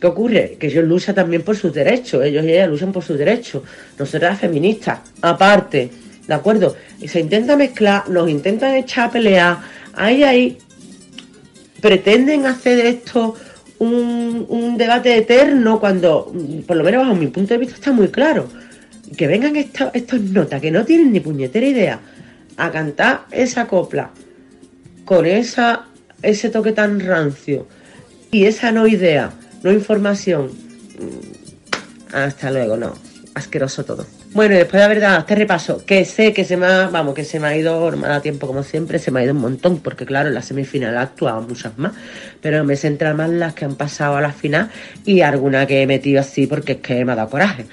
¿Qué 0.00 0.06
ocurre? 0.06 0.56
Que 0.60 0.68
ellos 0.68 0.84
luchan 0.84 1.16
también 1.16 1.42
por 1.42 1.56
sus 1.56 1.74
derechos, 1.74 2.24
ellos 2.24 2.44
y 2.44 2.52
ellas 2.52 2.68
luchan 2.68 2.92
por 2.92 3.02
sus 3.02 3.18
derechos. 3.18 3.64
Nosotras 3.98 4.38
feministas, 4.38 5.00
aparte, 5.22 5.90
¿de 6.28 6.34
acuerdo? 6.34 6.76
Y 7.00 7.08
se 7.08 7.18
intenta 7.20 7.56
mezclar, 7.56 8.08
nos 8.08 8.28
intentan 8.30 8.74
echar 8.76 9.08
a 9.08 9.10
pelear, 9.10 9.58
ahí, 9.94 10.22
ahí, 10.22 10.58
pretenden 11.80 12.46
hacer 12.46 12.84
esto 12.86 13.34
un, 13.78 14.46
un 14.48 14.76
debate 14.76 15.16
eterno 15.16 15.80
cuando, 15.80 16.30
mm, 16.32 16.60
por 16.62 16.76
lo 16.76 16.84
menos 16.84 17.02
bajo 17.02 17.14
mi 17.14 17.28
punto 17.28 17.54
de 17.54 17.58
vista, 17.58 17.74
está 17.74 17.92
muy 17.92 18.08
claro. 18.08 18.48
Que 19.16 19.26
vengan 19.26 19.56
esta- 19.56 19.90
estos 19.94 20.20
notas 20.20 20.60
que 20.60 20.70
no 20.70 20.84
tienen 20.84 21.12
ni 21.12 21.20
puñetera 21.20 21.66
idea 21.66 22.00
a 22.56 22.70
cantar 22.70 23.24
esa 23.30 23.66
copla 23.66 24.10
con 25.04 25.24
esa, 25.24 25.86
ese 26.20 26.50
toque 26.50 26.72
tan 26.72 27.00
rancio 27.00 27.66
y 28.30 28.44
esa 28.44 28.70
no 28.72 28.86
idea, 28.86 29.32
no 29.62 29.72
información. 29.72 30.46
mm, 30.48 32.14
Hasta 32.14 32.50
luego, 32.50 32.76
no. 32.76 32.94
Asqueroso 33.34 33.84
todo. 33.84 34.04
Bueno, 34.38 34.54
y 34.54 34.58
después 34.58 34.78
de 34.78 34.84
haber 34.84 35.00
dado 35.00 35.18
este 35.18 35.34
repaso, 35.34 35.84
que 35.84 36.04
sé 36.04 36.32
que 36.32 36.44
se 36.44 36.56
me 36.56 36.66
ha, 36.66 36.86
vamos, 36.86 37.12
que 37.12 37.24
se 37.24 37.40
me 37.40 37.48
ha 37.48 37.56
ido, 37.56 37.90
no 37.90 37.96
me 37.96 38.06
ha 38.06 38.20
tiempo 38.20 38.46
como 38.46 38.62
siempre, 38.62 39.00
se 39.00 39.10
me 39.10 39.18
ha 39.18 39.24
ido 39.24 39.34
un 39.34 39.40
montón, 39.40 39.80
porque 39.80 40.06
claro, 40.06 40.28
en 40.28 40.36
la 40.36 40.42
semifinal 40.42 40.96
ha 40.96 41.02
actuado 41.02 41.42
muchas 41.42 41.76
más, 41.76 41.94
pero 42.40 42.62
me 42.62 42.76
centra 42.76 43.14
más 43.14 43.30
las 43.30 43.54
que 43.54 43.64
han 43.64 43.74
pasado 43.74 44.16
a 44.16 44.20
la 44.20 44.30
final 44.30 44.70
y 45.04 45.22
alguna 45.22 45.66
que 45.66 45.82
he 45.82 45.88
metido 45.88 46.20
así 46.20 46.46
porque 46.46 46.74
es 46.74 46.78
que 46.78 47.04
me 47.04 47.10
ha 47.10 47.16
dado 47.16 47.30
coraje. 47.30 47.66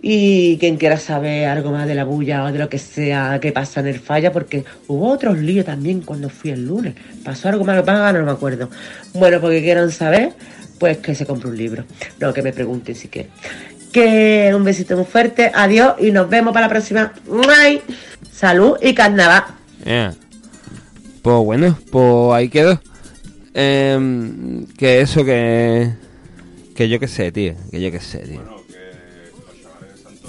Y 0.00 0.58
quien 0.58 0.76
quiera 0.76 0.96
saber 0.96 1.48
algo 1.48 1.72
más 1.72 1.88
de 1.88 1.96
la 1.96 2.04
bulla 2.04 2.44
o 2.44 2.52
de 2.52 2.58
lo 2.60 2.68
que 2.68 2.78
sea 2.78 3.40
que 3.40 3.50
pasa 3.50 3.80
en 3.80 3.88
el 3.88 3.98
falla, 3.98 4.30
porque 4.30 4.64
hubo 4.86 5.08
otros 5.08 5.38
líos 5.38 5.66
también 5.66 6.02
cuando 6.02 6.28
fui 6.28 6.52
el 6.52 6.64
lunes. 6.64 6.94
Pasó 7.24 7.48
algo 7.48 7.64
más, 7.64 7.84
más, 7.84 8.14
no 8.14 8.24
me 8.24 8.30
acuerdo. 8.30 8.70
Bueno, 9.12 9.40
porque 9.40 9.60
quieran 9.60 9.90
saber, 9.90 10.34
pues 10.78 10.98
que 10.98 11.16
se 11.16 11.26
compre 11.26 11.48
un 11.48 11.56
libro. 11.56 11.84
No, 12.20 12.32
que 12.32 12.42
me 12.42 12.52
pregunten 12.52 12.94
si 12.94 13.08
quieren. 13.08 13.32
Que 13.92 14.52
un 14.54 14.64
besito 14.64 14.96
muy 14.96 15.04
fuerte, 15.04 15.52
adiós 15.54 15.94
y 15.98 16.10
nos 16.10 16.28
vemos 16.28 16.52
para 16.52 16.66
la 16.66 16.70
próxima. 16.70 17.12
¡Mua! 17.28 17.54
Salud 18.32 18.76
y 18.80 18.94
carnaval. 18.94 19.44
Pues 21.22 21.36
bueno, 21.44 21.78
pues 21.90 22.34
ahí 22.34 22.48
quedó. 22.48 22.80
Em, 23.54 24.66
que 24.78 25.00
eso 25.00 25.24
que... 25.24 25.92
Que 26.74 26.88
yo 26.88 26.98
qué 26.98 27.06
sé, 27.06 27.30
tío. 27.30 27.54
Que 27.70 27.80
yo 27.80 27.90
qué 27.90 28.00
sé, 28.00 28.20
tío. 28.20 28.40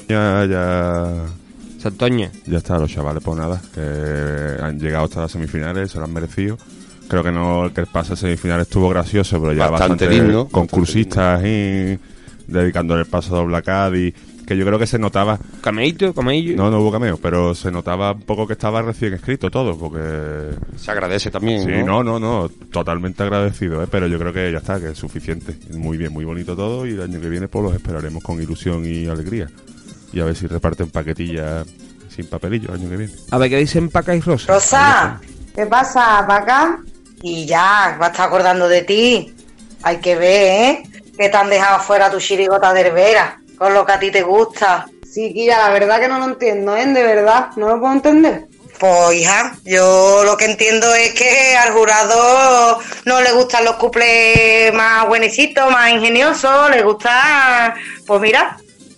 Ya, 0.09 0.45
ya. 0.45 1.25
Santoña. 1.79 2.31
Ya 2.45 2.57
está, 2.57 2.77
los 2.77 2.91
chavales, 2.91 3.23
pues 3.23 3.37
nada, 3.37 3.61
que 3.73 4.61
han 4.61 4.79
llegado 4.79 5.05
hasta 5.05 5.21
las 5.21 5.31
semifinales, 5.31 5.91
se 5.91 5.97
lo 5.97 6.05
han 6.05 6.13
merecido. 6.13 6.57
Creo 7.07 7.23
que 7.23 7.31
no, 7.31 7.71
que 7.73 7.81
el 7.81 7.87
pase 7.87 8.13
a 8.13 8.15
semifinales 8.15 8.67
estuvo 8.67 8.89
gracioso, 8.89 9.39
pero 9.41 9.53
ya 9.53 9.69
Bastante 9.69 10.05
bastante, 10.05 10.23
digno, 10.23 10.47
concursistas 10.47 11.43
y 11.43 11.99
dedicándole 12.47 13.01
el 13.01 13.07
paso 13.07 13.35
a 13.35 13.39
doble 13.39 13.57
a 13.57 13.61
Cádiz, 13.61 14.13
que 14.45 14.57
yo 14.57 14.65
creo 14.65 14.77
que 14.77 14.87
se 14.87 14.99
notaba. 14.99 15.39
Cameíto, 15.61 16.13
cameillo. 16.13 16.55
No, 16.55 16.69
no 16.69 16.79
hubo 16.79 16.91
cameo, 16.91 17.17
pero 17.17 17.55
se 17.55 17.71
notaba 17.71 18.11
un 18.11 18.21
poco 18.21 18.45
que 18.45 18.53
estaba 18.53 18.81
recién 18.81 19.13
escrito 19.13 19.49
todo, 19.49 19.77
porque. 19.77 20.55
Se 20.75 20.91
agradece 20.91 21.31
también. 21.31 21.63
Sí, 21.63 21.71
¿no? 21.85 22.03
no, 22.03 22.19
no, 22.19 22.19
no, 22.19 22.49
totalmente 22.71 23.23
agradecido, 23.23 23.83
¿eh? 23.83 23.87
pero 23.89 24.07
yo 24.07 24.19
creo 24.19 24.33
que 24.33 24.51
ya 24.51 24.57
está, 24.57 24.79
que 24.79 24.89
es 24.89 24.97
suficiente. 24.97 25.55
Muy 25.75 25.97
bien, 25.97 26.11
muy 26.11 26.25
bonito 26.25 26.55
todo 26.55 26.85
y 26.85 26.91
el 26.91 27.01
año 27.01 27.19
que 27.19 27.29
viene 27.29 27.47
pues 27.47 27.63
los 27.63 27.73
esperaremos 27.73 28.23
con 28.23 28.41
ilusión 28.41 28.85
y 28.85 29.07
alegría. 29.07 29.49
Y 30.11 30.19
a 30.19 30.25
ver 30.25 30.35
si 30.35 30.47
reparten 30.47 30.89
paquetillas 30.89 31.65
sin 32.13 32.27
papelillo 32.27 32.69
el 32.69 32.81
año 32.81 32.89
que 32.89 32.97
viene. 32.97 33.13
A 33.31 33.37
ver 33.37 33.49
qué 33.49 33.57
dicen 33.57 33.89
Paca 33.89 34.15
y 34.15 34.19
Rosa. 34.19 34.53
Rosa, 34.53 35.21
¿qué 35.55 35.65
pasa, 35.65 36.23
Paca? 36.27 36.79
Y 37.21 37.45
ya, 37.45 37.97
va 37.99 38.07
a 38.07 38.09
estar 38.09 38.27
acordando 38.27 38.67
de 38.67 38.83
ti. 38.83 39.33
Hay 39.81 39.97
que 39.97 40.15
ver, 40.15 40.61
¿eh? 40.61 40.83
Que 41.17 41.29
te 41.29 41.37
han 41.37 41.49
dejado 41.49 41.79
fuera 41.79 42.09
tu 42.09 42.19
chirigota 42.19 42.73
de 42.73 42.81
herbera, 42.81 43.39
con 43.57 43.73
lo 43.73 43.85
que 43.85 43.91
a 43.91 43.99
ti 43.99 44.11
te 44.11 44.21
gusta. 44.21 44.87
Sí, 45.09 45.31
Kira, 45.33 45.59
la 45.59 45.69
verdad 45.69 45.99
que 45.99 46.07
no 46.07 46.17
lo 46.17 46.25
entiendo, 46.25 46.75
¿eh? 46.75 46.85
De 46.87 47.03
verdad, 47.03 47.49
no 47.55 47.67
lo 47.69 47.79
puedo 47.79 47.93
entender. 47.93 48.45
Pues 48.79 49.13
hija, 49.13 49.55
yo 49.63 50.23
lo 50.25 50.35
que 50.35 50.45
entiendo 50.45 50.93
es 50.95 51.13
que 51.13 51.55
al 51.55 51.71
jurado 51.71 52.79
no 53.05 53.21
le 53.21 53.31
gustan 53.31 53.63
los 53.63 53.75
cuples 53.75 54.73
más 54.73 55.07
buenecitos, 55.07 55.71
más 55.71 55.91
ingeniosos, 55.91 56.69
le 56.71 56.81
gusta, 56.81 57.75
pues 58.05 58.19
mira, 58.19 58.57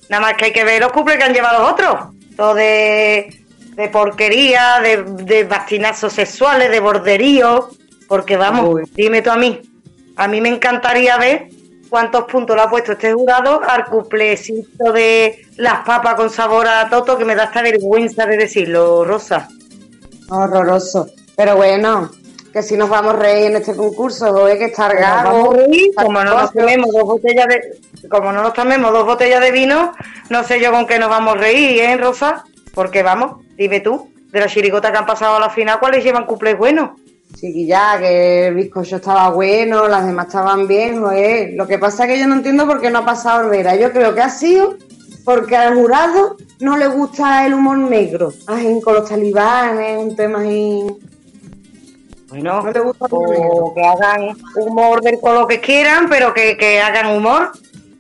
nada 0.10 0.22
más 0.22 0.34
que 0.36 0.46
hay 0.46 0.54
que 0.54 0.64
ver 0.64 0.82
los 0.82 0.92
cuples 0.92 1.18
que 1.18 1.26
han 1.26 1.34
llevado 1.34 1.62
los 1.62 1.72
otros. 1.74 1.96
Todo 2.38 2.56
de, 2.56 3.42
de 3.76 3.90
porquería, 3.90 4.80
de, 4.80 5.04
de 5.04 5.44
bastinazos 5.44 6.14
sexuales, 6.14 6.72
de 6.72 6.80
borderío, 6.80 7.70
porque 8.08 8.38
vamos, 8.38 8.90
dime 8.94 9.22
tú 9.22 9.30
a 9.30 9.38
mí, 9.38 9.62
a 10.16 10.28
mí 10.28 10.42
me 10.42 10.50
encantaría 10.50 11.18
ver 11.18 11.50
cuántos 11.96 12.26
puntos 12.26 12.58
le 12.58 12.62
ha 12.62 12.70
puesto 12.70 12.92
este 12.92 13.14
jurado 13.14 13.62
al 13.66 13.86
cuplecito 13.86 14.92
de 14.92 15.46
las 15.56 15.86
papas 15.86 16.16
con 16.16 16.30
sabor 16.30 16.68
a 16.68 16.90
toto, 16.90 17.18
que 17.18 17.24
me 17.24 17.36
da 17.36 17.46
esta 17.46 17.62
vergüenza 17.62 18.26
de 18.26 18.36
decirlo, 18.36 19.06
Rosa. 19.06 19.48
Horroroso. 20.28 21.08
Pero 21.38 21.56
bueno, 21.56 22.12
que 22.52 22.62
si 22.64 22.76
nos 22.76 22.90
vamos 22.90 23.14
a 23.14 23.18
reír 23.20 23.46
en 23.46 23.56
este 23.56 23.78
concurso, 23.78 24.30
joder, 24.34 24.58
que 24.58 24.66
estar 24.66 24.94
gago. 24.94 25.56
como 25.96 26.22
no 26.22 26.38
nos 26.38 26.52
tomemos 26.52 26.92
dos 26.92 27.04
botellas 27.04 27.48
de 27.48 28.10
como 28.10 28.34
no 28.34 28.42
nos 28.42 28.52
tomemos 28.52 28.92
dos 28.92 29.06
botellas 29.06 29.40
de 29.40 29.52
vino, 29.52 29.94
no 30.30 30.44
sé 30.44 30.60
yo 30.60 30.74
con 30.74 30.86
qué 30.88 31.00
nos 31.00 31.08
vamos 31.08 31.36
a 31.36 31.38
reír, 31.38 31.80
¿eh, 31.80 31.96
Rosa? 31.96 32.44
Porque 32.74 33.04
vamos, 33.04 33.38
dime 33.56 33.80
tú, 33.80 34.12
de 34.34 34.42
la 34.42 34.48
chirigota 34.48 34.92
que 34.92 34.98
han 34.98 35.06
pasado 35.06 35.38
a 35.38 35.40
la 35.40 35.50
final, 35.50 35.80
¿cuáles 35.80 36.04
llevan 36.04 36.26
cuplés 36.26 36.58
buenos? 36.58 37.00
Sí, 37.40 37.54
que 37.54 37.66
ya, 37.66 37.98
que 38.00 38.48
el 38.48 38.56
bizcocho 38.56 38.96
estaba 38.96 39.30
bueno, 39.30 39.88
las 39.88 40.06
demás 40.06 40.28
estaban 40.28 40.68
bien, 40.68 41.02
joder. 41.02 41.54
Lo 41.56 41.68
que 41.68 41.78
pasa 41.78 42.06
es 42.06 42.14
que 42.14 42.20
yo 42.20 42.28
no 42.28 42.36
entiendo 42.36 42.66
por 42.66 42.80
qué 42.80 42.90
no 42.90 43.00
ha 43.00 43.06
pasado 43.06 43.46
Olvera. 43.46 43.76
Yo 43.76 43.92
creo 43.92 44.16
que 44.16 44.22
ha 44.22 44.30
sido 44.30 44.78
porque 45.26 45.58
al 45.58 45.76
jurado 45.76 46.38
no 46.60 46.78
le 46.78 46.88
gusta 46.88 47.46
el 47.46 47.56
humor 47.56 47.78
negro. 47.78 48.32
Ay, 48.48 48.80
con 48.82 48.94
los 48.94 49.10
talibanes, 49.10 49.98
un 49.98 50.16
tema 50.16 50.40
ahí. 50.40 50.86
Bueno, 52.30 52.62
no 52.62 52.72
le 52.72 52.80
gusta 52.80 53.06
el 53.08 53.14
humor 53.14 53.30
negro. 53.30 53.50
o 53.50 53.74
que 53.74 53.82
hagan 53.82 54.38
humor 54.56 55.02
del 55.02 55.20
color 55.20 55.48
que 55.48 55.60
quieran, 55.60 56.08
pero 56.10 56.34
que, 56.34 56.56
que 56.56 56.80
hagan 56.80 57.18
humor. 57.18 57.52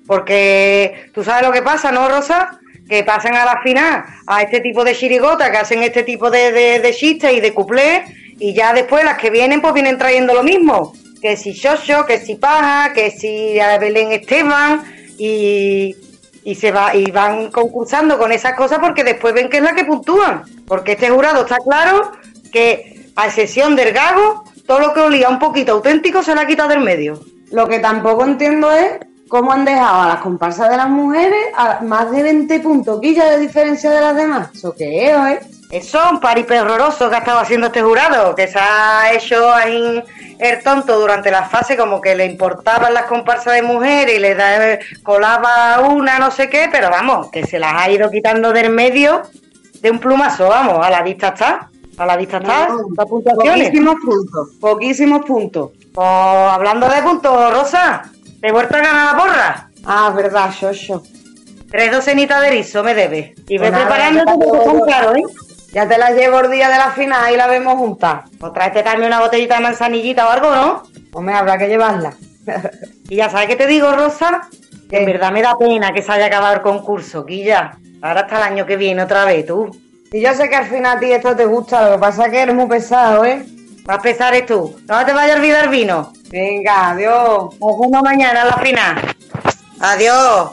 Porque 0.07 1.09
tú 1.13 1.23
sabes 1.23 1.45
lo 1.45 1.51
que 1.51 1.61
pasa, 1.61 1.91
¿no, 1.91 2.07
Rosa? 2.07 2.59
Que 2.87 3.03
pasan 3.03 3.35
a 3.35 3.43
la 3.43 3.61
final 3.63 4.05
a 4.27 4.43
este 4.43 4.61
tipo 4.61 4.83
de 4.83 4.93
chirigota, 4.93 5.51
que 5.51 5.57
hacen 5.57 5.81
este 5.83 6.03
tipo 6.03 6.29
de, 6.29 6.51
de, 6.51 6.79
de 6.79 6.93
chistes 6.93 7.33
y 7.33 7.41
de 7.41 7.53
cuplés, 7.53 8.03
y 8.39 8.53
ya 8.53 8.73
después 8.73 9.03
las 9.03 9.17
que 9.17 9.29
vienen, 9.29 9.61
pues 9.61 9.73
vienen 9.73 9.97
trayendo 9.97 10.33
lo 10.33 10.43
mismo. 10.43 10.93
Que 11.21 11.37
si 11.37 11.53
Xoxo, 11.53 12.05
que 12.05 12.19
si 12.19 12.35
Paja, 12.35 12.93
que 12.93 13.11
si 13.11 13.57
Belén 13.79 14.11
Esteban, 14.11 14.83
y, 15.17 15.95
y 16.43 16.55
se 16.55 16.71
va 16.71 16.95
y 16.95 17.09
van 17.11 17.51
concursando 17.51 18.17
con 18.17 18.31
esas 18.31 18.53
cosas 18.53 18.79
porque 18.79 19.03
después 19.03 19.33
ven 19.33 19.49
que 19.49 19.57
es 19.57 19.63
la 19.63 19.73
que 19.73 19.85
puntúan. 19.85 20.43
Porque 20.67 20.93
este 20.93 21.09
jurado 21.09 21.41
está 21.41 21.57
claro 21.57 22.11
que, 22.51 23.09
a 23.15 23.27
excepción 23.27 23.75
del 23.75 23.93
gago, 23.93 24.43
todo 24.67 24.79
lo 24.79 24.93
que 24.93 25.01
olía 25.01 25.29
un 25.29 25.39
poquito 25.39 25.73
auténtico 25.73 26.21
se 26.21 26.35
la 26.35 26.41
ha 26.41 26.47
quitado 26.47 26.69
del 26.69 26.81
medio. 26.81 27.19
Lo 27.51 27.67
que 27.67 27.79
tampoco 27.79 28.25
entiendo 28.25 28.71
es 28.71 28.99
cómo 29.27 29.51
han 29.51 29.65
dejado 29.65 30.01
a 30.01 30.07
las 30.07 30.21
comparsas 30.21 30.69
de 30.69 30.77
las 30.77 30.89
mujeres 30.89 31.45
más 31.81 32.11
de 32.11 32.23
20 32.23 32.59
puntos 32.59 33.01
quilla 33.01 33.31
de 33.31 33.39
diferencia 33.39 33.89
de 33.89 34.01
las 34.01 34.15
demás. 34.15 34.49
¿Eso 34.53 34.73
qué 34.77 35.09
es, 35.09 35.15
eh? 35.15 35.39
Eso, 35.75 35.99
un 36.09 36.21
paripé 36.21 36.61
horroroso 36.61 37.09
que 37.09 37.15
ha 37.15 37.19
estado 37.19 37.39
haciendo 37.39 37.67
este 37.67 37.81
jurado, 37.81 38.33
que 38.33 38.47
se 38.47 38.57
ha 38.57 39.11
hecho 39.11 39.53
ahí 39.53 40.01
el 40.39 40.63
tonto 40.63 40.97
durante 40.97 41.29
la 41.29 41.49
fase, 41.49 41.75
como 41.75 41.99
que 41.99 42.15
le 42.15 42.25
importaban 42.25 42.93
las 42.93 43.07
comparsas 43.07 43.55
de 43.55 43.61
mujeres 43.61 44.15
y 44.15 44.19
le 44.19 44.35
da, 44.35 44.79
colaba 45.03 45.81
una, 45.81 46.17
no 46.17 46.31
sé 46.31 46.49
qué, 46.49 46.69
pero 46.71 46.89
vamos, 46.89 47.29
que 47.29 47.45
se 47.45 47.59
las 47.59 47.73
ha 47.73 47.89
ido 47.89 48.09
quitando 48.09 48.53
del 48.53 48.69
medio 48.69 49.23
de 49.81 49.91
un 49.91 49.99
plumazo, 49.99 50.47
vamos, 50.47 50.79
a 50.81 50.89
la 50.89 51.01
vista 51.01 51.33
está, 51.35 51.69
a 51.97 52.05
la 52.05 52.15
vista 52.15 52.37
está, 52.37 52.69
puntuaciones. 53.09 53.67
Poquísimos 53.67 53.95
puntos, 53.95 54.49
poquísimos 54.61 55.25
puntos. 55.25 55.71
Pues 55.93 56.07
hablando 56.07 56.87
de 56.87 57.01
puntos, 57.01 57.53
Rosa, 57.53 58.09
¿te 58.39 58.47
he 58.47 58.51
vuelto 58.53 58.77
a 58.77 58.79
ganar 58.79 59.13
la 59.13 59.21
porra? 59.21 59.69
Ah, 59.83 60.13
verdad, 60.15 60.51
Shosho. 60.51 61.03
Tres 61.69 61.91
docenitas 61.91 62.39
de 62.39 62.47
erizo 62.47 62.81
me 62.81 62.95
debes. 62.95 63.31
Y 63.49 63.57
ve 63.57 63.69
preparándote 63.69 64.31
porque 64.37 64.81
claros, 64.85 65.17
¿eh? 65.17 65.23
Ya 65.75 65.85
te 65.89 65.97
la 65.97 66.11
llevo 66.11 66.39
el 66.39 66.51
día 66.51 66.69
de 66.69 66.77
la 66.77 66.91
final 66.91 67.33
y 67.33 67.35
la 67.35 67.47
vemos 67.47 67.73
juntas. 67.73 68.29
O 68.39 68.49
tráete 68.49 68.81
también 68.81 69.07
una 69.07 69.19
botellita 69.19 69.55
de 69.55 69.61
manzanillita 69.61 70.25
o 70.25 70.29
algo, 70.31 70.55
¿no? 70.55 70.83
Hombre, 71.11 71.35
habrá 71.35 71.57
que 71.57 71.67
llevarla. 71.67 72.13
Y 73.09 73.17
ya 73.17 73.29
sabes 73.29 73.49
qué 73.49 73.57
te 73.57 73.67
digo, 73.67 73.91
Rosa, 73.91 74.47
que 74.89 74.99
en 74.99 75.05
verdad 75.05 75.33
me 75.33 75.41
da 75.41 75.57
pena 75.57 75.91
que 75.91 76.01
se 76.01 76.11
haya 76.13 76.27
acabado 76.27 76.55
el 76.55 76.61
concurso, 76.61 77.25
Quilla. 77.25 77.77
Ahora 78.01 78.21
hasta 78.21 78.37
el 78.37 78.53
año 78.53 78.65
que 78.65 78.77
viene 78.77 79.03
otra 79.03 79.25
vez, 79.25 79.45
tú. 79.45 79.69
Y 80.13 80.21
yo 80.21 80.33
sé 80.33 80.47
que 80.49 80.55
al 80.55 80.65
final 80.65 80.95
a 80.95 80.99
ti 80.99 81.11
esto 81.11 81.35
te 81.35 81.45
gusta, 81.45 81.89
lo 81.89 81.95
que 81.95 81.99
pasa 81.99 82.25
es 82.25 82.31
que 82.31 82.41
eres 82.41 82.55
muy 82.55 82.67
pesado, 82.67 83.25
¿eh? 83.25 83.45
Más 83.85 83.99
pesar 83.99 84.33
es 84.33 84.45
tú. 84.45 84.79
No 84.87 85.05
te 85.05 85.11
vayas 85.11 85.35
a 85.35 85.39
olvidar 85.39 85.69
vino. 85.69 86.13
Venga, 86.29 86.91
adiós. 86.91 87.59
Nos 87.59 87.79
vemos 87.81 88.01
mañana 88.01 88.43
en 88.43 88.47
la 88.47 88.57
final. 88.57 89.15
Adiós. 89.81 90.51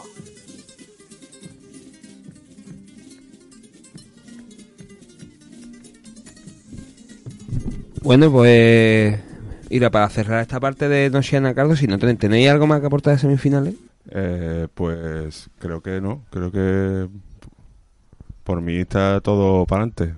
Bueno, 8.03 8.31
pues. 8.33 9.19
Mira, 9.71 9.91
para 9.91 10.09
cerrar 10.11 10.43
esta 10.43 10.61
parte 10.61 10.89
de 10.89 11.09
Nosiana 11.09 11.55
Carlos, 11.55 11.79
si 11.79 11.87
no 11.87 11.99
ten- 11.99 12.17
tenéis 12.19 12.51
algo 12.51 12.67
más 12.67 12.81
que 12.81 12.87
aportar 12.87 13.15
de 13.15 13.21
semifinales. 13.21 13.75
Eh, 14.11 14.69
pues 14.75 15.49
creo 15.59 15.81
que 15.81 16.01
no, 16.01 16.23
creo 16.31 16.51
que 16.51 17.09
por 18.45 18.61
mí 18.61 18.77
está 18.79 19.21
todo 19.21 19.65
para 19.65 19.83
adelante. 19.85 20.15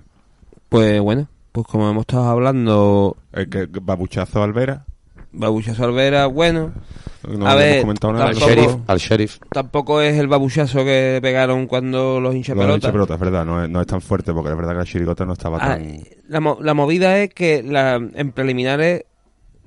Pues 0.67 0.99
bueno, 0.99 1.27
pues 1.51 1.67
como 1.67 1.89
hemos 1.89 2.01
estado 2.01 2.25
hablando. 2.25 3.15
El 3.31 3.49
que 3.49 3.67
babuchazo 3.81 4.43
Alvera. 4.43 4.85
Babuchazo 5.37 5.85
Alvera, 5.85 6.25
bueno. 6.27 6.71
No 7.27 7.47
a 7.47 7.55
ver, 7.55 7.81
comentado 7.81 8.13
nada. 8.13 8.25
tampoco, 8.25 8.45
Al 8.45 8.55
sheriff, 8.55 8.75
al 8.87 8.97
sheriff. 8.99 9.37
Tampoco 9.51 10.01
es 10.01 10.15
el 10.19 10.27
babuchazo 10.27 10.83
que 10.85 11.17
pegaron 11.23 11.65
cuando 11.65 12.19
los 12.19 12.35
hinchas 12.35 12.55
Lo 12.55 12.61
de 12.61 12.67
pelota. 12.67 12.87
hincha 12.87 12.91
pelota, 12.91 13.13
es 13.15 13.19
verdad, 13.19 13.45
no 13.45 13.63
es, 13.63 13.69
no 13.69 13.81
es 13.81 13.87
tan 13.87 13.99
fuerte 14.01 14.31
porque 14.31 14.51
es 14.51 14.55
verdad 14.55 14.73
que 14.73 14.77
la 14.79 14.85
chirigota 14.85 15.25
no 15.25 15.33
estaba 15.33 15.57
Ah, 15.57 15.69
tan... 15.77 16.01
la, 16.27 16.39
mo- 16.39 16.59
la 16.61 16.73
movida 16.75 17.17
es 17.19 17.33
que 17.33 17.63
la, 17.63 17.95
en 17.95 18.31
preliminares 18.31 19.05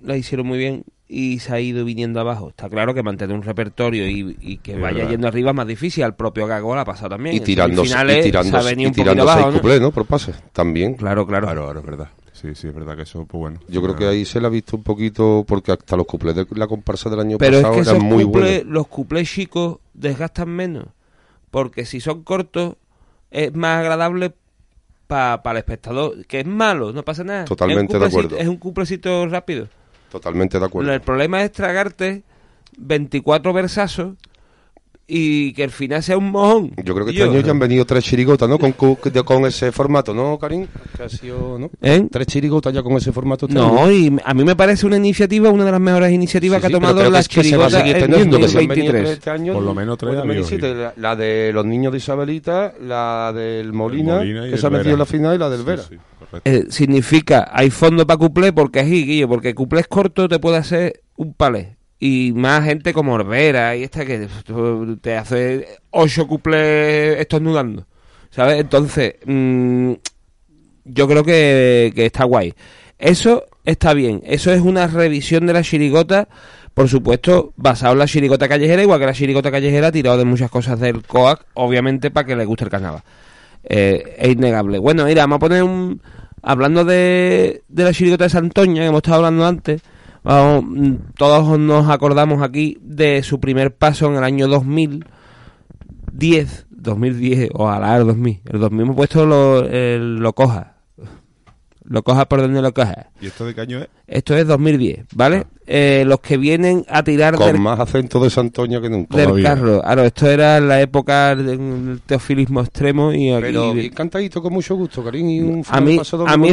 la 0.03 0.17
hicieron 0.17 0.47
muy 0.47 0.57
bien 0.59 0.85
y 1.09 1.41
se 1.41 1.53
ha 1.53 1.59
ido 1.59 1.85
viniendo 1.85 2.21
abajo. 2.21 2.51
Está 2.51 2.69
claro 2.69 2.95
que 2.95 3.03
mantener 3.03 3.35
un 3.35 3.43
repertorio 3.43 4.07
y, 4.07 4.37
y 4.41 4.59
que 4.59 4.77
vaya 4.77 4.99
verdad. 4.99 5.11
yendo 5.11 5.27
arriba 5.27 5.51
es 5.51 5.57
más 5.57 5.67
difícil. 5.67 6.05
Al 6.05 6.15
propio 6.15 6.47
Gago 6.47 6.77
le 6.77 6.83
ha 6.83 6.85
pasado 6.85 7.09
también. 7.09 7.35
Y 7.35 7.41
tirando, 7.41 7.83
y 7.83 7.89
se 7.89 8.23
tirando, 8.23 8.57
ha 8.59 8.63
venido 8.63 8.83
y 8.83 8.87
un 8.87 8.93
poquito 8.93 9.03
tirando 9.11 9.23
abajo, 9.23 9.39
seis 9.41 9.55
¿no? 9.55 9.61
cuplés, 9.61 9.81
¿no? 9.81 9.91
Por 9.91 10.07
pase, 10.07 10.33
también. 10.53 10.95
Claro, 10.95 11.27
claro. 11.27 11.47
Claro, 11.47 11.65
claro, 11.65 11.81
es 11.81 11.87
verdad. 11.87 12.09
Sí, 12.41 12.55
sí, 12.55 12.69
es 12.69 12.75
verdad 12.75 12.95
que 12.97 13.03
eso, 13.03 13.25
pues 13.27 13.39
bueno. 13.41 13.61
Yo 13.69 13.83
creo 13.83 13.97
que 13.97 14.07
ahí 14.07 14.25
se 14.25 14.41
le 14.41 14.47
ha 14.47 14.51
visto 14.51 14.77
un 14.77 14.83
poquito, 14.85 15.45
porque 15.47 15.73
hasta 15.73 15.97
los 15.97 16.07
cuplés 16.07 16.37
de 16.37 16.47
la 16.51 16.67
comparsa 16.69 17.11
del 17.11 17.21
año 17.21 17.39
Pero 17.39 17.57
es 17.57 17.63
pasado 17.63 17.83
que 17.83 17.91
eran 17.91 18.03
muy 18.05 18.25
cuplés- 18.25 18.31
buenos. 18.31 18.65
los 18.67 18.87
cuplés 18.87 19.29
chicos 19.31 19.79
desgastan 19.95 20.49
menos. 20.51 20.85
Porque 21.51 21.85
si 21.85 22.01
son 22.01 22.23
cortos, 22.23 22.77
es 23.31 23.53
más 23.55 23.81
agradable 23.81 24.33
para 25.07 25.41
el 25.51 25.57
espectador. 25.57 26.27
Que 26.27 26.41
es 26.41 26.47
malo, 26.47 26.93
no 26.93 27.03
pasa 27.03 27.25
nada. 27.25 27.45
Totalmente 27.47 27.93
es 27.93 27.95
un 27.97 28.01
de 28.01 28.07
acuerdo. 28.07 28.37
Es 28.37 28.47
un 28.47 28.57
cuplecito 28.59 29.27
rápido. 29.27 29.69
Totalmente 30.13 30.59
de 30.61 30.65
acuerdo. 30.67 30.93
El 30.93 31.01
problema 31.01 31.43
es 31.43 31.51
tragarte 31.53 32.23
24 32.77 33.53
versazos 33.53 34.15
y 35.11 35.55
que 35.55 35.65
el 35.65 35.71
final 35.71 36.03
sea 36.03 36.19
un 36.19 36.31
mojón. 36.31 36.71
Yo 36.85 36.95
creo 36.95 37.07
que 37.07 37.13
este 37.13 37.23
año 37.25 37.41
ya 37.41 37.51
han 37.51 37.59
venido 37.59 37.87
tres 37.87 38.05
chirigotas, 38.05 38.47
¿no? 38.47 38.59
Con, 38.59 38.73
con 38.73 39.47
ese 39.47 39.73
formato, 39.73 40.13
¿no, 40.13 40.39
Karim? 40.39 40.67
Que 40.97 41.03
ha 41.05 41.09
sido, 41.09 41.59
¿no? 41.59 41.71
¿Eh? 41.81 42.07
Tres 42.11 42.27
chirigotas 42.27 42.75
ya 42.75 42.83
con 42.83 42.93
ese 42.99 43.11
formato. 43.11 43.47
este 43.47 43.59
No, 43.59 43.85
año. 43.85 43.91
y 43.91 44.17
a 44.23 44.35
mí 44.35 44.45
me 44.45 44.55
parece 44.55 44.87
una 44.87 44.99
iniciativa, 44.99 45.49
una 45.49 45.65
de 45.65 45.73
las 45.73 45.81
mejores 45.81 46.13
iniciativas 46.13 46.59
Sí, 46.59 46.63
que 46.63 46.69
sí, 46.69 46.75
ha 46.75 46.77
tomado 46.77 46.95
creo 46.97 47.07
que 47.07 47.13
la 47.13 47.19
es 47.21 47.29
que 47.29 47.43
se 47.43 47.57
va 47.57 47.65
a 47.65 47.69
chirigota 47.69 47.79
seguir 47.79 47.97
en 47.97 48.03
extendiendo, 48.03 48.39
que 48.39 48.49
se 48.49 48.59
han 48.59 48.69
venido 48.69 48.93
2023. 48.93 49.03
tres 49.03 49.13
este 49.19 49.31
año. 49.31 49.53
Por 49.55 49.63
lo 49.63 49.75
menos 49.75 49.97
tres 49.99 50.11
menos 50.11 50.25
amigos, 50.25 50.47
sí, 50.47 50.59
la, 50.59 50.93
la 50.97 51.17
de 51.17 51.53
los 51.55 51.65
niños 51.65 51.93
de 51.93 51.99
Isabelita, 51.99 52.75
la 52.83 53.33
del 53.35 53.73
Molina, 53.73 54.21
que 54.23 54.59
se 54.59 54.67
ha 54.67 54.71
metido 54.71 54.93
en 54.93 54.99
la 54.99 55.07
final, 55.07 55.37
y 55.37 55.39
la 55.39 55.49
del 55.49 55.61
Sí, 55.61 55.65
Vera. 55.65 55.83
Eh, 56.45 56.67
significa, 56.69 57.49
hay 57.51 57.71
fondo 57.71 58.07
para 58.07 58.19
cuplé 58.19 58.53
porque 58.53 58.81
es 58.81 58.87
guillo, 58.91 59.27
porque 59.29 59.55
cuplés 59.55 59.89
corto 59.89 60.29
te 60.29 60.39
puede 60.39 60.59
hacer 60.59 61.01
un 61.17 61.33
palé. 61.33 61.78
Y 62.01 62.33
más 62.35 62.65
gente 62.65 62.93
como 62.93 63.15
Orbera 63.15 63.75
y 63.75 63.83
esta 63.83 64.05
que 64.07 64.29
te 65.01 65.17
hace 65.17 65.67
ocho 65.91 66.27
cuplés 66.29 67.19
estornudando. 67.19 67.87
¿Sabes? 68.31 68.61
Entonces, 68.61 69.15
mm, 69.27 69.95
yo 70.85 71.09
creo 71.09 71.25
que, 71.25 71.93
que 71.95 72.07
está 72.07 72.25
guay. 72.25 72.55
Eso 72.99 73.45
está 73.65 73.95
bien. 73.95 74.23
Eso 74.25 74.53
es 74.53 74.61
una 74.61 74.87
revisión 74.87 75.47
de 75.47 75.53
la 75.53 75.63
chirigota, 75.63 76.29
por 76.75 76.89
supuesto, 76.89 77.53
basado 77.57 77.93
en 77.93 78.01
la 78.01 78.07
chirigota 78.07 78.49
callejera, 78.49 78.83
igual 78.83 78.99
que 79.01 79.07
la 79.07 79.13
chirigota 79.13 79.51
callejera 79.51 79.93
tirado 79.93 80.19
de 80.19 80.25
muchas 80.25 80.51
cosas 80.51 80.81
del 80.81 81.03
COAC, 81.03 81.45
obviamente 81.55 82.11
para 82.11 82.27
que 82.27 82.37
le 82.37 82.45
guste 82.45 82.65
el 82.65 82.71
carnaval. 82.71 83.03
Eh, 83.65 84.17
es 84.19 84.29
innegable. 84.31 84.79
Bueno, 84.79 85.05
mira, 85.05 85.23
vamos 85.23 85.37
a 85.37 85.41
poner 85.41 85.63
un... 85.63 86.01
Hablando 86.43 86.85
de, 86.85 87.63
de 87.69 87.85
la 87.85 87.93
chirigota 87.93 88.25
de 88.25 88.31
Santoña, 88.31 88.83
que 88.83 88.87
hemos 88.87 88.99
estado 88.99 89.17
hablando 89.17 89.45
antes, 89.45 89.83
vamos, 90.23 90.65
mm, 90.65 90.95
todos 91.17 91.59
nos 91.59 91.89
acordamos 91.89 92.43
aquí 92.43 92.79
de 92.83 93.23
su 93.23 93.41
primer 93.41 93.75
paso 93.77 94.07
en 94.07 94.17
el 94.17 94.25
año 94.25 94.47
2010, 96.13 96.67
2010, 96.71 97.51
ojalá 97.55 97.97
el 97.97 98.07
2000. 98.07 98.41
El 98.53 98.61
2000 98.61 98.81
hemos 98.83 98.97
puesto 98.97 99.27
lo, 99.27 99.65
el- 99.67 100.17
lo 100.17 100.33
coja. 100.33 100.75
Lo 101.91 102.03
coja 102.03 102.27
por 102.29 102.43
donde 102.43 102.61
lo 102.61 102.75
coja. 102.75 103.07
¿Y 103.19 103.29
esto 103.29 103.47
de 103.47 103.55
qué 103.55 103.63
año 103.63 103.79
es? 103.79 103.89
Esto 104.07 104.37
es 104.37 104.47
2010, 104.47 105.07
¿vale? 105.15 105.47
Eh, 105.67 106.05
los 106.07 106.21
que 106.21 106.37
vienen 106.37 106.85
a 106.87 107.03
tirar 107.03 107.35
Con 107.37 107.47
del, 107.47 107.59
más 107.61 107.81
acento 107.81 108.21
de 108.21 108.29
Santoña 108.29 108.79
que 108.79 108.91
nunca. 108.91 109.17
del 109.17 109.43
carro. 109.43 109.81
Claro, 109.81 110.03
esto 110.03 110.29
era 110.29 110.61
la 110.61 110.83
época 110.83 111.35
del 111.35 112.03
teofilismo 112.05 112.61
extremo 112.61 113.11
y 113.15 113.31
aquí... 113.33 113.41
Pero 113.41 113.73
bien 113.73 113.91
cantadito, 113.95 114.43
con 114.43 114.53
mucho 114.53 114.77
gusto, 114.77 115.03
Karim, 115.03 115.29
y 115.31 115.41
un 115.41 115.65
a 115.67 115.81
mí, 115.81 115.97
paso 115.97 116.17
a 116.29 116.37
mí, 116.37 116.51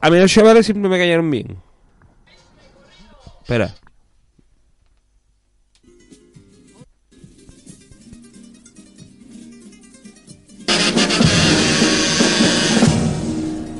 a 0.00 0.10
mí 0.10 0.18
los 0.20 0.32
chavales 0.32 0.64
siempre 0.64 0.88
me 0.88 0.98
cayeron 0.98 1.28
bien. 1.32 1.56
Espera. 3.46 3.72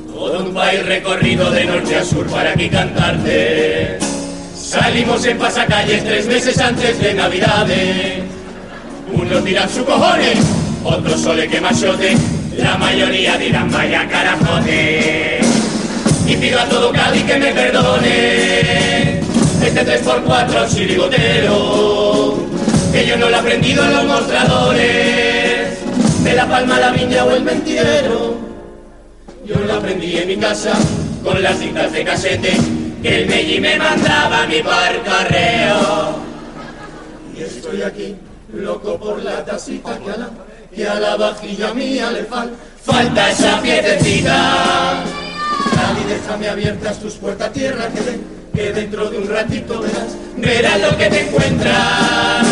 Todo 0.07 0.45
un 0.45 0.53
país 0.53 0.85
recorrido 0.85 1.51
de 1.51 1.65
norte 1.65 1.97
a 1.97 2.05
sur 2.05 2.25
para 2.27 2.51
aquí 2.51 2.69
cantarte. 2.69 3.99
Salimos 4.55 5.25
en 5.25 5.37
pasacalles 5.37 6.01
tres 6.01 6.27
meses 6.27 6.57
antes 6.59 6.97
de 7.01 7.13
Navidades. 7.13 8.23
Unos 9.11 9.43
dirán 9.43 9.69
su 9.69 9.83
cojones, 9.83 10.39
otros 10.85 11.19
sole 11.19 11.45
que 11.49 11.59
machote. 11.59 12.15
La 12.55 12.77
mayoría 12.77 13.37
dirán 13.37 13.69
vaya 13.69 14.07
carajote. 14.07 15.41
Y 16.25 16.37
pido 16.37 16.57
a 16.57 16.69
todo 16.69 16.93
Cádiz 16.93 17.23
que 17.25 17.35
me 17.37 17.51
perdone. 17.51 18.96
Este 19.63 19.85
3x4 20.03 20.67
chirigotero. 20.75 22.35
Que 22.91 23.05
yo 23.05 23.17
no 23.17 23.29
lo 23.29 23.35
he 23.35 23.39
aprendido 23.39 23.83
en 23.83 23.93
los 23.93 24.05
mostradores. 24.05 25.77
De 26.23 26.33
la 26.33 26.47
palma, 26.47 26.79
la 26.79 26.89
viña 26.91 27.23
o 27.25 27.31
el 27.31 27.43
mentidero. 27.43 28.35
Yo 29.45 29.55
lo 29.59 29.73
aprendí 29.75 30.17
en 30.17 30.27
mi 30.27 30.37
casa 30.37 30.73
con 31.23 31.41
las 31.41 31.57
cintas 31.57 31.91
de 31.91 32.03
casete 32.03 32.53
que 33.01 33.21
el 33.23 33.27
Melli 33.29 33.59
me 33.59 33.77
mandaba 33.77 34.43
a 34.43 34.47
mi 34.47 34.61
por. 34.61 36.17
Y 37.37 37.41
estoy 37.43 37.81
aquí, 37.81 38.15
loco 38.53 38.97
por 38.99 39.23
la 39.23 39.45
tacita 39.45 39.97
que 39.99 40.11
a 40.11 40.17
la, 40.17 40.29
que 40.75 40.87
a 40.87 40.99
la 40.99 41.15
vajilla 41.15 41.73
mía 41.73 42.11
le 42.11 42.23
fal, 42.25 42.51
falta 42.83 43.29
esa 43.31 43.61
piececita. 43.61 45.03
Cali, 45.75 46.03
déjame 46.09 46.49
abiertas 46.49 46.99
tus 46.99 47.13
puertas 47.15 47.53
tierra 47.53 47.87
que, 47.89 48.01
de- 48.01 48.36
que 48.57 48.73
dentro 48.73 49.07
de 49.11 49.19
un 49.19 49.29
ratito 49.29 49.79
verás, 49.79 50.17
verás 50.35 50.81
lo 50.81 50.97
que 50.97 51.05
te 51.05 51.27
encuentras. 51.27 52.47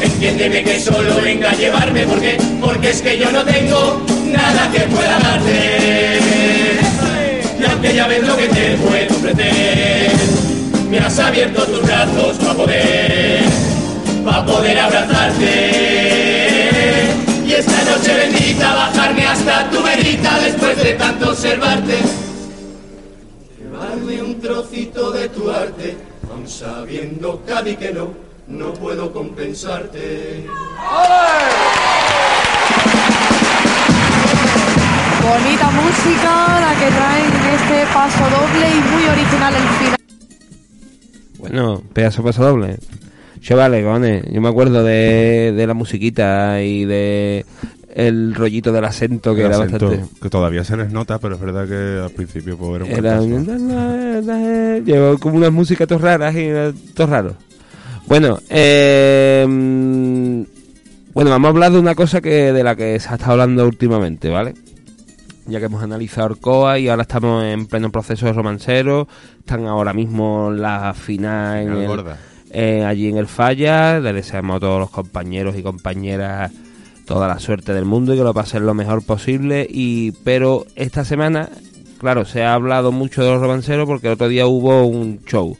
Entiéndeme 0.00 0.64
que 0.64 0.80
solo 0.80 1.20
venga 1.20 1.50
a 1.50 1.54
llevarme 1.54 2.06
porque, 2.06 2.38
porque 2.58 2.88
es 2.88 3.02
que 3.02 3.18
yo 3.18 3.30
no 3.30 3.44
tengo 3.44 4.00
nada 4.28 4.70
que 4.72 4.80
pueda 4.80 5.18
darte. 5.18 6.30
Y 7.60 7.64
aunque 7.70 7.94
ya 7.94 8.06
ves 8.06 8.26
lo 8.26 8.34
que 8.34 8.48
te 8.48 8.76
puedo 8.78 9.14
ofrecer, 9.14 10.12
me 10.88 10.98
has 10.98 11.18
abierto 11.18 11.64
tus 11.64 11.82
brazos 11.82 12.38
para 12.38 12.54
poder, 12.54 13.42
para 14.24 14.46
poder 14.46 14.78
abrazarte. 14.78 15.50
Y 17.44 17.52
esta 17.52 17.84
noche 17.84 18.14
bendita 18.14 18.74
bajarme 18.74 19.26
hasta 19.26 19.68
tu 19.68 19.82
verita 19.82 20.38
después 20.40 20.82
de 20.82 20.94
tanto 20.94 21.28
observarte. 21.28 21.98
De 24.82 25.28
tu 25.28 25.48
arte, 25.48 25.96
aun 26.28 26.48
sabiendo 26.48 27.40
Cádiz 27.46 27.78
que 27.78 27.92
no, 27.92 28.10
no 28.48 28.74
puedo 28.74 29.12
compensarte. 29.12 30.44
Bonita 35.22 35.70
música 35.70 36.60
la 36.60 36.74
que 36.80 36.90
traen 36.90 37.32
en 37.32 37.46
este 37.54 37.94
paso 37.94 38.24
doble 38.24 38.70
y 38.70 38.80
muy 38.90 39.04
original 39.06 39.54
el 39.54 39.68
final. 39.78 39.96
Bueno, 41.38 41.82
pedazo 41.92 42.24
paso 42.24 42.42
doble. 42.42 42.78
Chavales, 43.40 43.84
cojones, 43.84 44.24
yo 44.32 44.40
me 44.40 44.48
acuerdo 44.48 44.82
de, 44.82 45.52
de 45.56 45.66
la 45.68 45.74
musiquita 45.74 46.60
y 46.60 46.84
de 46.86 47.46
el 47.94 48.34
rollito 48.34 48.72
del 48.72 48.84
acento 48.84 49.34
que 49.34 49.42
El 49.42 49.46
era 49.48 49.56
acento, 49.64 49.88
bastante... 49.88 50.14
Que 50.20 50.30
todavía 50.30 50.64
se 50.64 50.76
les 50.76 50.90
nota, 50.90 51.18
pero 51.18 51.34
es 51.36 51.40
verdad 51.40 51.66
que 51.68 52.02
al 52.04 52.10
principio 52.10 52.56
pues, 52.56 52.82
era 52.82 52.84
un 52.84 52.90
Era 52.90 53.18
cantazo. 53.18 54.84
Llevó 54.84 55.18
como 55.18 55.36
unas 55.36 55.52
músicas 55.52 55.86
todas 55.88 56.02
raras 56.02 56.34
y 56.34 56.40
era 56.40 56.72
todo 56.94 57.06
raro. 57.06 57.34
Bueno, 58.06 58.38
eh, 58.50 59.44
mm, 59.48 60.42
bueno, 61.14 61.30
vamos 61.30 61.46
a 61.46 61.50
hablar 61.50 61.72
de 61.72 61.78
una 61.78 61.94
cosa 61.94 62.20
que 62.20 62.52
de 62.52 62.64
la 62.64 62.74
que 62.76 62.98
se 63.00 63.08
ha 63.08 63.12
estado 63.14 63.32
hablando 63.32 63.66
últimamente, 63.66 64.28
¿vale? 64.28 64.54
Ya 65.46 65.58
que 65.58 65.66
hemos 65.66 65.82
analizado 65.82 66.26
Orcoa 66.28 66.78
y 66.78 66.88
ahora 66.88 67.02
estamos 67.02 67.44
en 67.44 67.66
pleno 67.66 67.90
proceso 67.90 68.26
de 68.26 68.32
romancero, 68.32 69.08
están 69.38 69.66
ahora 69.66 69.92
mismo 69.92 70.50
la 70.50 70.94
final 70.94 71.58
en 71.66 71.72
el- 71.72 72.04
eh, 72.54 72.84
allí 72.84 73.08
en 73.08 73.16
el 73.16 73.26
Falla, 73.26 73.98
le 73.98 74.12
deseamos 74.12 74.56
a 74.56 74.60
todos 74.60 74.78
los 74.80 74.90
compañeros 74.90 75.56
y 75.56 75.62
compañeras 75.62 76.52
toda 77.06 77.28
la 77.28 77.38
suerte 77.38 77.72
del 77.74 77.84
mundo 77.84 78.14
y 78.14 78.18
que 78.18 78.24
lo 78.24 78.34
pasen 78.34 78.66
lo 78.66 78.74
mejor 78.74 79.04
posible. 79.04 79.66
Y 79.68 80.12
pero 80.24 80.66
esta 80.74 81.04
semana 81.04 81.48
claro 81.98 82.24
se 82.24 82.42
ha 82.42 82.54
hablado 82.54 82.92
mucho 82.92 83.22
de 83.22 83.30
los 83.30 83.40
romanceros 83.40 83.86
porque 83.86 84.08
el 84.08 84.14
otro 84.14 84.28
día 84.28 84.46
hubo 84.46 84.84
un 84.86 85.20
show. 85.24 85.56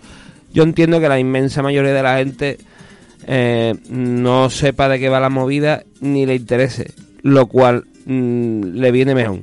Yo 0.53 0.63
entiendo 0.65 1.01
que 1.01 1.09
la 1.09 1.19
inmensa 1.19 1.63
mayoría 1.63 1.93
de 1.93 2.03
la 2.03 2.19
gente 2.19 2.59
eh, 3.27 3.75
no 3.89 4.51
sepa 4.51 4.89
de 4.89 4.99
qué 4.99 5.09
va 5.09 5.21
la 5.21 5.31
movida 5.31 5.85
ni 6.01 6.27
le 6.27 6.35
interese 6.35 6.93
lo 7.23 7.47
cual 7.47 7.85
mm, 8.05 8.75
le 8.75 8.91
viene 8.91 9.15
mejor. 9.15 9.41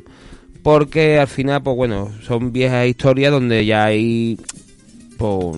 Porque 0.62 1.20
al 1.20 1.28
final 1.28 1.64
pues 1.64 1.76
bueno 1.76 2.12
son 2.22 2.52
viejas 2.52 2.88
historias 2.88 3.32
donde 3.32 3.66
ya 3.66 3.86
hay 3.86 4.38
pues 5.18 5.58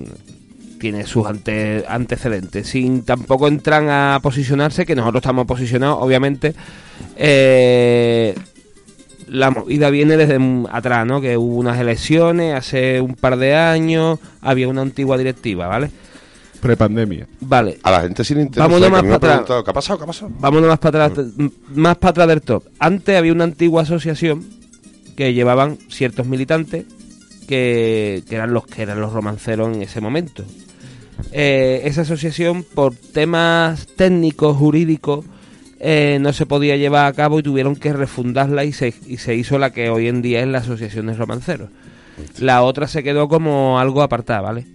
tiene 0.82 1.06
sus 1.06 1.28
ante- 1.28 1.86
antecedentes, 1.88 2.68
sin 2.68 3.04
tampoco 3.04 3.48
entran 3.48 3.88
a 3.90 4.20
posicionarse, 4.22 4.84
que 4.86 4.96
nosotros 4.96 5.22
estamos 5.22 5.46
posicionados, 5.46 6.00
obviamente. 6.02 6.56
Eh, 7.16 8.36
la 9.28 9.52
movida 9.52 9.92
viene 9.92 10.18
desde 10.18 10.40
atrás, 10.72 11.06
¿no? 11.06 11.22
Que 11.22 11.38
hubo 11.38 11.56
unas 11.56 11.80
elecciones 11.80 12.56
hace 12.56 13.00
un 13.00 13.14
par 13.14 13.38
de 13.38 13.56
años, 13.56 14.18
había 14.42 14.68
una 14.68 14.82
antigua 14.82 15.18
directiva, 15.18 15.68
¿vale? 15.68 15.92
Prepandemia. 16.60 17.28
Vale. 17.40 17.78
A 17.84 17.92
la 17.92 18.02
gente 18.02 18.24
sí 18.24 18.34
le 18.36 18.42
interesa. 18.42 18.68
Vámonos 18.68 18.92
más 18.92 19.04
para 19.20 19.36
atrás. 19.38 19.64
¿Qué 19.64 19.70
ha 19.70 19.74
pasado? 19.74 20.00
¿Qué 20.00 20.04
ha 20.04 20.08
pasado? 20.08 20.32
Vámonos 20.40 20.68
más 20.70 20.80
para 20.80 21.06
atrás, 21.06 21.28
más 21.76 21.98
para 21.98 22.10
atrás 22.10 22.28
del 22.28 22.42
top. 22.42 22.64
Antes 22.80 23.16
había 23.18 23.32
una 23.32 23.44
antigua 23.46 23.84
asociación 23.84 24.44
que 25.16 25.34
llevaban 25.34 25.78
ciertos 25.90 26.26
militantes 26.26 26.86
que, 27.48 28.24
que 28.28 28.36
eran 28.36 28.54
los 28.54 28.66
que 28.66 28.82
eran 28.82 29.00
los 29.02 29.14
romanceros 29.14 29.76
en 29.76 29.82
ese 29.82 30.02
momento. 30.02 30.44
Eh, 31.32 31.82
esa 31.86 32.01
asociación, 32.01 32.63
por 32.63 32.95
temas 32.95 33.88
técnicos, 33.95 34.57
jurídicos, 34.57 35.26
eh, 35.80 36.17
no 36.22 36.32
se 36.34 36.45
podía 36.45 36.76
llevar 36.78 37.05
a 37.07 37.13
cabo 37.13 37.39
y 37.39 37.43
tuvieron 37.43 37.76
que 37.76 37.91
refundarla 37.93 38.63
y 38.65 38.72
se, 38.74 38.93
y 39.07 39.17
se 39.17 39.36
hizo 39.36 39.57
la 39.57 39.72
que 39.72 39.89
hoy 39.89 40.07
en 40.07 40.22
día 40.22 40.41
es 40.41 40.47
la 40.47 40.59
Asociación 40.59 41.07
de 41.07 41.13
Romanceros. 41.15 41.69
La 42.39 42.61
otra 42.63 42.88
se 42.88 43.01
quedó 43.03 43.28
como 43.28 43.80
algo 43.80 44.01
apartada, 44.03 44.41
¿vale? 44.41 44.65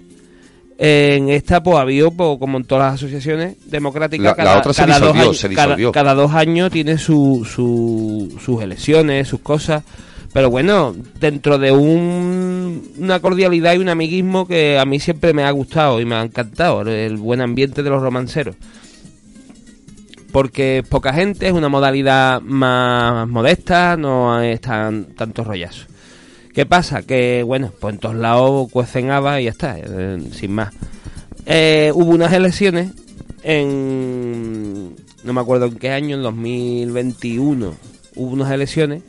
En 0.78 1.30
esta, 1.30 1.62
pues 1.62 1.76
ha 1.78 1.82
habido, 1.82 2.10
pues, 2.10 2.38
como 2.38 2.58
en 2.58 2.64
todas 2.64 2.84
las 2.92 2.94
asociaciones 2.94 3.56
democráticas, 3.66 4.24
La- 4.24 4.30
la 4.30 4.36
cada, 4.36 4.58
otra 4.58 4.72
se 4.74 4.82
cada 4.84 4.98
dos 4.98 5.00
disolvió, 5.08 5.22
años, 5.22 5.38
se 5.38 5.48
cada- 5.48 5.66
disolvió. 5.68 5.92
cada 5.92 6.14
dos 6.14 6.32
años 6.34 6.70
tiene 6.70 6.98
su, 6.98 7.46
su- 7.50 8.36
sus 8.44 8.62
elecciones, 8.62 9.26
sus 9.28 9.40
cosas. 9.40 9.84
Pero 10.36 10.50
bueno, 10.50 10.94
dentro 11.18 11.56
de 11.56 11.72
un, 11.72 12.92
una 12.98 13.20
cordialidad 13.20 13.72
y 13.72 13.78
un 13.78 13.88
amiguismo 13.88 14.46
que 14.46 14.78
a 14.78 14.84
mí 14.84 15.00
siempre 15.00 15.32
me 15.32 15.44
ha 15.44 15.50
gustado 15.50 15.98
y 15.98 16.04
me 16.04 16.14
ha 16.14 16.20
encantado, 16.20 16.82
el, 16.82 17.16
buen 17.16 17.40
ambiente 17.40 17.82
de 17.82 17.88
los 17.88 18.02
romanceros. 18.02 18.54
Porque 20.32 20.80
es 20.80 20.86
poca 20.86 21.14
gente, 21.14 21.46
es 21.46 21.54
una 21.54 21.70
modalidad 21.70 22.42
más 22.42 23.26
modesta, 23.26 23.96
no 23.96 24.42
es 24.42 24.60
tan, 24.60 25.06
tanto 25.14 25.42
rollazo. 25.42 25.86
¿Qué 26.52 26.66
pasa? 26.66 27.00
Que, 27.00 27.42
bueno, 27.42 27.72
pues 27.80 27.94
en 27.94 28.00
todos 28.00 28.16
lados 28.16 28.70
cuecen 28.70 29.10
habas 29.10 29.40
y 29.40 29.44
ya 29.44 29.50
está, 29.52 29.78
eh, 29.78 30.18
sin 30.32 30.52
más. 30.52 30.74
Eh, 31.46 31.92
hubo 31.94 32.10
unas 32.10 32.34
elecciones 32.34 32.92
en... 33.42 34.96
no 35.24 35.32
me 35.32 35.40
acuerdo 35.40 35.64
en 35.64 35.76
qué 35.76 35.92
año, 35.92 36.16
en 36.16 36.22
2021, 36.22 37.74
hubo 38.16 38.30
unas 38.34 38.52
elecciones 38.52 39.02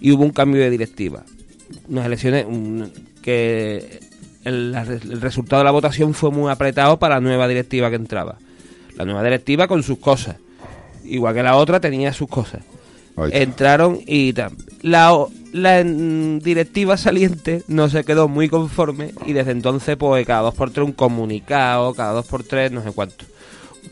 y 0.00 0.12
hubo 0.12 0.24
un 0.24 0.30
cambio 0.30 0.62
de 0.62 0.70
directiva. 0.70 1.24
Unas 1.88 2.06
elecciones 2.06 2.46
que 3.22 4.00
el, 4.44 5.20
resultado 5.20 5.60
de 5.60 5.64
la 5.64 5.72
votación 5.72 6.14
fue 6.14 6.30
muy 6.30 6.50
apretado 6.50 6.98
para 6.98 7.16
la 7.16 7.20
nueva 7.20 7.48
directiva 7.48 7.90
que 7.90 7.96
entraba. 7.96 8.38
La 8.96 9.04
nueva 9.04 9.22
directiva 9.22 9.66
con 9.66 9.82
sus 9.82 9.98
cosas. 9.98 10.36
Igual 11.04 11.34
que 11.34 11.42
la 11.42 11.56
otra 11.56 11.80
tenía 11.80 12.12
sus 12.12 12.28
cosas. 12.28 12.62
Entraron 13.32 14.00
y. 14.06 14.34
La, 14.82 15.26
la 15.52 15.82
mm, 15.82 16.38
directiva 16.40 16.96
saliente 16.96 17.62
no 17.66 17.88
se 17.88 18.04
quedó 18.04 18.28
muy 18.28 18.48
conforme 18.48 19.12
y 19.24 19.32
desde 19.32 19.52
entonces 19.52 19.96
pues 19.96 20.26
cada 20.26 20.42
dos 20.42 20.54
por 20.54 20.70
tres 20.70 20.86
un 20.86 20.92
comunicado, 20.92 21.94
cada 21.94 22.12
dos 22.12 22.26
por 22.26 22.44
tres 22.44 22.70
no 22.70 22.82
sé 22.82 22.92
cuánto. 22.92 23.24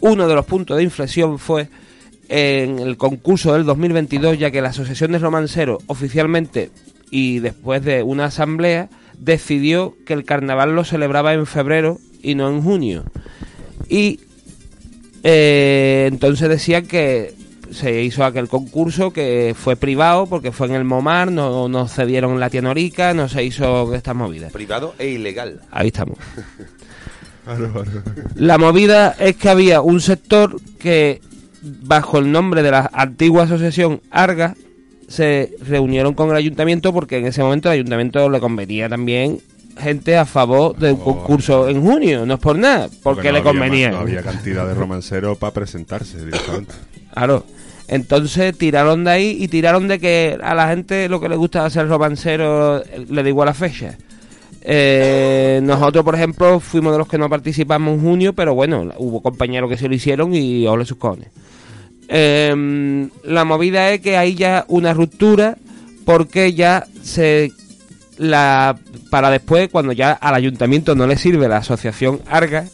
Uno 0.01 0.29
de 0.29 0.35
los 0.35 0.45
puntos 0.45 0.77
de 0.77 0.83
inflexión 0.83 1.39
fue 1.39 1.69
en 2.29 2.79
el 2.79 2.97
concurso 2.97 3.53
del 3.55 3.65
2022 3.65 4.39
ya 4.39 4.51
que 4.51 4.63
la 4.63 4.71
Asociación 4.71 5.13
de 5.13 5.19
Romanceros 5.19 5.83
oficialmente 5.87 6.71
y 7.11 7.39
después 7.39 7.85
de 7.85 8.03
una 8.03 8.27
asamblea 8.27 8.89
decidió 9.19 9.97
que 10.05 10.15
el 10.15 10.25
carnaval 10.25 10.75
lo 10.75 10.85
celebraba 10.85 11.33
en 11.33 11.47
febrero 11.47 11.99
y 12.23 12.35
no 12.35 12.49
en 12.49 12.63
junio. 12.63 13.05
Y 13.89 14.21
eh, 15.23 16.09
entonces 16.11 16.49
decían 16.49 16.87
que 16.87 17.35
se 17.71 18.03
hizo 18.03 18.25
aquel 18.25 18.49
concurso 18.49 19.13
que 19.13 19.55
fue 19.59 19.77
privado 19.77 20.27
porque 20.27 20.53
fue 20.53 20.69
en 20.69 20.75
el 20.75 20.85
Momar, 20.85 21.31
no, 21.31 21.69
no 21.69 21.89
cedieron 21.89 22.39
la 22.41 22.51
Tianorica, 22.51 23.15
no 23.15 23.29
se 23.29 23.45
hizo 23.45 23.95
estas 23.95 24.15
movidas. 24.15 24.53
Privado 24.53 24.95
e 24.99 25.09
ilegal. 25.09 25.61
Ahí 25.71 25.89
estamos. 25.89 26.19
La 28.37 28.57
movida 28.57 29.15
es 29.19 29.37
que 29.37 29.49
había 29.51 29.83
un 29.83 30.01
sector 30.01 30.57
que, 30.79 31.21
bajo 31.83 32.19
el 32.19 32.31
nombre 32.31 32.63
de 32.63 32.71
la 32.71 32.91
antigua 32.93 33.45
asociación 33.45 34.01
Arga, 34.11 34.55
se 35.09 35.51
reunieron 35.67 36.15
con 36.15 36.31
el 36.31 36.37
ayuntamiento 36.37 36.93
porque 36.93 37.19
en 37.19 37.27
ese 37.27 37.43
momento 37.43 37.69
el 37.69 37.75
ayuntamiento 37.75 38.29
le 38.31 38.41
convenía 38.41 38.89
también 38.89 39.41
gente 39.79 40.17
a 40.17 40.25
favor 40.25 40.77
de 40.77 40.93
un 40.93 41.01
concurso 41.01 41.69
en 41.69 41.83
junio, 41.83 42.25
no 42.27 42.35
es 42.35 42.41
por 42.41 42.57
nada, 42.57 42.89
porque, 43.03 43.29
no 43.29 43.39
le 43.39 43.43
convenía. 43.43 43.89
más- 43.89 43.97
no 43.97 44.03
había 44.03 44.23
cantidad 44.23 44.67
de 44.67 44.75
romanceros 44.75 45.37
para 45.39 45.53
presentarse 45.53 46.25
directamente. 46.25 46.75
Claro. 47.15 47.45
Entonces 47.87 48.57
tiraron 48.59 49.05
de 49.05 49.11
ahí 49.13 49.37
y 49.39 49.47
tiraron 49.47 49.87
de 49.87 49.99
que 50.01 50.37
a 50.43 50.55
la 50.55 50.69
gente 50.69 51.09
lo 51.09 51.21
que 51.21 51.29
le 51.29 51.37
gusta 51.37 51.65
hacer 51.65 51.87
romancero 51.87 52.79
eh, 52.83 53.05
le 53.09 53.23
da 53.23 53.29
igual 53.29 53.47
la 53.47 53.55
fecha. 53.55 53.97
Eh, 54.63 55.61
nosotros, 55.63 56.03
por 56.05 56.15
ejemplo, 56.15 56.59
fuimos 56.59 56.93
de 56.93 56.99
los 56.99 57.07
que 57.07 57.19
no 57.19 57.29
participamos 57.29 57.95
en 57.95 58.01
junio, 58.01 58.33
pero 58.33 58.55
bueno, 58.55 58.91
hubo 58.99 59.21
compañeros 59.23 59.69
que 59.71 59.77
se 59.77 59.89
lo 59.89 59.95
hicieron 59.95 60.35
y 60.35 60.67
ole 60.67 60.85
sus 60.87 60.97
cojones. 60.97 61.29
Eh, 62.09 63.09
la 63.25 63.45
movida 63.45 63.91
es 63.91 64.01
que 64.01 64.17
hay 64.17 64.35
ya 64.35 64.65
una 64.69 64.93
ruptura 64.93 65.57
porque 66.05 66.53
ya 66.53 66.87
se 67.03 67.51
la 68.19 68.77
para 69.11 69.31
después 69.31 69.69
cuando 69.71 69.93
ya 69.93 70.13
al 70.13 70.35
ayuntamiento 70.35 70.95
no 70.95 71.07
le 71.07 71.17
sirve 71.17 71.49
la 71.49 71.59
asociación 71.59 72.21
Arga 72.29 72.67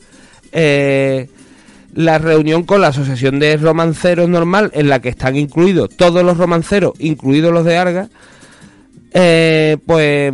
eh, 0.52 1.28
la 1.94 2.18
reunión 2.18 2.62
con 2.64 2.80
la 2.80 2.88
asociación 2.88 3.38
de 3.38 3.56
romanceros 3.56 4.28
normal 4.28 4.70
en 4.74 4.88
la 4.88 5.00
que 5.00 5.08
están 5.08 5.36
incluidos 5.36 5.90
todos 5.96 6.24
los 6.24 6.38
romanceros 6.38 6.92
incluidos 6.98 7.52
los 7.52 7.64
de 7.64 7.76
Arga 7.76 8.08
eh, 9.12 9.78
pues 9.86 10.32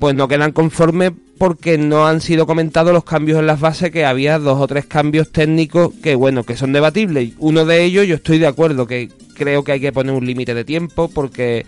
pues 0.00 0.16
no 0.16 0.26
quedan 0.26 0.50
conformes 0.50 1.12
porque 1.38 1.78
no 1.78 2.06
han 2.06 2.20
sido 2.20 2.46
comentados 2.46 2.92
los 2.92 3.04
cambios 3.04 3.38
en 3.38 3.46
las 3.46 3.60
bases 3.60 3.90
que 3.92 4.04
había 4.04 4.38
dos 4.40 4.58
o 4.60 4.66
tres 4.66 4.86
cambios 4.86 5.30
técnicos 5.30 5.92
que 6.02 6.14
bueno 6.16 6.42
que 6.42 6.56
son 6.56 6.72
debatibles. 6.72 7.34
Uno 7.38 7.64
de 7.64 7.84
ellos 7.84 8.06
yo 8.08 8.16
estoy 8.16 8.38
de 8.38 8.46
acuerdo 8.48 8.86
que 8.86 9.10
creo 9.34 9.62
que 9.62 9.72
hay 9.72 9.80
que 9.80 9.92
poner 9.92 10.12
un 10.14 10.26
límite 10.26 10.54
de 10.54 10.64
tiempo 10.64 11.08
porque 11.08 11.64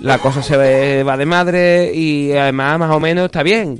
la 0.00 0.18
cosa 0.18 0.42
se 0.42 1.02
va 1.04 1.16
de 1.16 1.26
madre 1.26 1.92
y 1.94 2.32
además 2.32 2.78
más 2.78 2.90
o 2.96 2.98
menos 2.98 3.26
está 3.26 3.42
bien 3.44 3.78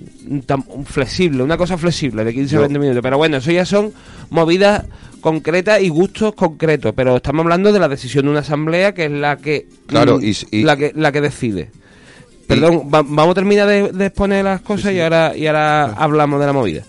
flexible 0.86 1.42
una 1.42 1.56
cosa 1.56 1.76
flexible 1.78 2.24
de 2.24 2.32
15 2.34 2.56
o 2.56 2.58
Yo- 2.58 2.62
20 2.62 2.78
minutos. 2.78 3.02
Pero 3.02 3.16
bueno 3.18 3.36
eso 3.38 3.50
ya 3.50 3.64
son 3.64 3.92
movidas 4.30 4.84
concretas 5.20 5.80
y 5.82 5.88
gustos 5.88 6.34
concretos 6.34 6.92
pero 6.96 7.16
estamos 7.16 7.42
hablando 7.44 7.72
de 7.72 7.78
la 7.78 7.88
decisión 7.88 8.24
de 8.24 8.30
una 8.32 8.40
asamblea 8.40 8.92
que 8.94 9.04
es 9.06 9.10
la 9.12 9.36
que 9.36 9.66
Claro, 9.86 10.18
mm, 10.18 10.24
y- 10.24 10.36
y- 10.50 10.62
la 10.64 10.76
que 10.76 10.92
la 10.94 11.12
que 11.12 11.20
decide 11.20 11.70
Perdón, 12.46 12.88
va- 12.92 13.02
vamos 13.02 13.30
a 13.30 13.34
terminar 13.34 13.66
de, 13.68 13.92
de 13.92 14.06
exponer 14.06 14.44
las 14.44 14.60
cosas 14.60 14.92
y 14.92 15.00
ahora 15.00 15.36
y 15.36 15.46
ahora 15.46 15.84
hablamos 15.94 16.40
de 16.40 16.46
la 16.46 16.52
movida. 16.52 16.82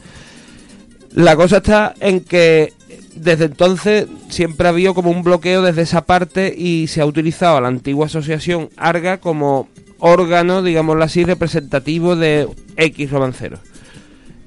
La 1.13 1.35
cosa 1.35 1.57
está 1.57 1.93
en 1.99 2.21
que 2.21 2.73
desde 3.15 3.45
entonces 3.45 4.07
siempre 4.29 4.65
ha 4.67 4.71
habido 4.71 4.93
como 4.95 5.11
un 5.11 5.21
bloqueo 5.23 5.61
desde 5.61 5.83
esa 5.83 6.05
parte 6.05 6.53
y 6.57 6.87
se 6.87 7.01
ha 7.01 7.05
utilizado 7.05 7.57
a 7.57 7.61
la 7.61 7.67
antigua 7.67 8.07
asociación 8.07 8.69
Arga 8.75 9.19
como 9.19 9.69
órgano, 9.99 10.63
digámoslo 10.63 11.03
así, 11.03 11.23
representativo 11.23 12.15
de 12.15 12.47
X 12.75 13.11
romanceros. 13.11 13.59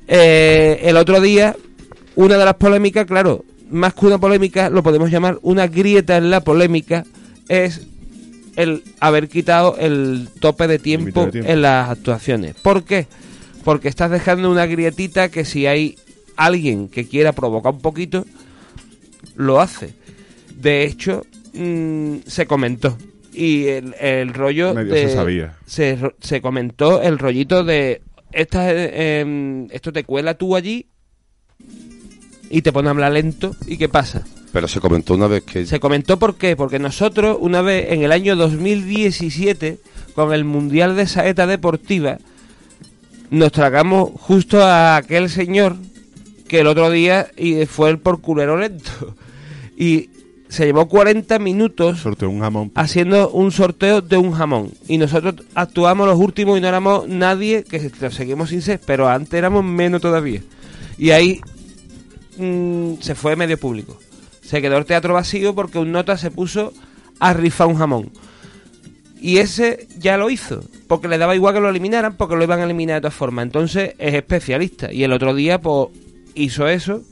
Eh, 0.08 0.80
el 0.82 0.96
otro 0.96 1.20
día, 1.20 1.56
una 2.16 2.36
de 2.36 2.44
las 2.44 2.54
polémicas, 2.54 3.06
claro, 3.06 3.44
más 3.70 3.94
que 3.94 4.06
una 4.06 4.18
polémica, 4.18 4.68
lo 4.70 4.82
podemos 4.82 5.10
llamar 5.10 5.38
una 5.42 5.66
grieta 5.68 6.16
en 6.16 6.30
la 6.30 6.40
polémica, 6.42 7.04
es 7.48 7.86
el 8.56 8.82
haber 9.00 9.28
quitado 9.28 9.76
el 9.78 10.28
tope 10.40 10.66
de 10.66 10.78
tiempo, 10.78 11.26
de 11.26 11.32
tiempo. 11.32 11.50
en 11.50 11.62
las 11.62 11.90
actuaciones. 11.90 12.54
¿Por 12.56 12.84
qué? 12.84 13.06
Porque 13.64 13.88
estás 13.88 14.10
dejando 14.10 14.50
una 14.50 14.66
grietita 14.66 15.28
que 15.28 15.44
si 15.44 15.66
hay 15.66 15.96
alguien 16.36 16.88
que 16.88 17.06
quiera 17.06 17.32
provocar 17.32 17.74
un 17.74 17.80
poquito, 17.80 18.24
lo 19.36 19.60
hace. 19.60 19.94
De 20.54 20.84
hecho, 20.84 21.24
mm, 21.54 22.18
se 22.26 22.46
comentó. 22.46 22.96
Y 23.32 23.66
el, 23.66 23.94
el 24.00 24.32
rollo 24.32 24.72
Medio 24.72 24.94
de- 24.94 25.08
se 25.08 25.14
sabía. 25.14 25.56
Se, 25.66 26.40
comentó 26.40 27.02
el 27.02 27.18
rollito 27.18 27.64
de 27.64 28.00
esta, 28.32 28.66
eh, 28.72 29.66
esto 29.70 29.92
te 29.92 30.04
cuela 30.04 30.34
tú 30.34 30.56
allí 30.56 30.86
y 32.48 32.62
te 32.62 32.72
pone 32.72 32.88
a 32.88 32.92
hablar 32.92 33.12
lento. 33.12 33.54
¿Y 33.66 33.76
qué 33.76 33.88
pasa? 33.88 34.24
Pero 34.52 34.68
se 34.68 34.80
comentó 34.80 35.14
una 35.14 35.26
vez 35.26 35.42
que... 35.44 35.66
Se 35.66 35.80
comentó 35.80 36.18
por 36.18 36.36
qué, 36.36 36.56
porque 36.56 36.78
nosotros 36.78 37.36
una 37.40 37.62
vez 37.62 37.92
en 37.92 38.02
el 38.02 38.12
año 38.12 38.36
2017 38.36 39.78
con 40.14 40.32
el 40.32 40.44
Mundial 40.44 40.96
de 40.96 41.06
Saeta 41.06 41.46
Deportiva 41.46 42.18
nos 43.30 43.52
tragamos 43.52 44.10
justo 44.20 44.62
a 44.62 44.96
aquel 44.96 45.28
señor 45.28 45.76
que 46.48 46.60
el 46.60 46.68
otro 46.68 46.90
día 46.90 47.28
y 47.36 47.66
fue 47.66 47.90
el 47.90 47.98
por 47.98 48.20
culero 48.20 48.56
lento. 48.56 48.90
Y 49.78 50.08
se 50.48 50.64
llevó 50.64 50.88
40 50.88 51.38
minutos 51.38 52.06
un 52.06 52.40
jamón. 52.40 52.72
haciendo 52.74 53.28
un 53.28 53.52
sorteo 53.52 54.00
de 54.00 54.16
un 54.16 54.32
jamón. 54.32 54.70
Y 54.88 54.96
nosotros 54.96 55.34
actuamos 55.54 56.06
los 56.06 56.18
últimos 56.18 56.56
y 56.56 56.62
no 56.62 56.68
éramos 56.68 57.06
nadie 57.08 57.62
que 57.62 57.90
lo 58.00 58.10
seguimos 58.10 58.48
sin 58.48 58.62
ser 58.62 58.80
pero 58.86 59.06
antes 59.06 59.34
éramos 59.34 59.64
menos 59.64 60.00
todavía. 60.00 60.40
Y 60.96 61.10
ahí 61.10 61.42
mm, 62.38 62.94
se 63.00 63.14
fue 63.14 63.36
medio 63.36 63.58
público 63.58 63.98
se 64.46 64.62
quedó 64.62 64.78
el 64.78 64.84
teatro 64.84 65.14
vacío 65.14 65.54
porque 65.54 65.78
un 65.78 65.92
nota 65.92 66.16
se 66.16 66.30
puso 66.30 66.72
a 67.18 67.32
rifar 67.32 67.66
un 67.66 67.76
jamón. 67.76 68.10
Y 69.20 69.38
ese 69.38 69.88
ya 69.98 70.16
lo 70.16 70.30
hizo 70.30 70.62
porque 70.86 71.08
le 71.08 71.18
daba 71.18 71.34
igual 71.34 71.54
que 71.54 71.60
lo 71.60 71.68
eliminaran 71.68 72.16
porque 72.16 72.36
lo 72.36 72.44
iban 72.44 72.60
a 72.60 72.64
eliminar 72.64 72.96
de 72.96 73.00
todas 73.02 73.14
formas. 73.14 73.44
Entonces 73.44 73.94
es 73.98 74.14
especialista. 74.14 74.92
Y 74.92 75.02
el 75.02 75.12
otro 75.12 75.34
día 75.34 75.60
pues 75.60 75.88
hizo 76.34 76.68
eso 76.68 77.02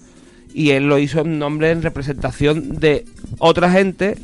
y 0.53 0.71
él 0.71 0.87
lo 0.87 0.99
hizo 0.99 1.21
en 1.21 1.39
nombre 1.39 1.71
en 1.71 1.83
representación 1.83 2.79
de 2.79 3.05
otra 3.39 3.71
gente 3.71 4.17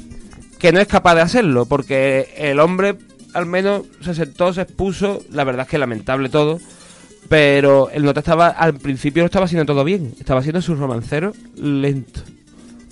que 0.58 0.72
no 0.72 0.78
es 0.78 0.86
capaz 0.86 1.14
de 1.16 1.22
hacerlo, 1.22 1.64
porque 1.66 2.34
el 2.36 2.61
hombre 2.61 2.96
al 3.34 3.46
menos 3.46 3.82
se 4.02 4.14
sentó, 4.14 4.52
se 4.52 4.62
expuso, 4.62 5.22
la 5.30 5.44
verdad 5.44 5.62
es 5.62 5.70
que 5.70 5.78
lamentable 5.78 6.28
todo, 6.28 6.61
pero 7.28 7.90
el 7.90 8.04
nota 8.04 8.20
estaba, 8.20 8.48
al 8.48 8.74
principio 8.74 9.22
lo 9.22 9.26
estaba 9.26 9.46
haciendo 9.46 9.64
todo 9.64 9.84
bien, 9.84 10.12
estaba 10.20 10.40
haciendo 10.40 10.61
su 10.61 10.74
romancero 10.74 11.32
lento. 11.56 12.20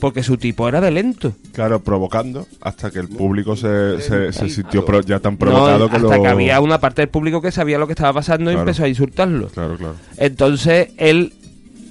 Porque 0.01 0.23
su 0.23 0.37
tipo 0.37 0.69
era 0.69 0.81
de 0.81 0.91
lento. 0.91 1.33
Claro, 1.53 1.81
provocando 1.81 2.47
hasta 2.61 2.91
que 2.91 2.99
el 3.01 3.09
público 3.09 3.57
se, 3.57 4.01
se, 4.01 4.33
se 4.33 4.49
sintió 4.49 4.85
pro- 4.85 5.01
ya 5.03 5.19
tan 5.21 5.35
No, 5.35 5.39
provocado 5.39 5.89
que 5.91 5.97
hasta 5.97 6.17
lo... 6.17 6.23
que 6.23 6.29
había 6.29 6.61
una 6.61 6.79
parte 6.79 7.03
del 7.03 7.09
público 7.09 7.41
que 7.43 7.51
sabía 7.53 7.79
lo 7.79 7.87
que 7.87 7.93
estaba 7.95 8.13
pasando 8.13 8.51
y 8.53 8.55
empezó 8.55 8.85
a 8.85 8.89
insultarlo. 8.89 9.49
Claro, 9.49 9.77
claro. 9.77 9.95
Entonces 10.17 10.91
él 10.99 11.33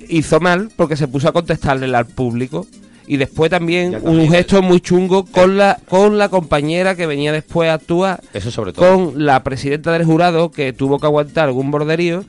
hizo 0.10 0.40
mal 0.40 0.70
porque 0.76 0.96
se 0.96 1.08
puso 1.08 1.28
a 1.30 1.34
contestarle 1.34 1.94
al 1.96 2.06
público. 2.06 2.66
Y 3.10 3.16
después 3.16 3.50
también 3.50 3.98
un 4.04 4.30
gesto 4.30 4.62
muy 4.62 4.82
chungo 4.82 5.26
con 5.26 5.56
la 5.56 5.80
con 5.88 6.18
la 6.18 6.28
compañera 6.28 6.96
que 6.96 7.06
venía 7.06 7.32
después 7.32 7.70
a 7.70 7.76
actuar. 7.76 8.22
Eso 8.34 8.52
sobre 8.52 8.74
todo. 8.74 8.86
Con 8.86 9.26
la 9.26 9.44
presidenta 9.44 9.94
del 9.94 10.04
jurado 10.04 10.52
que 10.52 10.74
tuvo 10.74 11.00
que 11.00 11.06
aguantar 11.06 11.46
algún 11.48 11.72
borderío. 11.72 12.26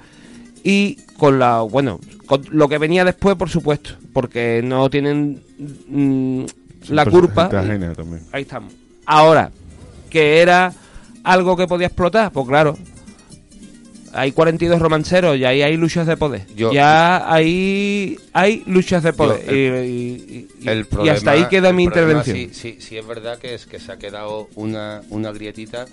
Y 0.70 0.96
con 1.16 1.38
la, 1.38 1.60
bueno, 1.62 1.98
con 2.26 2.44
lo 2.50 2.68
que 2.68 2.76
venía 2.76 3.02
después, 3.04 3.36
por 3.36 3.48
supuesto. 3.48 3.90
Porque 4.12 4.60
no 4.62 4.90
tienen 4.90 5.40
mm, 5.88 6.44
la 6.90 7.04
culpa. 7.06 7.48
Ahí 8.32 8.42
estamos. 8.42 8.74
Ahora, 9.06 9.50
que 10.10 10.40
era 10.42 10.72
algo 11.24 11.56
que 11.56 11.66
podía 11.66 11.86
explotar, 11.86 12.30
pues 12.32 12.46
claro. 12.46 12.76
Hay 14.12 14.32
42 14.32 14.78
romanceros 14.80 15.36
y 15.36 15.44
ahí 15.44 15.62
hay 15.62 15.76
luchas 15.76 16.06
de 16.06 16.16
poder. 16.16 16.46
Yo- 16.56 16.72
ya 16.72 17.30
ahí 17.32 18.18
hay 18.32 18.62
luchas 18.66 19.02
de 19.02 19.12
poder. 19.12 19.44
Yo- 19.46 19.52
el- 19.52 19.84
y, 19.86 19.88
y- 19.90 20.48
y- 20.64 20.68
El 20.68 20.80
y 20.80 20.84
problema- 20.84 21.16
hasta 21.16 21.30
ahí 21.32 21.46
queda 21.48 21.72
mi 21.72 21.86
problema, 21.86 22.20
intervención. 22.22 22.36
Sí, 22.54 22.74
sí, 22.74 22.78
sí 22.80 22.96
es 22.96 23.06
verdad 23.06 23.38
que 23.38 23.54
es 23.54 23.66
que 23.66 23.78
se 23.78 23.92
ha 23.92 23.98
quedado 23.98 24.48
una, 24.54 25.02
una 25.10 25.30
grietita, 25.32 25.86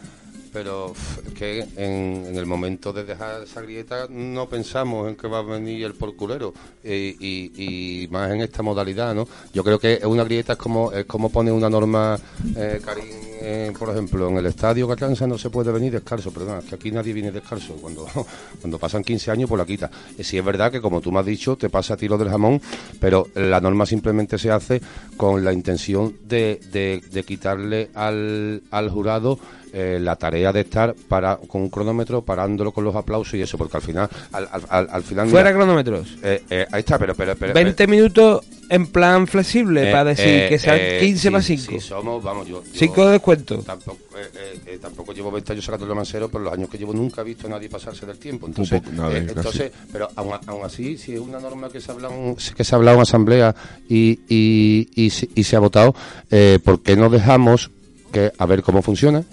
pero 0.55 0.93
es 1.27 1.33
que 1.33 1.59
en, 1.75 2.27
en 2.27 2.37
el 2.37 2.45
momento 2.45 2.93
de 2.93 3.03
dejar 3.03 3.43
esa 3.43 3.59
grieta 3.59 4.07
no 4.09 4.47
pensamos 4.47 5.09
en 5.09 5.17
que 5.17 5.27
va 5.27 5.39
a 5.39 5.41
venir 5.41 5.83
el 5.83 5.95
porculero 5.95 6.53
y 6.81 8.07
más 8.09 8.31
en 8.31 8.39
esta 8.39 8.63
modalidad, 8.63 9.13
¿no? 9.13 9.27
Yo 9.53 9.65
creo 9.65 9.77
que 9.77 9.99
una 10.05 10.23
grieta 10.23 10.53
es 10.53 10.59
como 10.59 10.93
es 10.93 11.03
como 11.03 11.29
pone 11.29 11.51
una 11.51 11.69
norma, 11.69 12.17
eh, 12.55 12.79
Karim, 12.85 13.03
eh, 13.41 13.71
por 13.77 13.89
ejemplo, 13.89 14.29
en 14.29 14.37
el 14.37 14.45
estadio 14.47 14.87
Catanza 14.87 15.27
no 15.27 15.37
se 15.37 15.49
puede 15.49 15.71
venir 15.71 15.91
descalzo, 15.91 16.31
perdón, 16.31 16.59
es 16.59 16.65
que 16.65 16.75
aquí 16.75 16.91
nadie 16.91 17.13
viene 17.13 17.31
descalzo. 17.31 17.73
Cuando, 17.75 18.05
cuando 18.61 18.77
pasan 18.79 19.03
15 19.03 19.31
años, 19.31 19.49
pues 19.49 19.59
la 19.59 19.65
quita. 19.65 19.89
Eh, 20.17 20.23
sí 20.23 20.37
es 20.37 20.45
verdad 20.45 20.71
que, 20.71 20.81
como 20.81 21.01
tú 21.01 21.11
me 21.11 21.19
has 21.19 21.25
dicho, 21.25 21.55
te 21.55 21.69
pasa 21.69 21.95
a 21.95 21.97
ti 21.97 22.07
lo 22.07 22.17
del 22.17 22.29
jamón, 22.29 22.61
pero 22.99 23.27
la 23.35 23.59
norma 23.61 23.85
simplemente 23.85 24.37
se 24.37 24.51
hace 24.51 24.81
con 25.17 25.43
la 25.43 25.53
intención 25.53 26.15
de, 26.23 26.59
de, 26.71 27.01
de 27.11 27.23
quitarle 27.23 27.89
al, 27.93 28.61
al 28.71 28.89
jurado 28.89 29.39
eh, 29.73 29.97
la 30.01 30.15
tarea 30.15 30.53
de 30.53 30.61
estar 30.61 30.95
para 31.09 31.35
con 31.35 31.61
un 31.63 31.69
cronómetro 31.69 32.21
parándolo 32.23 32.71
con 32.71 32.85
los 32.85 32.95
aplausos 32.95 33.33
y 33.33 33.41
eso, 33.41 33.57
porque 33.57 33.75
al 33.77 33.83
final, 33.83 34.09
al, 34.31 34.47
al, 34.51 34.61
al- 34.69 34.87
al 34.89 35.03
final 35.03 35.27
Fuera 35.29 35.49
mira, 35.49 35.57
cronómetros. 35.57 36.17
eh, 36.23 36.43
eh, 36.49 36.65
ahí 36.71 36.79
está, 36.79 36.97
pero, 36.97 37.13
pero, 37.13 37.35
pero 37.35 37.53
20 37.53 37.85
minutos 37.87 38.41
en 38.69 38.87
plan 38.87 39.27
flexible 39.27 39.89
eh, 39.89 39.91
para 39.91 40.05
decir 40.05 40.25
eh, 40.27 40.45
que 40.49 40.59
sean 40.59 40.77
eh, 40.79 40.97
15 41.01 41.19
sí, 41.21 41.29
más 41.29 41.45
5. 41.45 41.63
sí, 41.71 41.79
somos, 41.79 42.23
vamos, 42.23 42.47
yo, 42.47 42.63
yo 42.63 42.69
5 42.73 43.05
de 43.05 43.11
descuento. 43.13 43.57
Tampoco, 43.59 43.97
eh, 44.17 44.29
eh, 44.35 44.59
eh, 44.65 44.79
tampoco 44.81 45.13
llevo 45.13 45.31
20 45.31 45.53
años 45.53 45.65
sacando 45.65 45.85
el 45.85 45.89
romancero, 45.89 46.29
pero 46.29 46.43
los 46.45 46.53
años 46.53 46.69
que 46.69 46.77
llevo 46.77 46.93
nunca 46.93 47.21
he 47.21 47.23
visto 47.25 47.47
a 47.47 47.51
nadie 47.51 47.69
pasarse 47.69 48.05
del 48.05 48.17
tiempo. 48.17 48.47
Entonces, 48.47 48.81
poco, 48.81 48.91
nada, 48.95 49.09
eh, 49.17 49.25
casi. 49.25 49.37
entonces 49.37 49.71
pero 49.91 50.09
aún, 50.15 50.33
aún 50.47 50.65
así, 50.65 50.97
si 50.97 51.13
es 51.13 51.19
una 51.19 51.39
norma 51.39 51.69
que 51.69 51.79
se 51.81 51.91
habla 51.91 52.09
en, 52.13 52.35
que 52.35 52.63
se 52.63 52.75
ha 52.75 52.77
hablado 52.77 52.97
en 52.97 53.01
asamblea 53.03 53.55
y, 53.89 54.19
y, 54.29 54.89
y, 54.95 55.09
se- 55.09 55.29
y 55.35 55.43
se 55.43 55.55
ha 55.55 55.59
votado, 55.59 55.95
eh, 56.31 56.59
¿por 56.63 56.81
qué 56.81 56.95
no 56.95 57.09
dejamos 57.09 57.69
que 58.11 58.31
a 58.37 58.45
ver 58.45 58.61
cómo 58.63 58.81
funciona? 58.81 59.23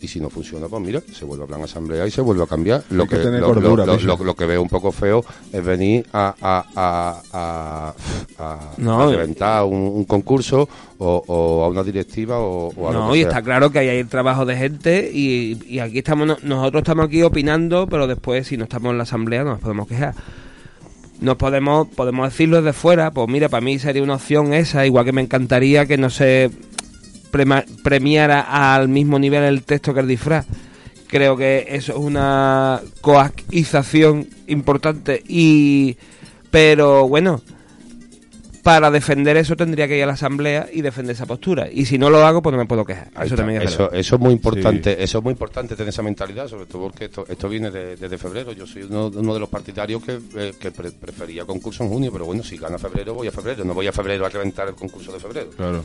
Y 0.00 0.06
si 0.06 0.20
no 0.20 0.30
funciona, 0.30 0.68
pues 0.68 0.80
mira, 0.80 1.02
se 1.12 1.24
vuelve 1.24 1.42
a 1.42 1.44
hablar 1.46 1.58
en 1.58 1.64
asamblea 1.64 2.06
y 2.06 2.10
se 2.12 2.20
vuelve 2.20 2.44
a 2.44 2.46
cambiar. 2.46 2.84
Lo 2.90 3.02
Hay 3.02 3.08
que 3.08 3.16
que, 3.16 3.24
lo, 3.24 3.46
cordura, 3.46 3.84
lo- 3.84 3.96
lo- 3.98 4.24
lo 4.24 4.34
que 4.36 4.46
veo 4.46 4.62
un 4.62 4.68
poco 4.68 4.92
feo 4.92 5.24
es 5.52 5.64
venir 5.64 6.06
a, 6.12 6.34
a, 6.40 6.64
a, 6.76 7.22
a, 7.32 7.94
a- 8.38 8.70
No, 8.76 9.02
a 9.02 9.10
reventar 9.10 9.64
un, 9.64 9.74
un 9.80 10.04
concurso 10.04 10.68
o, 10.98 11.24
o 11.26 11.64
a 11.64 11.68
una 11.68 11.82
directiva 11.82 12.38
o, 12.38 12.68
o 12.76 12.88
a 12.88 12.92
lo 12.92 13.06
No, 13.06 13.12
que 13.12 13.18
y 13.18 13.20
sea. 13.22 13.30
está 13.30 13.42
claro 13.42 13.70
que 13.72 13.80
ahí 13.80 13.88
hay 13.88 14.04
trabajo 14.04 14.44
de 14.46 14.56
gente 14.56 15.10
y, 15.12 15.58
y 15.66 15.80
aquí 15.80 15.98
estamos, 15.98 16.28
no- 16.28 16.38
nosotros 16.44 16.82
estamos 16.82 17.06
aquí 17.06 17.22
opinando, 17.24 17.88
pero 17.88 18.06
después 18.06 18.46
si 18.46 18.56
no 18.56 18.64
estamos 18.64 18.92
en 18.92 18.98
la 18.98 19.02
asamblea 19.02 19.42
no 19.42 19.50
nos 19.50 19.60
podemos 19.60 19.88
quejar. 19.88 20.14
Nos 21.20 21.34
podemos, 21.36 21.88
podemos 21.88 22.28
decirlo 22.30 22.58
desde 22.62 22.72
fuera, 22.72 23.10
pues 23.10 23.28
mira, 23.28 23.48
para 23.48 23.60
mí 23.60 23.80
sería 23.80 24.04
una 24.04 24.14
opción 24.14 24.54
esa, 24.54 24.86
igual 24.86 25.04
que 25.04 25.10
me 25.12 25.22
encantaría 25.22 25.84
que 25.86 25.98
no 25.98 26.10
se 26.10 26.48
premiara 27.30 28.74
al 28.74 28.88
mismo 28.88 29.18
nivel 29.18 29.44
el 29.44 29.62
texto 29.62 29.94
que 29.94 30.00
el 30.00 30.08
disfraz. 30.08 30.46
Creo 31.06 31.36
que 31.36 31.66
eso 31.70 31.92
es 31.92 31.98
una 31.98 32.80
coaquización 33.00 34.26
importante 34.46 35.22
y 35.26 35.96
pero 36.50 37.08
bueno, 37.08 37.40
para 38.62 38.90
defender 38.90 39.36
eso 39.38 39.56
tendría 39.56 39.88
que 39.88 39.96
ir 39.96 40.02
a 40.02 40.06
la 40.06 40.12
asamblea 40.12 40.66
y 40.70 40.82
defender 40.82 41.14
esa 41.14 41.24
postura. 41.24 41.68
Y 41.72 41.86
si 41.86 41.96
no 41.96 42.10
lo 42.10 42.26
hago, 42.26 42.42
pues 42.42 42.52
no 42.52 42.58
me 42.58 42.66
puedo 42.66 42.84
quejar. 42.84 43.08
Eso 43.24 43.36
también 43.36 43.62
es 43.62 43.70
eso, 43.70 43.84
verdad. 43.84 43.98
eso 43.98 44.14
es 44.16 44.20
muy 44.20 44.32
importante, 44.34 45.02
eso 45.02 45.18
es 45.18 45.24
muy 45.24 45.32
importante 45.32 45.74
tener 45.76 45.88
esa 45.88 46.02
mentalidad, 46.02 46.48
sobre 46.48 46.66
todo 46.66 46.82
porque 46.82 47.06
esto, 47.06 47.24
esto 47.28 47.48
viene 47.48 47.70
de- 47.70 47.96
desde 47.96 48.18
febrero. 48.18 48.52
Yo 48.52 48.66
soy 48.66 48.82
uno, 48.82 49.06
uno 49.06 49.32
de 49.32 49.40
los 49.40 49.48
partidarios 49.48 50.02
que, 50.04 50.18
eh, 50.36 50.52
que 50.60 50.70
pre- 50.70 50.90
prefería 50.92 51.46
concurso 51.46 51.84
en 51.84 51.88
junio, 51.90 52.10
pero 52.12 52.26
bueno, 52.26 52.42
si 52.42 52.58
gana 52.58 52.76
febrero, 52.78 53.14
voy 53.14 53.28
a 53.28 53.32
febrero. 53.32 53.64
No 53.64 53.72
voy 53.72 53.86
a 53.86 53.92
febrero 53.92 54.26
a 54.26 54.28
reventar 54.28 54.68
el 54.68 54.74
concurso 54.74 55.12
de 55.12 55.20
febrero. 55.20 55.48
Claro, 55.56 55.84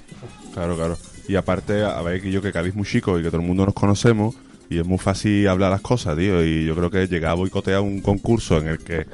claro, 0.54 0.76
claro. 0.76 0.98
Y 1.28 1.36
aparte, 1.36 1.84
a 1.84 2.02
ver 2.02 2.22
que 2.22 2.32
yo 2.32 2.42
que 2.42 2.52
cabéis 2.52 2.76
muy 2.76 2.86
chico 2.86 3.18
y 3.20 3.24
que 3.24 3.30
todo 3.30 3.42
el 3.42 3.48
mundo 3.48 3.66
nos 3.66 3.74
conocemos 3.74 4.36
y 4.70 4.80
es 4.80 4.86
muy 4.86 4.98
fácil 4.98 5.48
hablar 5.48 5.72
las 5.72 5.82
cosas, 5.82 6.18
tío. 6.18 6.44
Y 6.44 6.66
yo 6.66 6.76
creo 6.76 6.90
que 6.90 7.08
llegar 7.08 7.32
a 7.32 7.36
boicotear 7.36 7.82
un 7.82 8.02
concurso 8.02 8.58
en 8.60 8.68
el 8.68 8.80
que 8.80 9.06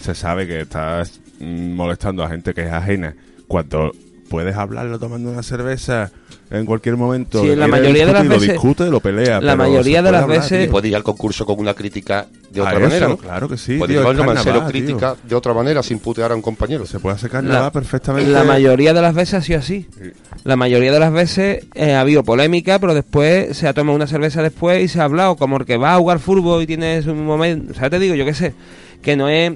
se 0.00 0.14
sabe 0.14 0.46
que 0.46 0.60
estás 0.60 1.20
mm, 1.40 1.72
molestando 1.72 2.22
a 2.22 2.28
gente 2.28 2.54
que 2.54 2.62
es 2.62 2.72
ajena 2.72 3.14
cuando 3.48 3.92
puedes 4.28 4.56
hablarlo 4.56 4.98
tomando 4.98 5.30
una 5.30 5.42
cerveza 5.42 6.10
en 6.50 6.64
cualquier 6.64 6.96
momento. 6.96 7.42
Sí, 7.42 7.56
la 7.56 7.66
mayoría 7.66 8.06
de 8.06 8.12
las 8.12 8.28
veces- 8.28 8.46
Lo 8.48 8.52
discute, 8.52 8.90
lo 8.90 9.00
pelea. 9.00 9.40
la 9.40 9.52
pero 9.52 9.56
mayoría 9.56 9.96
de 9.98 10.02
puede 10.02 10.12
las 10.12 10.22
hablar, 10.22 10.38
veces- 10.40 10.60
Y 10.60 10.62
tío. 10.64 10.70
puede 10.70 10.88
ir 10.88 10.96
al 10.96 11.02
concurso 11.02 11.44
con 11.46 11.58
una 11.58 11.74
crítica 11.74 12.26
de 12.50 12.60
otra 12.60 12.72
eso, 12.74 12.80
manera, 12.82 13.08
¿no? 13.08 13.16
claro 13.16 13.48
que 13.48 13.56
sí, 13.56 13.76
Puede 13.76 13.94
tío, 13.94 14.02
ir 14.02 14.64
crítica 14.68 15.16
de 15.28 15.34
otra 15.34 15.52
manera, 15.52 15.82
sin 15.82 15.98
putear 15.98 16.30
a 16.32 16.34
un 16.36 16.42
compañero. 16.42 16.86
Se 16.86 16.98
puede 17.00 17.16
hacer 17.16 17.30
carnaval 17.30 17.62
La- 17.64 17.70
perfectamente. 17.72 18.30
La 18.30 18.44
mayoría 18.44 18.94
de 18.94 19.02
las 19.02 19.14
veces 19.14 19.34
ha 19.34 19.42
sido 19.42 19.58
así. 19.58 19.86
La 20.44 20.54
mayoría 20.56 20.92
de 20.92 21.00
las 21.00 21.12
veces 21.12 21.66
eh, 21.74 21.94
ha 21.94 22.00
habido 22.00 22.22
polémica, 22.22 22.78
pero 22.78 22.94
después 22.94 23.56
se 23.56 23.66
ha 23.66 23.74
tomado 23.74 23.96
una 23.96 24.06
cerveza 24.06 24.42
después 24.42 24.82
y 24.84 24.88
se 24.88 25.00
ha 25.00 25.04
hablado 25.04 25.36
como 25.36 25.56
el 25.56 25.64
que 25.66 25.76
va 25.76 25.94
a 25.94 25.98
jugar 25.98 26.18
fútbol 26.20 26.62
y 26.62 26.66
tiene 26.66 27.02
su 27.02 27.14
momento. 27.14 27.72
O 27.72 27.74
sea, 27.74 27.90
te 27.90 27.98
digo, 27.98 28.14
yo 28.14 28.24
qué 28.24 28.34
sé, 28.34 28.54
que 29.02 29.16
no 29.16 29.28
es. 29.28 29.52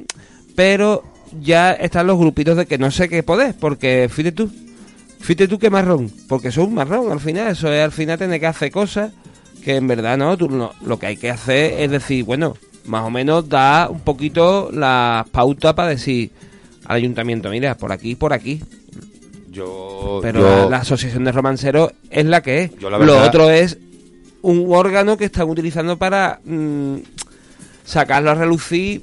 Pero 0.57 1.05
ya 1.41 1.73
están 1.73 2.07
los 2.07 2.19
grupitos 2.19 2.57
de 2.57 2.67
que 2.67 2.79
no 2.79 2.91
sé 2.91 3.09
qué 3.09 3.23
podés, 3.23 3.55
porque 3.55 4.09
fíjate 4.11 4.33
tú. 4.33 4.51
Fíjate 5.21 5.49
tú 5.49 5.59
que 5.59 5.69
marrón, 5.71 6.11
porque 6.29 6.49
eso 6.49 6.63
es 6.63 6.69
un 6.69 6.75
marrón 6.75 7.13
al 7.13 7.21
final. 7.21 7.49
Eso 7.49 7.71
es 7.73 7.83
al 7.85 7.93
final 7.93 8.19
tener 8.19 8.41
que 8.41 8.47
hacer 8.47 8.71
cosas 8.71 9.13
que 9.63 9.77
en 9.77 9.87
verdad 9.87 10.17
no. 10.17 10.37
Tú 10.37 10.49
no- 10.49 10.73
lo 10.85 10.99
que 10.99 11.07
hay 11.07 11.17
que 11.19 11.31
hacer 11.31 11.75
es 11.81 11.91
decir, 11.91 12.25
bueno, 12.25 12.57
más 12.87 13.05
o 13.05 13.11
menos 13.11 13.49
da 13.49 13.89
un 13.91 14.01
poquito 14.01 14.71
las 14.73 15.29
pautas 15.29 15.75
para 15.75 15.91
decir 15.91 16.31
al 16.87 16.97
ayuntamiento, 16.97 17.51
mira, 17.51 17.75
por 17.77 17.93
aquí, 17.93 18.15
por 18.15 18.33
aquí. 18.33 18.63
Yo, 19.51 20.21
Pero 20.23 20.41
yo- 20.41 20.47
la, 20.65 20.71
la 20.71 20.77
asociación 20.79 21.25
de 21.25 21.33
romanceros 21.33 21.93
es 22.09 22.25
la 22.25 22.41
que 22.43 22.63
es. 22.65 22.79
Yo 22.79 22.89
la 22.89 22.99
Lo 22.99 23.23
otro 23.23 23.51
es 23.51 23.77
un 24.43 24.65
órgano 24.75 25.19
que 25.19 25.27
están 25.27 25.51
utilizando 25.51 25.99
para 25.99 26.41
mm, 26.45 26.97
sacarlo 27.85 28.31
a 28.31 28.35
relucir 28.35 29.03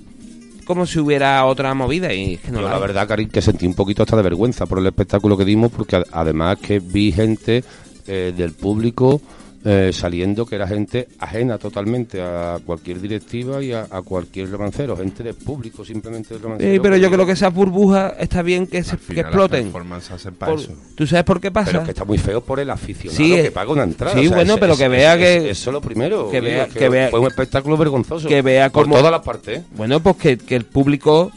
como 0.68 0.86
si 0.86 1.00
hubiera 1.00 1.44
otra 1.46 1.74
movida 1.74 2.14
y 2.14 2.36
es 2.36 2.42
que 2.42 2.52
no 2.52 2.60
Yo 2.60 2.70
la 2.70 2.78
verdad, 2.78 3.08
Karin, 3.08 3.30
que 3.30 3.42
sentí 3.42 3.66
un 3.66 3.74
poquito 3.74 4.04
hasta 4.04 4.18
de 4.18 4.22
vergüenza 4.22 4.66
por 4.66 4.80
el 4.80 4.86
espectáculo 4.86 5.38
que 5.38 5.46
dimos, 5.46 5.72
porque 5.72 6.04
además 6.12 6.58
que 6.58 6.80
vi 6.80 7.14
gente 7.14 7.64
eh, 8.06 8.34
del 8.36 8.52
público 8.52 9.22
eh, 9.70 9.92
saliendo 9.92 10.46
que 10.46 10.56
era 10.56 10.66
gente 10.66 11.10
ajena 11.20 11.58
totalmente 11.58 12.22
a 12.22 12.58
cualquier 12.66 13.02
directiva 13.02 13.62
y 13.62 13.74
a, 13.74 13.86
a 13.90 14.02
cualquier 14.02 14.50
romancero, 14.50 14.96
gente 14.96 15.24
del 15.24 15.34
público 15.36 15.84
simplemente 15.84 16.36
del 16.36 16.44
romancero. 16.44 16.72
Sí, 16.74 16.80
pero 16.80 16.96
yo 16.96 17.12
creo 17.12 17.26
que 17.26 17.34
esas 17.34 17.54
burbujas 17.54 18.14
está 18.18 18.42
bien 18.44 18.66
que, 18.68 18.82
se, 18.84 18.96
que 18.98 19.16
las 19.16 19.26
exploten. 19.26 19.64
performances 19.66 20.12
hacen 20.12 20.36
para 20.36 20.54
Por- 20.54 20.62
eso. 20.62 20.72
¿Tú 20.96 21.06
sabes 21.06 21.26
por 21.26 21.42
qué 21.42 21.52
pasa? 21.52 21.66
Pero 21.72 21.80
es 21.80 21.86
que 21.86 21.92
está 21.92 22.06
muy 22.06 22.18
feo 22.18 22.40
por 22.42 22.60
el 22.62 22.70
aficionado 22.70 23.18
Sí, 23.18 23.36
que 23.36 23.52
paga 23.52 23.72
una 23.74 23.84
entrada. 23.84 24.14
sí, 24.14 24.26
o 24.28 24.30
sea, 24.30 24.38
bueno, 24.38 24.54
es- 24.54 24.60
pero 24.62 24.74
es- 24.74 24.80
que 24.80 24.88
vea 24.88 25.14
es- 25.16 25.20
que- 25.20 25.38
es- 25.50 25.58
Eso 25.60 25.70
es 25.72 25.74
lo 25.74 25.82
primero. 25.82 26.30
que 26.32 26.40
vea- 26.40 26.68
que 26.68 26.88
vea- 26.88 27.10
Fue 27.10 27.20
un 27.20 27.28
espectáculo 27.28 27.76
vergonzoso. 27.76 28.30
que 28.30 28.42
vea 28.42 28.70
Por 28.70 28.84
cómo- 28.84 28.96
todas 28.98 29.12
las 29.12 29.22
partes. 29.22 29.60
¿eh? 29.60 29.64
Bueno, 29.76 30.00
pues 30.00 30.16
que, 30.16 30.38
que 30.38 30.56
el 30.56 30.64
público 30.66 31.30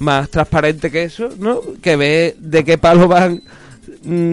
más 0.00 0.28
transparente 0.28 0.90
que 0.90 1.04
eso, 1.04 1.28
¿no? 1.38 1.60
Que 1.80 1.96
ve 1.96 2.36
de 2.38 2.64
qué 2.64 2.76
palo 2.76 3.08
van 3.08 3.40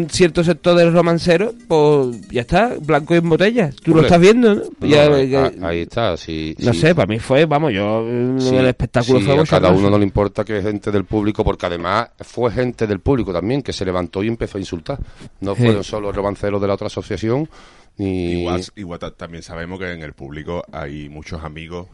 cierto 0.10 0.43
sector 0.43 0.76
del 0.78 0.93
romancero, 0.93 1.54
pues 1.68 2.22
ya 2.30 2.41
está, 2.41 2.74
blanco 2.82 3.16
y 3.16 3.18
en 3.18 3.30
botella. 3.30 3.70
Tú 3.84 3.95
lo 3.95 4.02
estás 4.02 4.20
viendo, 4.20 4.56
¿no? 4.56 4.62
no, 4.80 4.88
Ya, 4.88 5.04
ahí, 5.14 5.30
que- 5.30 5.38
ah, 5.38 5.52
ahí 5.64 5.80
está. 5.82 6.18
Sí, 6.18 6.56
no 6.60 6.74
sí. 6.74 6.80
sé, 6.80 6.95
para 6.95 7.08
mí 7.08 7.20
fue, 7.20 7.45
vamos, 7.45 7.74
yo 7.74 8.04
mm, 8.06 8.39
Sí, 8.39 8.56
el 8.56 8.66
espectáculo 8.68 9.20
sí, 9.20 9.26
fue 9.26 9.39
a 9.39 9.43
cada 9.45 9.72
uno 9.72 9.89
no 9.89 9.97
le 9.97 10.04
importa 10.06 10.43
que 10.43 10.62
gente 10.62 10.91
del 10.91 11.06
público, 11.06 11.43
porque 11.43 11.66
además 11.66 12.10
fue 12.20 12.52
gente 12.52 12.86
del 12.88 13.00
público 13.00 13.34
también 13.34 13.62
que 13.62 13.74
se 13.74 13.86
levantó 13.86 14.24
y 14.24 14.28
empezó 14.28 14.58
a 14.58 14.62
insultar. 14.62 15.00
No 15.41 15.56
Sí. 15.56 15.64
fueron 15.64 15.84
solo 15.84 16.12
romanceros 16.12 16.62
de 16.62 16.68
la 16.68 16.74
otra 16.76 16.88
asociación, 16.88 17.50
ni... 17.97 18.41
Igual, 18.41 18.64
igual 18.76 19.00
ta- 19.00 19.12
también 19.12 19.43
sabemos 19.43 19.80
que 19.80 19.91
en 19.91 20.04
el 20.04 20.14
público 20.14 20.64
hay 20.72 21.10
muchos 21.10 21.43
amigos 21.43 21.88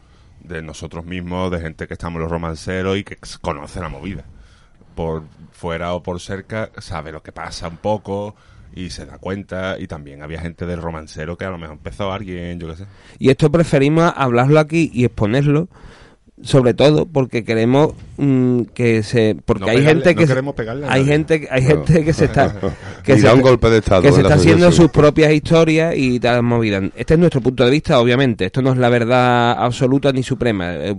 de 0.44 0.62
nosotros 0.62 1.04
mismos, 1.04 1.50
de 1.50 1.58
gente 1.60 1.86
que 1.88 1.94
estamos 1.94 2.16
en 2.16 2.22
los 2.22 2.30
romanceros 2.30 2.96
y 2.98 3.04
que 3.04 3.16
conoce 3.40 3.80
la 3.80 3.88
movida. 3.88 4.24
por 4.94 5.24
fuera 5.56 5.94
o 5.94 6.02
por 6.02 6.20
cerca 6.20 6.70
sabe 6.78 7.12
lo 7.12 7.22
que 7.22 7.32
pasa 7.32 7.68
un 7.68 7.78
poco 7.78 8.36
y 8.74 8.90
se 8.90 9.06
da 9.06 9.18
cuenta 9.18 9.76
y 9.78 9.86
también 9.86 10.22
había 10.22 10.38
gente 10.40 10.66
del 10.66 10.82
romancero 10.82 11.38
que 11.38 11.46
a 11.46 11.50
lo 11.50 11.56
mejor 11.56 11.76
empezó 11.76 12.12
alguien, 12.12 12.60
yo 12.60 12.68
qué 12.68 12.76
sé. 12.76 12.86
Y 13.18 13.30
esto 13.30 13.50
preferimos 13.50 14.12
hablarlo 14.14 14.60
aquí 14.60 14.90
y 14.92 15.06
exponerlo, 15.06 15.68
sobre 16.42 16.74
todo 16.74 17.06
porque 17.06 17.44
queremos 17.44 17.94
mm, 18.18 18.62
que 18.74 19.02
se, 19.02 19.36
porque 19.44 19.64
No 19.64 19.70
hay 19.70 19.78
pegarle- 19.78 19.86
gente 19.88 20.14
no 20.14 20.18
que 20.20 20.26
se- 20.26 20.32
queremos 20.32 20.54
pegarle 20.54 20.84
hay 20.86 21.00
nadie. 21.00 21.04
gente, 21.12 21.48
hay 21.50 21.62
No. 21.62 21.68
gente 21.68 22.04
que 22.04 22.12
se 22.12 22.24
está, 22.26 22.54
que 23.04 23.18
se 23.18 23.32
un 23.32 23.40
golpe 23.40 23.70
de 23.70 23.78
estado 23.78 24.02
que 24.02 24.12
se 24.12 24.20
está 24.20 24.34
haciendo 24.34 24.70
sus 24.70 24.90
propias 24.90 25.32
historias 25.32 25.94
y 25.96 26.20
tal 26.20 26.42
movida. 26.42 26.82
Este 26.94 27.14
es 27.14 27.20
nuestro 27.20 27.40
punto 27.40 27.64
de 27.64 27.70
vista, 27.70 27.98
obviamente. 28.00 28.44
Esto 28.46 28.60
no 28.62 28.72
es 28.72 28.78
la 28.78 28.88
verdad 28.90 29.52
absoluta 29.52 30.12
ni 30.12 30.22
suprema. 30.22 30.74
Eh, 30.74 30.94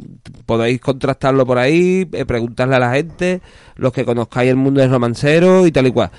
podéis 0.45 0.81
contrastarlo 0.81 1.45
por 1.45 1.59
ahí, 1.59 2.07
eh, 2.11 2.25
preguntarle 2.25 2.75
a 2.75 2.79
la 2.79 2.93
gente, 2.93 3.41
los 3.75 3.93
que 3.93 4.05
conozcáis 4.05 4.49
el 4.49 4.55
mundo 4.55 4.81
del 4.81 4.89
romancero 4.89 5.67
y 5.67 5.71
tal 5.71 5.85
y 5.87 5.91
cual. 5.91 6.09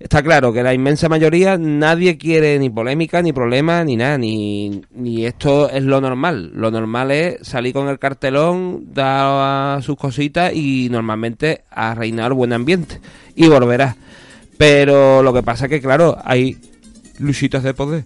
Está 0.00 0.22
claro 0.22 0.52
que 0.52 0.62
la 0.62 0.72
inmensa 0.72 1.08
mayoría 1.08 1.58
nadie 1.58 2.18
quiere 2.18 2.56
ni 2.60 2.70
polémica, 2.70 3.20
ni 3.20 3.32
problema, 3.32 3.82
ni 3.82 3.96
nada, 3.96 4.16
ni, 4.16 4.82
ni 4.92 5.26
esto 5.26 5.68
es 5.68 5.82
lo 5.82 6.00
normal. 6.00 6.52
Lo 6.54 6.70
normal 6.70 7.10
es 7.10 7.46
salir 7.46 7.72
con 7.72 7.88
el 7.88 7.98
cartelón, 7.98 8.94
dar 8.94 9.82
sus 9.82 9.96
cositas 9.96 10.54
y 10.54 10.88
normalmente 10.88 11.64
a 11.70 11.96
reinar 11.96 12.32
buen 12.32 12.52
ambiente. 12.52 13.00
Y 13.34 13.48
volverá. 13.48 13.96
Pero 14.56 15.22
lo 15.24 15.32
que 15.32 15.42
pasa 15.42 15.64
es 15.64 15.70
que, 15.70 15.80
claro, 15.80 16.16
hay 16.24 16.58
luchitas 17.18 17.64
de 17.64 17.74
poder. 17.74 18.04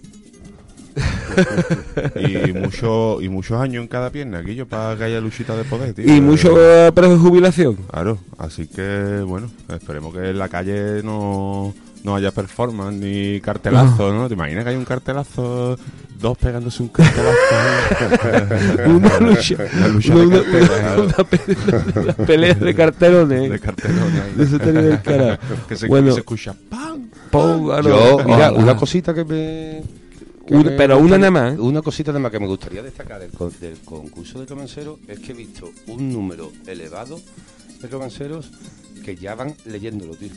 y, 2.15 2.53
mucho, 2.53 3.21
y 3.21 3.29
muchos 3.29 3.59
años 3.59 3.81
en 3.81 3.87
cada 3.87 4.09
pierna, 4.09 4.39
aquello 4.39 4.67
para 4.67 4.95
que 4.97 5.03
haya 5.05 5.19
luchita 5.19 5.55
de 5.55 5.63
poder, 5.63 5.93
tío. 5.93 6.05
Y 6.15 6.21
mucho 6.21 6.53
eh, 6.57 6.91
precio 6.93 7.13
de 7.13 7.19
jubilación. 7.19 7.75
Claro, 7.91 8.17
así 8.37 8.67
que 8.67 9.23
bueno, 9.25 9.49
esperemos 9.69 10.13
que 10.13 10.29
en 10.29 10.37
la 10.39 10.49
calle 10.49 11.01
no, 11.03 11.73
no 12.03 12.15
haya 12.15 12.31
performance 12.31 12.95
ni 12.99 13.39
cartelazo, 13.41 14.13
¿no? 14.13 14.27
¿Te 14.27 14.33
imaginas 14.35 14.63
que 14.63 14.69
hay 14.71 14.75
un 14.75 14.85
cartelazo, 14.85 15.77
dos 16.19 16.37
pegándose 16.37 16.83
un 16.83 16.89
cartelazo? 16.89 17.37
una 18.87 19.19
lucha, 19.19 19.55
Una 19.77 19.87
lucha 19.87 20.15
una, 20.15 20.37
de 20.37 20.43
carteles, 20.43 20.69
una- 20.69 20.77
claro. 20.77 21.03
una 21.05 21.23
pelea, 21.23 22.03
una 22.03 22.13
pelea 22.13 22.53
de 22.53 22.75
cartelones. 22.75 23.49
De 23.51 23.59
cartelones. 23.59 24.51
De 24.51 24.89
el 24.91 25.01
cara. 25.01 25.39
Que 25.67 25.75
se, 25.75 25.87
Bueno. 25.87 26.07
que 26.07 26.13
se 26.13 26.19
escucha 26.19 26.55
¡pam! 26.69 27.09
Pum, 27.31 27.65
claro. 27.65 27.89
Yo, 27.89 28.23
mira, 28.25 28.51
una 28.51 28.75
cosita 28.75 29.13
que 29.13 29.23
me... 29.25 30.02
Una- 30.49 30.75
pero 30.75 30.97
una 30.97 31.17
nada 31.17 31.31
más. 31.31 31.57
Una 31.59 31.81
cosita 31.81 32.11
nada 32.11 32.19
más 32.21 32.31
que 32.31 32.39
me 32.39 32.47
gustaría 32.47 32.83
destacar 32.83 33.19
del, 33.21 33.31
con- 33.31 33.53
del 33.59 33.77
concurso 33.79 34.39
de 34.39 34.45
romanceros 34.45 34.99
es 35.07 35.19
que 35.19 35.31
he 35.31 35.35
visto 35.35 35.71
un 35.87 36.11
número 36.11 36.51
elevado 36.67 37.19
de 37.81 37.87
romanceros 37.87 38.51
que 39.03 39.15
ya 39.15 39.35
van 39.35 39.55
leyéndolo, 39.65 40.15
tío. 40.15 40.29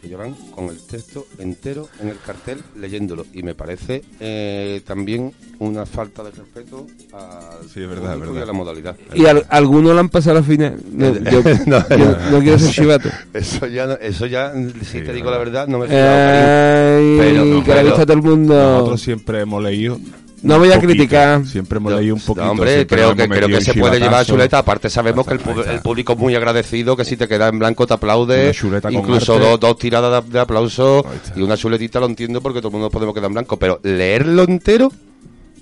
Que 0.00 0.08
ya 0.08 0.16
van 0.16 0.32
con 0.54 0.66
el 0.66 0.78
texto 0.86 1.26
entero 1.38 1.88
en 2.00 2.08
el 2.08 2.18
cartel 2.24 2.58
leyéndolo. 2.76 3.26
Y 3.32 3.42
me 3.42 3.54
parece 3.56 4.04
eh, 4.20 4.80
también 4.86 5.32
una 5.58 5.86
falta 5.86 6.22
de 6.22 6.30
respeto 6.30 6.86
al 7.12 7.68
Sí, 7.68 7.80
es 7.82 7.88
verdad, 7.88 8.16
es 8.22 8.36
y 8.36 8.38
a 8.38 8.46
la 8.46 8.52
modalidad. 8.52 8.96
Y 9.12 9.26
al- 9.26 9.44
algunos 9.48 9.94
lo 9.94 9.98
han 9.98 10.08
pasado 10.08 10.38
a 10.38 10.40
la 10.40 10.46
final. 10.46 10.78
No, 10.92 11.12
yo, 11.30 11.42
No, 11.66 11.88
yo 11.88 12.16
no 12.30 12.38
quiero 12.40 12.58
ser 12.60 12.70
chivato. 12.74 13.08
Eso 13.34 13.66
ya, 13.66 13.86
no- 13.86 13.94
eso 13.94 14.26
ya, 14.26 14.52
si 14.84 15.00
te 15.00 15.12
digo 15.12 15.30
la 15.32 15.38
verdad, 15.38 15.66
no 15.66 15.78
me 15.80 15.86
he 15.86 15.88
Ay, 16.00 17.18
fijado, 17.18 17.36
cariño. 17.38 17.64
que 17.64 17.74
le 17.74 17.82
gusta 17.84 18.02
a 18.02 18.06
todo 18.06 18.16
el 18.16 18.22
mundo. 18.22 18.54
Nosotros 18.54 19.00
siempre 19.00 19.40
hemos 19.40 19.62
leído. 19.62 19.98
No 20.42 20.58
voy 20.58 20.70
a 20.70 20.74
poquito, 20.74 20.92
criticar. 20.92 21.46
Siempre 21.46 21.78
hemos 21.78 21.92
leído 21.92 22.14
un 22.14 22.20
poquito. 22.20 22.44
No, 22.44 22.52
hombre, 22.52 22.86
creo 22.86 23.14
que, 23.14 23.28
creo 23.28 23.48
que 23.48 23.60
se 23.60 23.74
puede 23.74 23.98
llevar 23.98 24.24
chuleta. 24.24 24.58
Aparte, 24.58 24.88
sabemos 24.88 25.26
que 25.26 25.34
el, 25.34 25.40
el 25.68 25.80
público 25.80 26.12
es 26.12 26.18
muy 26.18 26.34
agradecido, 26.34 26.96
que 26.96 27.04
si 27.04 27.16
te 27.16 27.26
queda 27.26 27.48
en 27.48 27.58
blanco 27.58 27.86
te 27.86 27.94
aplaude. 27.94 28.54
Incluso 28.90 29.38
dos, 29.38 29.58
dos 29.58 29.78
tiradas 29.78 30.24
de, 30.24 30.32
de 30.32 30.40
aplauso 30.40 31.04
y 31.34 31.42
una 31.42 31.56
chuletita 31.56 32.00
lo 32.00 32.06
entiendo 32.06 32.40
porque 32.40 32.60
todo 32.60 32.68
el 32.68 32.72
mundo 32.72 32.86
nos 32.86 32.92
podemos 32.92 33.14
quedar 33.14 33.26
en 33.28 33.34
blanco. 33.34 33.56
Pero 33.56 33.80
leerlo 33.82 34.44
entero 34.44 34.92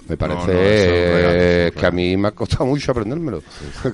me 0.08 0.16
parece 0.16 0.46
no, 0.46 0.52
eh, 0.52 1.72
que 1.76 1.86
a 1.86 1.90
mí 1.90 2.16
me 2.16 2.28
ha 2.28 2.30
costado 2.30 2.66
mucho 2.66 2.92
aprendérmelo. 2.92 3.42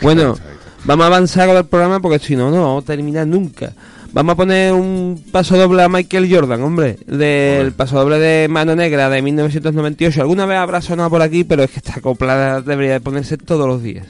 Bueno, 0.01 0.37
vamos 0.85 1.05
a 1.05 1.07
avanzar 1.07 1.49
con 1.49 1.57
el 1.57 1.65
programa 1.65 2.01
porque 2.01 2.19
si 2.19 2.37
no, 2.37 2.51
no 2.51 2.63
vamos 2.63 2.85
a 2.85 2.87
terminar 2.87 3.27
nunca. 3.27 3.73
Vamos 4.15 4.35
a 4.35 4.37
poner 4.37 4.75
un 4.75 5.25
paso 5.33 5.57
doble 5.57 5.83
a 5.83 5.89
Michael 5.89 6.29
Jordan, 6.31 6.63
hombre, 6.63 6.99
del 7.07 7.73
paso 7.73 7.99
doble 7.99 8.19
de 8.19 8.47
Mano 8.47 8.77
Negra 8.77 9.09
de 9.09 9.23
1998. 9.23 10.21
Alguna 10.21 10.45
vez 10.45 10.59
habrá 10.59 10.83
sonado 10.83 11.09
por 11.09 11.23
aquí, 11.23 11.45
pero 11.45 11.63
es 11.63 11.71
que 11.71 11.79
esta 11.79 11.99
copla 12.03 12.61
debería 12.61 12.93
de 12.93 13.01
ponerse 13.01 13.39
todos 13.39 13.67
los 13.67 13.83
días. 13.83 14.07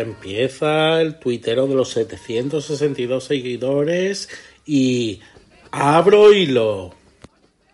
Empieza 0.00 1.00
el 1.00 1.18
tuitero 1.18 1.66
de 1.66 1.74
los 1.74 1.90
762 1.90 3.24
seguidores 3.24 4.28
y 4.64 5.20
abro 5.70 6.32
hilo. 6.32 6.94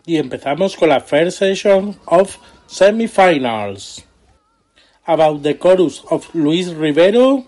Y 0.07 0.17
empezamos 0.17 0.77
con 0.77 0.89
la 0.89 1.01
first 1.01 1.39
session 1.39 1.97
of 2.07 2.37
semifinals. 2.67 4.05
About 5.05 5.43
the 5.43 5.59
chorus 5.59 6.03
of 6.09 6.35
Luis 6.35 6.75
Rivero, 6.75 7.45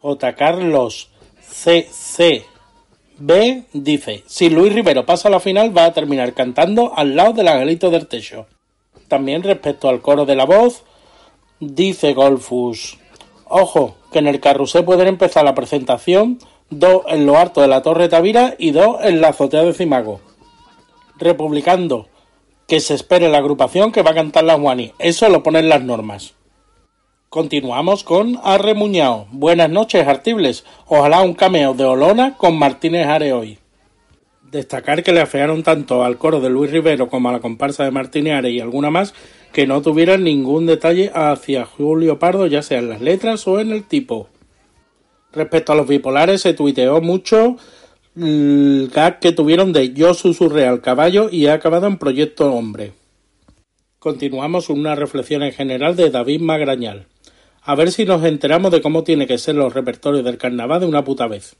Ota 0.00 0.34
Carlos 0.34 1.10
CC 1.40 2.44
B 3.20 3.64
dice, 3.72 4.22
si 4.26 4.48
Luis 4.48 4.72
Rivero 4.72 5.04
pasa 5.04 5.28
a 5.28 5.30
la 5.30 5.40
final 5.40 5.76
va 5.76 5.86
a 5.86 5.92
terminar 5.92 6.34
cantando 6.34 6.96
al 6.96 7.16
lado 7.16 7.32
del 7.32 7.48
angelito 7.48 7.90
del 7.90 8.06
techo. 8.06 8.46
También 9.08 9.42
respecto 9.42 9.88
al 9.88 10.00
coro 10.00 10.24
de 10.24 10.36
la 10.36 10.44
voz, 10.44 10.84
dice 11.58 12.14
Golfus, 12.14 12.98
ojo, 13.48 13.96
que 14.12 14.18
en 14.18 14.26
el 14.26 14.40
carrusel 14.40 14.84
pueden 14.84 15.08
empezar 15.08 15.44
la 15.44 15.54
presentación, 15.54 16.38
dos 16.70 17.02
en 17.08 17.26
lo 17.26 17.36
alto 17.36 17.60
de 17.60 17.68
la 17.68 17.82
Torre 17.82 18.08
Tavira 18.08 18.54
y 18.58 18.70
dos 18.70 18.96
en 19.02 19.20
la 19.20 19.28
azotea 19.28 19.62
de 19.64 19.72
Cimago. 19.72 20.20
Republicando, 21.18 22.06
que 22.66 22.80
se 22.80 22.94
espere 22.94 23.28
la 23.28 23.38
agrupación 23.38 23.92
que 23.92 24.02
va 24.02 24.10
a 24.10 24.14
cantar 24.14 24.44
la 24.44 24.58
Juani. 24.58 24.92
Eso 24.98 25.28
lo 25.28 25.42
ponen 25.42 25.68
las 25.68 25.82
normas. 25.82 26.34
Continuamos 27.30 28.04
con 28.04 28.38
Arremuñao. 28.42 29.26
Buenas 29.32 29.68
noches, 29.68 30.06
artibles. 30.06 30.64
Ojalá 30.86 31.20
un 31.20 31.34
cameo 31.34 31.74
de 31.74 31.84
Olona 31.84 32.36
con 32.36 32.58
Martínez 32.58 33.06
Are 33.06 33.32
hoy. 33.32 33.58
Destacar 34.42 35.02
que 35.02 35.12
le 35.12 35.20
afearon 35.20 35.62
tanto 35.62 36.04
al 36.04 36.16
coro 36.16 36.40
de 36.40 36.48
Luis 36.48 36.70
Rivero 36.70 37.10
como 37.10 37.28
a 37.28 37.32
la 37.32 37.40
comparsa 37.40 37.84
de 37.84 37.90
Martínez 37.90 38.34
Are 38.34 38.50
y 38.50 38.60
alguna 38.60 38.90
más 38.90 39.12
que 39.52 39.66
no 39.66 39.82
tuvieran 39.82 40.24
ningún 40.24 40.66
detalle 40.66 41.10
hacia 41.14 41.64
Julio 41.64 42.18
Pardo, 42.18 42.46
ya 42.46 42.62
sea 42.62 42.78
en 42.78 42.88
las 42.88 43.00
letras 43.00 43.46
o 43.48 43.60
en 43.60 43.72
el 43.72 43.84
tipo. 43.84 44.28
Respecto 45.32 45.72
a 45.72 45.76
los 45.76 45.86
bipolares, 45.86 46.40
se 46.40 46.54
tuiteó 46.54 47.00
mucho 47.00 47.56
el 48.16 48.90
gag 48.92 49.20
que 49.20 49.32
tuvieron 49.32 49.72
de 49.72 49.92
Yo 49.92 50.14
susurré 50.14 50.66
al 50.66 50.80
caballo 50.80 51.28
y 51.30 51.46
ha 51.46 51.54
acabado 51.54 51.86
en 51.86 51.98
Proyecto 51.98 52.52
Hombre. 52.52 52.92
Continuamos 53.98 54.66
con 54.66 54.78
una 54.78 54.94
reflexión 54.94 55.42
en 55.42 55.52
general 55.52 55.96
de 55.96 56.10
David 56.10 56.40
Magrañal. 56.40 57.06
A 57.62 57.74
ver 57.74 57.92
si 57.92 58.04
nos 58.04 58.24
enteramos 58.24 58.70
de 58.70 58.80
cómo 58.80 59.04
tiene 59.04 59.26
que 59.26 59.38
ser 59.38 59.54
los 59.54 59.74
repertorios 59.74 60.24
del 60.24 60.38
carnaval 60.38 60.80
de 60.80 60.86
una 60.86 61.04
puta 61.04 61.26
vez. 61.26 61.56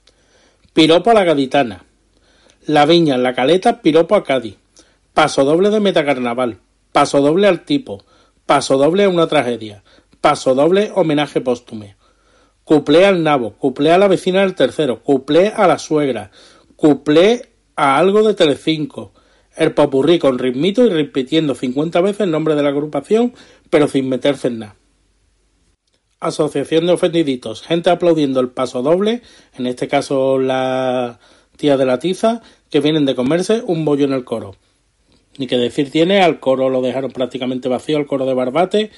Piropo 0.73 1.11
a 1.11 1.15
la 1.15 1.25
gaditana. 1.25 1.85
La 2.67 2.87
viña 2.87 3.15
en 3.15 3.23
la 3.23 3.35
caleta, 3.35 3.83
piropo 3.83 4.15
a 4.15 4.25
Cádiz. 4.25 4.57
Paso 5.15 5.45
doble 5.45 5.71
de 5.71 5.81
metacarnaval. 5.81 6.59
Paso 6.99 7.21
doble 7.21 7.47
al 7.47 7.65
tipo. 7.65 8.05
Paso 8.45 8.77
doble 8.77 9.05
a 9.05 9.09
una 9.09 9.29
tragedia. 9.29 9.85
Paso 10.21 10.57
doble 10.57 10.91
homenaje 10.97 11.41
póstume. 11.41 11.95
Cuplé 12.65 13.07
al 13.07 13.23
nabo. 13.23 13.53
Cuplé 13.53 13.93
a 13.93 13.99
la 13.99 14.09
vecina 14.09 14.41
del 14.41 14.57
tercero. 14.57 15.01
Cuplé 15.05 15.47
a 15.47 15.69
la 15.69 15.79
suegra. 15.79 16.33
Cuplé 16.75 17.51
a 17.77 17.99
algo 17.99 18.27
de 18.27 18.35
Telecinco. 18.35 19.13
El 19.55 19.75
popurrí 19.75 20.19
con 20.19 20.41
ritmito 20.41 20.85
y 20.85 20.89
repitiendo 20.89 21.55
50 21.55 22.01
veces 22.01 22.23
el 22.23 22.33
nombre 22.33 22.57
de 22.57 22.65
la 22.65 22.71
agrupación, 22.71 23.33
pero 23.71 23.87
sin 23.87 24.09
meterse 24.09 24.49
en 24.49 24.59
nada. 24.59 24.77
Asociación 26.19 26.87
de 26.87 26.95
ofendiditos, 26.95 27.63
gente 27.63 27.91
aplaudiendo 27.91 28.41
el 28.41 28.49
paso 28.49 28.83
doble, 28.83 29.23
en 29.57 29.69
este 29.69 29.87
caso 29.87 30.41
la 30.41 31.21
tía 31.57 31.77
de 31.77 31.87
la 31.87 32.01
tiza, 32.01 32.43
que 32.71 32.81
vienen 32.81 33.07
de 33.07 33.15
comerse 33.15 33.63
un 33.65 33.85
bollo 33.85 34.05
en 34.05 34.15
el 34.15 34.25
coro. 34.25 34.57
Ni 35.39 35.47
que 35.47 35.57
decir 35.57 35.91
tiene, 35.91 36.21
al 36.21 36.41
coro 36.41 36.69
lo 36.69 36.83
dejaron 36.83 37.11
prácticamente 37.11 37.69
vacío, 37.69 37.97
al 37.97 38.07
coro 38.07 38.27
de 38.27 38.35
Barbate, 38.35 38.91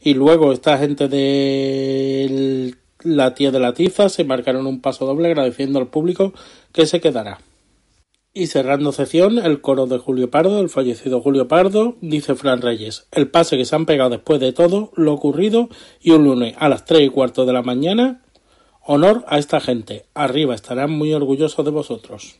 y 0.00 0.14
luego 0.14 0.52
esta 0.52 0.78
gente 0.78 1.08
de 1.08 2.74
la 3.02 3.34
tía 3.34 3.50
de 3.50 3.60
la 3.60 3.74
tiza 3.74 4.08
se 4.08 4.24
marcaron 4.24 4.66
un 4.66 4.80
paso 4.80 5.06
doble 5.06 5.28
agradeciendo 5.28 5.78
al 5.78 5.88
público 5.88 6.32
que 6.72 6.86
se 6.86 7.00
quedará. 7.00 7.40
Y 8.34 8.46
cerrando 8.46 8.92
sesión, 8.92 9.38
el 9.38 9.60
coro 9.60 9.86
de 9.86 9.98
Julio 9.98 10.30
Pardo, 10.30 10.60
el 10.60 10.68
fallecido 10.68 11.20
Julio 11.20 11.48
Pardo, 11.48 11.96
dice 12.00 12.36
Fran 12.36 12.62
Reyes, 12.62 13.08
el 13.10 13.28
pase 13.28 13.56
que 13.56 13.64
se 13.64 13.74
han 13.74 13.86
pegado 13.86 14.10
después 14.10 14.38
de 14.38 14.52
todo 14.52 14.92
lo 14.94 15.12
ocurrido 15.12 15.68
y 16.00 16.12
un 16.12 16.24
lunes 16.24 16.54
a 16.58 16.68
las 16.68 16.84
tres 16.84 17.02
y 17.02 17.08
cuarto 17.08 17.46
de 17.46 17.52
la 17.52 17.62
mañana, 17.62 18.22
honor 18.86 19.24
a 19.26 19.38
esta 19.38 19.60
gente, 19.60 20.06
arriba 20.14 20.54
estarán 20.54 20.92
muy 20.92 21.12
orgullosos 21.12 21.64
de 21.64 21.70
vosotros. 21.72 22.38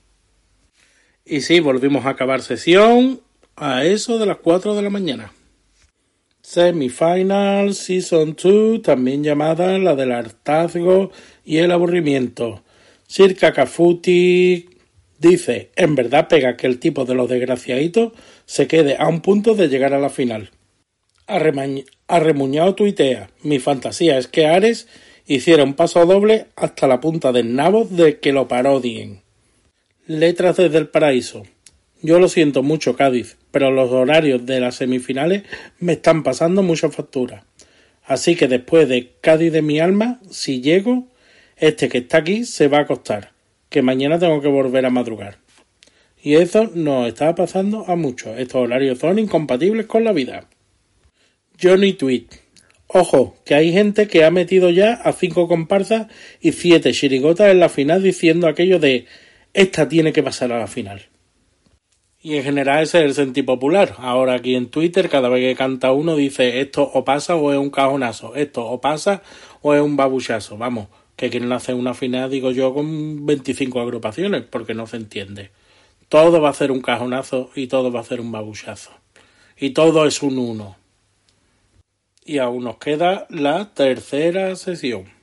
Y 1.25 1.41
sí, 1.41 1.61
volvimos 1.61 2.07
a 2.07 2.11
acabar 2.11 2.43
sesión 2.43 3.21
a 3.61 3.85
eso 3.85 4.19
de 4.19 4.27
las 4.27 4.39
4 4.39 4.75
de 4.75 4.83
la 4.83 4.91
mañana. 4.91 5.33
Semifinal 6.43 7.75
Season 7.75 8.37
2, 8.41 8.83
también 8.83 9.23
llamada 9.23 9.79
la 9.79 9.95
del 9.95 10.13
hartazgo 10.13 11.11
y 11.45 11.59
el 11.59 11.73
aburrimiento. 11.73 12.63
Circa 13.07 13.53
Cafuti 13.53 14.69
dice, 15.19 15.71
en 15.77 15.95
verdad 15.95 16.29
pega 16.29 16.57
que 16.57 16.67
el 16.67 16.79
tipo 16.79 17.05
de 17.05 17.15
los 17.15 17.29
desgraciaditos 17.29 18.13
se 18.47 18.67
quede 18.67 18.97
a 18.99 19.09
un 19.09 19.21
punto 19.21 19.55
de 19.55 19.69
llegar 19.69 19.93
a 19.93 19.99
la 19.99 20.09
final. 20.09 20.51
Arremuñado 22.07 22.75
tuitea, 22.75 23.31
mi 23.43 23.59
fantasía 23.59 24.17
es 24.17 24.29
que 24.29 24.47
Ares 24.47 24.87
hiciera 25.27 25.65
un 25.65 25.75
paso 25.75 26.07
doble 26.07 26.47
hasta 26.57 26.87
la 26.87 27.01
punta 27.01 27.33
del 27.33 27.55
nabo 27.55 27.85
de 27.85 28.19
que 28.21 28.33
lo 28.33 28.49
parodien. 28.49 29.23
Letras 30.07 30.57
desde 30.57 30.79
el 30.79 30.89
paraíso. 30.89 31.43
Yo 32.01 32.21
lo 32.21 32.29
siento 32.29 32.63
mucho, 32.63 32.95
Cádiz, 32.97 33.37
pero 33.51 33.73
los 33.73 33.91
horarios 33.91 34.47
de 34.47 34.61
las 34.61 34.77
semifinales 34.77 35.43
me 35.81 35.95
están 35.95 36.23
pasando 36.23 36.63
mucha 36.63 36.91
factura. 36.91 37.45
Así 38.05 38.37
que 38.37 38.47
después 38.47 38.89
de 38.89 39.15
Cádiz 39.21 39.53
de 39.53 39.63
mi 39.63 39.81
alma, 39.81 40.21
si 40.31 40.61
llego, 40.61 41.09
este 41.57 41.89
que 41.89 41.99
está 41.99 42.19
aquí 42.19 42.45
se 42.45 42.69
va 42.69 42.79
a 42.79 42.83
acostar, 42.83 43.33
que 43.69 43.83
mañana 43.83 44.19
tengo 44.19 44.41
que 44.41 44.49
volver 44.49 44.87
a 44.87 44.91
madrugar. 44.91 45.39
Y 46.23 46.35
eso 46.37 46.71
nos 46.73 47.09
está 47.09 47.35
pasando 47.35 47.85
a 47.89 47.97
muchos. 47.97 48.39
Estos 48.39 48.63
horarios 48.63 48.99
son 48.99 49.19
incompatibles 49.19 49.87
con 49.87 50.05
la 50.05 50.13
vida. 50.13 50.49
Johnny 51.61 51.93
Tweet. 51.93 52.27
Ojo, 52.87 53.37
que 53.45 53.55
hay 53.55 53.73
gente 53.73 54.09
que 54.09 54.25
ha 54.25 54.31
metido 54.31 54.71
ya 54.71 54.95
a 54.95 55.13
cinco 55.13 55.47
comparsas 55.47 56.07
y 56.41 56.53
siete 56.53 56.93
chirigotas 56.93 57.51
en 57.51 57.61
la 57.61 57.69
final 57.69 58.03
diciendo 58.03 58.47
aquello 58.47 58.79
de 58.79 59.07
esta 59.53 59.89
tiene 59.89 60.13
que 60.13 60.23
pasar 60.23 60.53
a 60.53 60.59
la 60.59 60.67
final. 60.67 61.03
Y 62.21 62.37
en 62.37 62.43
general 62.43 62.83
ese 62.83 62.99
es 62.99 63.05
el 63.05 63.15
sentido 63.15 63.47
popular. 63.47 63.95
Ahora 63.99 64.35
aquí 64.35 64.57
en 64.57 64.71
Twitter, 64.71 65.09
cada 65.09 65.29
vez 65.29 65.43
que 65.43 65.57
canta 65.57 65.93
uno, 65.93 66.17
dice 66.17 66.61
esto 66.61 66.83
o 66.83 67.05
pasa 67.05 67.37
o 67.37 67.53
es 67.53 67.59
un 67.59 67.71
cajonazo, 67.71 68.35
esto 68.35 68.67
o 68.67 68.81
pasa 68.81 69.23
o 69.63 69.75
es 69.75 69.81
un 69.81 69.97
babuchazo. 69.97 70.57
Vamos, 70.57 70.89
que 71.15 71.31
quieren 71.31 71.53
hacer 71.53 71.77
una 71.77 71.95
final, 71.95 72.31
digo 72.31 72.51
yo, 72.51 72.75
con 72.75 73.25
25 73.25 73.81
agrupaciones, 73.81 74.43
porque 74.43 74.75
no 74.75 74.87
se 74.87 74.97
entiende. 74.97 75.51
Todo 76.09 76.41
va 76.41 76.51
a 76.51 76.55
ser 76.55 76.73
un 76.73 76.81
cajonazo 76.81 77.51
y 77.55 77.69
todo 77.69 77.93
va 77.93 78.01
a 78.01 78.05
ser 78.05 78.21
un 78.21 78.33
babuchazo. 78.33 78.91
Y 79.57 79.71
todo 79.71 80.07
es 80.07 80.23
un 80.23 80.39
uno. 80.39 80.77
Y 82.25 82.39
aún 82.39 82.65
nos 82.65 82.79
queda 82.79 83.27
la 83.31 83.75
tercera 83.75 84.57
sesión. 84.57 85.18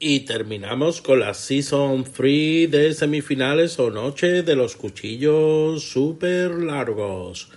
Y 0.00 0.20
terminamos 0.20 1.02
con 1.02 1.18
la 1.18 1.34
Season 1.34 2.04
3 2.04 2.70
de 2.70 2.94
semifinales 2.94 3.80
o 3.80 3.90
noche 3.90 4.44
de 4.44 4.54
los 4.54 4.76
cuchillos 4.76 5.82
super 5.82 6.52
largos. 6.52 7.50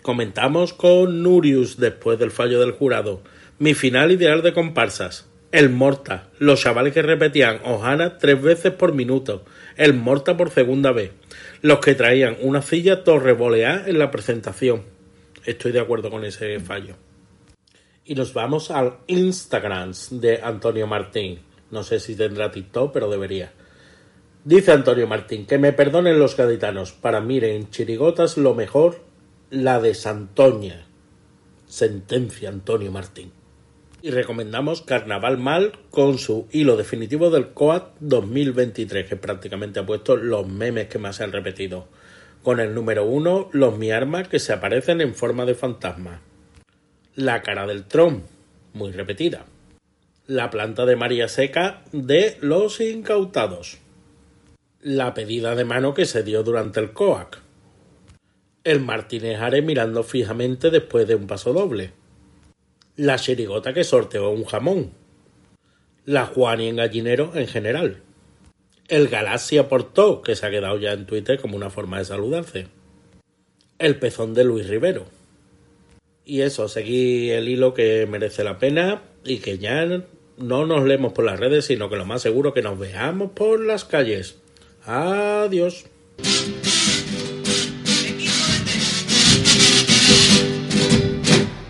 Comentamos 0.00 0.72
con 0.72 1.22
Nurius 1.22 1.76
después 1.76 2.18
del 2.18 2.30
fallo 2.30 2.58
del 2.58 2.72
jurado. 2.72 3.20
Mi 3.58 3.74
final 3.74 4.10
ideal 4.12 4.40
de 4.40 4.54
comparsas. 4.54 5.28
El 5.52 5.68
Morta. 5.68 6.30
Los 6.38 6.62
chavales 6.62 6.94
que 6.94 7.02
repetían 7.02 7.60
Ojana 7.62 8.16
tres 8.16 8.40
veces 8.40 8.72
por 8.72 8.94
minuto. 8.94 9.44
El 9.76 9.92
Morta 9.92 10.38
por 10.38 10.48
segunda 10.48 10.92
vez. 10.92 11.10
Los 11.60 11.80
que 11.80 11.94
traían 11.94 12.38
una 12.40 12.62
silla 12.62 13.04
torrevoleada 13.04 13.86
en 13.86 13.98
la 13.98 14.10
presentación. 14.10 14.84
Estoy 15.44 15.72
de 15.72 15.80
acuerdo 15.80 16.08
con 16.08 16.24
ese 16.24 16.60
fallo. 16.60 16.94
Y 18.06 18.14
nos 18.14 18.32
vamos 18.32 18.70
al 18.70 19.00
Instagram 19.06 19.92
de 20.12 20.40
Antonio 20.42 20.86
Martín. 20.86 21.40
No 21.70 21.82
sé 21.82 22.00
si 22.00 22.14
tendrá 22.14 22.50
TikTok, 22.50 22.92
pero 22.92 23.10
debería. 23.10 23.52
Dice 24.44 24.72
Antonio 24.72 25.06
Martín, 25.06 25.46
que 25.46 25.58
me 25.58 25.72
perdonen 25.72 26.18
los 26.18 26.36
gaditanos. 26.36 26.92
Para 26.92 27.20
mí 27.20 27.38
en 27.38 27.70
Chirigotas 27.70 28.38
lo 28.38 28.54
mejor, 28.54 29.02
la 29.50 29.80
de 29.80 29.94
Santoña. 29.94 30.86
Sentencia 31.66 32.48
Antonio 32.48 32.90
Martín. 32.90 33.32
Y 34.00 34.10
recomendamos 34.10 34.80
Carnaval 34.82 35.36
Mal 35.38 35.72
con 35.90 36.18
su 36.18 36.46
hilo 36.50 36.76
definitivo 36.76 37.30
del 37.30 37.48
COAT 37.48 37.96
2023, 38.00 39.06
que 39.06 39.16
prácticamente 39.16 39.80
ha 39.80 39.86
puesto 39.86 40.16
los 40.16 40.46
memes 40.46 40.88
que 40.88 40.98
más 40.98 41.16
se 41.16 41.24
han 41.24 41.32
repetido. 41.32 41.88
Con 42.42 42.60
el 42.60 42.74
número 42.74 43.04
uno, 43.04 43.50
los 43.52 43.76
mi 43.76 43.90
armas 43.90 44.28
que 44.28 44.38
se 44.38 44.52
aparecen 44.52 45.00
en 45.00 45.14
forma 45.14 45.44
de 45.44 45.56
fantasma. 45.56 46.22
La 47.16 47.42
cara 47.42 47.66
del 47.66 47.84
Tron, 47.84 48.22
muy 48.72 48.92
repetida 48.92 49.44
la 50.28 50.50
planta 50.50 50.84
de 50.84 50.94
María 50.94 51.26
Seca 51.26 51.82
de 51.90 52.36
los 52.42 52.82
incautados, 52.82 53.78
la 54.82 55.14
pedida 55.14 55.54
de 55.54 55.64
mano 55.64 55.94
que 55.94 56.04
se 56.04 56.22
dio 56.22 56.42
durante 56.42 56.80
el 56.80 56.92
COAC, 56.92 57.40
el 58.62 58.80
Martínez 58.80 59.40
Are 59.40 59.62
mirando 59.62 60.02
fijamente 60.02 60.70
después 60.70 61.08
de 61.08 61.14
un 61.14 61.26
paso 61.26 61.54
doble, 61.54 61.92
la 62.94 63.16
chirigota 63.16 63.72
que 63.72 63.84
sorteó 63.84 64.28
un 64.28 64.44
jamón, 64.44 64.90
la 66.04 66.26
Juani 66.26 66.68
en 66.68 66.76
gallinero 66.76 67.32
en 67.34 67.46
general. 67.46 68.02
El 68.86 69.08
Galaxia 69.08 69.66
Portó, 69.66 70.20
que 70.20 70.36
se 70.36 70.44
ha 70.44 70.50
quedado 70.50 70.78
ya 70.78 70.92
en 70.92 71.06
Twitter 71.06 71.40
como 71.40 71.56
una 71.56 71.70
forma 71.70 71.98
de 71.98 72.04
saludarse. 72.04 72.66
El 73.78 73.98
pezón 73.98 74.34
de 74.34 74.44
Luis 74.44 74.68
Rivero. 74.68 75.06
Y 76.24 76.42
eso, 76.42 76.68
seguí 76.68 77.30
el 77.30 77.48
hilo 77.48 77.72
que 77.72 78.06
merece 78.06 78.44
la 78.44 78.58
pena 78.58 79.02
y 79.24 79.38
que 79.38 79.58
ya 79.58 79.82
no 80.38 80.66
nos 80.66 80.84
leemos 80.84 81.12
por 81.12 81.24
las 81.24 81.38
redes, 81.38 81.66
sino 81.66 81.88
que 81.88 81.96
lo 81.96 82.06
más 82.06 82.22
seguro 82.22 82.54
que 82.54 82.62
nos 82.62 82.78
veamos 82.78 83.32
por 83.32 83.64
las 83.64 83.84
calles. 83.84 84.36
Adiós. 84.84 85.84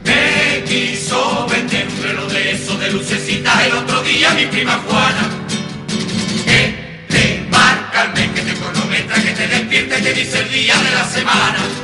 Me 0.05 0.65
quiso 0.67 1.47
vender 1.51 1.87
un 1.89 2.03
reloj 2.03 2.33
de 2.33 2.51
eso 2.53 2.79
de 2.79 2.93
lucecita 2.93 3.67
el 3.67 3.73
otro 3.73 4.03
día 4.03 4.35
mi 4.35 4.47
prima 4.47 4.83
Juana. 4.87 5.31
Que 6.45 7.07
te 7.09 7.47
marca 7.51 8.13
que 8.15 8.41
te 8.43 8.55
cronometra, 8.55 9.23
que 9.23 9.33
te 9.33 9.49
despierta 9.49 9.99
y 9.99 10.03
te 10.03 10.15
dice 10.15 10.39
el 10.41 10.53
día 10.53 10.77
de 10.77 10.91
la 10.91 11.05
semana. 11.05 11.78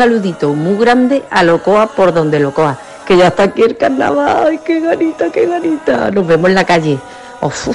Saludito 0.00 0.54
muy 0.54 0.78
grande 0.78 1.24
a 1.30 1.42
Locoa 1.42 1.88
por 1.88 2.14
donde 2.14 2.40
Locoa, 2.40 2.78
que 3.06 3.18
ya 3.18 3.26
está 3.26 3.42
aquí 3.42 3.60
el 3.60 3.76
carnaval. 3.76 4.46
¡Ay, 4.46 4.60
qué 4.64 4.80
ganita, 4.80 5.30
qué 5.30 5.44
ganita! 5.44 6.10
Nos 6.10 6.26
vemos 6.26 6.48
en 6.48 6.54
la 6.54 6.64
calle. 6.64 6.98
Uf, 7.42 7.68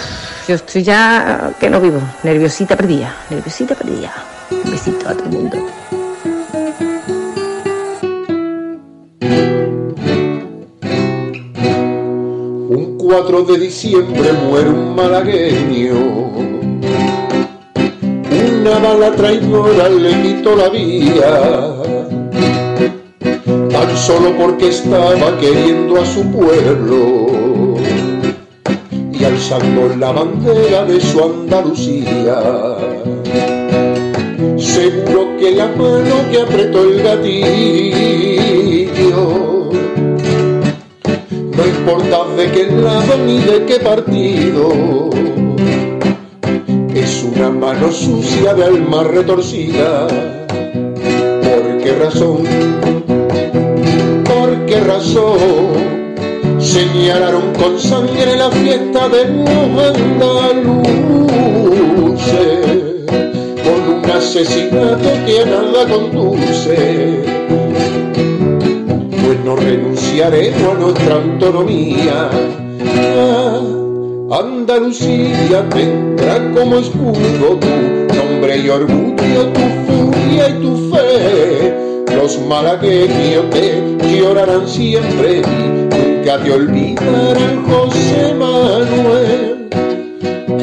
yo 0.48 0.56
estoy 0.56 0.82
ya 0.82 1.54
que 1.60 1.70
no 1.70 1.80
vivo, 1.80 2.00
nerviosita 2.24 2.76
perdida, 2.76 3.14
nerviosita 3.30 3.76
perdida. 3.76 4.12
Un 4.50 4.72
besito 4.72 5.08
a 5.08 5.14
todo 5.14 5.26
el 5.26 5.32
mundo. 5.32 5.58
Un 12.70 12.98
4 12.98 13.42
de 13.44 13.60
diciembre 13.60 14.34
muere 14.34 14.70
un 14.70 14.96
malagueño. 14.96 15.96
Una 18.50 18.80
bala 18.80 19.12
traidora 19.12 19.90
le 19.90 20.22
quitó 20.24 20.56
la 20.56 20.70
vida. 20.70 21.85
Porque 24.34 24.70
estaba 24.70 25.38
queriendo 25.40 26.02
a 26.02 26.06
su 26.06 26.24
pueblo 26.32 27.28
y 29.14 29.24
alzando 29.24 29.96
la 29.98 30.12
bandera 30.12 30.84
de 30.84 31.00
su 31.00 31.24
Andalucía. 31.24 32.42
Seguro 34.58 35.38
que 35.38 35.52
la 35.52 35.68
mano 35.68 36.16
que 36.32 36.42
apretó 36.42 36.82
el 36.82 37.04
gatillo 37.04 38.16
no 41.56 41.66
importa 41.66 42.26
de 42.36 42.52
qué 42.52 42.66
lado 42.72 43.18
ni 43.26 43.38
de 43.40 43.66
qué 43.66 43.80
partido. 43.80 45.10
Es 46.94 47.24
una 47.24 47.52
mano 47.52 47.92
sucia 47.92 48.56
de 48.56 48.66
alma 48.66 49.04
retorcida. 49.04 50.08
¿Por 50.08 51.78
qué 51.78 51.96
razón? 52.02 52.95
¿Por 54.66 54.74
qué 54.74 54.82
razón? 54.82 56.58
Señalaron 56.60 57.54
con 57.54 57.80
sangre 57.80 58.36
la 58.36 58.50
fiesta 58.50 59.08
de 59.10 59.26
los 59.26 59.48
andaluces 59.94 61.06
con 63.64 63.80
un 63.96 64.10
asesinato 64.10 65.10
que 65.28 65.46
nada 65.46 65.88
conduce 65.88 67.22
pues 69.24 69.40
no 69.46 69.56
renunciaremos 69.56 70.64
a 70.64 70.74
nuestra 70.80 71.16
autonomía. 71.16 72.30
Ah, 73.20 73.62
Andalucía 74.32 75.70
tendrá 75.70 76.42
como 76.56 76.78
escudo 76.78 77.60
tu 77.60 77.68
nombre 78.16 78.58
y 78.58 78.70
orgullo, 78.70 79.46
tu 79.54 79.62
furia 79.86 80.50
y 80.50 80.54
tu 80.54 80.90
fe. 80.92 81.55
Los 82.26 82.40
malagueños 82.40 83.52
te 83.52 84.18
llorarán 84.18 84.68
siempre 84.68 85.44
nunca 85.44 86.40
te 86.44 86.52
olvidarán 86.54 87.64
José 87.70 88.34
Manuel 88.34 89.70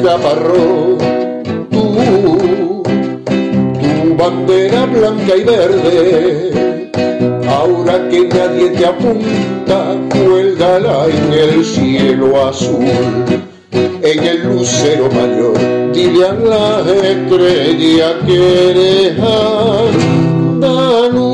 Caparrós. 0.03 1.01
Tú, 1.71 2.83
tu 3.79 4.15
bandera 4.17 4.85
blanca 4.87 5.37
y 5.37 5.43
verde 5.45 6.51
Ahora 7.47 8.09
que 8.09 8.27
nadie 8.27 8.69
te 8.71 8.85
apunta, 8.85 9.95
cuélgala 10.09 11.05
en 11.07 11.31
el 11.31 11.63
cielo 11.63 12.45
azul. 12.45 12.83
En 13.71 14.21
el 14.21 14.43
lucero 14.43 15.09
mayor, 15.13 15.57
dile 15.93 16.25
a 16.27 16.33
la 16.33 16.81
estrella 16.81 18.19
que 18.25 18.35
eres 18.71 19.17
andaluz. 20.53 21.32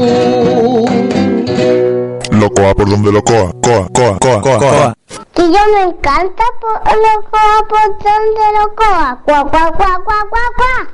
Locoa 2.59 2.75
por 2.75 2.89
donde 2.89 3.11
locoa, 3.13 3.53
coa, 3.63 3.87
coa, 3.93 4.19
coa, 4.19 4.41
coa, 4.41 4.57
coa. 4.59 4.93
Que 5.33 5.43
yo 5.43 5.59
me 5.73 5.81
encanta 5.83 6.43
por 6.59 6.73
locoa 6.73 7.67
por 7.69 7.87
donde 8.03 8.45
locoa. 8.59 9.17
Cuá, 9.23 9.49
cuá, 9.49 9.71
cuá, 9.77 10.01
cuá, 10.03 10.27
cuá, 10.29 10.41
cuá. 10.57 10.87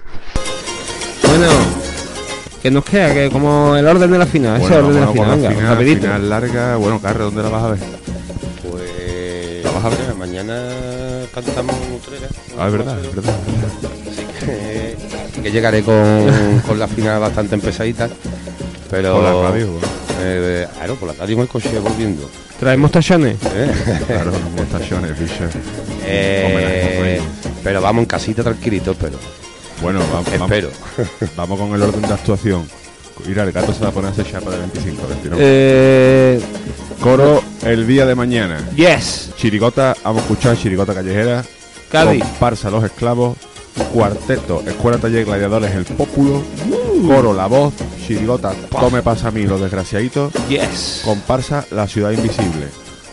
Bueno, 1.27 1.47
que 2.61 2.69
nos 2.69 2.85
queda, 2.85 3.13
que 3.15 3.31
como 3.31 3.75
el 3.75 3.87
orden 3.87 4.11
de 4.11 4.17
la 4.19 4.27
final, 4.27 4.61
ese 4.61 4.69
Bueno, 4.69 4.87
orden 4.87 4.93
de 4.93 5.05
la 5.07 5.11
final, 5.11 5.29
venga, 5.37 5.49
final, 5.49 5.67
rapidito. 5.71 6.01
final 6.01 6.29
larga. 6.29 6.75
Bueno, 6.75 7.01
Carre, 7.01 7.23
¿dónde 7.23 7.41
la 7.41 7.49
vas 7.49 7.63
a 7.63 7.67
ver? 7.71 7.79
Pues. 8.69 9.63
¿La 9.63 9.71
vas 9.71 9.85
a 9.85 9.89
ver? 9.89 10.15
Mañana 10.19 10.69
cantamos 11.33 11.75
en 11.77 11.93
Utrera. 11.95 12.27
Ah, 12.59 12.67
es 12.67 12.71
verdad, 12.73 12.99
es 13.03 13.15
verdad. 13.15 13.33
Así 14.11 15.41
que, 15.41 15.51
llegaré 15.51 15.81
con, 15.81 16.61
con 16.67 16.77
la 16.77 16.87
final 16.87 17.19
bastante 17.21 17.55
empezadita. 17.55 18.07
Pero. 18.91 19.41
Radio, 19.49 19.65
Eh, 19.65 19.79
claro, 20.15 20.95
por 20.95 21.09
la 21.09 21.13
radio 21.15 21.35
en 21.35 21.41
el 21.41 21.47
coche 21.47 21.79
volviendo. 21.79 22.29
Traemos 22.59 22.91
tachones. 22.91 23.37
¿Eh? 23.53 23.71
Claro, 24.07 24.31
mostachones, 24.55 25.17
Fischer. 25.17 25.49
Eh, 26.05 27.19
pero 27.63 27.81
vamos 27.81 28.01
en 28.03 28.05
casita 28.05 28.43
tranquilito, 28.43 28.95
pero. 28.99 29.17
Bueno, 29.81 29.99
vamos, 30.11 30.27
Espero. 30.31 30.69
Vamos 31.35 31.59
con 31.59 31.73
el 31.75 31.81
orden 31.81 32.01
de 32.01 32.13
actuación. 32.13 32.65
Mira, 33.27 33.43
el 33.43 33.51
gato 33.51 33.73
se 33.73 33.81
va 33.81 33.89
a 33.89 33.91
poner 33.91 34.09
a 34.09 34.13
hacer 34.13 34.25
chapa 34.25 34.51
de 34.51 34.57
25, 34.59 35.07
29. 35.07 35.43
Eh, 35.45 36.41
Coro 37.01 37.43
el 37.63 37.85
día 37.85 38.05
de 38.05 38.15
mañana. 38.15 38.69
Yes. 38.75 39.31
Chirigota, 39.37 39.95
vamos 40.03 40.21
a 40.21 40.25
escuchar 40.25 40.57
Chirigota 40.57 40.93
Callejera. 40.93 41.43
Cádiz. 41.91 42.23
Comparsa 42.23 42.69
Los 42.69 42.83
Esclavos. 42.83 43.37
Cuarteto, 43.93 44.63
Escuela 44.65 44.97
Taller 44.97 45.25
Gladiadores 45.25 45.75
El 45.75 45.83
Pópulo. 45.83 46.41
Coro 47.07 47.33
La 47.33 47.47
Voz. 47.47 47.73
Chirigota, 48.05 48.53
Tome 48.69 49.01
pasa 49.01 49.29
a 49.29 49.31
mí, 49.31 49.43
los 49.45 49.59
desgraciaditos. 49.61 50.31
Yes. 50.49 51.01
Comparsa 51.03 51.65
La 51.71 51.87
Ciudad 51.87 52.11
Invisible. 52.11 52.67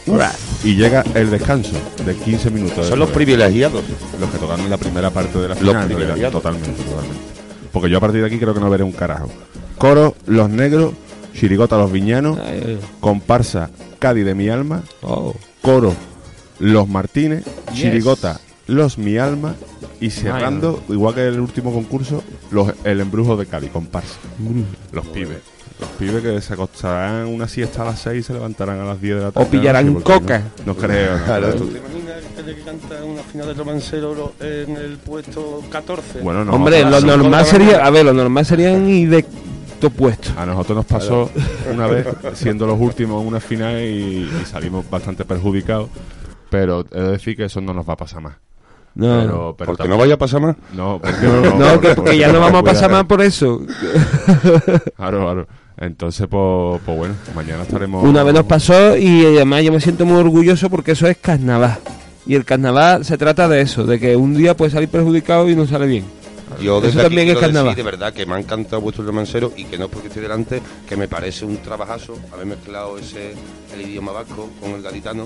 Uf. 0.07 0.21
Y 0.65 0.75
llega 0.75 1.05
el 1.15 1.31
descanso 1.31 1.73
de 2.05 2.15
15 2.15 2.51
minutos. 2.51 2.87
Son 2.89 2.99
los 2.99 3.11
privilegiados. 3.11 3.83
Los 4.21 4.31
que 4.31 4.39
tocan 4.39 4.61
en 4.61 4.71
la 4.71 4.77
primera 4.77 5.11
parte 5.11 5.39
de 5.39 5.49
la 5.49 5.55
Los 5.55 5.61
final. 5.65 5.87
privilegiados. 5.87 6.33
Totalmente, 6.43 6.83
totalmente. 6.83 7.17
Porque 7.73 7.89
yo 7.89 7.99
a 7.99 8.01
partir 8.01 8.21
de 8.21 8.27
aquí 8.27 8.39
creo 8.39 8.53
que 8.53 8.61
no 8.61 8.69
veré 8.69 8.85
un 8.85 8.93
carajo. 8.93 9.29
Coro, 9.79 10.15
Los 10.27 10.51
Negros, 10.51 10.93
Chirigota, 11.35 11.79
Los 11.79 11.91
Viñanos, 11.91 12.39
Comparsa, 13.01 13.71
Cádiz 13.99 14.25
de 14.27 14.35
mi 14.35 14.49
alma, 14.49 14.83
Coro, 15.63 15.95
Los 16.59 16.89
Martínez, 16.89 17.45
Yes. 17.73 17.81
Chirigota, 17.81 18.39
Los 18.67 18.99
Mi 18.99 19.19
Alma 19.19 19.55
y 20.01 20.11
cerrando, 20.11 20.83
igual 20.89 21.15
que 21.15 21.27
el 21.27 21.41
último 21.41 21.73
concurso, 21.73 22.23
los, 22.51 22.73
el 22.85 23.01
embrujo 23.01 23.37
de 23.37 23.47
Cádiz, 23.47 23.71
Comparsa. 23.71 24.19
Los 24.93 25.07
pibes. 25.09 25.39
Los 25.81 25.91
pibes 25.91 26.23
que 26.23 26.41
se 26.41 26.53
acostarán 26.55 27.27
una 27.27 27.49
siesta 27.49 27.83
a 27.83 27.87
las 27.87 27.99
6 28.01 28.21
y 28.21 28.23
se 28.23 28.33
levantarán 28.35 28.79
a 28.81 28.85
las 28.85 29.01
10 29.01 29.17
de 29.17 29.23
la 29.23 29.33
tarde. 29.33 29.49
pillarán 29.51 29.87
Sí, 29.87 29.93
porque 29.95 30.13
coca. 30.13 30.39
No, 30.65 30.67
no 30.67 30.77
creo, 30.77 31.19
no 31.19 31.25
Claro, 31.25 31.47
creo. 31.49 31.61
¿tú 31.61 31.67
te 31.69 31.79
imaginas 31.79 32.23
que 32.37 32.55
que 32.55 32.61
canta 32.63 33.05
una 33.05 33.23
final 33.23 33.47
de 33.49 33.55
romancero 33.55 34.33
en 34.41 34.77
el 34.77 34.97
puesto 34.99 35.63
14? 35.71 36.21
Bueno, 36.21 36.45
no, 36.45 36.53
Hombre, 36.53 36.85
lo 36.85 37.01
normal 37.01 37.45
sería, 37.47 37.85
a 37.85 37.91
ver, 37.91 38.05
lo 38.05 38.13
normal 38.13 38.47
serían 38.47 38.89
y 38.89 39.07
de 39.07 39.25
tu 39.81 39.91
puesto. 39.91 40.31
A 40.37 40.47
nosotros 40.47 40.77
nos 40.77 40.87
pasó 40.87 41.31
una 41.73 41.89
vez 41.89 42.07
siendo 42.35 42.67
los 42.67 42.79
últimos 42.79 43.21
en 43.23 43.29
una 43.29 43.41
final 43.41 43.81
y, 43.81 44.31
y 44.41 44.45
salimos 44.47 44.89
bastante 44.89 45.25
perjudicados. 45.25 45.89
Pero 46.49 46.85
he 46.93 47.01
de 47.01 47.11
decir 47.13 47.37
que 47.37 47.45
eso 47.47 47.61
no 47.61 47.75
nos 47.75 47.89
va 47.89 47.95
a 47.95 47.97
pasar 47.97 48.21
más. 48.23 48.35
No. 48.95 49.07
pero, 49.21 49.55
pero 49.57 49.73
¿Porque 49.73 49.89
no 49.89 49.97
vaya 49.97 50.15
a 50.15 50.19
pasar 50.19 50.41
más? 50.43 50.57
No, 50.75 51.01
porque 51.03 51.27
No, 51.27 51.59
no, 51.59 51.81
que, 51.81 51.95
porque 51.95 52.19
ya 52.19 52.31
no 52.33 52.41
vamos 52.41 52.61
a 52.61 52.65
pasar 52.65 52.91
más 52.91 53.05
por 53.05 53.23
eso. 53.23 53.61
Claro, 54.97 55.21
claro. 55.21 55.47
Entonces, 55.79 56.27
pues, 56.29 56.81
pues 56.85 56.97
bueno, 56.99 57.15
mañana 57.35 57.63
estaremos. 57.63 58.05
Una 58.05 58.23
vez 58.23 58.35
nos 58.35 58.45
pasó 58.45 58.97
y 58.97 59.25
además 59.25 59.65
yo 59.65 59.73
me 59.73 59.81
siento 59.81 60.05
muy 60.07 60.19
orgulloso 60.21 60.71
porque 60.71 60.93
eso 60.93 61.07
es 61.09 61.17
carnaval. 61.17 61.79
Y 62.27 62.35
el 62.37 62.45
carnaval 62.45 63.05
se 63.05 63.19
trata 63.19 63.49
de 63.49 63.63
eso, 63.63 63.85
de 63.85 63.99
que 63.99 64.15
un 64.15 64.35
día 64.37 64.57
puede 64.57 64.71
salir 64.71 64.89
perjudicado 64.89 65.49
y 65.49 65.57
no 65.57 65.67
sale 65.67 65.87
bien. 65.87 66.05
Yo 66.61 66.79
eso 66.79 66.87
desde 66.89 67.03
también 67.03 67.21
es 67.29 67.35
quiero 67.35 67.41
carnaval. 67.41 67.75
decir, 67.75 67.85
de 67.85 67.91
verdad 67.91 68.13
que 68.13 68.27
me 68.27 68.35
ha 68.35 68.39
encantado 68.39 68.81
vuestro 68.83 69.05
romancero 69.05 69.53
y 69.57 69.65
que 69.65 69.79
no 69.79 69.87
es 69.87 69.91
porque 69.91 70.09
estoy 70.09 70.23
delante, 70.23 70.63
que 70.89 70.97
me 70.97 71.09
parece 71.09 71.45
un 71.47 71.57
trabajazo 71.57 72.15
haber 72.33 72.47
mezclado 72.47 72.99
ese 72.99 73.33
el 73.75 73.81
idioma 73.81 74.13
vasco 74.13 74.51
con 74.61 74.73
el 74.73 74.83
gaditano 74.83 75.25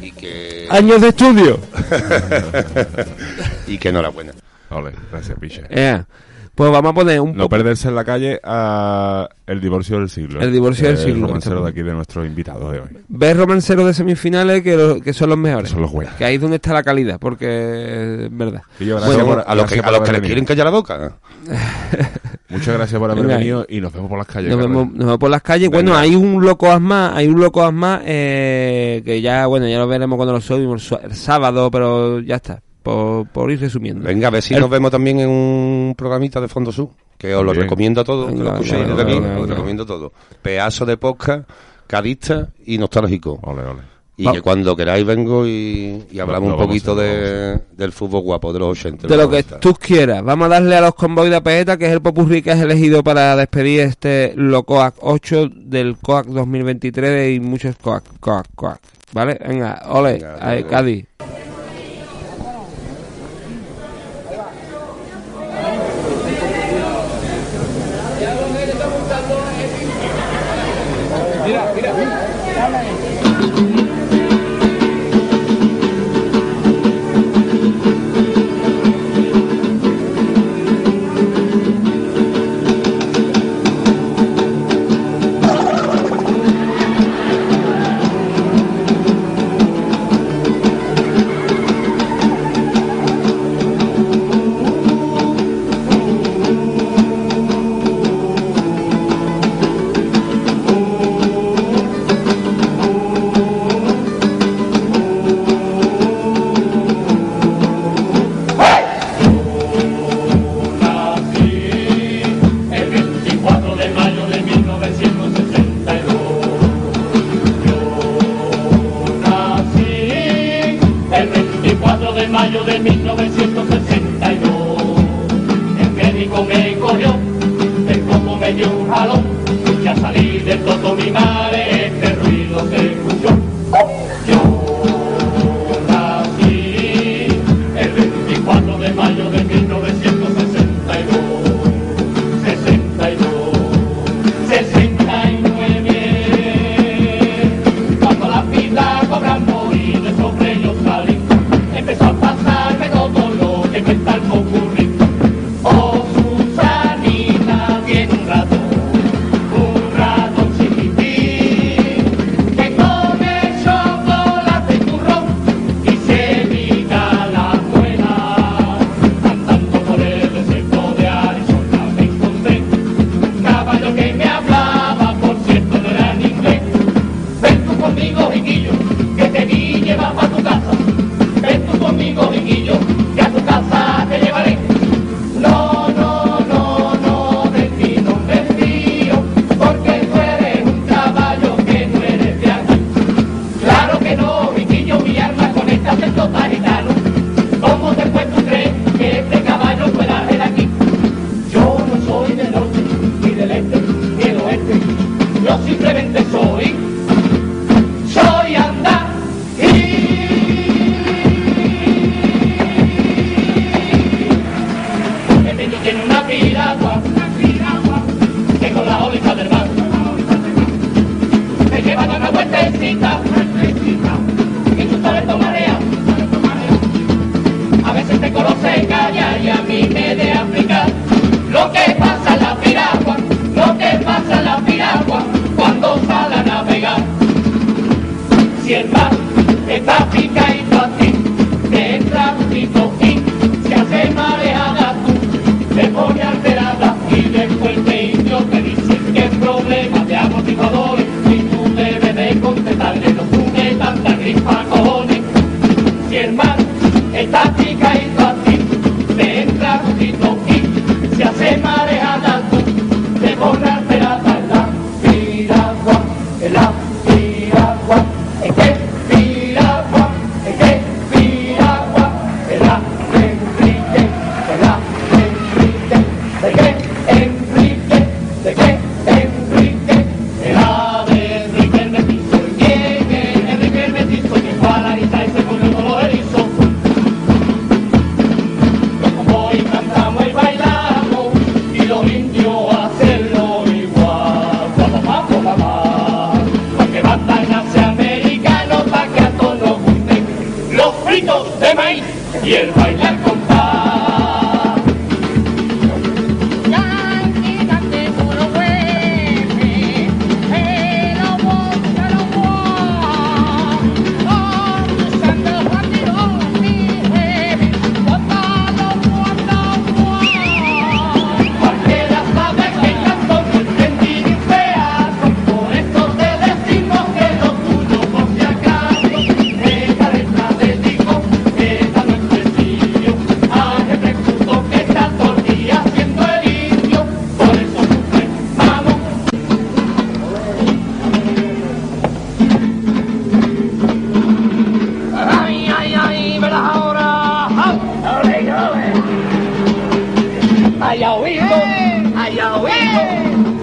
y 0.00 0.10
que 0.12 0.66
Años 0.70 1.00
de 1.00 1.08
estudio. 1.08 1.58
y 3.66 3.78
que 3.78 3.88
enhorabuena. 3.88 4.32
Ole, 4.70 4.92
gracias, 5.10 5.38
piche. 5.38 5.62
Eh, 5.70 6.02
pues 6.54 6.70
vamos 6.72 6.90
a 6.90 6.94
poner 6.94 7.20
un 7.20 7.36
No 7.36 7.48
perderse 7.48 7.86
en 7.88 7.94
la 7.94 8.04
calle 8.04 8.40
a 8.42 9.28
el 9.46 9.60
divorcio 9.60 9.98
del 10.00 10.10
siglo. 10.10 10.40
El 10.40 10.52
divorcio 10.52 10.86
del 10.88 10.96
que 10.96 11.00
es 11.00 11.04
siglo. 11.06 11.20
El 11.24 11.28
romancero 11.28 11.62
de 11.64 11.70
aquí 11.70 11.82
de 11.82 11.92
nuestros 11.92 12.26
invitados 12.26 12.72
de 12.72 12.80
hoy. 12.80 12.88
Ver 13.08 13.36
romanceros 13.36 13.86
de 13.86 13.94
semifinales 13.94 14.62
que, 14.62 14.76
lo- 14.76 15.00
que 15.00 15.12
son 15.12 15.30
los 15.30 15.38
mejores. 15.38 15.70
Son 15.70 15.80
los 15.80 15.92
buenos. 15.92 16.14
Que 16.16 16.24
ahí 16.24 16.34
es 16.34 16.40
donde 16.40 16.56
está 16.56 16.72
la 16.74 16.82
calidad, 16.82 17.18
porque 17.20 18.24
es 18.26 18.36
verdad. 18.36 18.62
Yo, 18.80 18.98
Bueno, 19.00 19.24
por- 19.24 19.44
a 19.46 19.54
los 19.54 19.70
que, 19.70 19.78
a 19.80 19.90
los 19.90 20.00
por 20.00 20.06
que 20.08 20.12
le 20.14 20.20
quieren 20.20 20.44
callar 20.44 20.66
la 20.66 20.72
boca. 20.72 21.12
Muchas 22.50 22.74
gracias 22.74 22.98
por 22.98 23.10
haber 23.10 23.24
Venga. 23.24 23.36
venido 23.38 23.66
y 23.68 23.80
nos 23.80 23.92
vemos 23.92 24.08
por 24.08 24.16
las 24.18 24.26
calles. 24.26 24.50
Nos 24.50 24.58
vemos, 24.58 24.86
nos 24.88 24.98
vemos 24.98 25.18
por 25.18 25.30
las 25.30 25.42
calles. 25.42 25.68
Bueno, 25.70 25.94
hay 25.96 26.14
un 26.14 26.42
loco 26.44 26.70
asma, 26.70 27.14
hay 27.14 27.26
un 27.28 27.38
loco 27.40 27.62
asma 27.62 28.00
eh, 28.04 29.02
que 29.04 29.20
ya, 29.20 29.46
bueno, 29.46 29.68
ya 29.68 29.78
lo 29.78 29.86
veremos 29.86 30.16
cuando 30.16 30.32
lo 30.32 30.40
subimos 30.40 30.90
el, 31.02 31.14
sábado, 31.14 31.70
pero 31.70 32.20
ya 32.20 32.36
está, 32.36 32.62
por, 32.82 33.26
por 33.28 33.50
ir 33.50 33.60
resumiendo. 33.60 34.04
Venga, 34.06 34.28
a 34.28 34.30
ver 34.30 34.42
si 34.42 34.54
El- 34.54 34.60
nos 34.60 34.70
vemos 34.70 34.90
también 34.90 35.20
en 35.20 35.28
un 35.28 35.94
programita 35.96 36.40
de 36.40 36.48
Fondo 36.48 36.72
Sur, 36.72 36.88
que 37.18 37.34
os 37.34 37.44
lo 37.44 37.52
Bien. 37.52 37.64
recomiendo 37.64 38.00
a 38.00 38.04
todos, 38.04 38.32
que 38.32 38.38
lo 38.38 38.52
escuchéis 38.54 38.86
desde 38.88 39.02
aquí, 39.02 39.12
venga, 39.12 39.28
os 39.28 39.34
lo 39.34 39.40
venga. 39.42 39.54
recomiendo 39.54 39.84
todo. 39.86 40.12
Pedazo 40.40 40.86
de 40.86 40.96
podcast, 40.96 41.48
cadista 41.86 42.48
y 42.64 42.78
nostálgico. 42.78 43.38
Ole, 43.42 43.62
ole. 43.62 43.97
Y 44.20 44.24
Va- 44.24 44.32
que 44.32 44.42
cuando 44.42 44.74
queráis 44.74 45.06
vengo 45.06 45.46
y, 45.46 46.04
y 46.10 46.18
hablamos 46.18 46.48
un 46.48 46.54
a 46.54 46.58
poquito 46.58 46.94
de, 46.96 47.56
del 47.76 47.92
fútbol 47.92 48.22
guapo 48.22 48.52
de 48.52 48.58
los 48.58 48.70
80. 48.70 49.06
De 49.06 49.16
lo 49.16 49.30
que 49.30 49.36
90. 49.44 49.60
tú 49.60 49.74
quieras. 49.74 50.24
Vamos 50.24 50.46
a 50.46 50.48
darle 50.48 50.74
a 50.76 50.80
los 50.80 50.94
convoy 50.96 51.30
de 51.30 51.36
Apeta, 51.36 51.76
que 51.76 51.86
es 51.86 51.92
el 51.92 52.02
popurrí 52.02 52.42
que 52.42 52.50
has 52.50 52.60
elegido 52.60 53.04
para 53.04 53.36
despedir 53.36 53.78
este 53.80 54.32
Locoac 54.34 54.96
8 55.02 55.50
del 55.54 55.96
COAC 55.98 56.26
2023 56.26 57.36
y 57.36 57.40
muchos 57.40 57.76
COAC, 57.76 58.18
COAC, 58.18 58.46
COAC. 58.56 58.80
¿Vale? 59.12 59.38
Venga, 59.46 59.82
ole, 59.88 60.14
Venga, 60.14 60.38
luego. 60.54 60.68
Cádiz. 60.68 61.06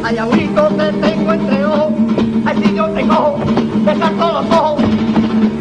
Ay, 0.07 0.19
abuelito, 0.19 0.67
te 0.67 0.91
tengo 0.91 1.33
entre 1.33 1.65
ojos. 1.65 1.93
Ay, 2.45 2.63
si 2.63 2.75
yo 2.75 2.85
te 2.89 3.01
cojo, 3.07 3.39
te 3.85 3.95
salto 3.97 4.33
los 4.33 4.45
ojos. 4.51 4.83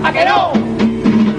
¿A 0.05 0.13
que 0.13 0.25
no? 0.27 0.53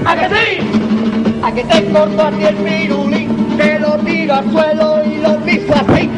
¿A 0.09 0.15
que 0.15 0.35
sí? 0.35 1.39
¿A 1.43 1.51
que 1.51 1.63
te 1.65 1.85
corto 1.91 2.23
a 2.23 2.31
ti 2.31 2.45
el 2.45 2.55
pirulín? 2.55 3.57
Te 3.57 3.79
lo 3.79 3.91
tiro 3.99 4.33
al 4.33 4.51
suelo 4.51 5.03
y 5.05 5.17
lo 5.17 5.37
piso 5.41 5.71
así. 5.75 6.09